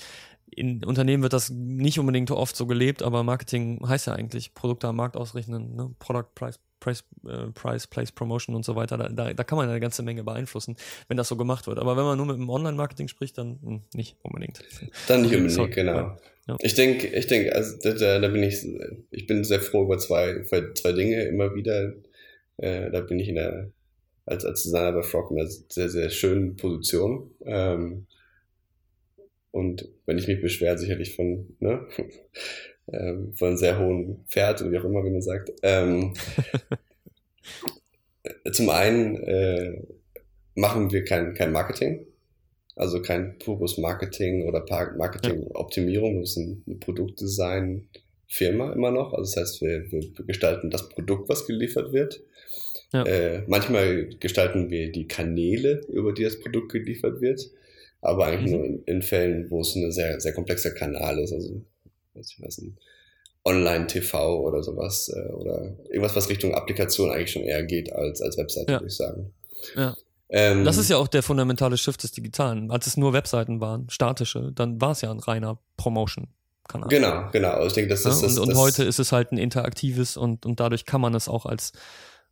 in 0.50 0.84
Unternehmen 0.84 1.22
wird 1.22 1.32
das 1.32 1.50
nicht 1.50 1.98
unbedingt 1.98 2.30
oft 2.30 2.56
so 2.56 2.66
gelebt, 2.66 3.02
aber 3.02 3.22
Marketing 3.22 3.80
heißt 3.86 4.08
ja 4.08 4.14
eigentlich 4.14 4.52
Produkte 4.54 4.88
am 4.88 4.96
Markt 4.96 5.16
ausrechnen, 5.16 5.74
ne? 5.76 5.94
Product 6.00 6.34
Price 6.34 6.58
Price, 6.81 7.05
äh, 7.26 7.51
Price, 7.55 7.87
Place, 7.87 8.11
Promotion 8.11 8.57
und 8.57 8.64
so 8.64 8.74
weiter, 8.74 8.99
da, 8.99 9.09
da, 9.09 9.33
da, 9.33 9.45
kann 9.45 9.57
man 9.57 9.68
eine 9.68 9.81
ganze 9.81 10.03
Menge 10.03 10.24
beeinflussen, 10.24 10.76
wenn 11.09 11.16
das 11.16 11.28
so 11.28 11.37
gemacht 11.37 11.66
wird. 11.66 11.78
Aber 11.78 11.97
wenn 11.97 12.05
man 12.05 12.16
nur 12.16 12.26
mit 12.26 12.37
dem 12.37 12.49
Online-Marketing 12.49 13.09
spricht, 13.09 13.39
dann 13.39 13.59
mh, 13.62 13.70
hm, 13.70 13.83
nicht 13.95 14.16
unbedingt. 14.22 14.62
Dann 15.07 15.22
nicht 15.22 15.35
unbedingt, 15.35 15.53
so, 15.53 15.68
genau. 15.68 16.16
Ja. 16.49 16.57
Ich 16.61 16.74
denke, 16.74 17.07
ich 17.07 17.26
denke, 17.26 17.55
also 17.55 17.76
da, 17.83 18.18
da, 18.18 18.28
bin 18.28 18.43
ich, 18.43 18.66
ich 19.11 19.26
bin 19.26 19.45
sehr 19.45 19.61
froh 19.61 19.85
über 19.85 19.99
zwei, 19.99 20.43
zwei 20.43 20.93
Dinge 20.93 21.22
immer 21.24 21.55
wieder. 21.55 21.93
Äh, 22.57 22.91
da 22.91 23.01
bin 23.01 23.20
ich 23.20 23.28
in 23.28 23.37
der, 23.37 23.70
als, 24.26 24.45
als 24.45 24.62
Designer 24.62 24.93
bei 24.93 25.03
Frog 25.03 25.31
in 25.31 25.39
einer 25.39 25.49
sehr, 25.49 25.89
sehr 25.89 26.11
schönen 26.11 26.57
Position. 26.57 27.31
Ähm, 27.45 28.07
und 29.53 29.89
wenn 30.07 30.18
ich 30.18 30.28
mich 30.28 30.41
beschwere, 30.41 30.78
sicherlich 30.78 31.14
von, 31.14 31.57
ne? 31.59 31.87
Ähm, 32.93 33.32
von 33.34 33.57
sehr 33.57 33.78
hohen 33.78 34.24
Pferd 34.28 34.61
oder 34.61 34.72
wie 34.72 34.78
auch 34.78 34.84
immer, 34.84 35.05
wie 35.05 35.11
man 35.11 35.22
sagt. 35.22 35.53
Ähm, 35.62 36.14
zum 38.53 38.70
einen 38.70 39.16
äh, 39.22 39.82
machen 40.55 40.93
wir 40.93 41.05
kein, 41.05 41.34
kein 41.34 41.53
Marketing, 41.53 42.07
also 42.76 43.03
kein 43.03 43.38
pures 43.38 43.78
Marketing 43.78 44.47
oder 44.47 44.64
Marketing-Optimierung, 44.97 46.20
wir 46.20 46.26
sind 46.26 46.62
eine 46.66 46.76
Produktdesign-Firma 46.76 48.72
immer 48.72 48.91
noch. 48.91 49.12
Also 49.12 49.34
das 49.34 49.36
heißt, 49.36 49.62
wir, 49.62 49.91
wir 49.93 50.11
gestalten 50.26 50.70
das 50.70 50.88
Produkt, 50.88 51.28
was 51.28 51.47
geliefert 51.47 51.93
wird. 51.93 52.22
Ja. 52.93 53.05
Äh, 53.05 53.45
manchmal 53.47 54.09
gestalten 54.18 54.70
wir 54.70 54.91
die 54.91 55.07
Kanäle, 55.07 55.82
über 55.88 56.12
die 56.12 56.24
das 56.24 56.41
Produkt 56.41 56.72
geliefert 56.72 57.20
wird, 57.20 57.51
aber 58.01 58.26
eigentlich 58.26 58.51
mhm. 58.53 58.59
nur 58.59 58.66
in, 58.66 58.82
in, 58.84 59.03
Fällen, 59.03 59.51
wo 59.51 59.61
es 59.61 59.76
ein 59.76 59.93
sehr, 59.93 60.20
sehr 60.20 60.32
komplexer 60.32 60.72
Kanal 60.72 61.20
ist. 61.20 61.32
Also 61.32 61.62
ich 62.14 62.40
weiß 62.40 62.58
nicht, 62.58 62.76
Online-TV 63.44 64.40
oder 64.40 64.62
sowas 64.62 65.11
äh, 65.14 65.32
oder 65.32 65.76
irgendwas, 65.88 66.14
was 66.14 66.28
Richtung 66.28 66.54
Applikation 66.54 67.11
eigentlich 67.11 67.32
schon 67.32 67.42
eher 67.42 67.62
geht 67.64 67.92
als, 67.92 68.20
als 68.20 68.37
Webseite, 68.37 68.72
ja. 68.72 68.78
würde 68.78 68.88
ich 68.88 68.96
sagen. 68.96 69.32
Ja. 69.76 69.96
Ähm, 70.28 70.64
das 70.64 70.76
ist 70.76 70.91
ja 70.91 70.96
auch 70.96 71.08
der 71.08 71.22
fundamentale 71.22 71.76
Shift 71.76 72.03
des 72.03 72.12
Digitalen. 72.12 72.70
Als 72.70 72.87
es 72.87 72.96
nur 72.96 73.12
Webseiten 73.12 73.61
waren, 73.61 73.88
statische, 73.91 74.53
dann 74.54 74.80
war 74.80 74.92
es 74.92 75.00
ja 75.00 75.11
ein 75.11 75.18
reiner 75.18 75.58
Promotion-Kanal. 75.76 76.88
Genau, 76.88 77.30
genau. 77.32 77.64
Ich 77.66 77.72
denke, 77.72 77.91
das 77.91 78.00
ist 78.00 78.22
ja, 78.22 78.28
das, 78.28 78.38
und, 78.38 78.50
und 78.50 78.57
heute 78.57 78.84
ist 78.84 79.00
es 79.00 79.11
halt 79.11 79.32
ein 79.32 79.38
interaktives 79.38 80.16
und, 80.16 80.46
und 80.46 80.61
dadurch 80.61 80.84
kann 80.84 81.00
man 81.00 81.14
es 81.14 81.28
auch 81.28 81.46
als, 81.46 81.72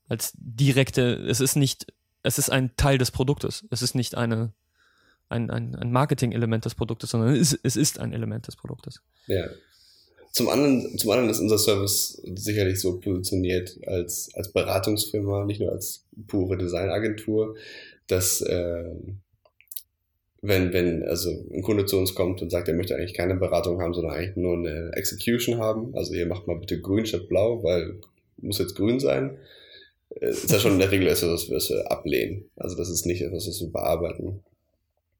als 0.08 0.32
direkte, 0.36 1.14
es 1.28 1.40
ist 1.40 1.56
nicht, 1.56 1.86
es 2.22 2.38
ist 2.38 2.50
ein 2.50 2.76
Teil 2.76 2.98
des 2.98 3.10
Produktes. 3.10 3.64
Es 3.70 3.82
ist 3.82 3.94
nicht 3.94 4.14
eine, 4.14 4.52
ein, 5.28 5.50
ein, 5.50 5.74
ein 5.74 5.92
Marketing-Element 5.92 6.64
des 6.64 6.74
Produktes, 6.74 7.10
sondern 7.10 7.34
es 7.34 7.52
ist, 7.52 7.60
es 7.62 7.76
ist 7.76 8.00
ein 8.00 8.12
Element 8.12 8.46
des 8.46 8.56
Produktes. 8.56 9.00
Ja. 9.26 9.46
Zum 10.32 10.48
anderen, 10.48 10.98
zum 10.98 11.10
anderen 11.10 11.30
ist 11.30 11.40
unser 11.40 11.58
Service 11.58 12.20
sicherlich 12.34 12.80
so 12.80 13.00
positioniert 13.00 13.78
als, 13.86 14.30
als 14.34 14.52
Beratungsfirma, 14.52 15.44
nicht 15.44 15.60
nur 15.60 15.72
als 15.72 16.04
pure 16.26 16.56
Designagentur, 16.58 17.56
dass 18.06 18.40
äh, 18.42 18.94
wenn, 20.40 20.72
wenn 20.72 21.02
also 21.02 21.30
ein 21.52 21.62
Kunde 21.62 21.86
zu 21.86 21.98
uns 21.98 22.14
kommt 22.14 22.42
und 22.42 22.50
sagt, 22.50 22.68
er 22.68 22.74
möchte 22.74 22.94
eigentlich 22.94 23.14
keine 23.14 23.34
Beratung 23.34 23.80
haben, 23.80 23.94
sondern 23.94 24.14
eigentlich 24.14 24.36
nur 24.36 24.56
eine 24.56 24.92
Execution 24.94 25.58
haben, 25.58 25.94
also 25.96 26.14
ihr 26.14 26.26
macht 26.26 26.46
mal 26.46 26.58
bitte 26.58 26.80
grün 26.80 27.06
statt 27.06 27.28
blau, 27.28 27.62
weil 27.64 28.00
muss 28.40 28.58
jetzt 28.58 28.76
grün 28.76 29.00
sein, 29.00 29.38
äh, 30.10 30.30
ist 30.30 30.50
ja 30.50 30.58
schon 30.58 30.72
in 30.72 30.78
der 30.78 30.90
Regel 30.90 31.08
etwas, 31.08 31.50
was 31.50 31.70
wir 31.70 31.90
ablehnen. 31.90 32.44
Also 32.56 32.76
das 32.76 32.88
ist 32.88 33.06
nicht 33.06 33.22
etwas, 33.22 33.48
was 33.48 33.60
wir 33.60 33.70
bearbeiten. 33.70 34.44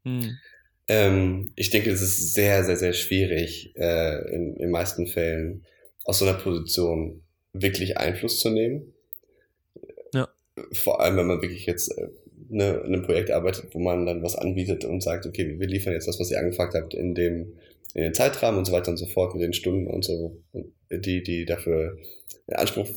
Hm. 0.04 0.38
Ähm, 0.88 1.52
ich 1.56 1.70
denke, 1.70 1.90
es 1.90 2.00
ist 2.00 2.34
sehr, 2.34 2.64
sehr, 2.64 2.76
sehr 2.76 2.92
schwierig, 2.92 3.72
äh, 3.76 4.34
in 4.34 4.54
den 4.56 4.70
meisten 4.70 5.06
Fällen 5.06 5.64
aus 6.04 6.18
so 6.18 6.26
einer 6.26 6.38
Position 6.38 7.22
wirklich 7.52 7.98
Einfluss 7.98 8.40
zu 8.40 8.50
nehmen. 8.50 8.94
Ja. 10.14 10.28
Vor 10.72 11.00
allem, 11.00 11.16
wenn 11.16 11.26
man 11.26 11.42
wirklich 11.42 11.66
jetzt 11.66 11.96
äh, 11.98 12.08
ne, 12.48 12.82
in 12.86 12.94
einem 12.94 13.02
Projekt 13.02 13.30
arbeitet, 13.30 13.74
wo 13.74 13.78
man 13.78 14.06
dann 14.06 14.22
was 14.22 14.36
anbietet 14.36 14.84
und 14.84 15.02
sagt, 15.02 15.26
okay, 15.26 15.58
wir 15.58 15.66
liefern 15.66 15.92
jetzt 15.92 16.08
das, 16.08 16.18
was 16.18 16.30
ihr 16.30 16.38
angefragt 16.38 16.74
habt, 16.74 16.94
in 16.94 17.14
dem 17.14 17.52
in 17.94 18.02
den 18.02 18.14
Zeitrahmen 18.14 18.58
und 18.58 18.64
so 18.64 18.72
weiter 18.72 18.90
und 18.90 18.96
so 18.96 19.06
fort 19.06 19.34
mit 19.34 19.42
den 19.42 19.52
Stunden 19.52 19.86
und 19.86 20.04
so, 20.04 20.40
die, 20.90 21.22
die 21.22 21.44
dafür 21.44 21.96
in 22.46 22.54
Anspruch 22.54 22.88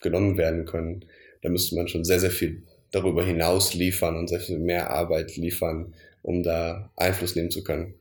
genommen 0.00 0.36
werden 0.36 0.64
können, 0.64 1.04
da 1.42 1.48
müsste 1.48 1.76
man 1.76 1.88
schon 1.88 2.04
sehr, 2.04 2.20
sehr 2.20 2.30
viel 2.30 2.64
darüber 2.90 3.24
hinaus 3.24 3.74
liefern 3.74 4.16
und 4.16 4.28
sehr 4.28 4.40
viel 4.40 4.58
mehr 4.58 4.90
Arbeit 4.90 5.36
liefern, 5.36 5.94
um 6.22 6.42
da 6.42 6.90
Einfluss 6.96 7.36
nehmen 7.36 7.50
zu 7.50 7.62
können. 7.64 7.94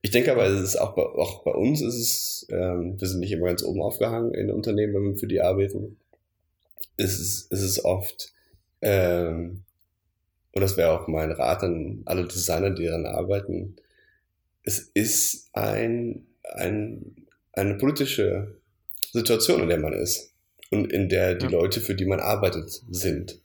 Ich 0.00 0.10
denke 0.10 0.32
aber, 0.32 0.46
es 0.46 0.60
ist 0.60 0.76
auch 0.76 0.94
bei, 0.94 1.02
auch 1.02 1.44
bei 1.44 1.52
uns 1.52 1.80
ist 1.80 1.94
es, 1.94 2.46
ähm, 2.50 3.00
wir 3.00 3.06
sind 3.06 3.20
nicht 3.20 3.32
immer 3.32 3.46
ganz 3.46 3.62
oben 3.62 3.80
aufgehangen 3.80 4.34
in 4.34 4.50
Unternehmen, 4.50 4.94
wenn 4.94 5.12
wir 5.12 5.16
für 5.16 5.28
die 5.28 5.40
arbeiten. 5.40 5.96
Es 6.96 7.20
ist, 7.20 7.52
es 7.52 7.62
ist 7.62 7.84
oft, 7.84 8.32
ähm, 8.80 9.62
und 10.52 10.60
das 10.60 10.76
wäre 10.76 10.90
auch 10.90 11.06
mein 11.06 11.30
Rat 11.30 11.62
an 11.62 12.02
alle 12.04 12.26
Designer, 12.26 12.70
die 12.70 12.84
daran 12.84 13.06
arbeiten, 13.06 13.76
es 14.64 14.90
ist 14.94 15.48
ein, 15.52 16.26
ein, 16.54 17.26
eine 17.52 17.74
politische 17.74 18.56
Situation, 19.12 19.62
in 19.62 19.68
der 19.68 19.78
man 19.78 19.92
ist 19.92 20.32
und 20.70 20.92
in 20.92 21.08
der 21.08 21.36
die. 21.36 21.46
Leute, 21.46 21.80
für 21.80 21.94
die 21.94 22.06
man 22.06 22.20
arbeitet, 22.20 22.82
sind. 22.90 23.40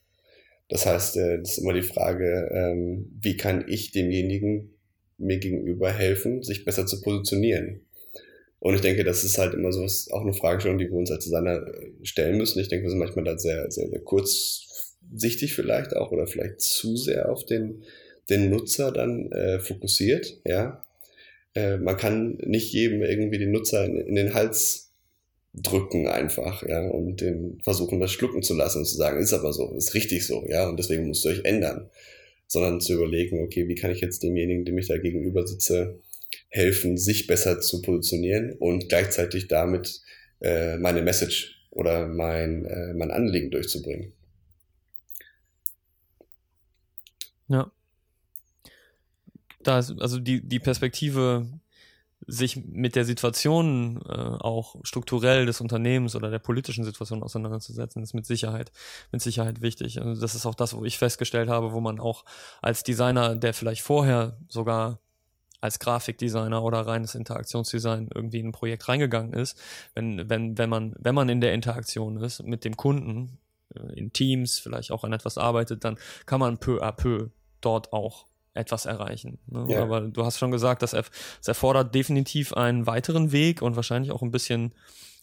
Das 0.70 0.86
heißt, 0.86 1.18
äh, 1.18 1.40
das 1.40 1.52
ist 1.52 1.58
immer 1.60 1.74
die 1.74 1.82
Frage, 1.82 2.50
ähm, 2.54 3.12
wie 3.22 3.38
kann 3.38 3.66
ich 3.68 3.92
demjenigen 3.92 4.74
mir 5.18 5.38
gegenüber 5.38 5.92
helfen, 5.92 6.44
sich 6.44 6.66
besser 6.66 6.86
zu 6.86 7.02
positionieren? 7.02 7.82
Und 8.60 8.74
ich 8.74 8.82
denke, 8.82 9.04
das 9.04 9.24
ist 9.24 9.38
halt 9.38 9.54
immer 9.54 9.72
so 9.72 9.84
auch 10.14 10.22
eine 10.22 10.34
Fragestellung, 10.34 10.78
die 10.78 10.90
wir 10.90 10.98
uns 10.98 11.12
als 11.12 11.26
Designer 11.26 11.68
äh, 11.68 11.92
stellen 12.04 12.38
müssen. 12.38 12.60
Ich 12.60 12.70
denke, 12.70 12.86
wir 12.86 12.90
sind 12.90 13.00
manchmal 13.00 13.26
da 13.26 13.38
sehr, 13.38 13.70
sehr, 13.72 13.88
sehr 13.90 14.02
kurzsichtig 14.02 15.54
vielleicht 15.54 15.96
auch 15.96 16.12
oder 16.12 16.28
vielleicht 16.28 16.62
zu 16.62 16.98
sehr 16.98 17.30
auf 17.32 17.46
den, 17.46 17.84
den 18.30 18.50
Nutzer 18.50 18.92
dann 18.92 19.32
äh, 19.32 19.60
fokussiert, 19.60 20.40
ja. 20.46 20.84
Äh, 21.54 21.78
man 21.78 21.98
kann 21.98 22.38
nicht 22.44 22.74
jedem 22.74 23.02
irgendwie 23.02 23.40
den 23.40 23.52
Nutzer 23.52 23.86
in, 23.86 23.98
in, 23.98 24.16
den 24.16 24.34
Hals 24.34 24.87
drücken 25.62 26.08
einfach, 26.08 26.64
ja, 26.64 26.88
und 26.88 27.22
den 27.22 27.60
versuchen, 27.64 28.00
das 28.00 28.12
schlucken 28.12 28.44
zu 28.44 28.56
lassen 28.56 28.80
und 28.80 28.86
zu 28.86 28.96
sagen, 28.96 29.20
ist 29.20 29.34
aber 29.34 29.54
so, 29.54 29.74
ist 29.76 29.94
richtig 29.94 30.26
so, 30.26 30.46
ja, 30.48 30.70
und 30.70 30.78
deswegen 30.78 31.08
musst 31.08 31.26
du 31.26 31.30
euch 31.30 31.44
ändern. 31.44 31.90
Sondern 32.50 32.80
zu 32.80 32.94
überlegen, 32.94 33.42
okay, 33.42 33.68
wie 33.68 33.76
kann 33.76 33.92
ich 33.92 34.00
jetzt 34.00 34.24
demjenigen, 34.24 34.64
dem 34.64 34.78
ich 34.78 34.88
da 34.88 34.98
gegenüber 34.98 35.46
sitze, 35.46 36.00
helfen, 36.50 36.98
sich 36.98 37.28
besser 37.28 37.60
zu 37.60 37.82
positionieren 37.82 38.54
und 38.54 38.88
gleichzeitig 38.88 39.50
damit 39.50 40.02
äh, 40.40 40.78
meine 40.78 41.02
Message 41.02 41.68
oder 41.72 42.08
mein, 42.08 42.66
äh, 42.66 42.94
mein 42.94 43.12
Anliegen 43.12 43.52
durchzubringen. 43.52 44.14
Ja 47.50 47.72
da 49.68 49.80
ist 49.80 49.94
also 50.00 50.20
die, 50.20 50.42
die 50.42 50.60
Perspektive, 50.60 51.46
sich 52.28 52.66
mit 52.66 52.96
der 52.96 53.06
Situation 53.06 54.02
äh, 54.06 54.12
auch 54.12 54.76
strukturell 54.84 55.46
des 55.46 55.62
Unternehmens 55.62 56.16
oder 56.16 56.30
der 56.30 56.40
politischen 56.40 56.84
Situation 56.84 57.24
auseinanderzusetzen, 57.24 58.04
ist 58.04 58.14
mit 58.14 58.26
Sicherheit, 58.26 58.72
mit 59.12 59.22
Sicherheit 59.22 59.62
wichtig. 59.62 60.02
Also 60.02 60.20
das 60.20 60.36
ist 60.36 60.46
auch 60.46 60.56
das, 60.56 60.76
wo 60.76 60.84
ich 60.84 60.98
festgestellt 60.98 61.50
habe, 61.50 61.72
wo 61.72 61.80
man 61.80 62.00
auch 62.02 62.26
als 62.62 62.84
Designer, 62.84 63.36
der 63.36 63.54
vielleicht 63.54 63.82
vorher 63.82 64.38
sogar 64.50 65.00
als 65.62 65.80
Grafikdesigner 65.80 66.62
oder 66.62 66.82
reines 66.82 67.16
Interaktionsdesign 67.16 68.10
irgendwie 68.14 68.40
in 68.40 68.48
ein 68.48 68.52
Projekt 68.52 68.88
reingegangen 68.88 69.34
ist, 69.34 69.60
wenn, 69.96 70.30
wenn, 70.30 70.58
wenn 70.58 70.70
man, 70.70 70.96
wenn 71.00 71.16
man 71.16 71.30
in 71.30 71.42
der 71.42 71.54
Interaktion 71.54 72.18
ist 72.18 72.44
mit 72.44 72.66
dem 72.66 72.76
Kunden, 72.78 73.40
äh, 73.74 73.94
in 73.98 74.12
Teams, 74.12 74.60
vielleicht 74.60 74.92
auch 74.92 75.04
an 75.04 75.14
etwas 75.14 75.38
arbeitet, 75.38 75.84
dann 75.84 75.98
kann 76.26 76.40
man 76.40 76.60
peu 76.60 76.84
à 76.84 76.92
peu 76.92 77.30
dort 77.62 77.94
auch 77.94 78.28
etwas 78.58 78.86
erreichen. 78.86 79.40
Ne? 79.48 79.66
Ja. 79.70 79.84
Aber 79.84 80.02
du 80.02 80.26
hast 80.26 80.38
schon 80.38 80.52
gesagt, 80.52 80.82
dass 80.82 80.94
es 80.94 81.48
erfordert 81.48 81.94
definitiv 81.94 82.54
einen 82.54 82.86
weiteren 82.86 83.32
Weg 83.32 83.62
und 83.62 83.76
wahrscheinlich 83.76 84.12
auch 84.12 84.22
ein 84.22 84.32
bisschen 84.32 84.74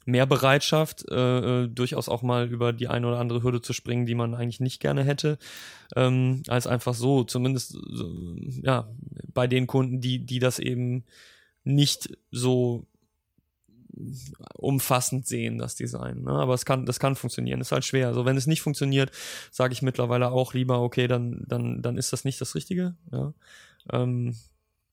mehr 0.06 0.27
Bereitschaft, 0.27 1.09
äh, 1.11 1.65
äh, 1.65 1.69
durchaus 1.69 2.09
auch 2.09 2.23
mal 2.23 2.47
über 2.51 2.73
die 2.73 2.89
eine 2.89 3.06
oder 3.06 3.19
andere 3.19 3.43
Hürde 3.43 3.62
zu 3.62 3.73
springen, 3.73 4.06
die 4.06 4.15
man 4.15 4.35
eigentlich 4.35 4.61
nicht 4.61 4.81
gerne 4.81 5.02
hätte, 5.02 5.39
ähm, 5.97 6.43
als 6.48 6.66
einfach 6.66 6.94
so, 6.94 7.24
zumindest 7.24 7.78
ja, 8.62 8.89
bei 9.32 9.47
den 9.47 9.66
Kunden, 9.66 10.01
die, 10.01 10.19
die 10.19 10.39
das 10.40 10.59
eben 10.59 11.05
nicht 11.65 12.16
so 12.31 12.86
umfassend 14.57 15.27
sehen, 15.27 15.59
das 15.59 15.77
Design. 15.77 16.23
Ne? 16.23 16.33
Aber 16.33 16.55
es 16.55 16.65
kann, 16.65 16.87
das 16.87 16.99
kann 16.99 17.16
funktionieren. 17.16 17.61
Ist 17.61 17.73
halt 17.73 17.85
schwer. 17.85 18.09
Also 18.09 18.25
wenn 18.25 18.37
es 18.37 18.47
nicht 18.47 18.62
funktioniert, 18.62 19.11
sage 19.51 19.73
ich 19.73 19.83
mittlerweile 19.83 20.31
auch 20.31 20.55
lieber, 20.55 20.81
okay, 20.81 21.07
dann, 21.07 21.45
dann, 21.47 21.83
dann 21.83 21.97
ist 21.97 22.12
das 22.12 22.25
nicht 22.25 22.41
das 22.41 22.55
Richtige. 22.55 22.95
Ja. 23.12 23.33
Ähm, 23.93 24.35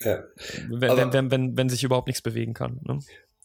ja. 0.01 0.23
Wenn, 0.69 0.97
wenn, 0.97 1.13
wenn, 1.13 1.31
wenn, 1.31 1.57
wenn 1.57 1.69
sich 1.69 1.83
überhaupt 1.83 2.07
nichts 2.07 2.21
bewegen 2.21 2.53
kann. 2.53 2.79
Ne? 2.83 2.99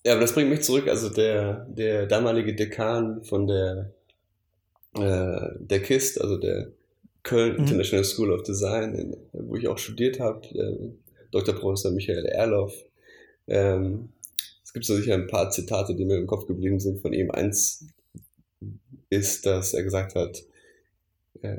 Ja, 0.05 0.13
aber 0.13 0.21
das 0.21 0.35
bringt 0.35 0.51
mich 0.51 0.63
zurück. 0.63 0.89
Also 0.89 1.09
der, 1.09 1.67
der 1.69 2.07
damalige 2.07 2.55
Dekan 2.55 3.23
von 3.25 3.47
der, 3.47 3.93
äh, 4.95 5.49
der 5.59 5.83
KIST, 5.83 6.21
also 6.21 6.37
der 6.37 6.69
Köln 7.23 7.55
mhm. 7.55 7.61
International 7.61 8.05
School 8.05 8.31
of 8.33 8.43
Design, 8.43 8.95
in, 8.95 9.17
wo 9.33 9.57
ich 9.57 9.69
auch 9.69 9.79
studiert 9.79 10.21
habe, 10.21 10.47
äh, 10.55 10.91
Dr. 11.33 11.55
Professor 11.55 11.91
Michael 11.91 12.25
Erloff, 12.27 12.73
ähm, 13.49 14.11
gibt 14.73 14.85
so 14.85 14.97
sicher 14.97 15.15
ein 15.15 15.27
paar 15.27 15.51
Zitate, 15.51 15.95
die 15.95 16.05
mir 16.05 16.17
im 16.17 16.27
Kopf 16.27 16.47
geblieben 16.47 16.81
sind 16.81 17.01
von 17.01 17.13
ihm. 17.13 17.31
Eins 17.31 17.87
ist, 19.11 19.47
dass 19.47 19.75
er 19.75 19.83
gesagt 19.83 20.15
hat, 20.15 20.43
äh, 21.43 21.59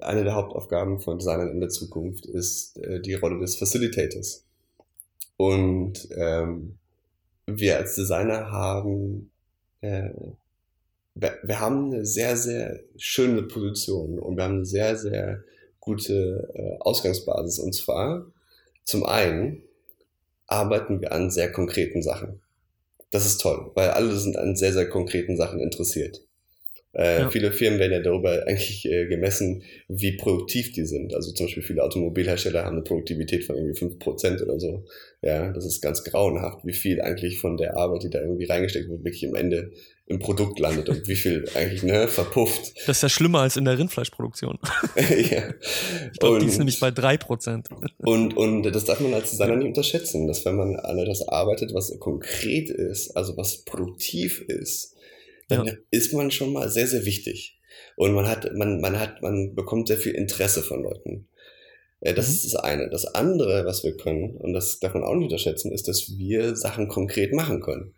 eine 0.00 0.24
der 0.24 0.34
Hauptaufgaben 0.34 1.00
von 1.00 1.18
Designern 1.18 1.50
in 1.50 1.60
der 1.60 1.68
Zukunft 1.68 2.26
ist 2.26 2.78
äh, 2.78 3.00
die 3.00 3.14
Rolle 3.14 3.38
des 3.38 3.56
Facilitators. 3.56 4.44
Und 5.36 6.08
ähm, 6.16 6.78
wir 7.46 7.76
als 7.76 7.94
Designer 7.94 8.50
haben, 8.50 9.30
äh, 9.80 10.10
wir, 11.14 11.60
haben 11.60 11.92
eine 11.92 12.04
sehr, 12.04 12.36
sehr 12.36 12.80
schöne 12.96 13.42
Position 13.42 14.18
und 14.18 14.36
wir 14.36 14.44
haben 14.44 14.56
eine 14.56 14.66
sehr, 14.66 14.96
sehr 14.96 15.44
gute 15.80 16.50
äh, 16.54 16.76
Ausgangsbasis. 16.80 17.58
Und 17.58 17.74
zwar, 17.74 18.26
zum 18.84 19.04
einen 19.04 19.62
arbeiten 20.48 21.00
wir 21.00 21.12
an 21.12 21.30
sehr 21.30 21.52
konkreten 21.52 22.02
Sachen. 22.02 22.42
Das 23.10 23.24
ist 23.24 23.40
toll, 23.40 23.70
weil 23.74 23.90
alle 23.90 24.16
sind 24.16 24.36
an 24.36 24.56
sehr, 24.56 24.72
sehr 24.72 24.88
konkreten 24.88 25.36
Sachen 25.36 25.60
interessiert. 25.60 26.27
Äh, 26.98 27.20
ja. 27.20 27.30
Viele 27.30 27.52
Firmen 27.52 27.78
werden 27.78 27.92
ja 27.92 28.00
darüber 28.00 28.42
eigentlich 28.46 28.84
äh, 28.84 29.06
gemessen, 29.06 29.62
wie 29.88 30.16
produktiv 30.16 30.72
die 30.72 30.84
sind. 30.84 31.14
Also 31.14 31.32
zum 31.32 31.46
Beispiel 31.46 31.62
viele 31.62 31.84
Automobilhersteller 31.84 32.64
haben 32.64 32.74
eine 32.74 32.82
Produktivität 32.82 33.44
von 33.44 33.56
irgendwie 33.56 33.78
fünf 33.78 33.98
Prozent 34.00 34.42
oder 34.42 34.58
so. 34.58 34.84
Ja, 35.22 35.52
das 35.52 35.64
ist 35.64 35.80
ganz 35.80 36.02
grauenhaft, 36.02 36.64
wie 36.64 36.72
viel 36.72 37.00
eigentlich 37.00 37.40
von 37.40 37.56
der 37.56 37.76
Arbeit, 37.76 38.02
die 38.02 38.10
da 38.10 38.20
irgendwie 38.20 38.46
reingesteckt 38.46 38.88
wird, 38.88 39.04
wirklich 39.04 39.26
am 39.26 39.36
Ende 39.36 39.70
im 40.06 40.18
Produkt 40.18 40.58
landet 40.58 40.88
und 40.88 41.06
wie 41.06 41.14
viel 41.14 41.44
eigentlich 41.54 41.84
ne, 41.84 42.08
verpufft. 42.08 42.72
Das 42.86 42.96
ist 42.96 43.02
ja 43.02 43.08
schlimmer 43.08 43.40
als 43.40 43.56
in 43.56 43.64
der 43.64 43.78
Rindfleischproduktion. 43.78 44.58
ja. 44.96 45.42
Ich 46.12 46.18
glaube, 46.18 46.40
die 46.40 46.46
ist 46.46 46.58
nämlich 46.58 46.80
bei 46.80 46.90
drei 46.90 47.16
Prozent. 47.16 47.68
Und, 47.98 48.36
und 48.36 48.62
das 48.64 48.84
darf 48.86 48.98
man 48.98 49.14
als 49.14 49.30
Designer 49.30 49.56
nicht 49.56 49.68
unterschätzen, 49.68 50.26
dass 50.26 50.44
wenn 50.44 50.56
man 50.56 50.76
an 50.76 50.98
etwas 50.98 51.28
arbeitet, 51.28 51.74
was 51.74 51.96
konkret 52.00 52.70
ist, 52.70 53.16
also 53.16 53.36
was 53.36 53.64
produktiv 53.64 54.40
ist, 54.40 54.96
dann 55.48 55.66
ja. 55.66 55.72
ist 55.90 56.12
man 56.12 56.30
schon 56.30 56.52
mal 56.52 56.68
sehr, 56.68 56.86
sehr 56.86 57.04
wichtig. 57.04 57.58
Und 57.96 58.12
man 58.12 58.28
hat, 58.28 58.54
man, 58.54 58.80
man 58.80 58.98
hat, 58.98 59.22
man 59.22 59.54
bekommt 59.54 59.88
sehr 59.88 59.98
viel 59.98 60.14
Interesse 60.14 60.62
von 60.62 60.82
Leuten. 60.82 61.28
Ja, 62.00 62.12
das 62.12 62.28
mhm. 62.28 62.34
ist 62.34 62.44
das 62.44 62.56
eine. 62.56 62.88
Das 62.90 63.06
andere, 63.06 63.64
was 63.64 63.82
wir 63.82 63.96
können, 63.96 64.36
und 64.36 64.52
das 64.52 64.78
darf 64.78 64.94
man 64.94 65.02
auch 65.02 65.14
nicht 65.14 65.24
unterschätzen, 65.24 65.72
ist, 65.72 65.88
dass 65.88 66.16
wir 66.16 66.54
Sachen 66.54 66.88
konkret 66.88 67.32
machen 67.32 67.60
können. 67.60 67.94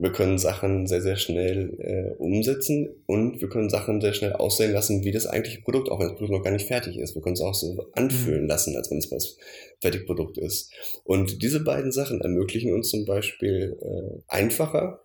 Wir 0.00 0.12
können 0.12 0.38
Sachen 0.38 0.86
sehr, 0.86 1.02
sehr 1.02 1.16
schnell 1.16 1.76
äh, 1.80 2.22
umsetzen 2.22 2.88
und 3.06 3.40
wir 3.40 3.48
können 3.48 3.68
Sachen 3.68 4.00
sehr 4.00 4.12
schnell 4.12 4.32
aussehen 4.32 4.72
lassen, 4.72 5.02
wie 5.02 5.10
das 5.10 5.26
eigentliche 5.26 5.60
Produkt, 5.60 5.88
auch 5.88 5.98
wenn 5.98 6.06
das 6.06 6.16
Produkt 6.16 6.34
noch 6.34 6.44
gar 6.44 6.52
nicht 6.52 6.68
fertig 6.68 6.98
ist. 6.98 7.16
Wir 7.16 7.22
können 7.22 7.34
es 7.34 7.40
auch 7.40 7.54
so 7.54 7.84
anfühlen 7.94 8.42
mhm. 8.42 8.48
lassen, 8.48 8.76
als 8.76 8.92
wenn 8.92 8.98
es 8.98 9.10
was 9.10 9.36
Fertigprodukt 9.80 10.38
ist. 10.38 10.72
Und 11.02 11.42
diese 11.42 11.64
beiden 11.64 11.90
Sachen 11.90 12.20
ermöglichen 12.20 12.72
uns 12.72 12.90
zum 12.90 13.06
Beispiel 13.06 13.76
äh, 13.80 14.20
einfacher 14.28 15.00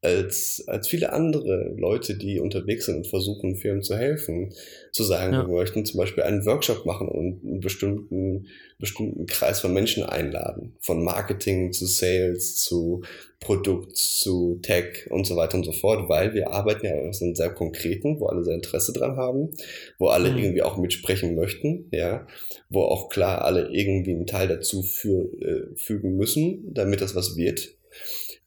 als, 0.00 0.62
als 0.68 0.86
viele 0.86 1.12
andere 1.12 1.74
Leute, 1.76 2.16
die 2.16 2.38
unterwegs 2.38 2.86
sind 2.86 2.98
und 2.98 3.06
versuchen, 3.08 3.56
Firmen 3.56 3.82
zu 3.82 3.96
helfen, 3.96 4.54
zu 4.92 5.02
sagen, 5.02 5.32
ja. 5.32 5.46
wir 5.46 5.54
möchten 5.54 5.84
zum 5.84 5.98
Beispiel 5.98 6.22
einen 6.22 6.46
Workshop 6.46 6.86
machen 6.86 7.08
und 7.08 7.44
einen 7.44 7.60
bestimmten, 7.60 8.46
bestimmten 8.78 9.26
Kreis 9.26 9.60
von 9.60 9.74
Menschen 9.74 10.04
einladen. 10.04 10.76
Von 10.80 11.02
Marketing 11.02 11.72
zu 11.72 11.86
Sales 11.86 12.56
zu 12.62 13.02
Produkt 13.40 13.96
zu 13.96 14.60
Tech 14.62 15.08
und 15.10 15.26
so 15.26 15.36
weiter 15.36 15.56
und 15.56 15.64
so 15.64 15.72
fort, 15.72 16.08
weil 16.08 16.32
wir 16.34 16.50
arbeiten 16.50 16.86
ja 16.86 16.94
aus 17.08 17.22
einem 17.22 17.34
sehr 17.34 17.50
konkreten, 17.50 18.20
wo 18.20 18.26
alle 18.26 18.44
sehr 18.44 18.54
Interesse 18.54 18.92
dran 18.92 19.16
haben, 19.16 19.50
wo 19.98 20.08
alle 20.08 20.30
mhm. 20.30 20.38
irgendwie 20.38 20.62
auch 20.62 20.76
mitsprechen 20.76 21.34
möchten, 21.34 21.88
ja, 21.90 22.26
wo 22.68 22.82
auch 22.82 23.08
klar 23.08 23.44
alle 23.44 23.68
irgendwie 23.72 24.12
einen 24.12 24.26
Teil 24.26 24.48
dazu 24.48 24.82
für, 24.82 25.24
äh, 25.40 25.76
fügen 25.76 26.16
müssen, 26.16 26.72
damit 26.72 27.00
das 27.00 27.16
was 27.16 27.36
wird. 27.36 27.74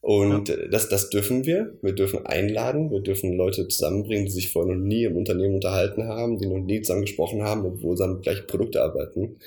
Und 0.01 0.49
ja. 0.49 0.55
das, 0.69 0.89
das 0.89 1.09
dürfen 1.11 1.45
wir. 1.45 1.77
Wir 1.81 1.93
dürfen 1.93 2.25
einladen, 2.25 2.89
wir 2.89 3.01
dürfen 3.01 3.33
Leute 3.33 3.67
zusammenbringen, 3.67 4.25
die 4.25 4.31
sich 4.31 4.51
vorher 4.51 4.73
noch 4.75 4.81
nie 4.81 5.03
im 5.03 5.15
Unternehmen 5.15 5.55
unterhalten 5.55 6.07
haben, 6.07 6.39
die 6.39 6.47
noch 6.47 6.59
nie 6.59 6.81
zusammen 6.81 7.03
gesprochen 7.03 7.43
haben, 7.43 7.65
obwohl 7.65 7.95
sie 7.95 8.03
am 8.03 8.21
gleichen 8.21 8.47
Produkt 8.47 8.77
arbeiten. 8.77 9.37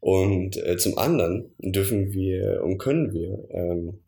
Und 0.00 0.56
äh, 0.56 0.76
zum 0.76 0.98
anderen 0.98 1.54
dürfen 1.58 2.12
wir 2.12 2.62
und 2.64 2.78
können 2.78 3.14
wir 3.14 3.48
ähm, 3.50 4.00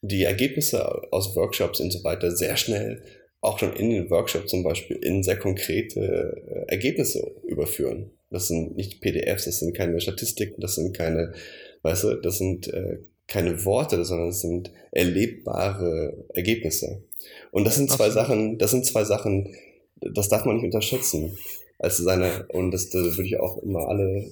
die 0.00 0.24
Ergebnisse 0.24 1.12
aus 1.12 1.36
Workshops 1.36 1.80
und 1.80 1.92
so 1.92 2.02
weiter 2.02 2.30
sehr 2.30 2.56
schnell 2.56 3.02
auch 3.40 3.58
schon 3.58 3.74
in 3.74 3.90
den 3.90 4.10
Workshop 4.10 4.48
zum 4.48 4.62
Beispiel 4.62 4.96
in 4.96 5.22
sehr 5.22 5.38
konkrete 5.38 6.00
äh, 6.00 6.72
Ergebnisse 6.72 7.30
überführen. 7.46 8.10
Das 8.30 8.48
sind 8.48 8.74
nicht 8.74 9.02
PDFs, 9.02 9.44
das 9.44 9.60
sind 9.60 9.76
keine 9.76 10.00
Statistiken, 10.00 10.60
das 10.60 10.76
sind 10.76 10.96
keine, 10.96 11.34
weißt 11.82 12.04
du, 12.04 12.14
das 12.14 12.38
sind 12.38 12.68
äh, 12.68 12.98
keine 13.26 13.64
Worte, 13.64 14.04
sondern 14.04 14.28
es 14.28 14.40
sind 14.40 14.70
erlebbare 14.92 16.24
Ergebnisse. 16.34 17.02
Und 17.50 17.64
das 17.64 17.76
sind 17.76 17.90
zwei 17.90 18.06
Absolut. 18.06 18.26
Sachen, 18.26 18.58
das 18.58 18.70
sind 18.70 18.86
zwei 18.86 19.04
Sachen, 19.04 19.54
das 20.00 20.28
darf 20.28 20.44
man 20.44 20.56
nicht 20.56 20.64
unterschätzen. 20.64 21.36
Also 21.78 22.04
seine, 22.04 22.46
und 22.48 22.70
das, 22.70 22.90
das 22.90 23.16
würde 23.16 23.24
ich 23.24 23.40
auch 23.40 23.58
immer 23.62 23.88
alle, 23.88 24.30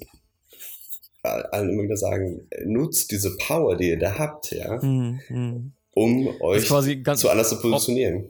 allen 1.23 1.71
immer 1.71 1.85
wieder 1.85 1.97
sagen, 1.97 2.49
nutzt 2.65 3.11
diese 3.11 3.37
Power, 3.37 3.77
die 3.77 3.91
ihr 3.91 3.99
da 3.99 4.19
habt, 4.19 4.53
ja, 4.53 4.81
mhm. 4.83 5.73
um 5.95 6.29
euch 6.41 6.67
zu 6.67 7.29
anders 7.31 7.49
zu 7.49 7.61
positionieren. 7.61 8.29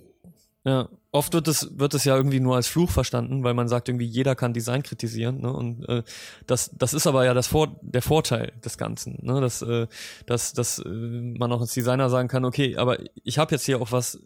Ja, 0.64 0.88
oft 1.10 1.32
wird 1.34 1.48
es, 1.48 1.76
wird 1.78 1.92
es 1.94 2.04
ja 2.04 2.16
irgendwie 2.16 2.38
nur 2.38 2.54
als 2.54 2.68
Fluch 2.68 2.90
verstanden, 2.90 3.42
weil 3.42 3.54
man 3.54 3.66
sagt 3.66 3.88
irgendwie, 3.88 4.06
jeder 4.06 4.36
kann 4.36 4.52
Design 4.52 4.84
kritisieren. 4.84 5.40
Ne? 5.40 5.52
Und 5.52 5.88
äh, 5.88 6.04
das, 6.46 6.70
das 6.74 6.94
ist 6.94 7.08
aber 7.08 7.24
ja 7.24 7.34
das 7.34 7.48
Vor 7.48 7.80
der 7.82 8.02
Vorteil 8.02 8.52
des 8.64 8.78
Ganzen, 8.78 9.18
ne? 9.22 9.40
dass, 9.40 9.62
äh, 9.62 9.88
dass, 10.26 10.52
dass 10.52 10.78
äh, 10.78 10.88
man 10.88 11.50
auch 11.50 11.60
als 11.60 11.72
Designer 11.72 12.08
sagen 12.10 12.28
kann, 12.28 12.44
okay, 12.44 12.76
aber 12.76 12.98
ich 13.24 13.38
habe 13.38 13.52
jetzt 13.52 13.66
hier 13.66 13.80
auch 13.80 13.90
was, 13.90 14.20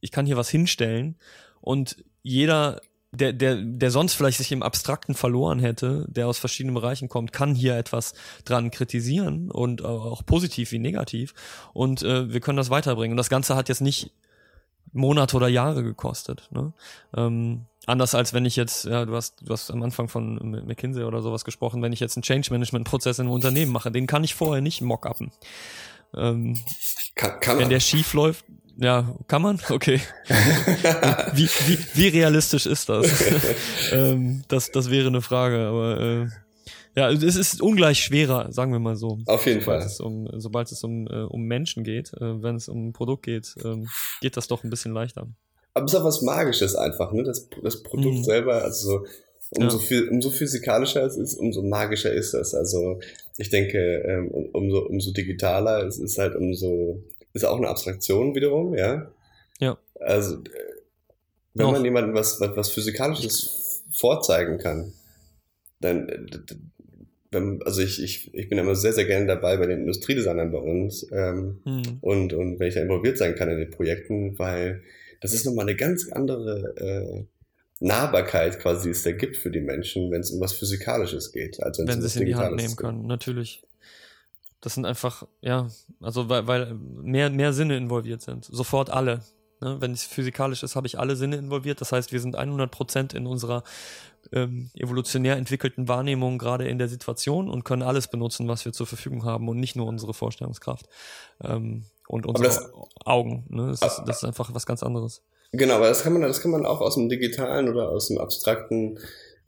ich 0.00 0.12
kann 0.12 0.26
hier 0.26 0.36
was 0.36 0.48
hinstellen 0.48 1.16
und 1.60 1.96
jeder, 2.22 2.80
der, 3.10 3.32
der, 3.32 3.56
der 3.56 3.90
sonst 3.90 4.14
vielleicht 4.14 4.38
sich 4.38 4.52
im 4.52 4.62
Abstrakten 4.62 5.14
verloren 5.14 5.58
hätte, 5.58 6.06
der 6.08 6.28
aus 6.28 6.38
verschiedenen 6.38 6.74
Bereichen 6.76 7.08
kommt, 7.08 7.32
kann 7.32 7.56
hier 7.56 7.76
etwas 7.76 8.14
dran 8.44 8.70
kritisieren 8.70 9.50
und 9.50 9.84
auch 9.84 10.24
positiv 10.24 10.70
wie 10.70 10.78
negativ. 10.78 11.34
Und 11.72 12.02
äh, 12.02 12.32
wir 12.32 12.40
können 12.40 12.58
das 12.58 12.70
weiterbringen. 12.70 13.14
Und 13.14 13.16
das 13.16 13.28
Ganze 13.28 13.56
hat 13.56 13.68
jetzt 13.68 13.80
nicht 13.80 14.12
Monate 14.92 15.36
oder 15.36 15.48
Jahre 15.48 15.82
gekostet. 15.82 16.48
Ne? 16.50 16.72
Ähm, 17.16 17.66
anders 17.86 18.14
als 18.14 18.32
wenn 18.32 18.44
ich 18.44 18.56
jetzt, 18.56 18.84
ja, 18.84 19.04
du 19.04 19.14
hast, 19.14 19.36
du 19.42 19.52
hast 19.52 19.70
am 19.70 19.82
Anfang 19.82 20.08
von 20.08 20.36
McKinsey 20.66 21.04
oder 21.04 21.22
sowas 21.22 21.44
gesprochen, 21.44 21.82
wenn 21.82 21.92
ich 21.92 22.00
jetzt 22.00 22.16
einen 22.16 22.22
Change 22.22 22.52
Management 22.52 22.86
Prozess 22.86 23.18
in 23.18 23.26
einem 23.26 23.34
Unternehmen 23.34 23.72
mache, 23.72 23.90
den 23.90 24.06
kann 24.06 24.24
ich 24.24 24.34
vorher 24.34 24.62
nicht 24.62 24.80
mockuppen. 24.80 25.32
Ähm, 26.14 26.58
kann, 27.14 27.40
kann 27.40 27.56
wenn 27.56 27.64
man. 27.64 27.70
der 27.70 27.80
schief 27.80 28.14
läuft, 28.14 28.44
ja, 28.76 29.14
kann 29.28 29.42
man? 29.42 29.60
Okay. 29.68 30.00
wie, 31.34 31.48
wie, 31.66 31.78
wie 31.94 32.08
realistisch 32.08 32.64
ist 32.64 32.88
das? 32.88 33.06
ähm, 33.92 34.42
das? 34.48 34.70
Das 34.70 34.90
wäre 34.90 35.08
eine 35.08 35.20
Frage, 35.20 35.66
aber 35.66 36.00
äh, 36.00 36.28
ja, 36.96 37.10
es 37.10 37.36
ist 37.36 37.62
ungleich 37.62 38.02
schwerer, 38.02 38.52
sagen 38.52 38.72
wir 38.72 38.78
mal 38.78 38.96
so. 38.96 39.18
Auf 39.26 39.46
jeden 39.46 39.60
sobald 39.60 39.82
Fall. 39.82 39.86
Es 39.86 40.00
um, 40.00 40.28
sobald 40.40 40.72
es 40.72 40.82
um, 40.82 41.06
äh, 41.06 41.22
um 41.22 41.42
Menschen 41.42 41.84
geht, 41.84 42.12
äh, 42.14 42.42
wenn 42.42 42.56
es 42.56 42.68
um 42.68 42.88
ein 42.88 42.92
Produkt 42.92 43.24
geht, 43.24 43.54
äh, 43.64 43.76
geht 44.20 44.36
das 44.36 44.48
doch 44.48 44.64
ein 44.64 44.70
bisschen 44.70 44.92
leichter. 44.92 45.28
Aber 45.74 45.86
es 45.86 45.92
ist 45.92 46.00
auch 46.00 46.04
was 46.04 46.22
Magisches 46.22 46.74
einfach, 46.74 47.12
ne? 47.12 47.22
Das, 47.22 47.48
das 47.62 47.82
Produkt 47.82 48.18
mhm. 48.18 48.24
selber, 48.24 48.62
also 48.62 49.06
umso, 49.50 49.78
ja. 49.78 49.84
viel, 49.84 50.08
umso 50.08 50.30
physikalischer 50.30 51.04
es 51.04 51.16
ist, 51.16 51.38
umso 51.38 51.62
magischer 51.62 52.12
ist 52.12 52.34
es. 52.34 52.54
Also 52.54 53.00
ich 53.38 53.50
denke, 53.50 53.78
ähm, 53.78 54.28
umso, 54.52 54.80
umso 54.86 55.12
digitaler 55.12 55.86
es 55.86 55.98
ist 55.98 56.18
halt 56.18 56.34
umso, 56.34 57.02
ist 57.32 57.44
auch 57.44 57.56
eine 57.56 57.68
Abstraktion 57.68 58.34
wiederum, 58.34 58.74
ja. 58.74 59.10
Ja. 59.60 59.78
Also 60.00 60.36
äh, 60.36 60.70
wenn 61.54 61.66
Noch. 61.66 61.72
man 61.72 61.84
jemandem 61.84 62.14
was, 62.14 62.40
was, 62.40 62.56
was 62.56 62.70
Physikalisches 62.70 63.84
vorzeigen 63.92 64.58
kann, 64.58 64.92
dann 65.80 66.08
äh, 66.08 66.28
also 67.32 67.80
ich, 67.80 68.02
ich, 68.02 68.34
ich 68.34 68.48
bin 68.48 68.58
immer 68.58 68.74
sehr, 68.74 68.92
sehr 68.92 69.04
gerne 69.04 69.26
dabei 69.26 69.56
bei 69.56 69.66
den 69.66 69.80
Industriedesignern 69.80 70.50
bei 70.50 70.58
uns 70.58 71.06
ähm, 71.12 71.60
mhm. 71.64 71.98
und, 72.00 72.32
und 72.32 72.58
wenn 72.58 72.68
ich 72.68 72.74
da 72.74 72.80
involviert 72.80 73.18
sein 73.18 73.34
kann 73.36 73.50
in 73.50 73.58
den 73.58 73.70
Projekten, 73.70 74.38
weil 74.38 74.82
das 75.20 75.32
ist 75.32 75.44
nochmal 75.44 75.66
eine 75.66 75.76
ganz 75.76 76.10
andere 76.10 76.74
äh, 76.76 77.24
Nahbarkeit 77.80 78.58
quasi, 78.58 78.88
die 78.88 78.90
es 78.90 79.02
da 79.02 79.12
gibt 79.12 79.36
für 79.36 79.50
die 79.50 79.60
Menschen, 79.60 80.10
wenn 80.10 80.20
es 80.20 80.30
um 80.30 80.40
was 80.40 80.52
Physikalisches 80.52 81.32
geht. 81.32 81.62
Also 81.62 81.86
wenn 81.86 82.00
sie 82.00 82.06
es 82.06 82.16
in 82.16 82.26
die 82.26 82.34
Hand 82.34 82.56
nehmen 82.56 82.76
können, 82.76 83.06
natürlich. 83.06 83.62
Das 84.60 84.74
sind 84.74 84.84
einfach, 84.84 85.26
ja, 85.40 85.70
also 86.00 86.28
weil, 86.28 86.46
weil 86.46 86.74
mehr, 86.74 87.30
mehr 87.30 87.54
Sinne 87.54 87.76
involviert 87.76 88.20
sind. 88.20 88.44
Sofort 88.44 88.90
alle. 88.90 89.22
Ne? 89.60 89.76
Wenn 89.80 89.92
es 89.92 90.04
physikalisch 90.04 90.62
ist, 90.62 90.76
habe 90.76 90.86
ich 90.86 90.98
alle 90.98 91.16
Sinne 91.16 91.36
involviert. 91.36 91.80
Das 91.80 91.92
heißt, 91.92 92.12
wir 92.12 92.20
sind 92.20 92.38
100% 92.38 93.14
in 93.14 93.26
unserer 93.26 93.62
ähm, 94.32 94.70
evolutionär 94.74 95.36
entwickelten 95.36 95.88
Wahrnehmung 95.88 96.38
gerade 96.38 96.68
in 96.68 96.78
der 96.78 96.88
Situation 96.88 97.48
und 97.48 97.64
können 97.64 97.82
alles 97.82 98.08
benutzen, 98.08 98.48
was 98.48 98.64
wir 98.64 98.72
zur 98.72 98.86
Verfügung 98.86 99.24
haben 99.24 99.48
und 99.48 99.58
nicht 99.58 99.76
nur 99.76 99.86
unsere 99.86 100.14
Vorstellungskraft 100.14 100.86
ähm, 101.42 101.84
und 102.08 102.26
unsere 102.26 102.46
das, 102.46 102.70
Augen. 103.04 103.46
Ne? 103.48 103.68
Das, 103.68 103.82
ist, 103.82 104.02
das 104.06 104.18
ist 104.18 104.24
einfach 104.24 104.52
was 104.54 104.66
ganz 104.66 104.82
anderes. 104.82 105.22
Genau, 105.52 105.74
aber 105.74 105.88
das 105.88 106.02
kann 106.02 106.12
man, 106.12 106.22
das 106.22 106.40
kann 106.40 106.52
man 106.52 106.64
auch 106.64 106.80
aus 106.80 106.94
dem 106.94 107.08
Digitalen 107.08 107.68
oder 107.68 107.88
aus 107.88 108.08
dem 108.08 108.18
Abstrakten, 108.18 108.98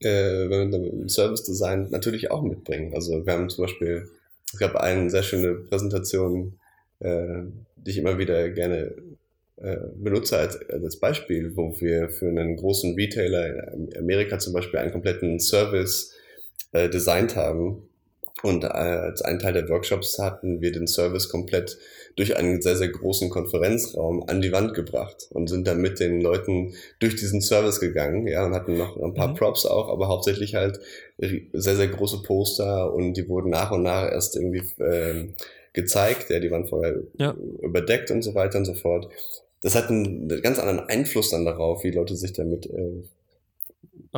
äh, 0.00 0.50
wenn 0.50 0.70
man 0.70 0.84
im 0.84 1.08
Service 1.08 1.44
Design 1.44 1.88
natürlich 1.90 2.30
auch 2.30 2.42
mitbringen. 2.42 2.92
Also 2.94 3.24
wir 3.24 3.32
haben 3.32 3.48
zum 3.50 3.64
Beispiel, 3.64 4.10
es 4.52 4.58
gab 4.58 4.74
eine 4.74 5.10
sehr 5.10 5.22
schöne 5.22 5.54
Präsentation, 5.54 6.58
äh, 6.98 7.42
die 7.76 7.90
ich 7.90 7.98
immer 7.98 8.18
wieder 8.18 8.50
gerne 8.50 8.94
benutze 9.94 10.38
als, 10.38 10.58
als 10.70 10.96
Beispiel, 10.96 11.56
wo 11.56 11.74
wir 11.80 12.10
für 12.10 12.28
einen 12.28 12.56
großen 12.56 12.94
Retailer 12.94 13.72
in 13.72 13.96
Amerika 13.96 14.38
zum 14.38 14.52
Beispiel 14.52 14.80
einen 14.80 14.92
kompletten 14.92 15.38
Service 15.38 16.12
äh, 16.72 16.88
designt 16.88 17.36
haben. 17.36 17.88
Und 18.42 18.64
äh, 18.64 18.68
als 18.68 19.22
einen 19.22 19.38
Teil 19.38 19.52
der 19.52 19.68
Workshops 19.68 20.18
hatten 20.18 20.60
wir 20.60 20.72
den 20.72 20.88
Service 20.88 21.28
komplett 21.28 21.78
durch 22.16 22.36
einen 22.36 22.60
sehr, 22.60 22.76
sehr 22.76 22.88
großen 22.88 23.30
Konferenzraum 23.30 24.28
an 24.28 24.42
die 24.42 24.50
Wand 24.52 24.74
gebracht 24.74 25.28
und 25.30 25.48
sind 25.48 25.66
dann 25.66 25.80
mit 25.80 26.00
den 26.00 26.20
Leuten 26.20 26.74
durch 26.98 27.14
diesen 27.14 27.40
Service 27.40 27.78
gegangen, 27.78 28.26
ja, 28.26 28.44
und 28.44 28.54
hatten 28.54 28.76
noch 28.76 29.00
ein 29.00 29.14
paar 29.14 29.28
mhm. 29.28 29.34
Props 29.34 29.64
auch, 29.64 29.88
aber 29.88 30.08
hauptsächlich 30.08 30.56
halt 30.56 30.80
sehr, 31.18 31.76
sehr 31.76 31.88
große 31.88 32.22
Poster 32.22 32.92
und 32.92 33.14
die 33.14 33.28
wurden 33.28 33.50
nach 33.50 33.70
und 33.70 33.82
nach 33.82 34.10
erst 34.10 34.36
irgendwie 34.36 34.82
äh, 34.82 35.28
gezeigt, 35.72 36.30
ja, 36.30 36.40
die 36.40 36.50
waren 36.50 36.66
vorher 36.66 36.96
ja. 37.18 37.34
überdeckt 37.62 38.10
und 38.10 38.22
so 38.22 38.34
weiter 38.34 38.58
und 38.58 38.64
so 38.64 38.74
fort 38.74 39.08
das 39.62 39.74
hat 39.76 39.88
einen, 39.88 40.28
ganz 40.42 40.58
anderen 40.58 40.88
Einfluss 40.88 41.30
dann 41.30 41.44
darauf, 41.44 41.84
wie 41.84 41.90
Leute 41.90 42.16
sich 42.16 42.32
damit 42.32 42.66
äh, 42.66 43.02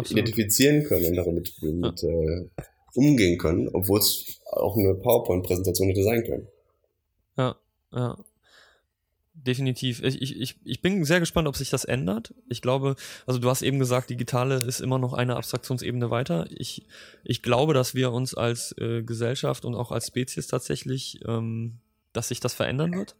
identifizieren 0.09 0.85
können 0.85 1.07
und 1.07 1.17
damit 1.17 1.63
mit, 1.63 2.03
ja. 2.03 2.09
äh, 2.09 2.49
umgehen 2.95 3.39
können, 3.39 3.69
obwohl 3.69 3.99
es 3.99 4.41
auch 4.51 4.77
eine 4.77 4.95
PowerPoint-Präsentation 4.95 5.89
hätte 5.89 6.03
sein 6.03 6.25
können. 6.25 6.49
Ja, 7.37 7.57
ja. 7.93 8.17
Definitiv. 9.35 10.03
Ich, 10.03 10.23
ich, 10.23 10.57
ich 10.65 10.81
bin 10.81 11.05
sehr 11.05 11.21
gespannt, 11.21 11.49
ob 11.49 11.57
sich 11.57 11.69
das 11.69 11.85
ändert. 11.85 12.33
Ich 12.49 12.63
glaube, 12.63 12.95
also 13.27 13.39
du 13.41 13.51
hast 13.51 13.61
eben 13.61 13.79
gesagt, 13.79 14.09
digitale 14.09 14.55
ist 14.65 14.81
immer 14.81 14.99
noch 14.99 15.13
eine 15.13 15.37
Abstraktionsebene 15.37 16.09
weiter. 16.09 16.47
Ich, 16.51 16.87
ich 17.25 17.43
glaube, 17.43 17.75
dass 17.75 17.95
wir 17.95 18.13
uns 18.13 18.35
als 18.35 18.75
äh, 18.79 19.03
Gesellschaft 19.03 19.67
und 19.67 19.75
auch 19.75 19.91
als 19.91 20.07
Spezies 20.07 20.47
tatsächlich 20.47 21.21
ähm, 21.27 21.81
dass 22.15 22.29
sich 22.29 22.41
das 22.41 22.55
verändern 22.55 22.95
wird. 22.95 23.17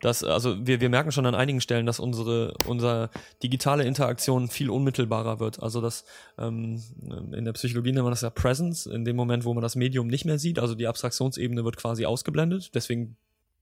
Dass, 0.00 0.22
also 0.22 0.66
wir, 0.66 0.80
wir 0.80 0.90
merken 0.90 1.12
schon 1.12 1.24
an 1.24 1.34
einigen 1.34 1.60
Stellen, 1.60 1.86
dass 1.86 2.00
unsere, 2.00 2.54
unsere 2.66 3.08
digitale 3.42 3.84
Interaktion 3.84 4.48
viel 4.48 4.68
unmittelbarer 4.68 5.40
wird. 5.40 5.62
Also 5.62 5.80
dass 5.80 6.04
ähm, 6.38 6.82
in 7.32 7.44
der 7.44 7.52
Psychologie 7.52 7.92
nennt 7.92 8.04
man 8.04 8.12
das 8.12 8.20
ja 8.20 8.30
Presence, 8.30 8.86
in 8.86 9.04
dem 9.04 9.16
Moment, 9.16 9.44
wo 9.44 9.54
man 9.54 9.62
das 9.62 9.76
Medium 9.76 10.08
nicht 10.08 10.24
mehr 10.24 10.38
sieht. 10.38 10.58
Also 10.58 10.74
die 10.74 10.86
Abstraktionsebene 10.86 11.64
wird 11.64 11.76
quasi 11.76 12.04
ausgeblendet. 12.04 12.74
Deswegen 12.74 13.16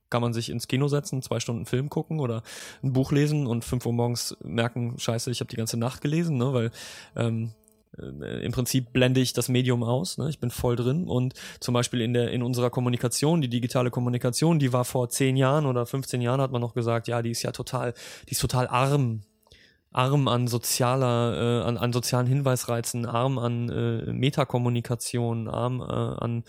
kann 0.08 0.22
man 0.22 0.32
sich 0.32 0.50
ins 0.50 0.66
Kino 0.66 0.88
setzen, 0.88 1.22
zwei 1.22 1.38
Stunden 1.38 1.66
Film 1.66 1.88
gucken 1.88 2.18
oder 2.18 2.42
ein 2.82 2.92
Buch 2.92 3.12
lesen 3.12 3.46
und 3.46 3.64
fünf 3.64 3.86
Uhr 3.86 3.92
morgens 3.92 4.36
merken, 4.42 4.98
scheiße, 4.98 5.30
ich 5.30 5.40
habe 5.40 5.48
die 5.48 5.56
ganze 5.56 5.76
Nacht 5.76 6.00
gelesen, 6.00 6.36
ne? 6.36 6.52
weil 6.52 6.70
ähm, 7.14 7.52
äh, 8.22 8.44
im 8.44 8.52
Prinzip 8.52 8.92
blende 8.92 9.20
ich 9.20 9.32
das 9.32 9.48
Medium 9.48 9.82
aus, 9.82 10.18
ne? 10.18 10.28
ich 10.28 10.38
bin 10.38 10.50
voll 10.50 10.76
drin 10.76 11.06
und 11.06 11.34
zum 11.60 11.74
Beispiel 11.74 12.00
in 12.00 12.14
der 12.14 12.30
in 12.30 12.42
unserer 12.42 12.70
Kommunikation, 12.70 13.40
die 13.40 13.48
digitale 13.48 13.90
Kommunikation, 13.90 14.58
die 14.58 14.72
war 14.72 14.84
vor 14.84 15.08
zehn 15.08 15.36
Jahren 15.36 15.66
oder 15.66 15.86
15 15.86 16.20
Jahren 16.20 16.40
hat 16.40 16.52
man 16.52 16.60
noch 16.60 16.74
gesagt, 16.74 17.08
ja, 17.08 17.22
die 17.22 17.30
ist 17.30 17.42
ja 17.42 17.52
total, 17.52 17.94
die 18.28 18.32
ist 18.32 18.40
total 18.40 18.66
arm, 18.68 19.22
arm 19.92 20.28
an 20.28 20.46
sozialer, 20.46 21.62
äh, 21.62 21.68
an, 21.68 21.76
an 21.76 21.92
sozialen 21.92 22.26
Hinweisreizen, 22.26 23.06
arm 23.06 23.38
an 23.38 23.68
äh, 23.68 24.12
Metakommunikation, 24.12 25.48
arm 25.48 25.80
äh, 25.80 25.84
an 25.84 26.44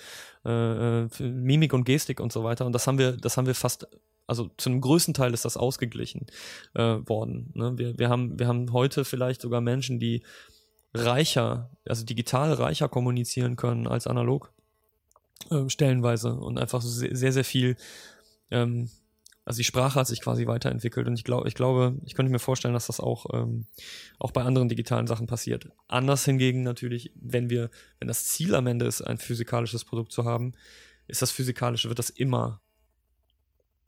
äh, 0.45 1.03
äh 1.03 1.09
Mimik 1.19 1.73
und 1.73 1.85
Gestik 1.85 2.19
und 2.19 2.31
so 2.31 2.43
weiter. 2.43 2.65
Und 2.65 2.73
das 2.73 2.87
haben 2.87 2.97
wir, 2.97 3.13
das 3.13 3.37
haben 3.37 3.47
wir 3.47 3.55
fast 3.55 3.87
also 4.27 4.49
zu 4.55 4.69
einem 4.69 4.79
größten 4.79 5.13
Teil 5.13 5.33
ist 5.33 5.43
das 5.43 5.57
ausgeglichen 5.57 6.25
äh, 6.73 6.97
worden. 7.05 7.51
Ne? 7.53 7.73
Wir, 7.77 7.99
wir, 7.99 8.07
haben, 8.07 8.39
wir 8.39 8.47
haben 8.47 8.71
heute 8.71 9.03
vielleicht 9.03 9.41
sogar 9.41 9.59
Menschen, 9.59 9.99
die 9.99 10.23
reicher, 10.93 11.69
also 11.87 12.05
digital 12.05 12.53
reicher 12.53 12.89
kommunizieren 12.89 13.55
können 13.55 13.87
als 13.87 14.07
analog 14.07 14.53
äh, 15.49 15.69
stellenweise 15.69 16.33
und 16.33 16.59
einfach 16.59 16.81
sehr, 16.81 17.15
sehr, 17.15 17.31
sehr 17.31 17.43
viel, 17.43 17.77
ähm, 18.49 18.89
also 19.45 19.57
die 19.57 19.63
Sprache 19.63 19.99
hat 19.99 20.07
sich 20.07 20.21
quasi 20.21 20.45
weiterentwickelt 20.45 21.07
und 21.07 21.15
ich 21.15 21.23
glaube, 21.23 21.47
ich 21.47 21.55
glaube, 21.55 21.97
ich 22.05 22.13
könnte 22.13 22.31
mir 22.31 22.39
vorstellen, 22.39 22.73
dass 22.73 22.87
das 22.87 22.99
auch, 22.99 23.25
ähm, 23.33 23.65
auch 24.19 24.31
bei 24.31 24.43
anderen 24.43 24.69
digitalen 24.69 25.07
Sachen 25.07 25.27
passiert. 25.27 25.69
Anders 25.87 26.25
hingegen 26.25 26.63
natürlich, 26.63 27.11
wenn 27.15 27.49
wir, 27.49 27.71
wenn 27.99 28.07
das 28.07 28.25
Ziel 28.27 28.53
am 28.53 28.67
Ende 28.67 28.85
ist, 28.85 29.01
ein 29.01 29.17
physikalisches 29.17 29.83
Produkt 29.83 30.11
zu 30.11 30.25
haben, 30.25 30.53
ist 31.07 31.21
das 31.21 31.31
physikalische, 31.31 31.89
wird 31.89 31.99
das 31.99 32.09
immer 32.09 32.61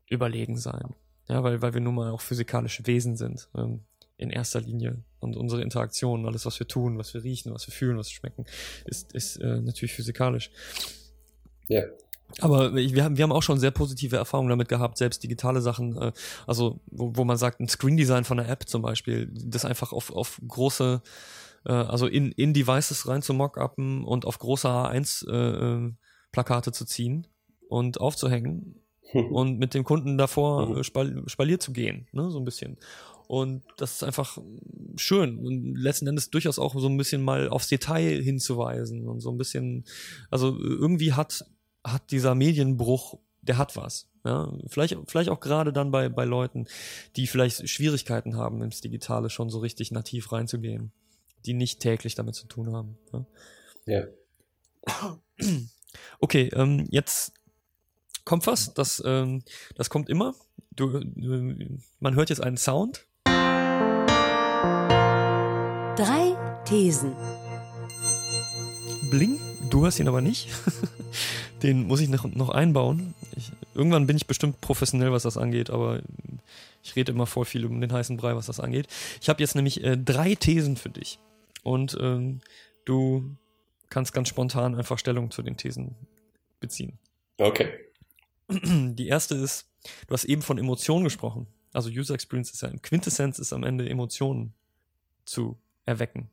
überlegen 0.09 0.57
sein. 0.57 0.95
Ja, 1.29 1.43
weil, 1.43 1.61
weil 1.61 1.73
wir 1.73 1.81
nun 1.81 1.95
mal 1.95 2.11
auch 2.11 2.21
physikalische 2.21 2.85
Wesen 2.85 3.15
sind. 3.15 3.49
Ähm, 3.55 3.85
in 4.17 4.29
erster 4.29 4.61
Linie. 4.61 5.03
Und 5.19 5.35
unsere 5.35 5.61
Interaktion, 5.61 6.25
alles, 6.25 6.45
was 6.45 6.59
wir 6.59 6.67
tun, 6.67 6.97
was 6.97 7.13
wir 7.13 7.23
riechen, 7.23 7.53
was 7.53 7.67
wir 7.67 7.73
fühlen, 7.73 7.97
was 7.97 8.09
wir 8.09 8.15
schmecken, 8.15 8.45
ist, 8.85 9.13
ist 9.13 9.37
äh, 9.37 9.61
natürlich 9.61 9.93
physikalisch. 9.93 10.51
Ja. 11.67 11.83
Aber 12.39 12.73
wir 12.73 13.03
haben, 13.03 13.17
wir 13.17 13.23
haben 13.23 13.31
auch 13.31 13.43
schon 13.43 13.59
sehr 13.59 13.71
positive 13.71 14.15
Erfahrungen 14.15 14.49
damit 14.49 14.67
gehabt, 14.67 14.97
selbst 14.97 15.23
digitale 15.23 15.61
Sachen, 15.61 15.97
äh, 15.97 16.11
also 16.47 16.79
wo, 16.87 17.15
wo 17.15 17.25
man 17.25 17.37
sagt, 17.37 17.59
ein 17.59 17.67
Screen 17.67 17.97
Design 17.97 18.23
von 18.23 18.39
einer 18.39 18.49
App 18.49 18.67
zum 18.67 18.81
Beispiel, 18.81 19.31
das 19.33 19.65
einfach 19.65 19.93
auf, 19.93 20.11
auf 20.11 20.41
große, 20.47 21.01
äh, 21.65 21.71
also 21.71 22.07
in, 22.07 22.31
in 22.31 22.53
Devices 22.53 23.07
rein 23.07 23.21
zu 23.21 23.33
mockuppen 23.33 24.03
und 24.03 24.25
auf 24.25 24.39
große 24.39 24.67
A1-Plakate 24.67 26.69
äh, 26.69 26.73
zu 26.73 26.85
ziehen 26.85 27.27
und 27.69 27.99
aufzuhängen 27.99 28.83
und 29.13 29.59
mit 29.59 29.73
dem 29.73 29.83
Kunden 29.83 30.17
davor 30.17 30.69
mhm. 30.69 30.83
spal 30.83 31.23
spaliert 31.27 31.61
zu 31.61 31.71
gehen, 31.71 32.07
ne, 32.11 32.31
so 32.31 32.39
ein 32.39 32.45
bisschen. 32.45 32.77
Und 33.33 33.63
das 33.77 33.93
ist 33.93 34.03
einfach 34.03 34.37
schön 34.95 35.39
und 35.39 35.73
letzten 35.73 36.05
Endes 36.05 36.29
durchaus 36.29 36.59
auch 36.59 36.79
so 36.79 36.87
ein 36.87 36.97
bisschen 36.97 37.23
mal 37.23 37.49
aufs 37.49 37.67
Detail 37.67 38.21
hinzuweisen 38.21 39.07
und 39.07 39.21
so 39.21 39.31
ein 39.31 39.39
bisschen, 39.39 39.85
also 40.29 40.55
irgendwie 40.55 41.13
hat, 41.13 41.43
hat 41.83 42.11
dieser 42.11 42.35
Medienbruch, 42.35 43.17
der 43.41 43.57
hat 43.57 43.75
was. 43.75 44.07
Ja, 44.23 44.53
vielleicht, 44.67 44.95
vielleicht 45.07 45.31
auch 45.31 45.39
gerade 45.39 45.73
dann 45.73 45.89
bei, 45.89 46.09
bei 46.09 46.25
Leuten, 46.25 46.67
die 47.15 47.25
vielleicht 47.25 47.67
Schwierigkeiten 47.67 48.37
haben, 48.37 48.61
ins 48.61 48.81
Digitale 48.81 49.31
schon 49.31 49.49
so 49.49 49.57
richtig 49.57 49.89
nativ 49.89 50.31
reinzugehen, 50.31 50.91
die 51.43 51.55
nicht 51.55 51.79
täglich 51.79 52.13
damit 52.13 52.35
zu 52.35 52.45
tun 52.45 52.71
haben. 52.71 52.99
Ja. 53.87 54.05
ja. 54.99 55.19
Okay, 56.19 56.51
ähm, 56.53 56.85
jetzt 56.91 57.33
kommt 58.25 58.45
was, 58.45 58.75
das, 58.75 59.01
ähm, 59.03 59.41
das 59.73 59.89
kommt 59.89 60.07
immer. 60.07 60.35
Du, 60.75 60.99
äh, 60.99 61.79
man 61.99 62.13
hört 62.13 62.29
jetzt 62.29 62.41
einen 62.41 62.57
Sound 62.57 63.07
Drei 65.95 66.35
Thesen. 66.65 67.15
Bling, 69.11 69.39
du 69.69 69.85
hast 69.85 69.99
ihn 69.99 70.07
aber 70.07 70.21
nicht. 70.21 70.49
Den 71.61 71.85
muss 71.85 71.99
ich 71.99 72.09
noch, 72.09 72.25
noch 72.25 72.49
einbauen. 72.49 73.13
Ich, 73.35 73.51
irgendwann 73.75 74.07
bin 74.07 74.17
ich 74.17 74.25
bestimmt 74.25 74.59
professionell, 74.59 75.11
was 75.11 75.21
das 75.21 75.37
angeht, 75.37 75.69
aber 75.69 76.01
ich 76.81 76.95
rede 76.95 77.11
immer 77.11 77.27
voll 77.27 77.45
viel 77.45 77.63
um 77.67 77.79
den 77.79 77.93
heißen 77.93 78.17
Brei, 78.17 78.35
was 78.35 78.47
das 78.47 78.59
angeht. 78.59 78.87
Ich 79.21 79.29
habe 79.29 79.43
jetzt 79.43 79.53
nämlich 79.53 79.83
äh, 79.83 79.95
drei 79.95 80.33
Thesen 80.33 80.77
für 80.77 80.89
dich. 80.89 81.19
Und 81.61 81.95
ähm, 82.01 82.41
du 82.85 83.37
kannst 83.89 84.13
ganz 84.13 84.29
spontan 84.29 84.73
einfach 84.73 84.97
Stellung 84.97 85.29
zu 85.29 85.43
den 85.43 85.57
Thesen 85.57 85.95
beziehen. 86.59 86.97
Okay. 87.37 87.69
Die 88.49 89.07
erste 89.07 89.35
ist, 89.35 89.67
du 90.07 90.13
hast 90.13 90.25
eben 90.25 90.41
von 90.41 90.57
Emotionen 90.57 91.03
gesprochen. 91.03 91.45
Also 91.71 91.91
User 91.91 92.15
Experience 92.15 92.51
ist 92.51 92.63
ja 92.63 92.69
im 92.69 92.81
Quintessenz 92.81 93.37
ist 93.37 93.53
am 93.53 93.63
Ende 93.63 93.87
Emotionen 93.87 94.55
zu 95.25 95.57
erwecken. 95.85 96.29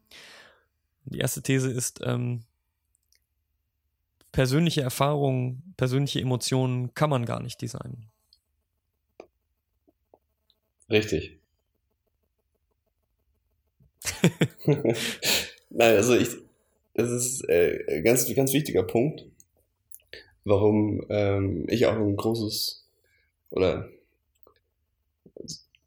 Die 1.04 1.18
erste 1.18 1.42
These 1.42 1.70
ist, 1.70 2.00
ähm, 2.04 2.42
persönliche 4.32 4.82
Erfahrungen, 4.82 5.74
persönliche 5.76 6.20
Emotionen 6.20 6.94
kann 6.94 7.10
man 7.10 7.26
gar 7.26 7.42
nicht 7.42 7.60
designen. 7.60 8.10
Richtig. 10.90 11.38
Nein, 14.66 15.96
also 15.96 16.16
ich, 16.16 16.28
das 16.94 17.10
ist 17.10 17.48
äh, 17.48 18.02
ganz, 18.02 18.32
ganz 18.34 18.52
wichtiger 18.52 18.82
Punkt, 18.82 19.24
warum 20.44 21.04
ähm, 21.08 21.66
ich 21.68 21.86
auch 21.86 21.96
ein 21.96 22.16
großes 22.16 22.84
oder 23.50 23.88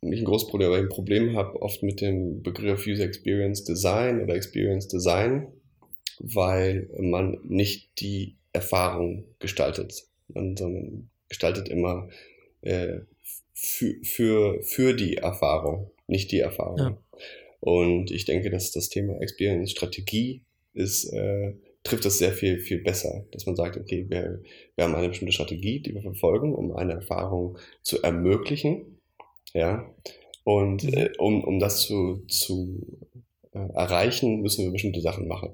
nicht 0.03 0.19
ein 0.19 0.25
großes 0.25 0.49
Problem, 0.49 0.69
aber 0.69 0.77
ein 0.77 0.89
Problem 0.89 1.35
habe 1.35 1.61
oft 1.61 1.83
mit 1.83 2.01
dem 2.01 2.41
Begriff 2.41 2.85
User 2.87 3.03
Experience 3.03 3.63
Design 3.63 4.21
oder 4.21 4.35
Experience 4.35 4.87
Design, 4.87 5.47
weil 6.19 6.89
man 6.99 7.39
nicht 7.43 7.99
die 7.99 8.37
Erfahrung 8.53 9.25
gestaltet, 9.39 10.03
sondern 10.27 11.09
gestaltet 11.27 11.69
immer 11.69 12.09
äh, 12.61 12.99
für, 13.53 13.95
für, 14.03 14.63
für 14.63 14.93
die 14.93 15.17
Erfahrung, 15.17 15.91
nicht 16.07 16.31
die 16.31 16.39
Erfahrung. 16.39 16.77
Ja. 16.77 16.97
Und 17.59 18.11
ich 18.11 18.25
denke, 18.25 18.49
dass 18.49 18.71
das 18.71 18.89
Thema 18.89 19.21
Experience 19.21 19.71
Strategie 19.71 20.43
ist, 20.73 21.05
äh, 21.13 21.53
trifft 21.83 22.05
das 22.05 22.17
sehr 22.17 22.31
viel, 22.31 22.59
viel 22.59 22.81
besser, 22.81 23.25
dass 23.31 23.45
man 23.45 23.55
sagt, 23.55 23.77
okay, 23.77 24.05
wir, 24.09 24.41
wir 24.75 24.83
haben 24.83 24.95
eine 24.95 25.09
bestimmte 25.09 25.33
Strategie, 25.33 25.81
die 25.81 25.93
wir 25.93 26.01
verfolgen, 26.01 26.53
um 26.53 26.73
eine 26.75 26.93
Erfahrung 26.93 27.57
zu 27.81 28.01
ermöglichen 28.01 28.92
ja. 29.53 29.89
Und 30.43 30.83
mhm. 30.83 30.93
äh, 30.93 31.09
um, 31.17 31.43
um 31.43 31.59
das 31.59 31.81
zu, 31.81 32.23
zu 32.27 32.99
äh, 33.53 33.59
erreichen, 33.59 34.41
müssen 34.41 34.65
wir 34.65 34.71
bestimmte 34.71 35.01
Sachen 35.01 35.27
machen. 35.27 35.51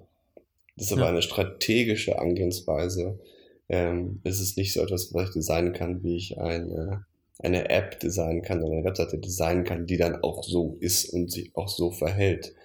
Das 0.75 0.87
ist 0.87 0.93
aber 0.93 1.03
ja. 1.03 1.09
eine 1.09 1.21
strategische 1.21 2.19
Angehensweise. 2.19 3.19
Ähm, 3.67 4.21
es 4.23 4.39
ist 4.39 4.57
nicht 4.57 4.73
so 4.73 4.81
etwas, 4.81 5.13
was 5.13 5.29
ich 5.29 5.33
designen 5.33 5.73
kann, 5.73 6.03
wie 6.03 6.15
ich 6.15 6.39
eine, 6.39 7.05
eine 7.39 7.69
App 7.69 7.99
designen 7.99 8.41
kann 8.41 8.63
oder 8.63 8.77
eine 8.77 8.85
Webseite 8.85 9.19
designen 9.19 9.65
kann, 9.65 9.85
die 9.85 9.97
dann 9.97 10.23
auch 10.23 10.43
so 10.43 10.77
ist 10.79 11.13
und 11.13 11.31
sich 11.31 11.55
auch 11.55 11.67
so 11.67 11.91
verhält. 11.91 12.55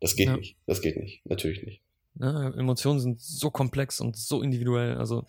Das 0.00 0.16
geht 0.16 0.28
ja. 0.28 0.36
nicht. 0.36 0.56
Das 0.66 0.80
geht 0.80 0.96
nicht. 0.96 1.24
Natürlich 1.26 1.62
nicht. 1.62 1.82
Ja, 2.20 2.50
Emotionen 2.54 2.98
sind 2.98 3.20
so 3.20 3.50
komplex 3.50 4.00
und 4.00 4.16
so 4.16 4.42
individuell. 4.42 4.96
Also, 4.96 5.24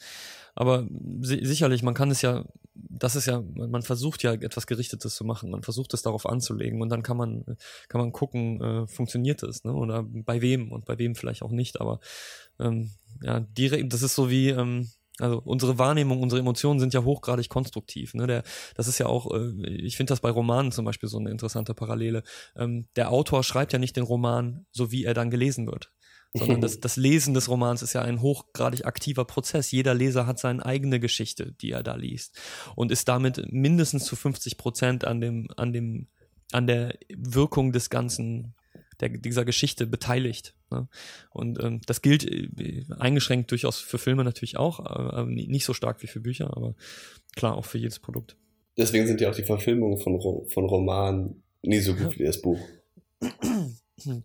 aber 0.55 0.87
si 1.21 1.43
sicherlich, 1.45 1.83
man 1.83 1.93
kann 1.93 2.09
es 2.09 2.21
ja 2.21 2.45
das 2.89 3.15
ist 3.15 3.25
ja, 3.25 3.43
man 3.53 3.81
versucht 3.81 4.23
ja 4.23 4.33
etwas 4.33 4.67
Gerichtetes 4.67 5.15
zu 5.15 5.25
machen, 5.25 5.49
man 5.49 5.63
versucht 5.63 5.93
es 5.93 6.01
darauf 6.01 6.25
anzulegen 6.25 6.81
und 6.81 6.89
dann 6.89 7.03
kann 7.03 7.17
man, 7.17 7.45
kann 7.87 8.01
man 8.01 8.11
gucken, 8.11 8.61
äh, 8.61 8.87
funktioniert 8.87 9.43
es, 9.43 9.63
ne? 9.63 9.73
Oder 9.73 10.03
bei 10.03 10.41
wem 10.41 10.71
und 10.71 10.85
bei 10.85 10.97
wem 10.97 11.15
vielleicht 11.15 11.41
auch 11.41 11.51
nicht, 11.51 11.81
aber 11.81 11.99
ähm, 12.59 12.91
ja, 13.21 13.39
direkt, 13.39 13.93
das 13.93 14.01
ist 14.01 14.15
so 14.15 14.29
wie, 14.29 14.49
ähm, 14.49 14.89
also 15.19 15.41
unsere 15.43 15.77
Wahrnehmung, 15.77 16.21
unsere 16.21 16.39
Emotionen 16.39 16.79
sind 16.79 16.93
ja 16.93 17.03
hochgradig 17.03 17.49
konstruktiv. 17.49 18.13
Ne? 18.13 18.25
Der, 18.25 18.43
das 18.75 18.87
ist 18.87 18.99
ja 18.99 19.07
auch, 19.07 19.33
äh, 19.33 19.67
ich 19.67 19.97
finde 19.97 20.11
das 20.11 20.21
bei 20.21 20.29
Romanen 20.29 20.71
zum 20.71 20.85
Beispiel 20.85 21.09
so 21.09 21.17
eine 21.17 21.29
interessante 21.29 21.73
Parallele. 21.73 22.23
Ähm, 22.55 22.87
der 22.95 23.11
Autor 23.11 23.43
schreibt 23.43 23.73
ja 23.73 23.79
nicht 23.79 23.97
den 23.97 24.03
Roman, 24.03 24.65
so 24.71 24.91
wie 24.91 25.03
er 25.03 25.13
dann 25.13 25.29
gelesen 25.29 25.67
wird 25.67 25.91
sondern 26.33 26.61
das, 26.61 26.79
das 26.79 26.95
Lesen 26.95 27.33
des 27.33 27.49
Romans 27.49 27.81
ist 27.81 27.93
ja 27.93 28.01
ein 28.01 28.21
hochgradig 28.21 28.85
aktiver 28.85 29.25
Prozess. 29.25 29.71
Jeder 29.71 29.93
Leser 29.93 30.27
hat 30.27 30.39
seine 30.39 30.65
eigene 30.65 30.99
Geschichte, 30.99 31.53
die 31.61 31.71
er 31.71 31.83
da 31.83 31.95
liest 31.95 32.39
und 32.75 32.91
ist 32.91 33.07
damit 33.07 33.51
mindestens 33.51 34.05
zu 34.05 34.15
50 34.15 34.57
Prozent 34.57 35.05
an 35.05 35.21
dem, 35.21 35.47
an 35.57 35.73
dem, 35.73 36.07
an 36.51 36.67
der 36.67 36.97
Wirkung 37.15 37.71
des 37.71 37.89
Ganzen, 37.89 38.53
der, 38.99 39.09
dieser 39.09 39.45
Geschichte 39.45 39.87
beteiligt. 39.87 40.55
Ne? 40.71 40.87
Und 41.31 41.61
ähm, 41.63 41.81
das 41.85 42.01
gilt 42.01 42.25
äh, 42.25 42.85
eingeschränkt 42.97 43.51
durchaus 43.51 43.79
für 43.79 43.97
Filme 43.97 44.23
natürlich 44.23 44.57
auch, 44.57 45.19
äh, 45.19 45.25
nicht 45.25 45.65
so 45.65 45.73
stark 45.73 46.01
wie 46.03 46.07
für 46.07 46.19
Bücher, 46.19 46.55
aber 46.55 46.75
klar 47.35 47.55
auch 47.55 47.65
für 47.65 47.77
jedes 47.77 47.99
Produkt. 47.99 48.37
Deswegen 48.77 49.07
sind 49.07 49.19
ja 49.19 49.29
auch 49.29 49.35
die 49.35 49.43
Verfilmungen 49.43 49.97
von, 49.97 50.21
von 50.47 50.65
Romanen 50.65 51.43
nie 51.61 51.79
so 51.79 51.95
gut 51.95 52.17
wie 52.19 52.23
das 52.23 52.41
Buch. 52.41 52.59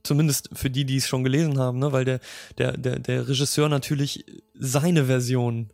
Zumindest 0.03 0.51
für 0.53 0.71
die, 0.71 0.85
die 0.85 0.97
es 0.97 1.07
schon 1.07 1.25
gelesen 1.25 1.59
haben, 1.59 1.79
ne? 1.79 1.93
weil 1.93 2.05
der, 2.05 2.21
der, 2.59 2.77
der, 2.77 2.99
der 2.99 3.29
Regisseur 3.29 3.69
natürlich 3.69 4.25
seine 4.55 5.07
Version 5.07 5.73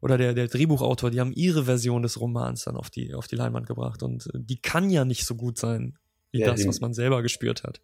oder 0.00 0.16
der, 0.16 0.32
der 0.34 0.48
Drehbuchautor, 0.48 1.10
die 1.10 1.20
haben 1.20 1.32
ihre 1.32 1.64
Version 1.64 2.02
des 2.02 2.20
Romans 2.20 2.64
dann 2.64 2.76
auf 2.76 2.90
die, 2.90 3.14
auf 3.14 3.26
die 3.26 3.36
Leinwand 3.36 3.66
gebracht 3.66 4.02
und 4.02 4.26
äh, 4.26 4.38
die 4.38 4.60
kann 4.60 4.90
ja 4.90 5.04
nicht 5.04 5.26
so 5.26 5.34
gut 5.34 5.58
sein 5.58 5.98
wie 6.32 6.40
ja, 6.40 6.46
das, 6.46 6.66
was 6.66 6.80
man 6.80 6.94
selber 6.94 7.22
gespürt 7.22 7.64
hat. 7.64 7.80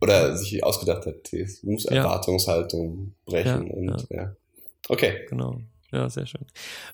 oder 0.00 0.36
sich 0.36 0.62
ausgedacht 0.62 1.06
hat, 1.06 1.32
es 1.32 1.62
muss 1.62 1.84
Ja. 1.84 1.96
Erwartungshaltung 1.96 3.14
brechen 3.24 3.66
Ja, 3.66 3.72
und 3.72 4.06
ja. 4.10 4.36
Okay. 4.88 5.26
Genau. 5.28 5.60
Ja, 5.92 6.08
sehr 6.08 6.26
schön. 6.26 6.46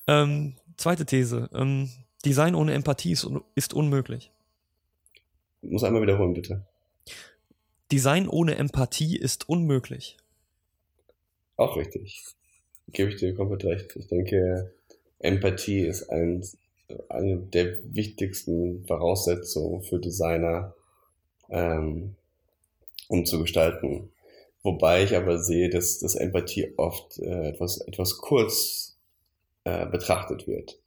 Ähm, 0.06 0.56
zweite 0.76 1.06
These. 1.06 1.50
Ähm, 1.52 1.90
Design 2.24 2.54
ohne 2.54 2.72
Empathie 2.74 3.12
ist, 3.12 3.24
un 3.24 3.42
ist 3.54 3.74
unmöglich. 3.74 4.32
Muss 5.62 5.84
einmal 5.84 6.02
wiederholen, 6.02 6.34
bitte. 6.34 6.66
Design 7.92 8.28
ohne 8.28 8.56
Empathie 8.56 9.16
ist 9.16 9.48
unmöglich. 9.48 10.16
Auch 11.56 11.76
richtig. 11.76 12.24
Gebe 12.92 13.10
ich 13.10 13.16
dir 13.16 13.34
komplett 13.34 13.64
recht. 13.64 13.96
Ich 13.96 14.06
denke, 14.08 14.72
Empathie 15.18 15.80
ist 15.80 16.08
ein, 16.10 16.44
eine 17.08 17.38
der 17.38 17.78
wichtigsten 17.94 18.84
Voraussetzungen 18.86 19.82
für 19.82 19.98
Designer, 19.98 20.74
ähm, 21.48 22.16
um 23.08 23.24
zu 23.24 23.40
gestalten. 23.40 24.10
Wobei 24.62 25.04
ich 25.04 25.14
aber 25.16 25.38
sehe, 25.38 25.70
dass, 25.70 26.00
dass 26.00 26.16
Empathie 26.16 26.74
oft 26.76 27.18
äh, 27.18 27.48
etwas, 27.50 27.78
etwas 27.78 28.18
kurz 28.18 28.96
äh, 29.64 29.86
betrachtet 29.86 30.46
wird. 30.48 30.78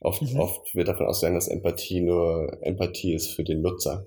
Oft, 0.00 0.22
Mhm. 0.22 0.40
oft 0.40 0.74
wird 0.74 0.88
davon 0.88 1.06
ausgegangen, 1.06 1.36
dass 1.36 1.48
Empathie 1.48 2.00
nur 2.00 2.58
Empathie 2.62 3.14
ist 3.14 3.28
für 3.28 3.44
den 3.44 3.62
Nutzer. 3.62 4.06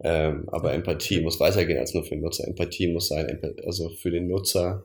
Ähm, 0.00 0.48
aber 0.48 0.74
Empathie 0.74 1.20
muss 1.20 1.40
weitergehen 1.40 1.78
als 1.78 1.94
nur 1.94 2.04
für 2.04 2.10
den 2.10 2.20
Nutzer. 2.20 2.46
Empathie 2.46 2.88
muss 2.88 3.08
sein, 3.08 3.40
also 3.64 3.90
für 3.90 4.10
den 4.10 4.28
Nutzer, 4.28 4.84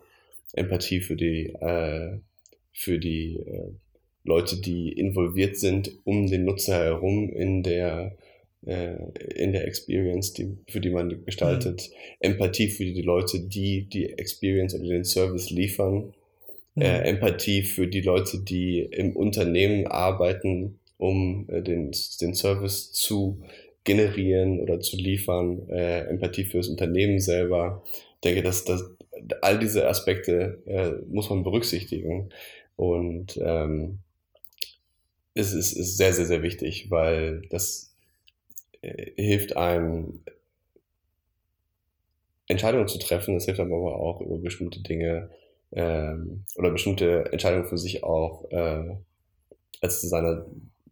Empathie 0.53 1.01
für 1.01 1.15
die, 1.15 1.47
äh, 1.49 2.19
für 2.71 2.99
die 2.99 3.37
äh, 3.37 3.71
Leute, 4.23 4.59
die 4.59 4.91
involviert 4.91 5.57
sind 5.57 5.91
um 6.05 6.27
den 6.27 6.45
Nutzer 6.45 6.83
herum 6.83 7.29
in 7.29 7.61
der, 7.61 8.15
äh, 8.65 8.95
in 9.35 9.51
der 9.51 9.67
Experience, 9.67 10.33
die, 10.33 10.57
für 10.67 10.79
die 10.79 10.89
man 10.89 11.23
gestaltet. 11.25 11.91
Empathie 12.19 12.69
für 12.69 12.85
die 12.85 13.01
Leute, 13.01 13.41
die 13.41 13.83
die 13.83 14.09
Experience 14.13 14.73
oder 14.73 14.87
den 14.87 15.03
Service 15.03 15.49
liefern. 15.49 16.13
Äh, 16.75 16.99
Mhm. 16.99 17.05
Empathie 17.05 17.61
für 17.63 17.87
die 17.87 18.01
Leute, 18.01 18.39
die 18.39 18.79
im 18.79 19.15
Unternehmen 19.15 19.87
arbeiten, 19.87 20.79
um 20.97 21.47
äh, 21.49 21.61
den, 21.61 21.91
den 22.21 22.33
Service 22.33 22.91
zu 22.91 23.43
generieren 23.83 24.59
oder 24.59 24.79
zu 24.79 24.97
liefern. 24.97 25.69
Äh, 25.69 26.05
Empathie 26.07 26.45
für 26.45 26.57
das 26.57 26.69
Unternehmen 26.69 27.19
selber. 27.19 27.83
Ich 28.15 28.21
denke, 28.21 28.43
dass, 28.43 28.65
dass 28.65 28.83
all 29.41 29.59
diese 29.59 29.87
Aspekte 29.87 30.61
äh, 30.65 31.05
muss 31.07 31.29
man 31.29 31.43
berücksichtigen. 31.43 32.29
Und 32.75 33.37
ähm, 33.43 33.99
es 35.33 35.53
ist, 35.53 35.73
ist 35.73 35.97
sehr, 35.97 36.13
sehr, 36.13 36.25
sehr 36.25 36.43
wichtig, 36.43 36.89
weil 36.89 37.41
das 37.49 37.95
äh, 38.81 39.11
hilft 39.15 39.57
einem, 39.57 40.21
Entscheidungen 42.47 42.87
zu 42.87 42.99
treffen. 42.99 43.35
Es 43.35 43.45
hilft 43.45 43.59
einem 43.59 43.73
aber 43.73 43.95
auch 43.95 44.21
über 44.21 44.37
bestimmte 44.37 44.81
Dinge 44.81 45.29
ähm, 45.71 46.45
oder 46.55 46.71
bestimmte 46.71 47.31
Entscheidungen 47.31 47.67
für 47.67 47.77
sich 47.77 48.03
auch 48.03 48.49
äh, 48.51 48.95
als 49.81 50.01
Designer 50.01 50.45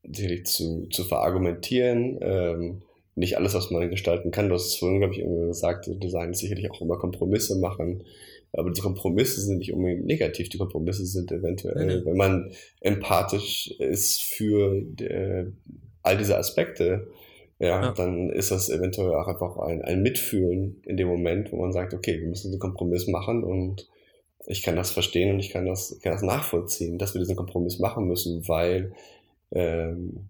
sicherlich 0.04 0.46
zu, 0.46 0.88
zu 0.92 1.04
verargumentieren. 1.04 2.18
Ähm, 2.22 2.82
nicht 3.16 3.38
alles, 3.38 3.54
was 3.54 3.72
man 3.72 3.90
gestalten 3.90 4.32
kann. 4.32 4.48
Du 4.50 4.56
hast 4.56 4.68
es 4.68 4.76
vorhin, 4.76 5.00
glaube 5.00 5.14
ich, 5.14 5.20
irgendwie 5.20 5.48
gesagt, 5.48 5.90
Design 6.02 6.32
ist 6.32 6.40
sicherlich 6.40 6.72
auch 6.72 6.82
immer 6.82 6.98
Kompromisse 6.98 7.58
machen. 7.60 8.04
Aber 8.54 8.70
diese 8.70 8.82
Kompromisse 8.82 9.42
sind 9.42 9.60
nicht 9.60 9.74
unbedingt 9.74 10.06
negativ. 10.06 10.50
Die 10.50 10.58
Kompromisse 10.58 11.06
sind 11.06 11.32
eventuell, 11.32 11.86
Nee, 11.86 11.96
nee. 11.98 12.06
wenn 12.06 12.18
man 12.18 12.52
empathisch 12.80 13.72
ist 13.80 14.22
für 14.24 14.76
äh, 15.02 15.46
all 16.04 16.18
diese 16.18 16.38
Aspekte, 16.38 17.08
ja, 17.60 17.82
Ja. 17.82 17.92
dann 17.92 18.30
ist 18.30 18.52
das 18.52 18.70
eventuell 18.70 19.14
auch 19.14 19.28
einfach 19.28 19.58
ein, 19.58 19.82
ein 19.84 20.02
Mitfühlen 20.02 20.82
in 20.86 20.98
dem 20.98 21.08
Moment, 21.08 21.52
wo 21.52 21.58
man 21.58 21.72
sagt, 21.72 21.94
okay, 21.94 22.20
wir 22.20 22.28
müssen 22.28 22.48
diesen 22.48 22.60
Kompromiss 22.60 23.08
machen 23.08 23.44
und 23.44 23.88
ich 24.48 24.64
kann 24.64 24.76
das 24.76 24.90
verstehen 24.92 25.32
und 25.34 25.40
ich 25.40 25.52
kann 25.52 25.66
das, 25.68 26.00
kann 26.02 26.14
das 26.14 26.24
nachvollziehen, 26.24 26.98
dass 26.98 27.14
wir 27.14 27.20
diesen 27.20 27.36
Kompromiss 27.36 27.78
machen 27.80 28.08
müssen, 28.08 28.48
weil 28.48 28.94
ähm, 29.52 30.30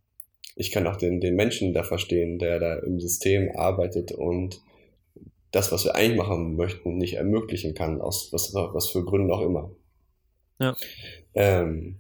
ich 0.56 0.72
kann 0.72 0.88
auch 0.88 0.98
den, 0.98 1.22
den 1.22 1.36
Menschen 1.36 1.74
da 1.74 1.84
verstehen, 1.84 2.40
der 2.40 2.60
da 2.60 2.76
im 2.76 3.00
System 3.00 3.52
arbeitet 3.56 4.12
und 4.12 4.62
das, 5.52 5.72
was 5.72 5.86
wir 5.86 5.96
eigentlich 5.96 6.18
machen 6.18 6.56
möchten, 6.56 6.98
nicht 6.98 7.16
ermöglichen 7.16 7.74
kann, 7.74 8.02
aus 8.02 8.32
was, 8.32 8.54
was 8.54 8.90
für 8.90 9.04
Gründen 9.04 9.32
auch 9.32 9.42
immer. 9.42 9.72
Ja. 10.60 10.76
Ähm, 11.34 12.00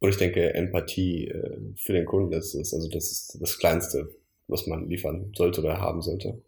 und 0.00 0.10
ich 0.10 0.16
denke, 0.16 0.54
Empathie 0.54 1.28
äh, 1.28 1.58
für 1.76 1.92
den 1.92 2.06
Kunden 2.06 2.32
ist, 2.32 2.54
ist 2.54 2.72
also 2.72 2.88
das, 2.88 3.10
ist 3.10 3.38
das 3.40 3.58
Kleinste, 3.58 4.08
was 4.46 4.66
man 4.66 4.88
liefern 4.88 5.32
sollte 5.36 5.60
oder 5.60 5.78
haben 5.80 6.00
sollte. 6.00 6.40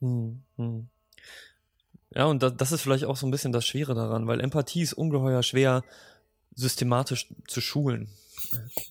Hm, 0.00 0.42
hm. 0.56 0.88
Ja, 2.14 2.26
und 2.26 2.42
da, 2.42 2.50
das 2.50 2.72
ist 2.72 2.82
vielleicht 2.82 3.04
auch 3.04 3.16
so 3.16 3.26
ein 3.26 3.32
bisschen 3.32 3.52
das 3.52 3.66
Schwere 3.66 3.94
daran, 3.94 4.26
weil 4.26 4.40
Empathie 4.40 4.82
ist 4.82 4.92
ungeheuer 4.92 5.42
schwer 5.42 5.82
systematisch 6.54 7.28
zu 7.48 7.60
schulen. 7.60 8.08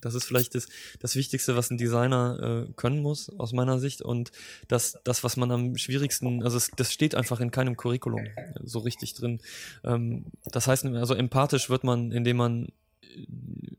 Das 0.01 0.15
ist 0.15 0.25
vielleicht 0.25 0.55
das, 0.55 0.67
das 0.99 1.15
Wichtigste, 1.15 1.55
was 1.55 1.69
ein 1.69 1.77
Designer 1.77 2.65
äh, 2.67 2.73
können 2.73 3.01
muss, 3.01 3.29
aus 3.37 3.53
meiner 3.53 3.79
Sicht. 3.79 4.01
Und 4.01 4.31
das, 4.67 4.97
das, 5.03 5.23
was 5.23 5.37
man 5.37 5.51
am 5.51 5.77
schwierigsten, 5.77 6.43
also 6.43 6.57
es, 6.57 6.71
das 6.75 6.91
steht 6.91 7.15
einfach 7.15 7.39
in 7.39 7.51
keinem 7.51 7.77
Curriculum 7.77 8.25
äh, 8.25 8.53
so 8.63 8.79
richtig 8.79 9.13
drin. 9.13 9.39
Ähm, 9.83 10.25
das 10.45 10.67
heißt, 10.67 10.85
also 10.85 11.13
empathisch 11.13 11.69
wird 11.69 11.83
man, 11.83 12.11
indem 12.11 12.37
man 12.37 12.67
äh, 13.01 13.25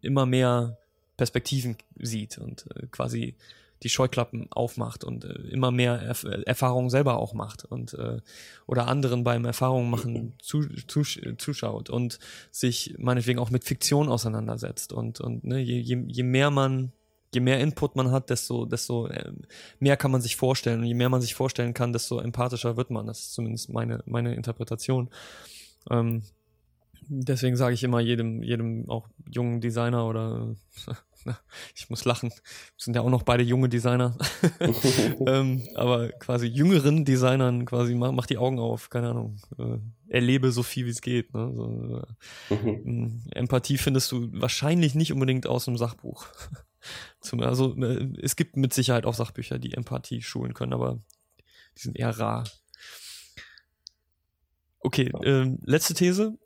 immer 0.00 0.26
mehr 0.26 0.78
Perspektiven 1.16 1.76
sieht 1.96 2.38
und 2.38 2.66
äh, 2.74 2.86
quasi 2.90 3.34
die 3.82 3.88
Scheuklappen 3.88 4.50
aufmacht 4.50 5.04
und 5.04 5.24
äh, 5.24 5.32
immer 5.50 5.70
mehr 5.70 6.00
Erf 6.00 6.24
Erfahrungen 6.24 6.90
selber 6.90 7.18
auch 7.18 7.34
macht 7.34 7.64
und 7.64 7.94
äh, 7.94 8.20
oder 8.66 8.88
anderen 8.88 9.24
beim 9.24 9.44
Erfahrungen 9.44 9.90
machen 9.90 10.34
zu, 10.40 10.66
zu, 10.86 11.02
zuschaut 11.36 11.90
und 11.90 12.18
sich 12.50 12.94
meinetwegen 12.98 13.38
auch 13.38 13.50
mit 13.50 13.64
Fiktion 13.64 14.08
auseinandersetzt 14.08 14.92
und 14.92 15.20
und 15.20 15.44
ne, 15.44 15.58
je, 15.58 15.78
je, 15.78 16.02
je 16.06 16.22
mehr 16.22 16.50
man 16.50 16.92
je 17.34 17.40
mehr 17.40 17.60
Input 17.60 17.96
man 17.96 18.10
hat, 18.10 18.30
desto 18.30 18.64
desto 18.64 19.08
äh, 19.08 19.32
mehr 19.80 19.96
kann 19.96 20.10
man 20.10 20.22
sich 20.22 20.36
vorstellen 20.36 20.80
und 20.80 20.86
je 20.86 20.94
mehr 20.94 21.08
man 21.08 21.20
sich 21.20 21.34
vorstellen 21.34 21.74
kann, 21.74 21.92
desto 21.92 22.20
empathischer 22.20 22.76
wird 22.76 22.90
man. 22.90 23.06
Das 23.06 23.20
ist 23.20 23.34
zumindest 23.34 23.70
meine 23.70 24.02
meine 24.06 24.34
Interpretation. 24.34 25.10
Ähm, 25.90 26.22
deswegen 27.08 27.56
sage 27.56 27.74
ich 27.74 27.82
immer 27.82 28.00
jedem 28.00 28.42
jedem 28.42 28.88
auch 28.88 29.08
jungen 29.28 29.60
Designer 29.60 30.06
oder 30.06 30.54
ich 31.74 31.90
muss 31.90 32.04
lachen. 32.04 32.30
Wir 32.30 32.38
sind 32.76 32.94
ja 32.96 33.02
auch 33.02 33.10
noch 33.10 33.22
beide 33.22 33.42
junge 33.42 33.68
Designer. 33.68 34.16
ähm, 35.26 35.66
aber 35.74 36.10
quasi 36.10 36.46
jüngeren 36.46 37.04
Designern 37.04 37.64
quasi 37.64 37.94
mach, 37.94 38.12
mach 38.12 38.26
die 38.26 38.38
Augen 38.38 38.58
auf, 38.58 38.90
keine 38.90 39.10
Ahnung. 39.10 39.36
Äh, 39.58 39.78
erlebe 40.08 40.52
so 40.52 40.62
viel 40.62 40.86
wie 40.86 40.90
es 40.90 41.00
geht. 41.00 41.34
Ne? 41.34 41.52
So, 41.54 41.98
äh, 41.98 42.54
Mhm. 42.84 43.22
Empathie 43.32 43.78
findest 43.78 44.12
du 44.12 44.28
wahrscheinlich 44.32 44.94
nicht 44.94 45.12
unbedingt 45.12 45.46
aus 45.46 45.68
einem 45.68 45.76
Sachbuch. 45.76 46.26
Zum, 47.20 47.40
also 47.40 47.74
äh, 47.76 48.12
es 48.20 48.36
gibt 48.36 48.56
mit 48.56 48.74
Sicherheit 48.74 49.06
auch 49.06 49.14
Sachbücher, 49.14 49.58
die 49.58 49.74
Empathie 49.74 50.22
schulen 50.22 50.54
können, 50.54 50.72
aber 50.72 50.98
die 51.76 51.82
sind 51.82 51.98
eher 51.98 52.18
rar. 52.18 52.44
Okay, 54.80 55.10
ähm, 55.24 55.58
letzte 55.64 55.94
These. 55.94 56.38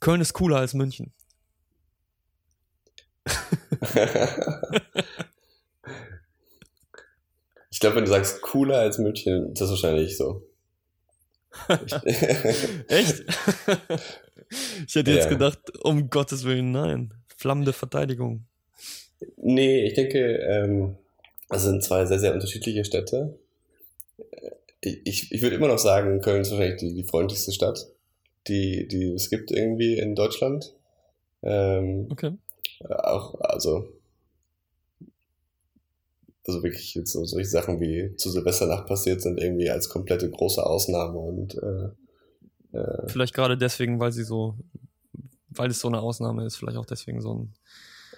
Köln 0.00 0.20
ist 0.20 0.32
cooler 0.32 0.56
als 0.56 0.74
München. 0.74 1.12
ich 7.70 7.80
glaube, 7.80 7.96
wenn 7.96 8.04
du 8.04 8.10
sagst 8.10 8.40
cooler 8.42 8.78
als 8.78 8.98
München, 8.98 9.52
ist 9.52 9.60
das 9.60 9.70
wahrscheinlich 9.70 10.16
so. 10.16 10.42
Echt? 12.88 13.24
ich 14.86 14.94
hätte 14.94 15.10
jetzt 15.12 15.24
Ja. 15.24 15.30
gedacht, 15.30 15.58
um 15.82 16.10
Gottes 16.10 16.44
Willen, 16.44 16.72
nein. 16.72 17.14
Flammende 17.36 17.72
Verteidigung. 17.72 18.44
Nee, 19.36 19.84
ich 19.84 19.94
denke, 19.94 20.18
ähm, 20.38 20.96
also 21.48 21.70
sind 21.70 21.82
zwei 21.84 22.04
sehr, 22.06 22.18
sehr 22.18 22.34
unterschiedliche 22.34 22.84
Städte. 22.84 23.38
Äh, 24.82 24.96
Ich, 25.04 25.32
ich 25.32 25.42
würde 25.42 25.56
immer 25.56 25.68
noch 25.68 25.78
sagen, 25.78 26.20
Köln 26.20 26.42
ist 26.42 26.50
wahrscheinlich 26.50 26.78
die, 26.80 26.92
die 26.94 27.04
freundlichste 27.04 27.52
Stadt, 27.52 27.86
die, 28.48 28.86
die 28.88 29.12
es 29.14 29.30
gibt 29.30 29.50
irgendwie 29.50 29.98
in 29.98 30.14
Deutschland. 30.14 30.74
Ähm, 31.42 32.08
Okay. 32.10 32.32
Auch, 32.88 33.40
also, 33.40 33.88
also 36.46 36.62
wirklich 36.62 36.94
jetzt 36.94 37.12
so 37.12 37.24
solche 37.24 37.48
Sachen 37.48 37.80
wie 37.80 38.14
zu 38.16 38.30
Silvesternacht 38.30 38.86
passiert 38.86 39.22
sind 39.22 39.40
irgendwie 39.40 39.70
als 39.70 39.88
komplette 39.88 40.30
große 40.30 40.64
Ausnahme 40.64 41.18
und 41.18 41.54
äh, 41.54 41.88
äh, 42.74 43.08
Vielleicht 43.08 43.34
gerade 43.34 43.56
deswegen, 43.56 44.00
weil 44.00 44.12
sie 44.12 44.24
so, 44.24 44.56
weil 45.48 45.70
es 45.70 45.80
so 45.80 45.88
eine 45.88 46.00
Ausnahme 46.00 46.44
ist, 46.44 46.56
vielleicht 46.56 46.76
auch 46.76 46.86
deswegen 46.86 47.20
so 47.20 47.34
ein, 47.34 47.54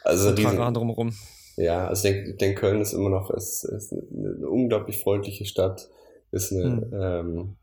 also 0.02 0.24
so 0.24 0.28
ein 0.30 0.34
riesen, 0.36 0.56
Trara 0.56 0.70
drumherum. 0.70 1.12
Ja, 1.56 1.88
also 1.88 2.06
ich 2.06 2.14
denke, 2.14 2.30
ich 2.30 2.36
denke 2.36 2.60
Köln 2.60 2.80
ist 2.80 2.92
immer 2.92 3.10
noch 3.10 3.30
ist, 3.30 3.64
ist 3.64 3.92
eine, 3.92 4.48
unglaublich 4.48 5.00
freundliche 5.00 5.44
Stadt, 5.44 5.88
ist 6.32 6.52
eine 6.52 6.64
Hm. 6.64 6.92
ähm, 6.92 7.56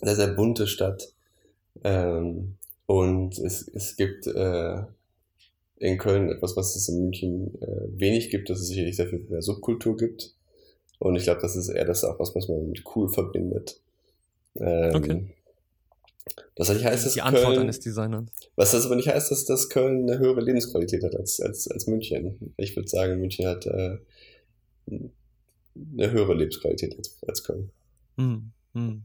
sehr, 0.00 0.16
sehr 0.16 0.28
bunte 0.28 0.66
Stadt. 0.66 1.12
Ähm, 1.84 2.56
und 2.86 3.38
es, 3.38 3.68
es 3.68 3.96
gibt 3.96 4.26
äh, 4.26 4.82
in 5.80 5.98
Köln 5.98 6.30
etwas, 6.30 6.56
was 6.56 6.76
es 6.76 6.88
in 6.88 7.00
München 7.02 7.60
äh, 7.62 8.00
wenig 8.00 8.30
gibt, 8.30 8.50
dass 8.50 8.60
es 8.60 8.68
sicherlich 8.68 8.96
sehr 8.96 9.08
viel 9.08 9.24
mehr 9.28 9.42
Subkultur 9.42 9.96
gibt. 9.96 10.34
Und 10.98 11.16
ich 11.16 11.24
glaube, 11.24 11.40
das 11.40 11.54
ist 11.56 11.68
eher 11.68 11.84
das 11.84 12.04
auch, 12.04 12.18
was 12.18 12.34
man 12.48 12.70
mit 12.70 12.84
cool 12.96 13.08
verbindet. 13.08 13.80
Ähm, 14.56 14.94
Okay. 14.94 15.26
Das 16.56 16.68
nicht 16.68 16.84
heißt, 16.84 17.06
dass 17.06 17.14
Die 17.14 17.22
Antwort 17.22 17.46
Köln, 17.46 17.60
eines 17.60 17.80
Designers. 17.80 18.26
was 18.56 18.72
das 18.72 18.84
aber 18.84 18.96
nicht 18.96 19.08
heißt, 19.08 19.30
dass, 19.30 19.44
dass 19.44 19.68
Köln 19.68 20.10
eine 20.10 20.18
höhere 20.18 20.40
Lebensqualität 20.40 21.04
hat 21.04 21.14
als, 21.14 21.40
als, 21.40 21.68
als 21.68 21.86
München. 21.86 22.52
Ich 22.56 22.74
würde 22.76 22.88
sagen, 22.88 23.20
München 23.20 23.46
hat 23.46 23.64
äh, 23.66 23.98
eine 24.90 26.10
höhere 26.10 26.34
Lebensqualität 26.34 26.96
als, 26.98 27.16
als 27.26 27.44
Köln. 27.44 27.70
Hm, 28.16 28.50
hm. 28.74 29.04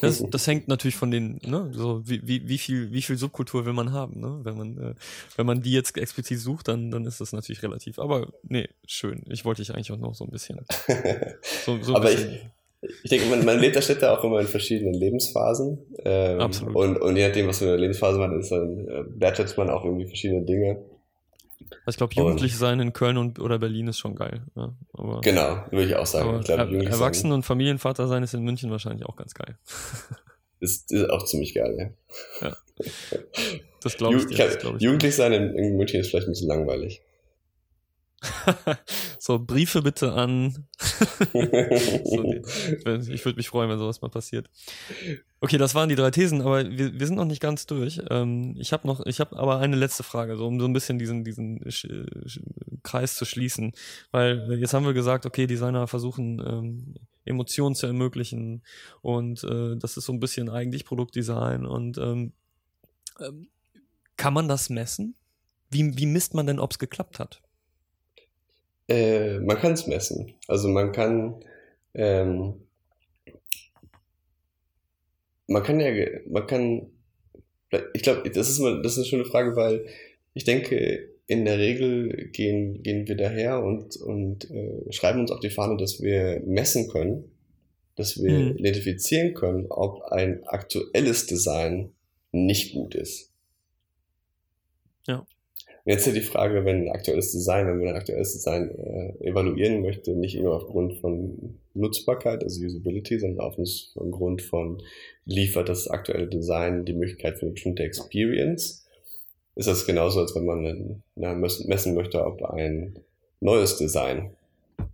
Das, 0.00 0.22
das 0.30 0.46
hängt 0.46 0.68
natürlich 0.68 0.96
von 0.96 1.10
den, 1.10 1.38
ne, 1.44 1.70
so 1.72 2.02
wie, 2.08 2.26
wie, 2.26 2.48
wie 2.48 2.58
viel, 2.58 2.92
wie 2.92 3.02
viel 3.02 3.16
Subkultur 3.16 3.66
will 3.66 3.72
man 3.72 3.92
haben, 3.92 4.20
ne? 4.20 4.40
Wenn 4.42 4.56
man, 4.56 4.78
äh, 4.78 4.94
wenn 5.36 5.46
man 5.46 5.62
die 5.62 5.72
jetzt 5.72 5.96
explizit 5.96 6.40
sucht, 6.40 6.68
dann, 6.68 6.90
dann 6.90 7.04
ist 7.04 7.20
das 7.20 7.32
natürlich 7.32 7.62
relativ. 7.62 7.98
Aber 7.98 8.28
nee, 8.42 8.68
schön. 8.86 9.22
Ich 9.28 9.44
wollte 9.44 9.62
dich 9.62 9.72
eigentlich 9.72 9.92
auch 9.92 9.98
noch 9.98 10.14
so 10.14 10.24
ein 10.24 10.30
bisschen. 10.30 10.60
So, 11.64 11.80
so 11.82 11.92
ein 11.92 11.96
Aber 11.96 12.10
bisschen, 12.10 12.52
Ich 13.02 13.10
denke, 13.10 13.26
man, 13.26 13.44
man 13.44 13.58
lebt 13.58 13.76
der 13.76 13.82
Städte 13.82 14.10
auch 14.10 14.22
immer 14.24 14.40
in 14.40 14.46
verschiedenen 14.46 14.94
Lebensphasen. 14.94 15.78
Ähm, 16.04 16.40
Absolut. 16.40 16.76
Und, 16.76 16.96
und 16.98 17.16
je 17.16 17.26
nachdem, 17.26 17.48
was 17.48 17.58
für 17.58 17.66
eine 17.66 17.76
Lebensphase 17.76 18.18
man 18.18 18.38
ist, 18.38 18.50
dann 18.50 18.86
äh, 18.88 19.04
wertschätzt 19.20 19.56
man 19.58 19.70
auch 19.70 19.84
irgendwie 19.84 20.06
verschiedene 20.06 20.44
Dinge. 20.44 20.84
Also 21.84 21.90
ich 21.90 21.96
glaube, 21.96 22.14
jugendlich 22.14 22.56
sein 22.56 22.80
in 22.80 22.92
Köln 22.92 23.16
und 23.16 23.38
oder 23.38 23.58
Berlin 23.58 23.88
ist 23.88 23.98
schon 23.98 24.14
geil. 24.14 24.42
Ja, 24.54 24.74
aber, 24.92 25.20
Genau, 25.22 25.64
würde 25.70 25.86
ich 25.86 25.96
auch 25.96 26.06
sagen. 26.06 26.38
ich 26.40 26.46
glaube, 26.46 26.62
er, 26.62 26.66
jugendlich 26.68 26.90
sein 26.90 27.00
Erwachsen 27.00 27.32
und 27.32 27.42
Familienvater 27.44 28.06
sein 28.08 28.22
ist 28.22 28.34
in 28.34 28.42
München 28.42 28.70
wahrscheinlich 28.70 29.06
auch 29.06 29.16
ganz 29.16 29.34
geil. 29.34 29.56
ist, 30.60 30.92
ist 30.92 31.10
auch 31.10 31.24
ziemlich 31.24 31.54
geil, 31.54 31.94
ja. 32.40 32.56
Das 33.82 33.96
glaube 33.96 34.16
ich 34.16 34.24
Ju- 34.24 34.28
dir. 34.28 34.32
ich 34.32 34.36
glaub, 34.36 34.48
Das 34.50 34.58
glaub 34.58 34.76
ich 34.76 34.82
jugendlich 34.82 35.14
sein 35.14 35.32
in, 35.32 35.54
in 35.56 35.76
München 35.76 36.00
ist 36.00 36.10
vielleicht 36.10 36.26
ein 36.28 36.32
bisschen 36.32 36.48
langweilig. 36.48 37.02
so, 39.18 39.38
Briefe 39.38 39.82
bitte 39.82 40.12
an. 40.12 40.66
so. 40.78 42.34
Ich 43.10 43.24
würde 43.24 43.36
mich 43.36 43.48
freuen, 43.48 43.70
wenn 43.70 43.78
sowas 43.78 44.00
mal 44.00 44.08
passiert. 44.08 44.48
Okay, 45.40 45.58
das 45.58 45.74
waren 45.74 45.88
die 45.88 45.96
drei 45.96 46.10
Thesen, 46.10 46.40
aber 46.40 46.68
wir, 46.68 46.98
wir 46.98 47.06
sind 47.06 47.16
noch 47.16 47.26
nicht 47.26 47.42
ganz 47.42 47.66
durch. 47.66 48.00
Ähm, 48.10 48.56
ich 48.58 48.72
habe 48.72 48.86
noch, 48.86 49.04
ich 49.04 49.20
habe 49.20 49.36
aber 49.38 49.58
eine 49.58 49.76
letzte 49.76 50.02
Frage, 50.02 50.36
so 50.36 50.46
um 50.46 50.58
so 50.58 50.66
ein 50.66 50.72
bisschen 50.72 50.98
diesen, 50.98 51.24
diesen 51.24 51.70
Sch 51.70 51.86
Sch 52.26 52.40
Kreis 52.82 53.16
zu 53.16 53.24
schließen. 53.24 53.72
Weil 54.12 54.58
jetzt 54.58 54.72
haben 54.72 54.86
wir 54.86 54.94
gesagt, 54.94 55.26
okay, 55.26 55.46
Designer 55.46 55.86
versuchen 55.86 56.42
ähm, 56.46 56.94
Emotionen 57.24 57.74
zu 57.74 57.86
ermöglichen 57.86 58.62
und 59.02 59.44
äh, 59.44 59.76
das 59.76 59.96
ist 59.96 60.06
so 60.06 60.12
ein 60.12 60.20
bisschen 60.20 60.48
eigentlich 60.48 60.84
Produktdesign 60.84 61.66
und 61.66 61.98
ähm, 61.98 62.32
ähm, 63.20 63.48
kann 64.16 64.32
man 64.32 64.48
das 64.48 64.70
messen? 64.70 65.14
Wie, 65.70 65.98
wie 65.98 66.06
misst 66.06 66.34
man 66.34 66.46
denn, 66.46 66.60
ob 66.60 66.70
es 66.70 66.78
geklappt 66.78 67.18
hat? 67.18 67.42
Äh, 68.88 69.38
man 69.40 69.56
kann 69.58 69.72
es 69.72 69.86
messen. 69.86 70.34
Also 70.48 70.68
man 70.68 70.92
kann, 70.92 71.42
ähm, 71.94 72.54
man 75.48 75.62
kann 75.62 75.80
ja, 75.80 75.90
man 76.28 76.46
kann, 76.46 76.90
ich 77.94 78.02
glaube, 78.02 78.30
das 78.30 78.48
ist 78.48 78.58
mal, 78.60 78.82
das 78.82 78.92
ist 78.92 78.98
eine 78.98 79.06
schöne 79.06 79.24
Frage, 79.24 79.56
weil 79.56 79.86
ich 80.34 80.44
denke, 80.44 81.08
in 81.26 81.44
der 81.44 81.58
Regel 81.58 82.28
gehen, 82.32 82.82
gehen 82.82 83.08
wir 83.08 83.16
daher 83.16 83.62
und, 83.62 83.96
und 83.96 84.48
äh, 84.50 84.92
schreiben 84.92 85.20
uns 85.20 85.30
auf 85.32 85.40
die 85.40 85.50
Fahne, 85.50 85.76
dass 85.76 86.00
wir 86.00 86.40
messen 86.46 86.88
können, 86.88 87.24
dass 87.96 88.22
wir 88.22 88.52
Mhm. 88.52 88.58
identifizieren 88.58 89.34
können, 89.34 89.66
ob 89.70 90.02
ein 90.12 90.44
aktuelles 90.46 91.26
Design 91.26 91.92
nicht 92.32 92.74
gut 92.74 92.94
ist. 92.94 93.32
Ja. 95.06 95.26
Und 95.86 95.92
jetzt 95.92 96.00
ist 96.00 96.14
ja 96.14 96.20
die 96.20 96.26
Frage, 96.26 96.64
wenn 96.64 96.82
ein 96.82 96.88
aktuelles 96.88 97.30
Design, 97.30 97.68
wenn 97.68 97.78
man 97.78 97.90
ein 97.90 97.94
aktuelles 97.94 98.32
Design 98.32 98.76
äh, 98.76 99.24
evaluieren 99.24 99.82
möchte, 99.82 100.16
nicht 100.16 100.36
nur 100.36 100.56
aufgrund 100.56 100.94
von 100.94 101.60
Nutzbarkeit, 101.74 102.42
also 102.42 102.60
Usability, 102.64 103.20
sondern 103.20 103.46
auf 103.46 103.56
einen 103.56 104.10
Grund 104.10 104.42
von, 104.42 104.82
liefert 105.26 105.68
das 105.68 105.86
aktuelle 105.86 106.26
Design 106.26 106.84
die 106.84 106.92
Möglichkeit 106.92 107.38
für 107.38 107.42
eine 107.42 107.52
bestimmte 107.52 107.84
Experience, 107.84 108.84
ist 109.54 109.68
das 109.68 109.86
genauso, 109.86 110.18
als 110.18 110.34
wenn 110.34 110.44
man 110.44 111.02
na, 111.14 111.34
messen 111.34 111.94
möchte, 111.94 112.26
ob 112.26 112.42
ein 112.42 112.98
neues 113.38 113.76
Design 113.76 114.30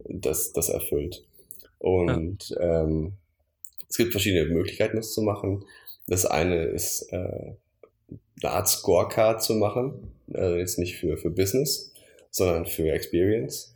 das, 0.04 0.52
das 0.52 0.68
erfüllt. 0.68 1.24
Und 1.78 2.54
ähm, 2.60 3.14
es 3.88 3.96
gibt 3.96 4.12
verschiedene 4.12 4.44
Möglichkeiten, 4.44 4.96
das 4.96 5.14
zu 5.14 5.22
machen. 5.22 5.64
Das 6.06 6.26
eine 6.26 6.64
ist, 6.64 7.10
äh, 7.12 7.52
eine 8.44 8.54
Art 8.54 8.68
Scorecard 8.68 9.42
zu 9.42 9.54
machen. 9.54 10.12
Also 10.32 10.56
jetzt 10.56 10.78
nicht 10.78 10.96
für, 10.96 11.16
für 11.16 11.30
Business, 11.30 11.92
sondern 12.30 12.66
für 12.66 12.90
Experience. 12.90 13.74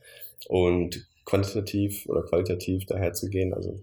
Und 0.49 1.07
quantitativ 1.25 2.07
oder 2.07 2.23
qualitativ 2.23 2.87
daherzugehen. 2.87 3.53
Also 3.53 3.81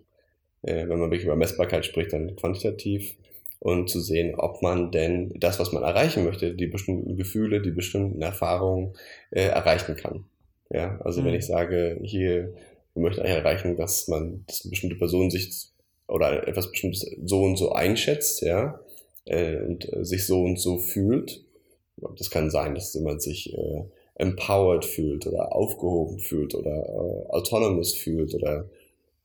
äh, 0.63 0.87
wenn 0.87 0.99
man 0.99 1.11
wirklich 1.11 1.25
über 1.25 1.35
Messbarkeit 1.35 1.85
spricht, 1.85 2.13
dann 2.13 2.35
quantitativ 2.35 3.15
und 3.59 3.89
zu 3.89 4.01
sehen, 4.01 4.35
ob 4.35 4.61
man 4.61 4.91
denn 4.91 5.31
das, 5.35 5.59
was 5.59 5.71
man 5.71 5.83
erreichen 5.83 6.25
möchte, 6.25 6.53
die 6.53 6.67
bestimmten 6.67 7.15
Gefühle, 7.15 7.61
die 7.61 7.71
bestimmten 7.71 8.21
Erfahrungen 8.21 8.93
äh, 9.31 9.43
erreichen 9.43 9.95
kann. 9.95 10.25
Ja, 10.69 10.99
also 11.01 11.21
Mhm. 11.21 11.25
wenn 11.25 11.35
ich 11.35 11.45
sage, 11.45 11.99
hier, 12.01 12.53
wir 12.93 13.01
möchten 13.03 13.21
eigentlich 13.21 13.37
erreichen, 13.37 13.77
dass 13.77 14.07
man, 14.07 14.43
dass 14.47 14.63
eine 14.63 14.71
bestimmte 14.71 14.95
Person 14.95 15.29
sich 15.29 15.69
oder 16.07 16.47
etwas 16.47 16.71
bestimmtes 16.71 17.05
so 17.23 17.43
und 17.43 17.57
so 17.57 17.71
einschätzt, 17.71 18.41
ja, 18.41 18.79
äh, 19.25 19.57
und 19.57 19.91
äh, 19.91 20.03
sich 20.05 20.25
so 20.25 20.43
und 20.43 20.59
so 20.59 20.77
fühlt. 20.77 21.43
Das 22.17 22.29
kann 22.29 22.49
sein, 22.49 22.75
dass 22.75 22.93
jemand 22.93 23.21
sich 23.21 23.53
äh, 23.53 23.83
empowered 24.15 24.85
fühlt 24.85 25.25
oder 25.27 25.55
aufgehoben 25.55 26.19
fühlt 26.19 26.55
oder 26.55 26.71
äh, 26.71 27.29
autonomous 27.29 27.93
fühlt 27.95 28.33
oder 28.35 28.69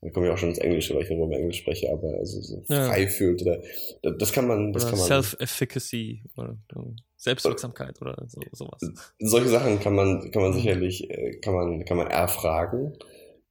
dann 0.01 0.13
komme 0.13 0.27
ich 0.27 0.33
auch 0.33 0.39
schon 0.39 0.51
ins 0.51 0.59
Englische, 0.59 0.95
weil 0.95 1.03
ich 1.03 1.11
nur 1.11 1.31
Englisch 1.33 1.59
spreche, 1.59 1.91
aber 1.93 2.15
also 2.19 2.41
so 2.41 2.63
Ja. 2.69 2.87
frei 2.87 3.09
fühlt 3.09 3.43
oder 3.43 3.61
das 4.03 4.33
kann 4.33 4.47
man, 4.47 4.73
das 4.73 4.85
Oder 4.85 4.91
kann 4.91 4.99
man 5.01 5.09
Self-Efficacy 5.09 6.23
oder 6.37 6.57
Selbstwirksamkeit 7.17 8.01
oder 8.01 8.25
so, 8.29 8.41
sowas. 8.53 8.81
solche 9.19 9.49
Sachen 9.49 9.81
kann 9.81 9.95
man, 9.97 10.31
kann 10.31 10.43
man 10.43 10.53
sicherlich, 10.53 11.11
äh, 11.11 11.39
kann 11.41 11.55
man, 11.55 11.85
kann 11.85 11.97
man 11.97 12.07
erfragen 12.07 12.97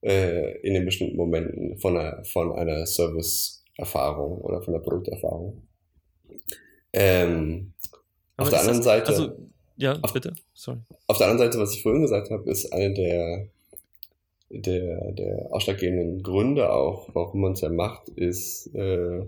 äh, 0.01 0.57
in 0.61 0.73
den 0.73 0.85
bestimmten 0.85 1.17
Momenten 1.17 1.77
von 1.79 1.97
einer, 1.97 2.23
von 2.23 2.53
einer 2.53 2.85
Service-Erfahrung 2.85 4.39
oder 4.39 4.61
von 4.61 4.73
einer 4.73 4.83
Produkterfahrung. 4.83 5.66
Ähm, 6.93 7.73
auf 8.37 8.49
der 8.49 8.59
anderen 8.59 8.79
das- 8.79 8.85
Seite, 8.85 9.07
Also, 9.07 9.31
ja, 9.77 9.99
Auf- 10.01 10.13
bitte. 10.13 10.33
Sorry. 10.53 10.79
auf 11.07 11.17
der 11.17 11.27
anderen 11.27 11.51
Seite, 11.51 11.61
was 11.61 11.73
ich 11.73 11.83
vorhin 11.83 12.01
gesagt 12.01 12.29
habe, 12.31 12.49
ist 12.49 12.71
eine 12.73 12.93
der, 12.93 13.47
der, 14.49 15.11
der 15.11 15.47
ausschlaggebenden 15.51 16.23
Gründe 16.23 16.71
auch, 16.71 17.09
warum 17.13 17.41
man 17.41 17.51
es 17.53 17.61
ja 17.61 17.69
macht, 17.69 18.09
ist 18.09 18.73
äh, 18.73 19.19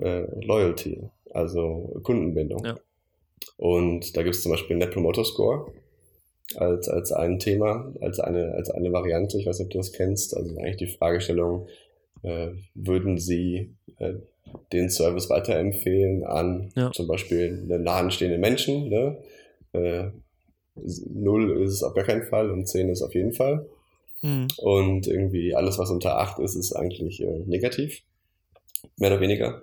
äh, 0.00 0.44
Loyalty, 0.44 1.02
also 1.30 2.00
Kundenbindung. 2.02 2.64
Ja. 2.64 2.78
Und 3.56 4.16
da 4.16 4.22
gibt 4.22 4.34
es 4.36 4.42
zum 4.42 4.52
Beispiel 4.52 4.76
Net 4.76 4.92
Promoter 4.92 5.24
Score 5.24 5.72
als, 6.56 6.88
als 6.88 7.12
ein 7.12 7.38
Thema, 7.38 7.92
als 8.00 8.20
eine, 8.20 8.52
als 8.52 8.70
eine 8.70 8.92
Variante. 8.92 9.38
Ich 9.38 9.46
weiß 9.46 9.58
nicht, 9.58 9.66
ob 9.66 9.72
du 9.72 9.78
das 9.78 9.92
kennst. 9.92 10.36
Also 10.36 10.56
eigentlich 10.58 10.76
die 10.76 10.86
Fragestellung, 10.86 11.68
äh, 12.22 12.50
würden 12.74 13.18
Sie 13.18 13.74
äh, 13.98 14.14
den 14.72 14.90
Service 14.90 15.30
weiterempfehlen 15.30 16.24
an 16.24 16.72
Ja. 16.76 16.90
zum 16.92 17.06
Beispiel 17.06 17.66
einen 17.70 17.82
nahenstehenden 17.82 18.40
Menschen? 18.40 18.88
Ne? 18.88 19.18
Äh, 19.72 20.10
Null 20.74 21.62
ist 21.62 21.72
es 21.72 21.82
auf 21.82 21.94
gar 21.94 22.04
keinen 22.04 22.24
Fall 22.24 22.50
und 22.50 22.66
10 22.66 22.88
ist 22.88 23.02
auf 23.02 23.14
jeden 23.14 23.32
Fall. 23.32 23.66
Hm. 24.20 24.48
Und 24.58 25.06
irgendwie 25.06 25.54
alles, 25.54 25.78
was 25.78 25.90
unter 25.90 26.18
8 26.18 26.38
ist, 26.38 26.54
ist 26.54 26.72
eigentlich 26.72 27.20
äh, 27.22 27.42
negativ. 27.46 28.02
Mehr 28.96 29.10
oder 29.10 29.20
weniger. 29.20 29.62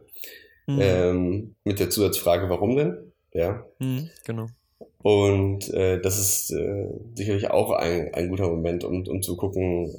Hm. 0.67 0.79
Ähm, 0.79 1.55
mit 1.63 1.79
der 1.79 1.89
Zusatzfrage, 1.89 2.49
warum 2.49 2.75
denn? 2.75 3.11
Ja. 3.33 3.65
Hm. 3.79 4.09
Genau. 4.25 4.47
Und 5.01 5.73
äh, 5.73 5.99
das 6.01 6.19
ist 6.19 6.51
äh, 6.51 6.87
sicherlich 7.15 7.49
auch 7.49 7.71
ein, 7.71 8.13
ein 8.13 8.29
guter 8.29 8.49
Moment, 8.49 8.83
um, 8.83 9.03
um 9.07 9.21
zu 9.21 9.37
gucken, 9.37 9.93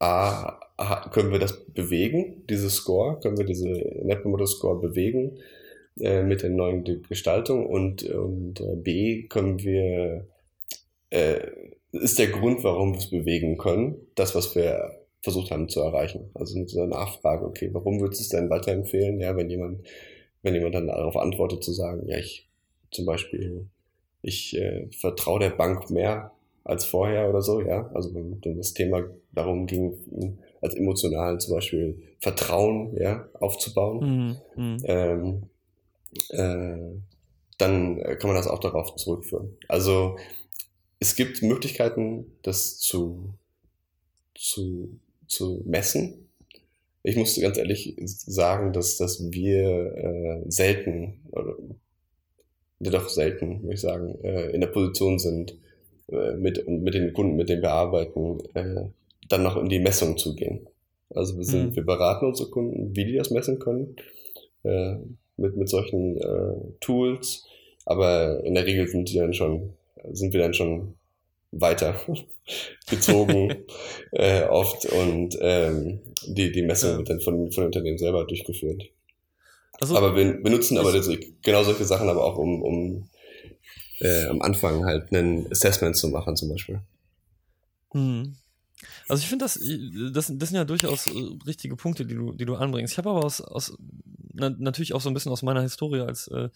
A, 0.00 0.60
a, 0.76 1.08
können 1.10 1.32
wir 1.32 1.38
das 1.40 1.64
bewegen, 1.66 2.44
dieses 2.48 2.74
Score? 2.76 3.18
Können 3.20 3.38
wir 3.38 3.44
diese 3.46 3.68
Net 4.04 4.22
Promoter 4.22 4.46
Score 4.46 4.80
bewegen 4.80 5.38
äh, 6.00 6.22
mit 6.22 6.42
der 6.42 6.50
neuen 6.50 6.84
Ge- 6.84 7.00
Gestaltung? 7.08 7.66
Und, 7.66 8.04
und 8.04 8.60
äh, 8.60 8.76
B, 8.76 9.24
können 9.28 9.58
wir, 9.60 10.26
äh, 11.10 11.40
ist 11.92 12.18
der 12.18 12.28
Grund, 12.28 12.64
warum 12.64 12.92
wir 12.92 12.98
es 12.98 13.10
bewegen 13.10 13.58
können, 13.58 13.96
das, 14.14 14.34
was 14.34 14.54
wir 14.54 15.00
versucht 15.22 15.50
haben 15.50 15.68
zu 15.68 15.80
erreichen? 15.80 16.30
Also 16.34 16.58
mit 16.58 16.70
dieser 16.70 16.86
Nachfrage, 16.86 17.44
okay, 17.46 17.70
warum 17.72 18.00
würdest 18.00 18.20
du 18.20 18.24
es 18.24 18.28
denn 18.30 18.50
weiterempfehlen? 18.50 19.20
Ja, 19.20 19.36
wenn 19.36 19.50
jemand, 19.50 19.86
wenn 20.42 20.54
jemand 20.54 20.74
dann 20.74 20.88
darauf 20.88 21.16
antwortet, 21.16 21.64
zu 21.64 21.72
sagen, 21.72 22.06
ja, 22.08 22.18
ich 22.18 22.48
zum 22.90 23.06
Beispiel 23.06 23.66
ich 24.22 24.56
äh, 24.56 24.88
vertraue 24.92 25.40
der 25.40 25.50
Bank 25.50 25.90
mehr 25.90 26.32
als 26.68 26.84
vorher 26.84 27.28
oder 27.30 27.40
so, 27.40 27.60
ja. 27.62 27.90
Also 27.94 28.14
wenn, 28.14 28.40
das 28.56 28.74
Thema 28.74 29.04
darum 29.32 29.66
ging, 29.66 30.38
als 30.60 30.74
emotional 30.74 31.40
zum 31.40 31.54
Beispiel 31.54 32.02
Vertrauen 32.20 32.94
ja, 32.96 33.28
aufzubauen, 33.34 34.00
Hm. 34.00 34.36
Hm. 34.54 34.82
ähm, 34.84 35.42
äh, 36.30 37.00
dann 37.56 38.00
kann 38.18 38.28
man 38.28 38.36
das 38.36 38.46
auch 38.46 38.60
darauf 38.60 38.94
zurückführen. 38.96 39.56
Also 39.66 40.16
es 41.00 41.16
gibt 41.16 41.42
Möglichkeiten, 41.42 42.26
das 42.42 42.78
zu, 42.78 43.34
zu, 44.34 44.98
zu 45.26 45.62
messen. 45.64 46.28
Ich 47.02 47.16
muss 47.16 47.40
ganz 47.40 47.56
ehrlich 47.56 47.96
sagen, 48.04 48.72
dass, 48.72 48.96
dass 48.98 49.30
wir 49.32 49.96
äh, 49.96 50.50
selten, 50.50 51.20
oder 51.30 51.56
doch 52.78 53.08
selten, 53.08 53.62
würde 53.62 53.74
ich 53.74 53.80
sagen, 53.80 54.18
äh, 54.22 54.50
in 54.50 54.60
der 54.60 54.68
Position 54.68 55.18
sind, 55.18 55.56
äh, 56.10 56.36
mit, 56.36 56.68
mit 56.68 56.94
den 56.94 57.12
Kunden, 57.12 57.36
mit 57.36 57.48
denen 57.48 57.62
wir 57.62 57.72
arbeiten, 57.72 58.38
äh, 58.54 58.84
dann 59.28 59.42
noch 59.42 59.56
in 59.56 59.68
die 59.68 59.78
Messung 59.78 60.16
zu 60.16 60.34
gehen. 60.34 60.66
Also 61.14 61.36
wir, 61.36 61.44
sind, 61.44 61.70
mhm. 61.70 61.76
wir 61.76 61.84
beraten 61.84 62.26
unsere 62.26 62.50
Kunden, 62.50 62.94
wie 62.94 63.04
die 63.04 63.16
das 63.16 63.30
messen 63.30 63.58
können, 63.58 63.96
äh, 64.62 64.96
mit, 65.36 65.56
mit 65.56 65.68
solchen 65.68 66.16
äh, 66.18 66.54
Tools, 66.80 67.46
aber 67.84 68.42
in 68.44 68.54
der 68.54 68.66
Regel 68.66 68.88
sind 68.88 69.08
die 69.08 69.16
dann 69.16 69.32
schon, 69.32 69.74
sind 70.12 70.32
wir 70.32 70.40
dann 70.40 70.54
schon 70.54 70.94
weiter 71.50 71.94
gezogen 72.90 73.54
äh, 74.12 74.44
oft 74.44 74.84
und 74.86 75.38
ähm, 75.40 76.00
die, 76.26 76.52
die 76.52 76.62
Messung 76.62 76.90
ja. 76.90 76.98
wird 76.98 77.10
dann 77.10 77.20
von, 77.20 77.50
von 77.50 77.64
Unternehmen 77.64 77.98
selber 77.98 78.24
durchgeführt. 78.24 78.90
Also, 79.80 79.96
aber 79.96 80.16
wir 80.16 80.42
benutzen 80.42 80.76
aber 80.76 80.92
das, 80.92 81.08
genau 81.42 81.62
solche 81.62 81.84
Sachen 81.84 82.08
aber 82.08 82.24
auch, 82.24 82.36
um, 82.36 82.62
um 82.62 83.08
äh, 84.00 84.26
am 84.26 84.42
Anfang 84.42 84.84
halt 84.84 85.12
einen 85.12 85.50
Assessment 85.50 85.96
zu 85.96 86.08
machen 86.08 86.36
zum 86.36 86.48
Beispiel. 86.48 86.80
Mhm. 87.92 88.36
Also 89.08 89.22
ich 89.22 89.28
finde 89.28 89.44
das, 89.44 89.54
das, 89.54 90.32
das 90.36 90.48
sind 90.48 90.56
ja 90.56 90.64
durchaus 90.64 91.06
äh, 91.06 91.36
richtige 91.46 91.76
Punkte, 91.76 92.06
die 92.06 92.14
du, 92.14 92.32
die 92.32 92.44
du 92.44 92.54
anbringst. 92.54 92.92
Ich 92.92 92.98
habe 92.98 93.10
aber 93.10 93.24
aus, 93.24 93.40
aus 93.40 93.76
na, 94.32 94.50
natürlich 94.50 94.92
auch 94.92 95.00
so 95.00 95.10
ein 95.10 95.14
bisschen 95.14 95.32
aus 95.32 95.42
meiner 95.42 95.62
Historie 95.62 96.00
als 96.00 96.28
äh, 96.28 96.48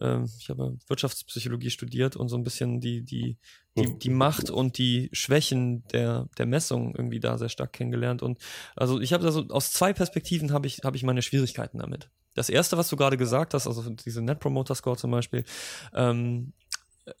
äh, 0.00 0.24
ich 0.38 0.50
habe 0.50 0.76
Wirtschaftspsychologie 0.88 1.70
studiert 1.70 2.16
und 2.16 2.28
so 2.28 2.36
ein 2.36 2.44
bisschen 2.44 2.80
die, 2.80 3.02
die, 3.02 3.36
die, 3.76 3.98
die 3.98 4.10
Macht 4.10 4.50
und 4.50 4.78
die 4.78 5.08
Schwächen 5.12 5.86
der, 5.88 6.28
der 6.38 6.46
Messung 6.46 6.94
irgendwie 6.94 7.20
da 7.20 7.38
sehr 7.38 7.48
stark 7.48 7.72
kennengelernt. 7.72 8.22
Und 8.22 8.38
also 8.76 9.00
ich 9.00 9.12
habe 9.12 9.24
also 9.24 9.46
aus 9.48 9.72
zwei 9.72 9.92
Perspektiven 9.92 10.52
habe 10.52 10.66
ich, 10.66 10.80
habe 10.84 10.96
ich 10.96 11.02
meine 11.02 11.22
Schwierigkeiten 11.22 11.78
damit. 11.78 12.08
Das 12.34 12.48
erste, 12.48 12.76
was 12.76 12.88
du 12.88 12.96
gerade 12.96 13.16
gesagt 13.16 13.54
hast, 13.54 13.68
also 13.68 13.88
diese 13.90 14.20
Net 14.20 14.40
Promoter 14.40 14.74
Score 14.74 14.96
zum 14.96 15.12
Beispiel, 15.12 15.44
ähm, 15.94 16.52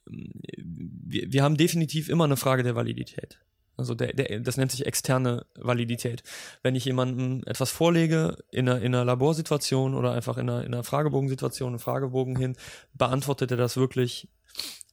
wir, 0.06 1.32
wir 1.32 1.42
haben 1.42 1.56
definitiv 1.56 2.08
immer 2.08 2.24
eine 2.24 2.36
Frage 2.36 2.62
der 2.62 2.74
Validität. 2.74 3.38
Also 3.76 3.94
der, 3.94 4.12
der, 4.12 4.40
das 4.40 4.56
nennt 4.56 4.70
sich 4.70 4.86
externe 4.86 5.46
Validität. 5.56 6.22
Wenn 6.62 6.76
ich 6.76 6.84
jemandem 6.84 7.42
etwas 7.46 7.70
vorlege 7.70 8.38
in 8.50 8.68
einer, 8.68 8.80
in 8.80 8.94
einer 8.94 9.04
Laborsituation 9.04 9.94
oder 9.94 10.12
einfach 10.12 10.36
in 10.36 10.48
einer, 10.48 10.64
in 10.64 10.72
einer 10.72 10.84
Fragebogensituation, 10.84 11.70
einen 11.70 11.78
Fragebogen 11.80 12.36
hin, 12.36 12.56
beantwortet 12.92 13.50
er 13.50 13.56
das 13.56 13.76
wirklich 13.76 14.28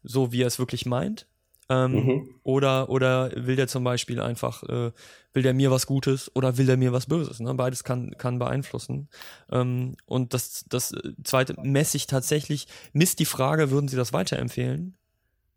so, 0.04 0.32
wie 0.32 0.42
er 0.42 0.48
es 0.48 0.58
wirklich 0.58 0.86
meint? 0.86 1.28
Ähm, 1.72 1.92
mhm. 1.94 2.36
oder, 2.44 2.90
oder 2.90 3.32
will 3.34 3.56
der 3.56 3.70
zum 3.70 3.86
Beispiel 3.86 4.20
einfach, 4.20 4.64
äh, 4.64 4.92
will 5.32 5.44
der 5.44 5.54
mir 5.54 5.72
was 5.72 5.88
Gutes 5.88 6.30
oder 6.36 6.58
will 6.58 6.66
der 6.66 6.76
mir 6.76 6.92
was 6.92 7.06
Böses? 7.06 7.40
Ne? 7.40 7.54
Beides 7.54 7.86
kann, 7.86 8.12
kann 8.18 8.40
beeinflussen. 8.40 9.08
Ähm, 9.50 9.96
und 10.06 10.34
das, 10.34 10.66
das 10.68 10.94
zweite 11.24 11.56
messe 11.62 11.96
ich 11.96 12.08
tatsächlich, 12.08 12.68
misst 12.92 13.20
die 13.20 13.26
Frage, 13.26 13.72
würden 13.72 13.88
Sie 13.88 13.96
das 13.96 14.12
weiterempfehlen? 14.12 14.98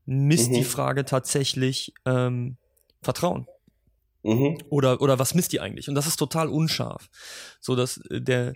Misst 0.06 0.50
mhm. 0.50 0.54
die 0.54 0.64
Frage 0.64 1.04
tatsächlich, 1.04 1.92
ähm, 2.04 2.58
Vertrauen. 3.02 3.48
Mhm. 4.22 4.58
Oder, 4.70 5.02
oder 5.02 5.18
was 5.18 5.34
misst 5.34 5.52
die 5.52 5.60
eigentlich? 5.60 5.88
Und 5.88 5.96
das 5.96 6.06
ist 6.06 6.16
total 6.16 6.48
unscharf. 6.48 7.10
So 7.60 7.74
dass 7.74 7.96
äh, 8.08 8.20
der, 8.20 8.54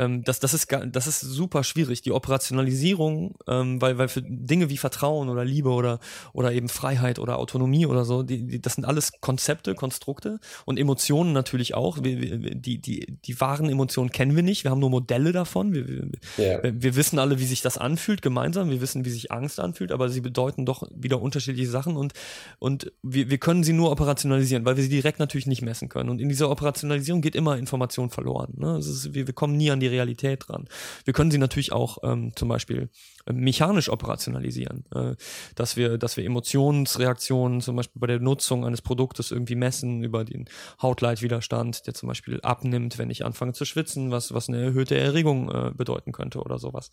ähm, 0.00 0.24
das, 0.24 0.40
das, 0.40 0.54
ist, 0.54 0.68
das 0.86 1.06
ist 1.06 1.20
super 1.20 1.62
schwierig, 1.62 2.00
die 2.00 2.12
Operationalisierung, 2.12 3.34
ähm, 3.46 3.82
weil, 3.82 3.98
weil 3.98 4.08
für 4.08 4.22
Dinge 4.22 4.70
wie 4.70 4.78
Vertrauen 4.78 5.28
oder 5.28 5.44
Liebe 5.44 5.68
oder, 5.68 6.00
oder 6.32 6.52
eben 6.52 6.68
Freiheit 6.70 7.18
oder 7.18 7.38
Autonomie 7.38 7.84
oder 7.84 8.04
so, 8.04 8.22
die, 8.22 8.46
die, 8.46 8.62
das 8.62 8.74
sind 8.74 8.86
alles 8.86 9.12
Konzepte, 9.20 9.74
Konstrukte 9.74 10.40
und 10.64 10.78
Emotionen 10.78 11.32
natürlich 11.34 11.74
auch. 11.74 12.02
Wir, 12.02 12.38
die, 12.54 12.78
die, 12.78 13.18
die 13.24 13.40
wahren 13.40 13.68
Emotionen 13.68 14.10
kennen 14.10 14.34
wir 14.34 14.42
nicht, 14.42 14.64
wir 14.64 14.70
haben 14.70 14.80
nur 14.80 14.90
Modelle 14.90 15.32
davon. 15.32 15.74
Wir, 15.74 15.86
wir, 15.86 16.08
yeah. 16.38 16.60
wir 16.62 16.96
wissen 16.96 17.18
alle, 17.18 17.38
wie 17.38 17.44
sich 17.44 17.60
das 17.60 17.76
anfühlt 17.76 18.22
gemeinsam, 18.22 18.70
wir 18.70 18.80
wissen, 18.80 19.04
wie 19.04 19.10
sich 19.10 19.30
Angst 19.30 19.60
anfühlt, 19.60 19.92
aber 19.92 20.08
sie 20.08 20.22
bedeuten 20.22 20.64
doch 20.64 20.88
wieder 20.94 21.20
unterschiedliche 21.20 21.68
Sachen 21.68 21.96
und, 21.96 22.14
und 22.58 22.90
wir, 23.02 23.28
wir 23.28 23.38
können 23.38 23.64
sie 23.64 23.74
nur 23.74 23.90
operationalisieren, 23.90 24.64
weil 24.64 24.76
wir 24.76 24.82
sie 24.82 24.88
direkt 24.88 25.18
natürlich 25.18 25.46
nicht 25.46 25.60
messen 25.62 25.90
können. 25.90 26.08
Und 26.08 26.20
in 26.20 26.30
dieser 26.30 26.50
Operationalisierung 26.50 27.20
geht 27.20 27.34
immer 27.34 27.58
Information 27.58 28.08
verloren. 28.08 28.54
Ne? 28.56 28.78
Ist, 28.78 29.12
wir, 29.12 29.26
wir 29.26 29.34
kommen 29.34 29.56
nie 29.56 29.70
an 29.70 29.80
die 29.80 29.89
Realität 29.90 30.44
dran. 30.48 30.68
Wir 31.04 31.14
können 31.14 31.30
sie 31.30 31.38
natürlich 31.38 31.72
auch 31.72 31.98
ähm, 32.02 32.32
zum 32.36 32.48
Beispiel 32.48 32.90
äh, 33.26 33.32
mechanisch 33.32 33.88
operationalisieren, 33.88 34.84
äh, 34.94 35.16
dass 35.54 35.76
wir, 35.76 35.98
dass 35.98 36.16
wir 36.16 36.24
Emotionsreaktionen 36.24 37.60
zum 37.60 37.76
Beispiel 37.76 38.00
bei 38.00 38.06
der 38.06 38.20
Nutzung 38.20 38.64
eines 38.64 38.82
Produktes 38.82 39.30
irgendwie 39.30 39.54
messen 39.54 40.02
über 40.02 40.24
den 40.24 40.48
Hautleitwiderstand, 40.80 41.86
der 41.86 41.94
zum 41.94 42.08
Beispiel 42.08 42.40
abnimmt, 42.42 42.98
wenn 42.98 43.10
ich 43.10 43.24
anfange 43.24 43.52
zu 43.52 43.64
schwitzen, 43.64 44.10
was, 44.10 44.32
was 44.32 44.48
eine 44.48 44.62
erhöhte 44.62 44.96
Erregung 44.96 45.50
äh, 45.50 45.70
bedeuten 45.74 46.12
könnte 46.12 46.40
oder 46.40 46.58
sowas. 46.58 46.90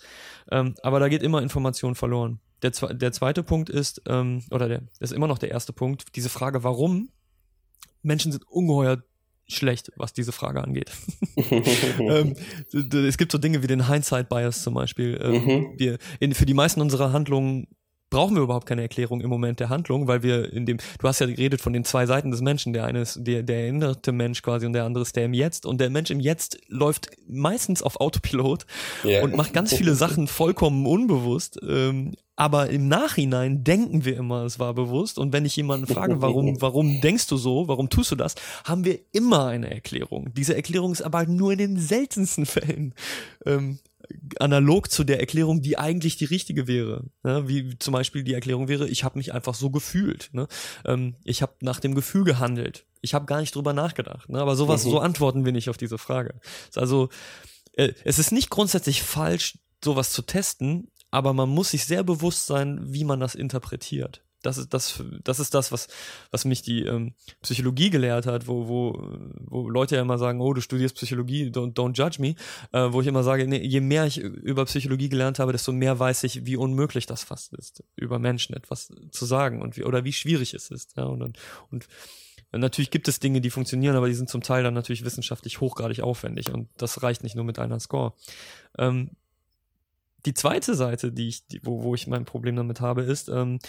Ähm, 0.51 0.75
aber 0.83 0.99
da 0.99 1.07
geht 1.09 1.23
immer 1.23 1.41
Information 1.41 1.95
verloren. 1.95 2.39
Der, 2.61 2.71
der 2.71 3.11
zweite 3.11 3.43
Punkt 3.43 3.69
ist, 3.69 4.01
ähm, 4.07 4.43
oder 4.51 4.67
der 4.67 4.83
ist 4.99 5.13
immer 5.13 5.27
noch 5.27 5.37
der 5.37 5.51
erste 5.51 5.73
Punkt, 5.73 6.15
diese 6.15 6.29
Frage, 6.29 6.63
warum 6.63 7.09
Menschen 8.01 8.31
sind 8.31 8.47
ungeheuer 8.47 9.03
schlecht, 9.47 9.91
was 9.95 10.13
diese 10.13 10.31
Frage 10.31 10.63
angeht. 10.63 10.91
ähm, 11.99 12.35
es 12.73 13.17
gibt 13.17 13.31
so 13.31 13.37
Dinge 13.37 13.63
wie 13.63 13.67
den 13.67 13.87
Hindsight-Bias 13.87 14.63
zum 14.63 14.73
Beispiel. 14.73 15.19
Ähm, 15.21 15.45
mhm. 15.45 15.73
wir, 15.77 15.97
in, 16.19 16.33
für 16.33 16.45
die 16.45 16.53
meisten 16.53 16.81
unserer 16.81 17.13
Handlungen 17.13 17.67
brauchen 18.09 18.35
wir 18.35 18.43
überhaupt 18.43 18.67
keine 18.67 18.81
Erklärung 18.81 19.21
im 19.21 19.29
Moment 19.29 19.59
der 19.59 19.69
Handlung, 19.69 20.07
weil 20.07 20.23
wir 20.23 20.51
in 20.51 20.65
dem, 20.65 20.77
du 20.99 21.07
hast 21.07 21.19
ja 21.19 21.25
geredet 21.25 21.61
von 21.61 21.73
den 21.73 21.83
zwei 21.83 22.05
Seiten 22.05 22.31
des 22.31 22.41
Menschen, 22.41 22.73
der 22.73 22.85
eine 22.85 23.01
ist 23.01 23.19
der, 23.21 23.43
der 23.43 23.61
erinnerte 23.61 24.11
Mensch 24.11 24.41
quasi 24.41 24.65
und 24.65 24.73
der 24.73 24.85
andere 24.85 25.03
ist 25.03 25.15
der 25.15 25.25
im 25.25 25.33
Jetzt 25.33 25.65
und 25.65 25.79
der 25.79 25.89
Mensch 25.89 26.09
im 26.11 26.19
Jetzt 26.19 26.57
läuft 26.67 27.09
meistens 27.27 27.81
auf 27.81 27.99
Autopilot 27.99 28.65
yeah. 29.03 29.23
und 29.23 29.35
macht 29.35 29.53
ganz 29.53 29.73
viele 29.73 29.95
Sachen 29.95 30.27
vollkommen 30.27 30.85
unbewusst, 30.85 31.59
ähm, 31.67 32.13
aber 32.39 32.69
im 32.69 32.87
Nachhinein 32.87 33.63
denken 33.63 34.05
wir 34.05 34.15
immer, 34.15 34.43
es 34.45 34.59
war 34.59 34.75
bewusst. 34.75 35.17
Und 35.17 35.33
wenn 35.33 35.43
ich 35.43 35.55
jemanden 35.55 35.87
frage, 35.87 36.21
warum, 36.21 36.61
warum 36.61 37.01
denkst 37.01 37.25
du 37.27 37.35
so, 37.35 37.67
warum 37.67 37.89
tust 37.89 38.11
du 38.11 38.15
das, 38.15 38.35
haben 38.63 38.85
wir 38.85 38.99
immer 39.11 39.47
eine 39.47 39.71
Erklärung. 39.71 40.31
Diese 40.35 40.55
Erklärung 40.55 40.91
ist 40.91 41.01
aber 41.01 41.25
nur 41.25 41.51
in 41.53 41.57
den 41.57 41.77
seltensten 41.79 42.45
Fällen 42.45 42.93
ähm, 43.45 43.79
analog 44.39 44.91
zu 44.91 45.03
der 45.03 45.19
Erklärung, 45.19 45.61
die 45.61 45.77
eigentlich 45.77 46.17
die 46.17 46.25
richtige 46.25 46.67
wäre. 46.67 47.05
Ne? 47.23 47.47
Wie 47.47 47.77
zum 47.79 47.93
Beispiel 47.93 48.23
die 48.23 48.33
Erklärung 48.33 48.67
wäre, 48.67 48.87
ich 48.87 49.03
habe 49.03 49.17
mich 49.17 49.33
einfach 49.33 49.53
so 49.53 49.69
gefühlt. 49.69 50.29
Ne? 50.31 50.47
Ähm, 50.85 51.15
ich 51.23 51.41
habe 51.41 51.53
nach 51.61 51.79
dem 51.79 51.95
Gefühl 51.95 52.23
gehandelt. 52.23 52.85
Ich 53.01 53.13
habe 53.13 53.25
gar 53.25 53.39
nicht 53.39 53.55
drüber 53.55 53.73
nachgedacht. 53.73 54.29
Ne? 54.29 54.39
Aber 54.39 54.55
sowas, 54.55 54.85
mhm. 54.85 54.91
so 54.91 54.99
antworten 54.99 55.45
wir 55.45 55.51
nicht 55.51 55.69
auf 55.69 55.77
diese 55.77 55.97
Frage. 55.97 56.39
Also 56.75 57.09
äh, 57.73 57.93
es 58.03 58.19
ist 58.19 58.31
nicht 58.31 58.49
grundsätzlich 58.49 59.01
falsch, 59.03 59.57
sowas 59.83 60.11
zu 60.11 60.21
testen, 60.21 60.91
aber 61.11 61.33
man 61.33 61.49
muss 61.49 61.71
sich 61.71 61.85
sehr 61.85 62.03
bewusst 62.03 62.47
sein, 62.47 62.79
wie 62.81 63.03
man 63.03 63.19
das 63.19 63.35
interpretiert. 63.35 64.23
Das 64.43 64.57
ist 64.57 64.73
das, 64.73 65.03
das 65.23 65.39
ist 65.39 65.53
das, 65.53 65.71
was, 65.71 65.87
was 66.31 66.45
mich 66.45 66.61
die 66.61 66.83
ähm, 66.83 67.13
Psychologie 67.41 67.89
gelehrt 67.89 68.25
hat, 68.25 68.47
wo, 68.47 68.67
wo, 68.67 69.09
wo 69.39 69.69
Leute 69.69 69.95
ja 69.95 70.01
immer 70.01 70.17
sagen, 70.17 70.41
oh, 70.41 70.53
du 70.53 70.61
studierst 70.61 70.95
Psychologie, 70.95 71.49
don't, 71.49 71.73
don't 71.73 71.97
judge 71.97 72.21
me, 72.21 72.35
äh, 72.71 72.91
wo 72.91 73.01
ich 73.01 73.07
immer 73.07 73.23
sage, 73.23 73.47
nee, 73.47 73.65
je 73.65 73.81
mehr 73.81 74.05
ich 74.05 74.17
über 74.19 74.65
Psychologie 74.65 75.09
gelernt 75.09 75.39
habe, 75.39 75.51
desto 75.51 75.71
mehr 75.71 75.97
weiß 75.97 76.23
ich, 76.23 76.45
wie 76.45 76.55
unmöglich 76.55 77.05
das 77.05 77.23
fast 77.23 77.53
ist, 77.53 77.83
über 77.95 78.19
Menschen 78.19 78.55
etwas 78.55 78.93
zu 79.11 79.25
sagen 79.25 79.61
und 79.61 79.77
wie, 79.77 79.83
oder 79.83 80.03
wie 80.03 80.13
schwierig 80.13 80.53
es 80.53 80.69
ist. 80.69 80.95
Ja, 80.97 81.05
und, 81.05 81.37
und 81.71 81.87
Natürlich 82.51 82.91
gibt 82.91 83.07
es 83.07 83.19
Dinge, 83.19 83.41
die 83.41 83.49
funktionieren, 83.49 83.97
aber 83.97 84.07
die 84.07 84.13
sind 84.13 84.29
zum 84.29 84.41
Teil 84.41 84.63
dann 84.63 84.73
natürlich 84.73 85.03
wissenschaftlich 85.03 85.59
hochgradig 85.59 85.99
aufwendig 85.99 86.53
und 86.53 86.69
das 86.77 87.03
reicht 87.03 87.23
nicht 87.23 87.35
nur 87.35 87.43
mit 87.43 87.59
einer 87.59 87.79
Score. 87.79 88.13
Ähm, 88.77 89.11
die 90.25 90.33
zweite 90.33 90.75
Seite, 90.75 91.11
die 91.11 91.27
ich, 91.29 91.47
die, 91.47 91.59
wo, 91.63 91.83
wo 91.83 91.95
ich 91.95 92.07
mein 92.07 92.25
Problem 92.25 92.55
damit 92.55 92.81
habe, 92.81 93.03
ist, 93.03 93.29
ähm, 93.29 93.59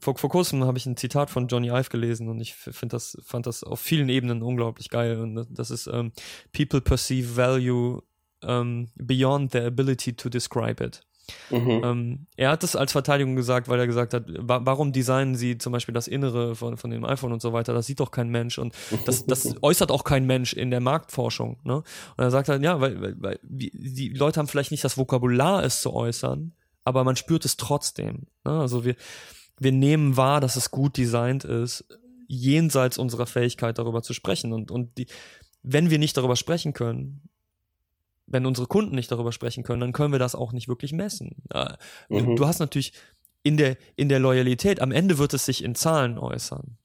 vor, 0.00 0.16
vor 0.16 0.30
kurzem 0.30 0.64
habe 0.64 0.78
ich 0.78 0.86
ein 0.86 0.96
Zitat 0.96 1.30
von 1.30 1.48
Johnny 1.48 1.68
Ive 1.68 1.88
gelesen 1.90 2.28
und 2.28 2.40
ich 2.40 2.54
finde 2.54 2.94
das, 2.94 3.18
fand 3.24 3.46
das 3.46 3.64
auf 3.64 3.80
vielen 3.80 4.08
Ebenen 4.08 4.42
unglaublich 4.42 4.90
geil. 4.90 5.18
Und 5.18 5.46
das 5.50 5.70
ist 5.70 5.86
ähm, 5.86 6.12
People 6.52 6.80
perceive 6.80 7.36
value 7.36 8.02
um, 8.42 8.88
beyond 8.96 9.52
their 9.52 9.66
ability 9.66 10.12
to 10.14 10.28
describe 10.28 10.84
it. 10.84 11.00
Mhm. 11.50 11.80
Ähm, 11.84 12.26
er 12.36 12.50
hat 12.50 12.64
es 12.64 12.76
als 12.76 12.92
Verteidigung 12.92 13.36
gesagt, 13.36 13.68
weil 13.68 13.78
er 13.78 13.86
gesagt 13.86 14.14
hat, 14.14 14.24
wa 14.26 14.60
warum 14.64 14.92
designen 14.92 15.34
sie 15.34 15.58
zum 15.58 15.72
Beispiel 15.72 15.94
das 15.94 16.08
Innere 16.08 16.54
von, 16.54 16.76
von 16.76 16.90
dem 16.90 17.04
iPhone 17.04 17.32
und 17.32 17.42
so 17.42 17.52
weiter, 17.52 17.72
das 17.72 17.86
sieht 17.86 18.00
doch 18.00 18.10
kein 18.10 18.28
Mensch 18.28 18.58
und 18.58 18.74
das, 19.06 19.26
das 19.26 19.54
äußert 19.62 19.90
auch 19.90 20.04
kein 20.04 20.26
Mensch 20.26 20.52
in 20.52 20.70
der 20.70 20.80
Marktforschung. 20.80 21.58
Ne? 21.64 21.76
Und 21.76 21.84
er 22.16 22.30
sagt 22.30 22.48
halt, 22.48 22.62
ja, 22.62 22.80
weil, 22.80 23.00
weil, 23.00 23.14
weil 23.18 23.40
die 23.42 24.08
Leute 24.10 24.40
haben 24.40 24.48
vielleicht 24.48 24.70
nicht 24.70 24.84
das 24.84 24.98
Vokabular, 24.98 25.64
es 25.64 25.80
zu 25.80 25.92
äußern, 25.92 26.52
aber 26.84 27.04
man 27.04 27.16
spürt 27.16 27.44
es 27.44 27.56
trotzdem. 27.56 28.26
Ne? 28.44 28.52
Also 28.52 28.84
wir, 28.84 28.96
wir 29.58 29.72
nehmen 29.72 30.16
wahr, 30.16 30.40
dass 30.40 30.56
es 30.56 30.70
gut 30.70 30.96
designt 30.96 31.44
ist, 31.44 31.84
jenseits 32.26 32.98
unserer 32.98 33.26
Fähigkeit 33.26 33.78
darüber 33.78 34.02
zu 34.02 34.12
sprechen. 34.12 34.52
Und, 34.52 34.70
und 34.70 34.96
die, 34.98 35.06
wenn 35.62 35.90
wir 35.90 35.98
nicht 35.98 36.16
darüber 36.16 36.36
sprechen 36.36 36.72
können, 36.72 37.22
wenn 38.26 38.46
unsere 38.46 38.66
Kunden 38.66 38.94
nicht 38.94 39.10
darüber 39.10 39.32
sprechen 39.32 39.64
können, 39.64 39.80
dann 39.80 39.92
können 39.92 40.12
wir 40.12 40.18
das 40.18 40.34
auch 40.34 40.52
nicht 40.52 40.68
wirklich 40.68 40.92
messen. 40.92 41.36
Mhm. 42.08 42.36
Du 42.36 42.46
hast 42.46 42.58
natürlich 42.58 42.92
in 43.42 43.56
der, 43.56 43.76
in 43.96 44.08
der 44.08 44.18
Loyalität, 44.18 44.80
am 44.80 44.90
Ende 44.90 45.18
wird 45.18 45.34
es 45.34 45.44
sich 45.44 45.62
in 45.62 45.74
Zahlen 45.74 46.18
äußern. 46.18 46.78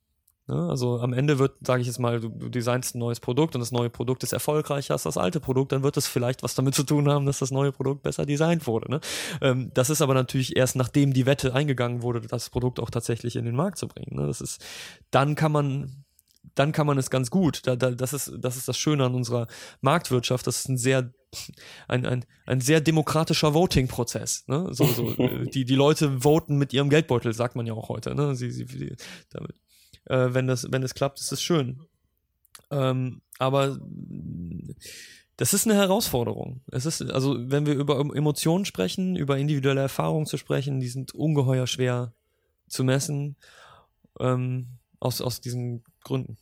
Ne? 0.50 0.68
Also 0.68 1.00
am 1.00 1.14
Ende 1.14 1.38
wird, 1.38 1.56
sage 1.66 1.82
ich 1.82 1.88
jetzt 1.88 2.00
mal, 2.00 2.20
du, 2.20 2.30
du 2.30 2.50
designst 2.50 2.96
ein 2.96 3.00
neues 3.00 3.20
Produkt 3.20 3.56
und 3.56 3.62
das 3.62 3.72
neue 3.72 3.90
Produkt 3.90 4.24
ist 4.24 4.34
erfolgreicher 4.34 4.94
als 4.94 5.04
das 5.04 5.16
alte 5.16 5.40
Produkt, 5.40 5.72
dann 5.72 5.84
wird 5.84 5.96
es 5.96 6.08
vielleicht 6.08 6.42
was 6.42 6.56
damit 6.56 6.74
zu 6.76 6.84
tun 6.84 7.08
haben, 7.08 7.26
dass 7.28 7.40
das 7.40 7.52
neue 7.52 7.72
Produkt 7.72 8.02
besser 8.02 8.26
designt 8.26 8.66
wurde. 8.66 8.90
Ne? 8.90 9.00
Ähm, 9.42 9.72
das 9.74 9.90
ist 9.90 10.02
aber 10.02 10.16
natürlich 10.16 10.58
erst 10.58 10.76
nachdem 10.76 11.14
die 11.14 11.28
Wette 11.28 11.54
eingegangen 11.54 12.02
wurde, 12.02 12.22
das 12.22 12.50
Produkt 12.50 12.80
auch 12.80 12.90
tatsächlich 12.90 13.36
in 13.36 13.46
den 13.46 13.56
Markt 13.56 13.78
zu 13.78 13.88
bringen. 13.88 14.20
Ne? 14.20 14.28
Das 14.28 14.42
ist, 14.42 14.66
dann 15.12 15.36
kann 15.36 15.52
man 15.52 16.04
dann 16.56 16.72
kann 16.72 16.88
man 16.88 16.98
es 16.98 17.10
ganz 17.10 17.30
gut. 17.30 17.66
Da, 17.66 17.76
da, 17.76 17.92
das, 17.92 18.14
ist, 18.14 18.32
das 18.40 18.58
ist 18.58 18.68
das 18.68 18.78
Schöne 18.78 19.06
an 19.06 19.16
unserer 19.16 19.48
Marktwirtschaft. 19.82 20.46
Das 20.48 20.60
ist 20.60 20.70
ein 20.70 20.78
sehr, 20.78 21.14
ein, 21.88 22.06
ein, 22.06 22.26
ein 22.46 22.62
sehr 22.62 22.82
demokratischer 22.82 23.54
Voting-Prozess. 23.54 24.46
Ne? 24.48 24.68
So, 24.72 24.86
so, 24.86 25.14
die, 25.54 25.66
die 25.66 25.76
Leute 25.76 26.22
voten 26.22 26.58
mit 26.58 26.74
ihrem 26.74 26.90
Geldbeutel, 26.90 27.34
sagt 27.34 27.56
man 27.56 27.66
ja 27.66 27.74
auch 27.74 27.90
heute. 27.90 28.16
Ne? 28.16 28.36
Sie, 28.36 28.52
sie, 28.52 28.66
die, 28.66 28.96
damit. 29.30 29.56
Äh, 30.06 30.34
wenn, 30.34 30.48
das, 30.48 30.72
wenn 30.72 30.82
das 30.82 30.94
klappt, 30.94 31.20
ist 31.20 31.32
es 31.32 31.42
schön. 31.42 31.82
Ähm, 32.72 33.22
aber 33.38 33.80
das 35.38 35.54
ist 35.54 35.66
eine 35.66 35.76
Herausforderung. 35.76 36.62
Es 36.72 36.86
ist, 36.86 37.02
also, 37.02 37.38
wenn 37.40 37.66
wir 37.66 37.76
über 37.76 38.00
Emotionen 38.00 38.66
sprechen, 38.66 39.16
über 39.16 39.38
individuelle 39.38 39.82
Erfahrungen 39.82 40.26
zu 40.26 40.38
sprechen, 40.38 40.80
die 40.80 40.90
sind 40.90 41.16
ungeheuer 41.16 41.68
schwer 41.68 42.14
zu 42.68 42.84
messen. 42.84 43.38
Ähm, 44.20 44.80
aus, 45.00 45.22
aus 45.22 45.40
diesen 45.42 45.84
Gründen. 46.04 46.38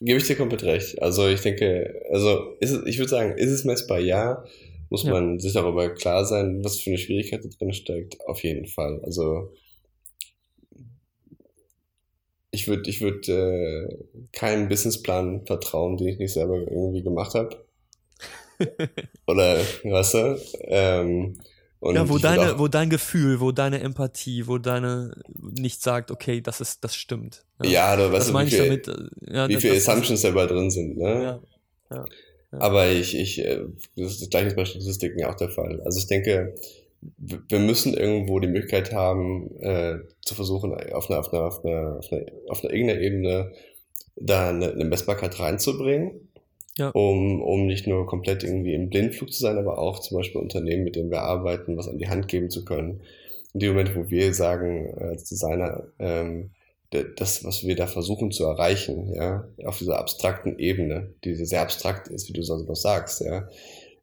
Gebe 0.00 0.18
ich 0.18 0.26
dir 0.26 0.36
komplett 0.36 0.62
recht. 0.62 1.00
Also 1.02 1.28
ich 1.28 1.42
denke, 1.42 2.02
also 2.10 2.56
ist 2.60 2.70
es, 2.70 2.86
ich 2.86 2.98
würde 2.98 3.10
sagen, 3.10 3.36
ist 3.36 3.50
es 3.50 3.64
messbar? 3.64 3.98
Ja. 3.98 4.44
Muss 4.88 5.04
ja. 5.04 5.12
man 5.12 5.38
sich 5.38 5.52
darüber 5.52 5.90
klar 5.90 6.24
sein, 6.24 6.64
was 6.64 6.80
für 6.80 6.90
eine 6.90 6.98
Schwierigkeit 6.98 7.44
da 7.44 7.48
drin 7.48 7.72
steckt? 7.72 8.18
Auf 8.26 8.42
jeden 8.42 8.66
Fall. 8.66 9.00
Also 9.04 9.52
ich 12.50 12.66
würde 12.66 12.90
ich 12.90 13.00
würd, 13.00 13.28
äh, 13.28 13.88
keinen 14.32 14.68
Businessplan 14.68 15.46
vertrauen, 15.46 15.96
den 15.96 16.08
ich 16.08 16.18
nicht 16.18 16.32
selber 16.32 16.56
irgendwie 16.58 17.02
gemacht 17.02 17.34
habe. 17.34 17.64
Oder, 19.26 19.58
weißt 19.84 20.14
du? 20.14 20.40
Ähm, 20.64 21.38
und 21.80 21.94
ja, 21.94 22.08
wo 22.10 22.18
deine, 22.18 22.58
wo 22.58 22.68
dein 22.68 22.90
Gefühl, 22.90 23.40
wo 23.40 23.52
deine 23.52 23.80
Empathie, 23.80 24.46
wo 24.46 24.58
deine 24.58 25.12
nicht 25.38 25.82
sagt, 25.82 26.10
okay, 26.10 26.42
das 26.42 26.60
ist, 26.60 26.84
das 26.84 26.94
stimmt. 26.94 27.42
Ja, 27.62 27.70
ja 27.70 27.96
du 27.96 28.12
weißt 28.12 28.28
du, 28.30 28.38
wie, 28.38 28.46
viel, 28.50 28.58
damit, 28.58 28.88
äh, 28.88 29.34
ja, 29.34 29.48
wie 29.48 29.56
viele 29.56 29.76
Assumptions 29.76 30.20
dabei 30.20 30.46
drin 30.46 30.70
sind, 30.70 30.98
ne? 30.98 31.08
Ja, 31.90 31.96
ja, 31.96 32.04
ja. 32.52 32.60
Aber 32.60 32.90
ich, 32.90 33.16
ich, 33.16 33.38
äh, 33.38 33.60
das 33.96 34.12
ist 34.12 34.22
das 34.22 34.28
gleiche 34.28 34.54
bei 34.54 34.66
Statistiken 34.66 35.24
auch 35.24 35.36
der 35.36 35.48
Fall. 35.48 35.80
Also 35.82 36.00
ich 36.00 36.06
denke, 36.06 36.54
wir 37.16 37.58
müssen 37.58 37.94
irgendwo 37.94 38.40
die 38.40 38.48
Möglichkeit 38.48 38.92
haben, 38.92 39.50
äh, 39.60 40.00
zu 40.20 40.34
versuchen, 40.34 40.74
auf 40.74 41.08
einer, 41.08 41.20
auf 41.20 41.32
einer, 41.32 41.44
auf 41.44 41.64
einer, 41.64 41.96
auf 41.98 42.12
einer, 42.12 42.26
auf 42.48 42.62
einer 42.62 42.74
irgendeiner 42.74 43.00
Ebene 43.00 43.52
da 44.16 44.50
eine, 44.50 44.72
eine 44.72 44.84
Messbarkeit 44.84 45.40
reinzubringen 45.40 46.28
ja. 46.76 46.90
um, 46.90 47.42
um 47.42 47.66
nicht 47.66 47.86
nur 47.86 48.06
komplett 48.06 48.42
irgendwie 48.44 48.74
im 48.74 48.90
Blindflug 48.90 49.32
zu 49.32 49.40
sein, 49.40 49.58
aber 49.58 49.78
auch 49.78 49.98
zum 50.00 50.16
Beispiel 50.16 50.40
Unternehmen, 50.40 50.84
mit 50.84 50.96
denen 50.96 51.10
wir 51.10 51.22
arbeiten, 51.22 51.76
was 51.76 51.88
an 51.88 51.98
die 51.98 52.08
Hand 52.08 52.28
geben 52.28 52.50
zu 52.50 52.64
können. 52.64 53.00
In 53.52 53.60
dem 53.60 53.72
Moment, 53.72 53.96
wo 53.96 54.08
wir 54.10 54.32
sagen, 54.32 54.94
als 54.98 55.24
Designer, 55.24 55.88
ähm, 55.98 56.50
das, 56.90 57.44
was 57.44 57.64
wir 57.64 57.76
da 57.76 57.86
versuchen 57.86 58.32
zu 58.32 58.44
erreichen, 58.44 59.12
ja, 59.14 59.48
auf 59.64 59.78
dieser 59.78 59.98
abstrakten 59.98 60.58
Ebene, 60.58 61.14
die 61.24 61.34
sehr 61.36 61.62
abstrakt 61.62 62.08
ist, 62.08 62.28
wie 62.28 62.32
du 62.32 62.42
so 62.42 62.74
sagst, 62.74 63.20
ja, 63.20 63.48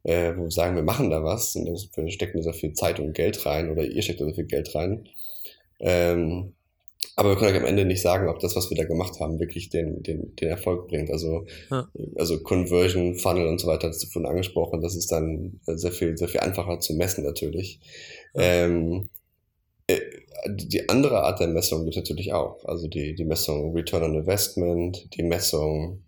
äh, 0.04 0.34
wo 0.36 0.44
wir 0.44 0.50
sagen, 0.50 0.74
wir 0.74 0.82
machen 0.82 1.10
da 1.10 1.22
was 1.22 1.54
und 1.54 1.66
wir 1.66 2.10
stecken 2.10 2.38
da 2.38 2.42
so 2.44 2.52
viel 2.52 2.72
Zeit 2.72 2.98
und 2.98 3.12
Geld 3.12 3.44
rein 3.44 3.70
oder 3.70 3.84
ihr 3.84 4.00
steckt 4.00 4.20
da 4.20 4.24
so 4.24 4.32
viel 4.32 4.46
Geld 4.46 4.74
rein, 4.74 5.06
ähm, 5.80 6.54
aber 7.16 7.30
wir 7.30 7.36
können 7.36 7.52
euch 7.52 7.60
am 7.60 7.66
Ende 7.66 7.84
nicht 7.84 8.02
sagen, 8.02 8.28
ob 8.28 8.38
das, 8.38 8.56
was 8.56 8.70
wir 8.70 8.76
da 8.76 8.84
gemacht 8.84 9.20
haben, 9.20 9.40
wirklich 9.40 9.70
den, 9.70 10.02
den, 10.02 10.34
den 10.36 10.48
Erfolg 10.48 10.88
bringt. 10.88 11.10
Also, 11.10 11.46
ja. 11.70 11.88
also 12.16 12.40
Conversion, 12.40 13.14
Funnel 13.16 13.46
und 13.46 13.60
so 13.60 13.66
weiter 13.66 13.88
hast 13.88 14.02
du 14.02 14.06
vorhin 14.08 14.30
angesprochen. 14.30 14.80
Das 14.80 14.94
ist 14.94 15.10
dann 15.10 15.60
sehr 15.66 15.92
viel, 15.92 16.16
sehr 16.16 16.28
viel 16.28 16.40
einfacher 16.40 16.80
zu 16.80 16.94
messen 16.94 17.24
natürlich. 17.24 17.80
Ja. 18.34 18.42
Ähm, 18.42 19.10
äh, 19.88 20.00
die 20.46 20.88
andere 20.88 21.22
Art 21.22 21.40
der 21.40 21.48
Messung 21.48 21.84
gibt 21.84 21.96
es 21.96 22.02
natürlich 22.02 22.32
auch. 22.32 22.64
Also 22.64 22.86
die, 22.86 23.14
die 23.14 23.24
Messung 23.24 23.74
Return 23.74 24.04
on 24.04 24.14
Investment, 24.14 25.08
die 25.14 25.22
Messung, 25.22 26.02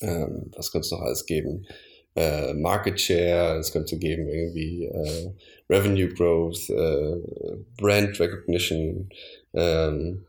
ähm, 0.00 0.50
was 0.56 0.72
könnte 0.72 0.86
es 0.86 0.90
noch 0.90 1.02
alles 1.02 1.26
geben? 1.26 1.66
Äh, 2.16 2.54
Market 2.54 3.00
Share, 3.00 3.58
es 3.58 3.72
könnte 3.72 3.98
geben 3.98 4.28
irgendwie 4.28 4.84
äh, 4.84 5.32
Revenue 5.68 6.08
Growth, 6.08 6.70
äh, 6.70 7.16
Brand 7.76 8.18
Recognition, 8.20 9.08
ähm, 9.54 10.24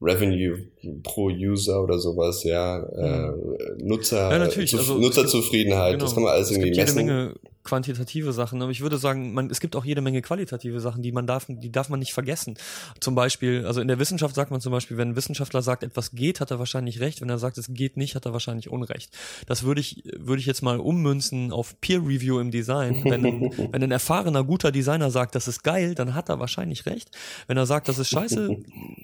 Revenue 0.00 0.68
pro 1.02 1.28
User 1.28 1.82
oder 1.82 1.98
sowas, 1.98 2.44
ja, 2.44 2.82
äh, 2.82 3.32
Nutzer, 3.78 4.30
ja, 4.30 4.48
zu, 4.48 4.60
also, 4.60 4.98
Nutzerzufriedenheit, 4.98 5.92
genau, 5.92 6.04
das 6.04 6.14
kann 6.14 6.22
man 6.22 6.32
alles 6.32 6.50
irgendwie 6.50 6.70
messen. 6.70 6.98
Jede 6.98 7.06
Menge 7.06 7.34
quantitative 7.66 8.32
Sachen, 8.32 8.62
aber 8.62 8.70
ich 8.70 8.80
würde 8.80 8.96
sagen, 8.96 9.34
man, 9.34 9.50
es 9.50 9.60
gibt 9.60 9.76
auch 9.76 9.84
jede 9.84 10.00
Menge 10.00 10.22
qualitative 10.22 10.80
Sachen, 10.80 11.02
die 11.02 11.12
man 11.12 11.26
darf, 11.26 11.46
die 11.48 11.70
darf 11.70 11.90
man 11.90 11.98
nicht 11.98 12.14
vergessen. 12.14 12.56
Zum 13.00 13.14
Beispiel, 13.14 13.66
also 13.66 13.80
in 13.80 13.88
der 13.88 13.98
Wissenschaft 13.98 14.34
sagt 14.34 14.50
man 14.50 14.60
zum 14.60 14.72
Beispiel, 14.72 14.96
wenn 14.96 15.10
ein 15.10 15.16
Wissenschaftler 15.16 15.60
sagt, 15.60 15.82
etwas 15.82 16.12
geht, 16.12 16.40
hat 16.40 16.50
er 16.50 16.58
wahrscheinlich 16.58 17.00
recht. 17.00 17.20
Wenn 17.20 17.28
er 17.28 17.38
sagt, 17.38 17.58
es 17.58 17.66
geht 17.68 17.96
nicht, 17.96 18.14
hat 18.14 18.24
er 18.24 18.32
wahrscheinlich 18.32 18.70
Unrecht. 18.70 19.10
Das 19.46 19.64
würde 19.64 19.80
ich, 19.80 20.04
würde 20.16 20.40
ich 20.40 20.46
jetzt 20.46 20.62
mal 20.62 20.78
ummünzen 20.78 21.52
auf 21.52 21.78
Peer 21.80 21.98
Review 21.98 22.38
im 22.38 22.50
Design. 22.50 23.02
Wenn 23.04 23.26
ein, 23.26 23.42
wenn 23.72 23.82
ein 23.82 23.90
erfahrener, 23.90 24.44
guter 24.44 24.72
Designer 24.72 25.10
sagt, 25.10 25.34
das 25.34 25.48
ist 25.48 25.62
geil, 25.62 25.94
dann 25.94 26.14
hat 26.14 26.28
er 26.28 26.38
wahrscheinlich 26.38 26.86
recht. 26.86 27.10
Wenn 27.48 27.56
er 27.56 27.66
sagt, 27.66 27.88
das 27.88 27.98
ist 27.98 28.10
scheiße, 28.10 28.56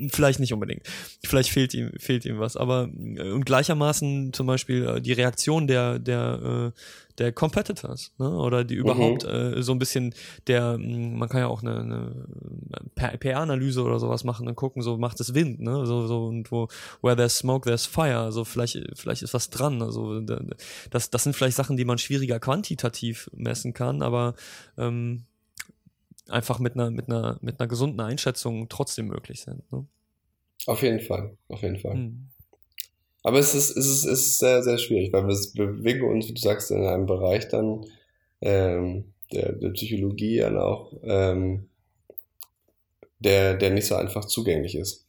vielleicht 0.08 0.38
nicht 0.40 0.52
unbedingt. 0.52 0.82
Vielleicht 1.24 1.50
fehlt 1.50 1.71
ihm, 1.74 1.92
fehlt 1.98 2.24
ihm 2.24 2.38
was. 2.38 2.56
Aber, 2.56 2.88
äh, 2.94 3.30
und 3.30 3.44
gleichermaßen 3.44 4.32
zum 4.32 4.46
Beispiel 4.46 4.86
äh, 4.86 5.00
die 5.00 5.12
Reaktion 5.12 5.66
der, 5.66 5.98
der, 5.98 6.72
äh, 6.74 6.78
der 7.18 7.32
Competitors, 7.32 8.12
ne? 8.18 8.28
Oder 8.28 8.64
die 8.64 8.74
überhaupt 8.74 9.24
mhm. 9.24 9.30
äh, 9.30 9.62
so 9.62 9.72
ein 9.72 9.78
bisschen 9.78 10.14
der, 10.46 10.74
hm, 10.74 11.18
man 11.18 11.28
kann 11.28 11.40
ja 11.40 11.46
auch 11.46 11.62
eine, 11.62 11.80
eine 11.80 13.18
PR-Analyse 13.18 13.82
oder 13.82 13.98
sowas 13.98 14.24
machen 14.24 14.48
und 14.48 14.56
gucken, 14.56 14.82
so 14.82 14.96
macht 14.96 15.20
es 15.20 15.34
Wind, 15.34 15.60
ne? 15.60 15.86
So, 15.86 16.06
so 16.06 16.26
und 16.26 16.50
wo, 16.50 16.68
where 17.02 17.16
there's 17.16 17.36
smoke, 17.36 17.66
there's 17.66 17.86
fire. 17.86 18.18
Also 18.18 18.44
vielleicht, 18.44 18.78
vielleicht 18.94 19.22
ist 19.22 19.34
was 19.34 19.50
dran. 19.50 19.82
Also 19.82 20.20
das, 20.90 21.10
das 21.10 21.22
sind 21.22 21.34
vielleicht 21.36 21.56
Sachen, 21.56 21.76
die 21.76 21.84
man 21.84 21.98
schwieriger 21.98 22.40
quantitativ 22.40 23.30
messen 23.34 23.74
kann, 23.74 24.02
aber 24.02 24.34
ähm, 24.78 25.24
einfach 26.28 26.58
mit 26.58 26.74
einer, 26.74 26.90
mit 26.90 27.08
einer, 27.08 27.38
mit 27.40 27.60
einer 27.60 27.68
gesunden 27.68 28.00
Einschätzung 28.00 28.68
trotzdem 28.68 29.06
möglich 29.08 29.42
sind. 29.42 29.70
Ne? 29.72 29.86
Auf 30.66 30.82
jeden 30.82 31.00
Fall, 31.00 31.36
auf 31.48 31.62
jeden 31.62 31.78
Fall. 31.78 31.96
Mhm. 31.96 32.28
Aber 33.22 33.38
es 33.38 33.54
ist, 33.54 33.76
es 33.76 33.86
ist, 33.86 34.04
es 34.04 34.20
ist 34.20 34.38
sehr, 34.38 34.62
sehr 34.62 34.78
schwierig, 34.78 35.12
weil 35.12 35.26
wir 35.26 35.36
bewegen 35.54 36.08
uns, 36.08 36.28
wie 36.28 36.34
du 36.34 36.40
sagst, 36.40 36.70
in 36.70 36.84
einem 36.84 37.06
Bereich 37.06 37.48
dann 37.48 37.86
ähm, 38.40 39.04
der, 39.32 39.52
der 39.52 39.70
Psychologie 39.70 40.38
dann 40.38 40.58
auch, 40.58 40.92
ähm, 41.04 41.68
der, 43.20 43.54
der 43.54 43.70
nicht 43.70 43.86
so 43.86 43.94
einfach 43.94 44.24
zugänglich 44.24 44.74
ist. 44.74 45.06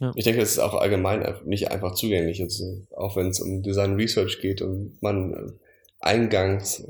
Ja. 0.00 0.12
Ich 0.16 0.24
denke, 0.24 0.40
es 0.40 0.52
ist 0.52 0.58
auch 0.58 0.74
allgemein 0.74 1.24
nicht 1.44 1.70
einfach 1.70 1.94
zugänglich, 1.94 2.42
also 2.42 2.82
auch 2.96 3.16
wenn 3.16 3.28
es 3.28 3.40
um 3.40 3.62
Design 3.62 3.94
Research 3.94 4.40
geht 4.40 4.60
und 4.60 5.00
man 5.00 5.54
eingangs, 6.00 6.84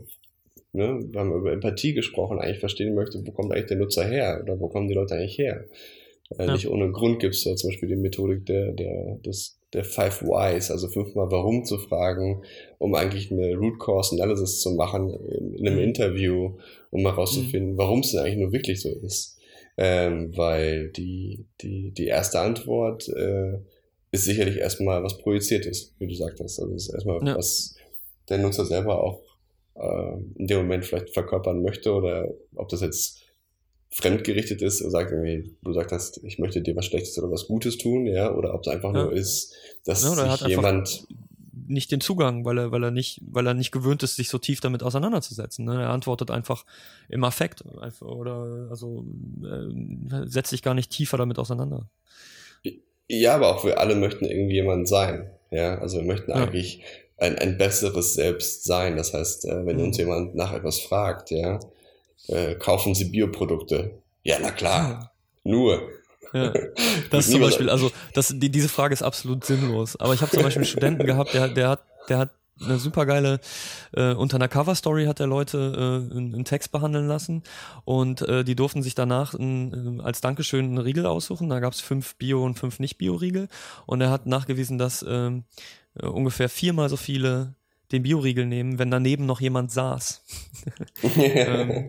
ne, 0.73 1.05
wir 1.11 1.21
haben 1.21 1.35
über 1.35 1.53
Empathie 1.53 1.93
gesprochen, 1.93 2.39
eigentlich 2.39 2.61
verstehen 2.61 2.95
möchte, 2.95 3.25
wo 3.27 3.31
kommt 3.33 3.53
eigentlich 3.53 3.67
der 3.67 3.77
Nutzer 3.77 4.05
her 4.07 4.41
oder 4.43 4.59
wo 4.59 4.69
kommen 4.69 4.89
die 4.89 4.95
Leute 4.95 5.15
eigentlich 5.15 5.37
her. 5.37 5.65
Äh, 6.31 6.47
ja. 6.47 6.53
Nicht 6.53 6.69
ohne 6.69 6.91
Grund 6.91 7.21
gibt 7.21 7.35
es 7.35 7.45
ja 7.45 7.55
zum 7.57 7.71
Beispiel 7.71 7.89
die 7.89 7.97
Methodik 7.97 8.47
der, 8.47 8.73
der, 8.73 9.17
des 9.25 9.59
der 9.75 9.85
Five 9.85 10.23
Whys, 10.23 10.71
also 10.71 10.89
fünfmal 10.89 11.31
Warum 11.31 11.65
zu 11.65 11.79
fragen, 11.79 12.43
um 12.79 12.95
eigentlich 12.95 13.31
eine 13.31 13.57
Root 13.57 13.81
Cause 13.81 14.15
Analysis 14.15 14.61
zu 14.61 14.71
machen 14.71 15.11
in 15.11 15.67
einem 15.67 15.79
mhm. 15.79 15.85
Interview, 15.85 16.57
um 16.91 17.01
herauszufinden, 17.01 17.73
mhm. 17.73 17.79
warum 17.79 18.01
es 18.01 18.13
denn 18.13 18.21
eigentlich 18.21 18.39
nur 18.39 18.53
wirklich 18.53 18.81
so 18.81 18.89
ist. 18.89 19.37
Ähm, 19.77 20.37
weil 20.37 20.91
die, 20.91 21.47
die, 21.61 21.91
die 21.91 22.07
erste 22.07 22.39
Antwort 22.39 23.09
äh, 23.09 23.59
ist 24.13 24.25
sicherlich 24.25 24.59
erstmal 24.59 25.03
was 25.03 25.19
projiziert 25.19 25.67
ist, 25.67 25.93
wie 25.99 26.07
du 26.07 26.15
sagtest. 26.15 26.61
Also 26.61 26.73
es 26.75 26.87
ist 26.87 26.95
erstmal 26.95 27.27
ja. 27.27 27.37
was 27.37 27.75
der 28.29 28.39
Nutzer 28.39 28.65
selber 28.65 29.03
auch 29.03 29.21
äh, 29.75 30.15
in 30.37 30.47
dem 30.47 30.59
Moment 30.59 30.85
vielleicht 30.85 31.13
verkörpern 31.13 31.63
möchte 31.63 31.93
oder 31.93 32.33
ob 32.55 32.69
das 32.69 32.81
jetzt 32.81 33.24
fremdgerichtet 33.95 34.61
ist 34.61 34.83
und 34.83 34.91
sagt 34.91 35.13
irgendwie, 35.13 35.55
du 35.63 35.73
sagst, 35.73 36.21
ich 36.25 36.39
möchte 36.39 36.61
dir 36.61 36.75
was 36.75 36.87
Schlechtes 36.87 37.17
oder 37.19 37.31
was 37.31 37.47
Gutes 37.47 37.79
tun, 37.79 38.07
ja, 38.07 38.35
oder 38.35 38.53
ob 38.53 38.63
es 38.63 38.69
einfach 38.69 38.93
ja. 38.93 39.05
nur 39.05 39.13
ist, 39.13 39.55
dass 39.85 40.03
ja, 40.03 40.37
sich 40.37 40.49
jemand 40.49 41.07
nicht 41.67 41.93
den 41.93 42.01
Zugang, 42.01 42.45
weil 42.45 42.59
er, 42.59 42.73
weil 42.73 42.83
er 42.83 42.91
nicht, 42.91 43.21
weil 43.25 43.47
er 43.47 43.55
nicht 43.55 43.71
gewöhnt 43.71 44.03
ist, 44.03 44.17
sich 44.17 44.29
so 44.29 44.39
tief 44.39 44.61
damit 44.61 44.83
auseinanderzusetzen. 44.83 45.65
Ne? 45.65 45.83
Er 45.83 45.91
antwortet 45.91 46.31
einfach 46.31 46.67
im 47.09 47.25
Affekt 47.25 47.65
oder 48.03 48.67
also 48.69 49.07
äh, 49.43 50.27
setzt 50.27 50.51
sich 50.51 50.63
gar 50.63 50.75
nicht 50.75 50.91
tiefer 50.91 51.17
damit 51.17 51.39
auseinander. 51.39 51.89
Ja, 53.09 53.37
aber 53.37 53.55
auch 53.55 53.65
wir 53.65 53.79
alle 53.79 53.95
möchten 53.95 54.25
irgendwie 54.25 54.55
jemand 54.55 54.89
sein. 54.89 55.31
Ja, 55.51 55.79
also 55.79 55.99
wir 55.99 56.05
möchten 56.05 56.33
ja. 56.33 56.37
eigentlich 56.37 56.83
ein, 57.17 57.39
ein 57.39 57.57
besseres 57.59 58.15
Selbst 58.15 58.65
sein. 58.65 58.97
Das 58.97 59.15
heißt, 59.15 59.47
äh, 59.47 59.65
wenn 59.65 59.77
mhm. 59.77 59.85
uns 59.85 59.99
jemand 59.99 60.35
nach 60.35 60.53
etwas 60.53 60.81
fragt, 60.81 61.31
ja, 61.31 61.61
äh, 62.29 62.55
kaufen 62.55 62.95
Sie 62.95 63.07
Bioprodukte? 63.07 63.99
Ja, 64.23 64.37
na 64.41 64.51
klar. 64.51 65.13
Nur. 65.45 65.83
Ja. 66.33 66.53
Das 67.11 67.31
zum 67.31 67.41
Beispiel, 67.41 67.71
also 67.71 67.93
das, 68.13 68.35
die, 68.35 68.51
diese 68.51 68.69
Frage 68.69 68.93
ist 68.93 69.03
absolut 69.03 69.45
sinnlos. 69.45 69.95
Aber 69.97 70.15
ich 70.15 70.21
habe 70.21 70.33
zum 70.33 70.43
Beispiel 70.43 70.63
einen 70.63 70.67
Studenten 70.67 71.07
gehabt, 71.07 71.33
der, 71.33 71.49
der 71.49 71.69
hat, 71.69 71.85
der 72.09 72.19
hat 72.19 72.31
eine 72.61 72.79
super 72.79 73.07
geile, 73.07 73.41
äh, 73.93 74.13
unter 74.13 74.37
einer 74.37 74.49
Cover-Story 74.49 75.07
hat 75.07 75.21
er 75.21 75.27
Leute 75.27 75.59
äh, 76.11 76.17
einen, 76.17 76.35
einen 76.35 76.45
Text 76.45 76.73
behandeln 76.73 77.07
lassen 77.07 77.43
und 77.85 78.23
äh, 78.23 78.45
die 78.45 78.57
durften 78.57 78.83
sich 78.83 78.95
danach 78.95 79.35
ein, 79.35 80.01
als 80.01 80.21
Dankeschön 80.21 80.65
einen 80.65 80.79
Riegel 80.79 81.07
aussuchen. 81.07 81.49
Da 81.49 81.61
gab 81.61 81.73
es 81.73 81.81
fünf 81.81 82.17
Bio- 82.17 82.45
und 82.45 82.59
fünf 82.59 82.79
Nicht-Bio-Riegel 82.79 83.49
und 83.87 84.01
er 84.01 84.11
hat 84.11 84.27
nachgewiesen, 84.27 84.79
dass 84.79 85.05
ähm, 85.09 85.45
äh, 86.01 86.07
ungefähr 86.07 86.49
viermal 86.49 86.89
so 86.89 86.97
viele 86.97 87.55
den 87.93 88.03
Bioriegel 88.03 88.47
nehmen, 88.47 88.79
wenn 88.79 88.91
daneben 88.91 89.27
noch 89.27 89.41
jemand 89.41 89.71
saß. 89.71 90.23
ähm, 91.17 91.87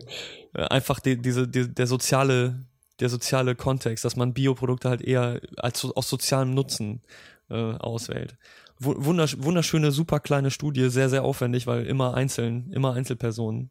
einfach 0.54 1.00
die, 1.00 1.20
diese, 1.20 1.48
die, 1.48 1.72
der 1.72 1.86
soziale, 1.86 2.64
der 3.00 3.08
soziale 3.08 3.54
Kontext, 3.54 4.04
dass 4.04 4.16
man 4.16 4.34
Bioprodukte 4.34 4.88
halt 4.88 5.02
eher 5.02 5.40
als 5.56 5.84
aus 5.84 6.08
sozialem 6.08 6.54
Nutzen 6.54 7.02
äh, 7.50 7.54
auswählt. 7.54 8.36
Wundersch 8.78 9.38
wunderschöne, 9.40 9.90
super 9.90 10.20
kleine 10.20 10.50
Studie, 10.50 10.90
sehr, 10.90 11.08
sehr 11.08 11.24
aufwendig, 11.24 11.66
weil 11.66 11.86
immer 11.86 12.14
einzeln, 12.14 12.70
immer 12.72 12.92
Einzelpersonen 12.92 13.70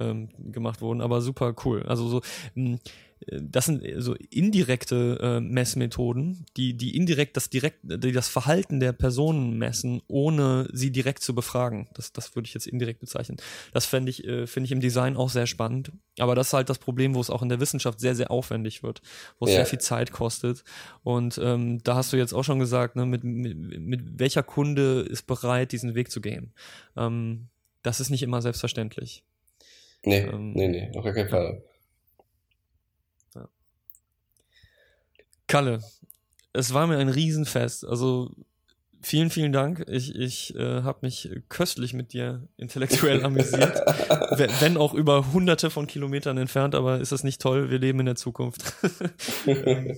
ähm, 0.00 0.28
gemacht 0.50 0.80
wurden, 0.80 1.00
aber 1.00 1.20
super 1.20 1.54
cool. 1.64 1.84
Also 1.84 2.08
so, 2.08 2.20
mh, 2.54 2.78
das 3.26 3.66
sind 3.66 3.84
so 3.98 4.14
indirekte 4.30 5.18
äh, 5.20 5.40
Messmethoden, 5.40 6.46
die, 6.56 6.74
die 6.74 6.96
indirekt 6.96 7.36
das 7.36 7.50
direkt, 7.50 7.78
die 7.82 8.12
das 8.12 8.28
Verhalten 8.28 8.80
der 8.80 8.92
Personen 8.92 9.58
messen, 9.58 10.00
ohne 10.08 10.68
sie 10.72 10.90
direkt 10.90 11.22
zu 11.22 11.34
befragen. 11.34 11.88
Das, 11.94 12.12
das 12.12 12.34
würde 12.34 12.46
ich 12.46 12.54
jetzt 12.54 12.66
indirekt 12.66 13.00
bezeichnen. 13.00 13.36
Das 13.72 13.84
fände 13.84 14.10
ich, 14.10 14.24
äh, 14.26 14.46
finde 14.46 14.66
ich 14.66 14.72
im 14.72 14.80
Design 14.80 15.16
auch 15.16 15.28
sehr 15.28 15.46
spannend. 15.46 15.92
Aber 16.18 16.34
das 16.34 16.48
ist 16.48 16.52
halt 16.54 16.70
das 16.70 16.78
Problem, 16.78 17.14
wo 17.14 17.20
es 17.20 17.30
auch 17.30 17.42
in 17.42 17.50
der 17.50 17.60
Wissenschaft 17.60 18.00
sehr, 18.00 18.14
sehr 18.14 18.30
aufwendig 18.30 18.82
wird, 18.82 19.02
wo 19.38 19.44
es 19.44 19.52
ja. 19.52 19.58
sehr 19.58 19.66
viel 19.66 19.80
Zeit 19.80 20.12
kostet. 20.12 20.64
Und 21.02 21.38
ähm, 21.42 21.82
da 21.82 21.96
hast 21.96 22.12
du 22.12 22.16
jetzt 22.16 22.32
auch 22.32 22.44
schon 22.44 22.58
gesagt, 22.58 22.96
ne, 22.96 23.04
mit, 23.04 23.22
mit, 23.22 23.80
mit 23.80 24.18
welcher 24.18 24.42
Kunde 24.42 25.00
ist 25.02 25.26
bereit, 25.26 25.72
diesen 25.72 25.94
Weg 25.94 26.10
zu 26.10 26.22
gehen. 26.22 26.52
Ähm, 26.96 27.48
das 27.82 28.00
ist 28.00 28.10
nicht 28.10 28.22
immer 28.22 28.40
selbstverständlich. 28.40 29.24
Nee, 30.04 30.20
ähm, 30.20 30.52
nee, 30.52 30.68
nee, 30.68 30.90
auf 30.96 31.04
gar 31.04 31.12
keinen 31.12 31.28
Fall. 31.28 31.62
Kalle, 35.50 35.80
es 36.52 36.72
war 36.72 36.86
mir 36.86 36.98
ein 36.98 37.08
Riesenfest. 37.08 37.84
Also 37.84 38.30
vielen, 39.02 39.30
vielen 39.30 39.52
Dank. 39.52 39.84
Ich, 39.88 40.14
ich 40.14 40.54
äh, 40.54 40.82
habe 40.82 41.00
mich 41.02 41.28
köstlich 41.48 41.92
mit 41.92 42.12
dir 42.12 42.46
intellektuell 42.56 43.24
amüsiert. 43.24 43.76
wenn 44.60 44.76
auch 44.76 44.94
über 44.94 45.32
hunderte 45.32 45.70
von 45.70 45.88
Kilometern 45.88 46.38
entfernt, 46.38 46.76
aber 46.76 47.00
ist 47.00 47.10
das 47.10 47.24
nicht 47.24 47.40
toll? 47.40 47.68
Wir 47.68 47.80
leben 47.80 47.98
in 47.98 48.06
der 48.06 48.14
Zukunft. 48.14 48.74
ähm, 49.46 49.96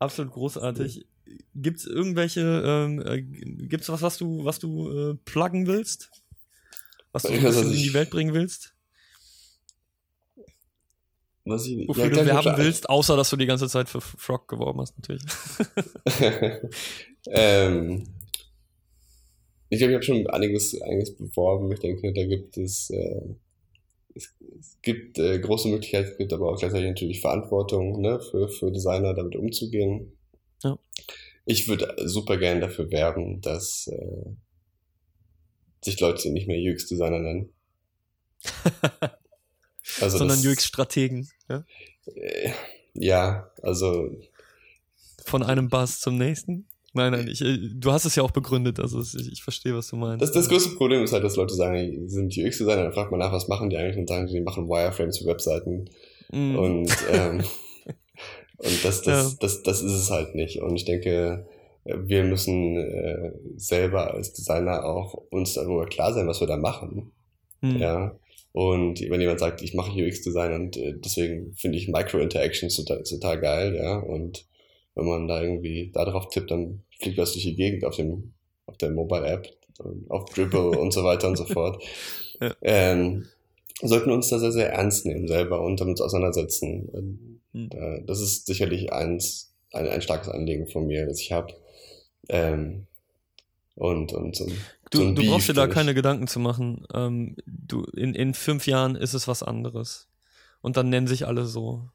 absolut 0.00 0.32
großartig. 0.32 1.06
Gibt 1.54 1.78
es 1.78 1.86
irgendwelche, 1.86 2.62
ähm, 2.66 3.00
äh, 3.06 3.22
gibt's 3.22 3.88
was, 3.90 4.02
was 4.02 4.18
du, 4.18 4.44
was 4.44 4.58
du 4.58 5.12
äh, 5.12 5.14
pluggen 5.24 5.68
willst? 5.68 6.10
Was 7.12 7.22
du 7.22 7.28
in 7.28 7.72
die 7.72 7.94
Welt 7.94 8.10
bringen 8.10 8.34
willst? 8.34 8.71
Was 11.44 11.66
ich, 11.66 11.88
Wofür 11.88 12.04
ja, 12.04 12.10
du 12.10 12.26
werben 12.26 12.56
willst, 12.56 12.88
außer 12.88 13.16
dass 13.16 13.30
du 13.30 13.36
die 13.36 13.46
ganze 13.46 13.68
Zeit 13.68 13.88
für 13.88 14.00
Frog 14.00 14.46
geworben 14.46 14.80
hast, 14.80 14.96
natürlich. 14.96 15.22
ähm, 17.26 18.04
ich 19.68 19.78
glaube, 19.78 19.92
ich 19.92 19.94
habe 19.96 20.04
schon 20.04 20.26
einiges, 20.28 20.80
einiges 20.82 21.16
beworben. 21.16 21.72
Ich 21.72 21.80
denke, 21.80 22.12
da 22.12 22.24
gibt 22.24 22.56
es, 22.58 22.90
äh, 22.90 23.22
es, 24.14 24.36
es, 24.60 24.78
gibt 24.82 25.18
äh, 25.18 25.40
große 25.40 25.68
Möglichkeiten, 25.68 26.10
es 26.10 26.18
gibt 26.18 26.32
aber 26.32 26.48
auch 26.48 26.58
gleichzeitig 26.58 26.90
natürlich 26.90 27.20
Verantwortung 27.20 28.00
ne, 28.00 28.20
für, 28.20 28.48
für 28.48 28.70
Designer, 28.70 29.14
damit 29.14 29.34
umzugehen. 29.34 30.16
Ja. 30.62 30.78
Ich 31.44 31.66
würde 31.66 31.96
super 32.04 32.36
gern 32.36 32.60
dafür 32.60 32.90
werben, 32.92 33.40
dass 33.40 33.88
äh, 33.88 34.30
sich 35.80 35.98
Leute 35.98 36.30
nicht 36.30 36.46
mehr 36.46 36.72
UX-Designer 36.72 37.18
nennen. 37.18 37.48
Also 40.00 40.18
sondern 40.18 40.38
UX-Strategen. 40.38 41.28
Ja? 41.48 41.64
Äh, 42.14 42.52
ja, 42.94 43.50
also. 43.62 44.10
Von 45.24 45.42
einem 45.42 45.68
Buzz 45.68 46.00
zum 46.00 46.18
nächsten? 46.18 46.66
Nein, 46.94 47.12
nein, 47.12 47.28
ich, 47.28 47.40
äh, 47.40 47.58
du 47.74 47.90
hast 47.90 48.04
es 48.04 48.16
ja 48.16 48.22
auch 48.22 48.32
begründet, 48.32 48.78
also 48.78 49.00
ich, 49.00 49.42
verstehe, 49.42 49.74
was 49.74 49.88
du 49.88 49.96
meinst. 49.96 50.20
Das, 50.20 50.32
das 50.32 50.48
größte 50.48 50.76
Problem 50.76 51.02
ist 51.02 51.12
halt, 51.12 51.24
dass 51.24 51.36
Leute 51.36 51.54
sagen, 51.54 51.76
sie 51.78 52.14
sind 52.14 52.36
UX-Designer, 52.36 52.84
dann 52.84 52.92
fragt 52.92 53.10
man 53.10 53.20
nach, 53.20 53.32
was 53.32 53.48
machen 53.48 53.70
die 53.70 53.76
eigentlich 53.78 53.96
und 53.96 54.08
sagen, 54.08 54.28
sie 54.28 54.40
machen 54.40 54.68
Wireframes 54.68 55.18
für 55.18 55.26
Webseiten. 55.26 55.86
Mm. 56.30 56.56
Und, 56.56 56.96
ähm, 57.10 57.38
und 58.58 58.84
das, 58.84 59.02
das, 59.02 59.32
ja. 59.32 59.38
das, 59.40 59.62
das 59.62 59.80
ist 59.80 59.92
es 59.92 60.10
halt 60.10 60.34
nicht. 60.34 60.60
Und 60.60 60.76
ich 60.76 60.84
denke, 60.84 61.46
wir 61.84 62.24
müssen 62.24 62.76
äh, 62.76 63.32
selber 63.56 64.12
als 64.12 64.34
Designer 64.34 64.84
auch 64.84 65.14
uns 65.30 65.54
darüber 65.54 65.86
klar 65.86 66.12
sein, 66.12 66.28
was 66.28 66.40
wir 66.40 66.46
da 66.46 66.58
machen. 66.58 67.10
Mm. 67.62 67.76
Ja. 67.76 68.14
Und 68.52 69.00
wenn 69.00 69.20
jemand 69.20 69.40
sagt, 69.40 69.62
ich 69.62 69.74
mache 69.74 69.92
UX-Design 69.92 70.52
und 70.52 70.76
äh, 70.76 70.94
deswegen 70.96 71.54
finde 71.54 71.78
ich 71.78 71.88
Micro-Interactions 71.88 72.76
total, 72.76 73.02
total 73.02 73.40
geil, 73.40 73.74
ja, 73.76 73.98
und 73.98 74.46
wenn 74.94 75.06
man 75.06 75.26
da 75.26 75.42
irgendwie 75.42 75.90
da 75.92 76.04
drauf 76.04 76.28
tippt, 76.28 76.50
dann 76.50 76.82
fliegt 77.00 77.18
das 77.18 77.32
durch 77.32 77.44
die 77.44 77.56
Gegend 77.56 77.84
auf 77.84 77.96
dem, 77.96 78.34
auf 78.66 78.76
der 78.76 78.90
Mobile-App, 78.90 79.48
auf 80.08 80.26
Dribble 80.26 80.70
und 80.78 80.92
so 80.92 81.02
weiter 81.02 81.28
und 81.28 81.36
so 81.36 81.46
fort. 81.46 81.82
Ja. 82.40 82.54
Ähm, 82.60 83.26
sollten 83.80 84.10
uns 84.10 84.28
da 84.28 84.38
sehr, 84.38 84.52
sehr 84.52 84.72
ernst 84.72 85.06
nehmen 85.06 85.26
selber 85.26 85.62
und 85.62 85.80
damit 85.80 86.00
auseinandersetzen. 86.00 87.40
Mhm. 87.52 87.70
Das 88.06 88.20
ist 88.20 88.46
sicherlich 88.46 88.92
eins, 88.92 89.54
ein, 89.72 89.88
ein 89.88 90.02
starkes 90.02 90.28
Anliegen 90.28 90.66
von 90.66 90.86
mir, 90.86 91.06
das 91.06 91.20
ich 91.20 91.32
habe. 91.32 91.54
Ähm, 92.28 92.86
und, 93.74 94.12
und 94.12 94.36
so, 94.36 94.46
Du, 94.92 94.98
so 94.98 95.12
du 95.12 95.26
brauchst 95.26 95.48
dir 95.48 95.54
da 95.54 95.66
keine 95.66 95.94
Gedanken 95.94 96.28
zu 96.28 96.38
machen. 96.38 96.86
Ähm, 96.92 97.36
du, 97.46 97.82
in, 97.96 98.14
in 98.14 98.34
fünf 98.34 98.66
Jahren 98.66 98.94
ist 98.94 99.14
es 99.14 99.26
was 99.26 99.42
anderes. 99.42 100.08
Und 100.60 100.76
dann 100.76 100.90
nennen 100.90 101.06
sich 101.06 101.26
alle 101.26 101.46
so. 101.46 101.90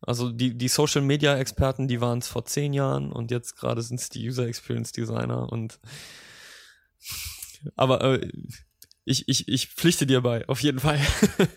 Also 0.00 0.30
die, 0.30 0.58
die 0.58 0.68
Social 0.68 1.02
Media 1.02 1.36
Experten, 1.36 1.88
die 1.88 2.00
waren 2.00 2.18
es 2.18 2.28
vor 2.28 2.44
zehn 2.44 2.74
Jahren 2.74 3.10
und 3.10 3.30
jetzt 3.30 3.56
gerade 3.56 3.80
sind 3.80 4.00
es 4.00 4.10
die 4.10 4.28
User 4.28 4.46
Experience 4.46 4.92
Designer 4.92 5.50
und 5.50 5.80
aber 7.74 8.02
äh, 8.02 8.30
ich, 9.08 9.28
ich, 9.28 9.46
ich 9.46 9.68
pflichte 9.68 10.04
dir 10.04 10.20
bei, 10.20 10.46
auf 10.48 10.60
jeden 10.64 10.80
Fall. 10.80 10.98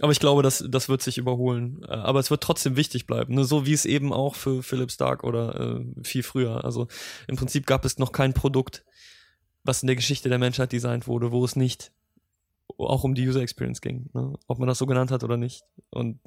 aber 0.00 0.12
ich 0.12 0.20
glaube, 0.20 0.42
das, 0.42 0.62
das 0.68 0.90
wird 0.90 1.00
sich 1.00 1.16
überholen. 1.16 1.80
Äh, 1.88 1.92
aber 1.92 2.20
es 2.20 2.30
wird 2.30 2.42
trotzdem 2.42 2.76
wichtig 2.76 3.06
bleiben. 3.06 3.34
Ne? 3.34 3.44
So 3.44 3.64
wie 3.64 3.72
es 3.72 3.86
eben 3.86 4.12
auch 4.12 4.34
für 4.34 4.62
Philipp 4.62 4.92
Stark 4.92 5.24
oder 5.24 5.80
äh, 5.80 6.04
viel 6.04 6.22
früher. 6.22 6.62
Also 6.66 6.88
im 7.26 7.36
Prinzip 7.36 7.66
gab 7.66 7.86
es 7.86 7.98
noch 7.98 8.12
kein 8.12 8.34
Produkt, 8.34 8.84
was 9.64 9.82
in 9.82 9.86
der 9.86 9.96
Geschichte 9.96 10.28
der 10.28 10.38
Menschheit 10.38 10.72
designt 10.72 11.06
wurde, 11.06 11.32
wo 11.32 11.42
es 11.42 11.56
nicht 11.56 11.90
auch 12.76 13.02
um 13.04 13.14
die 13.14 13.26
User 13.26 13.40
Experience 13.40 13.80
ging. 13.80 14.10
Ne? 14.12 14.34
Ob 14.48 14.58
man 14.58 14.68
das 14.68 14.76
so 14.76 14.84
genannt 14.84 15.10
hat 15.10 15.24
oder 15.24 15.38
nicht. 15.38 15.62
Und 15.88 16.20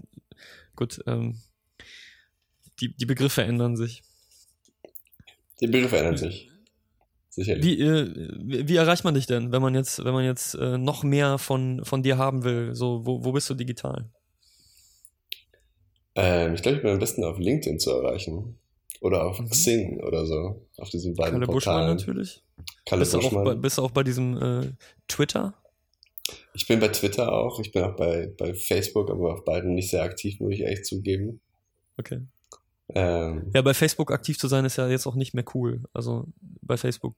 gut, 0.76 1.02
ähm, 1.06 1.40
die, 2.80 2.96
die 2.96 3.06
Begriffe 3.06 3.44
ändern 3.44 3.78
sich. 3.78 4.02
Die 5.62 5.68
Begriffe 5.68 5.98
ändern 5.98 6.18
sich. 6.18 6.50
Sicherlich. 7.36 7.66
Wie, 7.66 7.82
äh, 7.82 8.68
wie 8.68 8.76
erreicht 8.78 9.04
man 9.04 9.14
dich 9.14 9.28
denn, 9.28 9.52
wenn 9.52 9.62
man 9.62 9.76
jetzt, 9.76 10.04
wenn 10.04 10.14
man 10.14 10.24
jetzt 10.24 10.56
äh, 10.56 10.78
noch 10.78 11.04
mehr 11.04 11.38
von, 11.38 11.84
von 11.84 12.02
dir 12.02 12.18
haben 12.18 12.46
will? 12.46 12.74
So, 12.74 13.06
wo, 13.06 13.26
wo 13.26 13.34
bist 13.34 13.50
du 13.50 13.56
digital? 13.56 14.10
Ähm, 16.16 16.54
ich 16.54 16.62
glaube, 16.62 16.78
ich 16.78 16.84
bin 16.84 16.94
am 16.94 17.00
besten 17.00 17.26
auf 17.26 17.38
LinkedIn 17.38 17.80
zu 17.80 17.92
erreichen. 17.92 18.58
Oder 19.02 19.26
auf 19.26 19.40
mhm. 19.40 19.50
Xing 19.50 20.02
oder 20.02 20.26
so. 20.26 20.66
Auf 20.78 20.90
diesen 20.90 21.14
beiden 21.14 21.42
Kalle 21.42 21.46
Portalen. 21.46 21.98
Buschmann 21.98 22.16
natürlich. 22.16 22.44
Kalle 22.86 23.02
bist, 23.02 23.12
Buschmann. 23.12 23.34
Du 23.34 23.40
auch 23.40 23.44
bei, 23.44 23.56
bist 23.56 23.78
du 23.78 23.82
auch 23.82 23.92
bei 23.92 24.04
diesem 24.04 24.42
äh, 24.42 24.72
Twitter? 25.10 25.54
Ich 26.54 26.66
bin 26.68 26.80
bei 26.80 26.88
Twitter 26.88 27.34
auch. 27.34 27.60
Ich 27.60 27.74
bin 27.74 27.84
auch 27.84 27.98
bei, 27.98 28.34
bei 28.38 28.54
Facebook, 28.54 29.12
aber 29.12 29.34
auf 29.34 29.44
beiden 29.44 29.74
nicht 29.74 29.90
sehr 29.90 30.04
aktiv, 30.04 30.40
muss 30.40 30.54
ich 30.54 30.66
echt 30.66 30.86
zugeben. 30.86 31.42
Okay. 31.98 32.22
Ähm, 32.94 33.52
ja, 33.54 33.62
bei 33.62 33.74
Facebook 33.74 34.12
aktiv 34.12 34.38
zu 34.38 34.48
sein 34.48 34.64
ist 34.64 34.78
ja 34.78 34.88
jetzt 34.88 35.06
auch 35.08 35.16
nicht 35.16 35.34
mehr 35.34 35.46
cool. 35.54 35.84
Also 35.94 36.28
bei 36.62 36.78
Facebook 36.78 37.16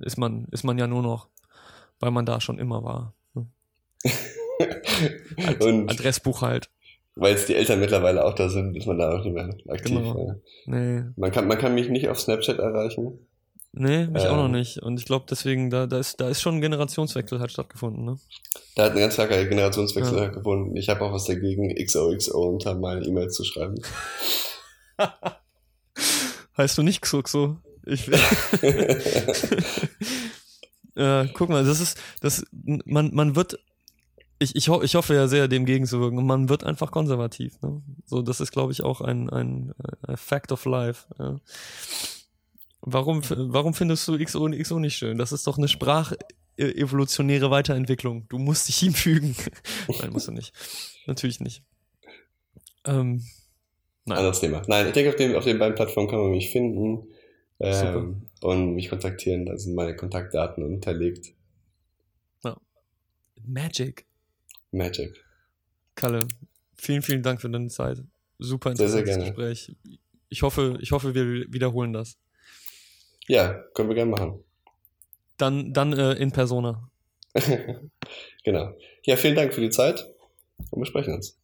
ist 0.00 0.18
man, 0.18 0.46
ist 0.50 0.64
man 0.64 0.78
ja 0.78 0.86
nur 0.86 1.02
noch, 1.02 1.28
weil 2.00 2.10
man 2.10 2.26
da 2.26 2.40
schon 2.40 2.58
immer 2.58 2.82
war. 2.82 3.14
Ne? 3.34 3.46
Und 5.60 5.90
Adressbuch 5.90 6.42
halt. 6.42 6.70
Weil 7.14 7.32
jetzt 7.32 7.48
die 7.48 7.54
Eltern 7.54 7.80
mittlerweile 7.80 8.24
auch 8.24 8.34
da 8.34 8.48
sind, 8.48 8.74
ist 8.76 8.86
man 8.86 8.98
da 8.98 9.10
auch 9.10 9.22
nicht 9.22 9.34
mehr 9.34 9.50
aktiv. 9.68 9.96
Genau. 9.96 10.40
Nee. 10.64 11.04
Man, 11.16 11.30
kann, 11.30 11.46
man 11.46 11.58
kann 11.58 11.74
mich 11.74 11.90
nicht 11.90 12.08
auf 12.08 12.18
Snapchat 12.18 12.58
erreichen. 12.58 13.18
Nee, 13.74 14.06
mich 14.06 14.24
ähm, 14.24 14.30
auch 14.30 14.36
noch 14.36 14.46
ähm. 14.46 14.52
nicht. 14.52 14.82
Und 14.82 14.98
ich 14.98 15.06
glaube 15.06 15.26
deswegen, 15.28 15.70
da, 15.70 15.86
da, 15.86 15.98
ist, 15.98 16.20
da 16.20 16.28
ist 16.28 16.42
schon 16.42 16.56
ein 16.56 16.60
Generationswechsel 16.60 17.40
halt 17.40 17.50
stattgefunden, 17.52 18.04
ne? 18.04 18.18
Da 18.76 18.84
hat 18.84 18.92
ein 18.92 18.98
ganz 18.98 19.14
starker 19.14 19.44
Generationswechsel 19.44 20.18
ja. 20.18 20.28
gefunden. 20.28 20.76
Ich 20.76 20.88
habe 20.88 21.02
auch 21.02 21.12
was 21.12 21.24
dagegen, 21.24 21.74
XOXO 21.74 22.48
unter 22.48 22.74
meine 22.74 23.04
E-Mails 23.04 23.34
zu 23.34 23.44
schreiben. 23.44 23.76
heißt 26.56 26.76
du 26.76 26.82
nicht 26.82 27.02
Xuxo? 27.02 27.56
Ich 27.84 28.08
äh, 30.96 31.26
guck 31.34 31.48
mal, 31.48 31.64
das 31.64 31.80
ist, 31.80 31.98
das, 32.20 32.44
man, 32.84 33.14
man 33.14 33.34
wird 33.34 33.58
ich, 34.42 34.56
ich, 34.56 34.68
ho 34.68 34.82
ich 34.82 34.94
hoffe 34.94 35.14
ja 35.14 35.28
sehr, 35.28 35.48
dem 35.48 35.64
gegenzuwirken. 35.64 36.24
Man 36.26 36.48
wird 36.48 36.64
einfach 36.64 36.90
konservativ. 36.90 37.60
Ne? 37.62 37.80
So, 38.04 38.22
das 38.22 38.40
ist, 38.40 38.50
glaube 38.50 38.72
ich, 38.72 38.82
auch 38.82 39.00
ein, 39.00 39.30
ein, 39.30 39.72
ein 40.06 40.16
Fact 40.16 40.52
of 40.52 40.64
Life. 40.64 41.06
Ja. 41.18 41.36
Warum, 42.80 43.22
warum 43.28 43.74
findest 43.74 44.08
du 44.08 44.18
XO 44.18 44.44
und 44.44 44.58
XO 44.58 44.80
nicht 44.80 44.96
schön? 44.96 45.16
Das 45.16 45.30
ist 45.30 45.46
doch 45.46 45.58
eine 45.58 45.68
sprachevolutionäre 45.68 47.50
Weiterentwicklung. 47.50 48.26
Du 48.28 48.38
musst 48.38 48.68
dich 48.68 48.82
ihm 48.86 48.94
fügen. 48.94 49.36
Nein, 50.00 50.10
musst 50.10 50.28
du 50.28 50.32
nicht. 50.32 50.52
Natürlich 51.06 51.38
nicht. 51.40 51.62
Ähm, 52.84 53.24
nein. 54.04 54.18
Anderes 54.18 54.40
Thema. 54.40 54.62
Nein, 54.66 54.88
ich 54.88 54.92
denke, 54.92 55.10
auf 55.10 55.16
den, 55.16 55.36
auf 55.36 55.44
den 55.44 55.58
beiden 55.60 55.76
Plattformen 55.76 56.10
kann 56.10 56.18
man 56.18 56.32
mich 56.32 56.50
finden 56.50 57.06
ähm, 57.62 58.22
und 58.40 58.74
mich 58.74 58.88
kontaktieren. 58.88 59.46
Da 59.46 59.56
sind 59.56 59.74
meine 59.74 59.96
Kontaktdaten 59.96 60.64
unterlegt. 60.64 61.32
Ja. 62.44 62.56
Magic. 63.46 64.06
Magic. 64.72 65.24
Kalle, 65.94 66.26
vielen, 66.76 67.02
vielen 67.02 67.22
Dank 67.22 67.40
für 67.40 67.50
deine 67.50 67.68
Zeit. 67.68 68.02
Super 68.38 68.70
interessantes 68.70 69.06
sehr, 69.06 69.14
sehr 69.14 69.32
Gespräch. 69.32 69.76
Ich 70.28 70.42
hoffe, 70.42 70.78
ich 70.80 70.92
hoffe, 70.92 71.14
wir 71.14 71.52
wiederholen 71.52 71.92
das. 71.92 72.18
Ja, 73.28 73.52
können 73.74 73.88
wir 73.88 73.94
gerne 73.94 74.10
machen. 74.10 74.42
Dann, 75.36 75.72
dann 75.72 75.92
äh, 75.92 76.14
in 76.14 76.32
Persona. 76.32 76.90
genau. 78.44 78.74
Ja, 79.04 79.16
vielen 79.16 79.36
Dank 79.36 79.54
für 79.54 79.60
die 79.60 79.70
Zeit 79.70 80.04
und 80.70 80.80
wir 80.80 80.86
sprechen 80.86 81.14
uns. 81.14 81.38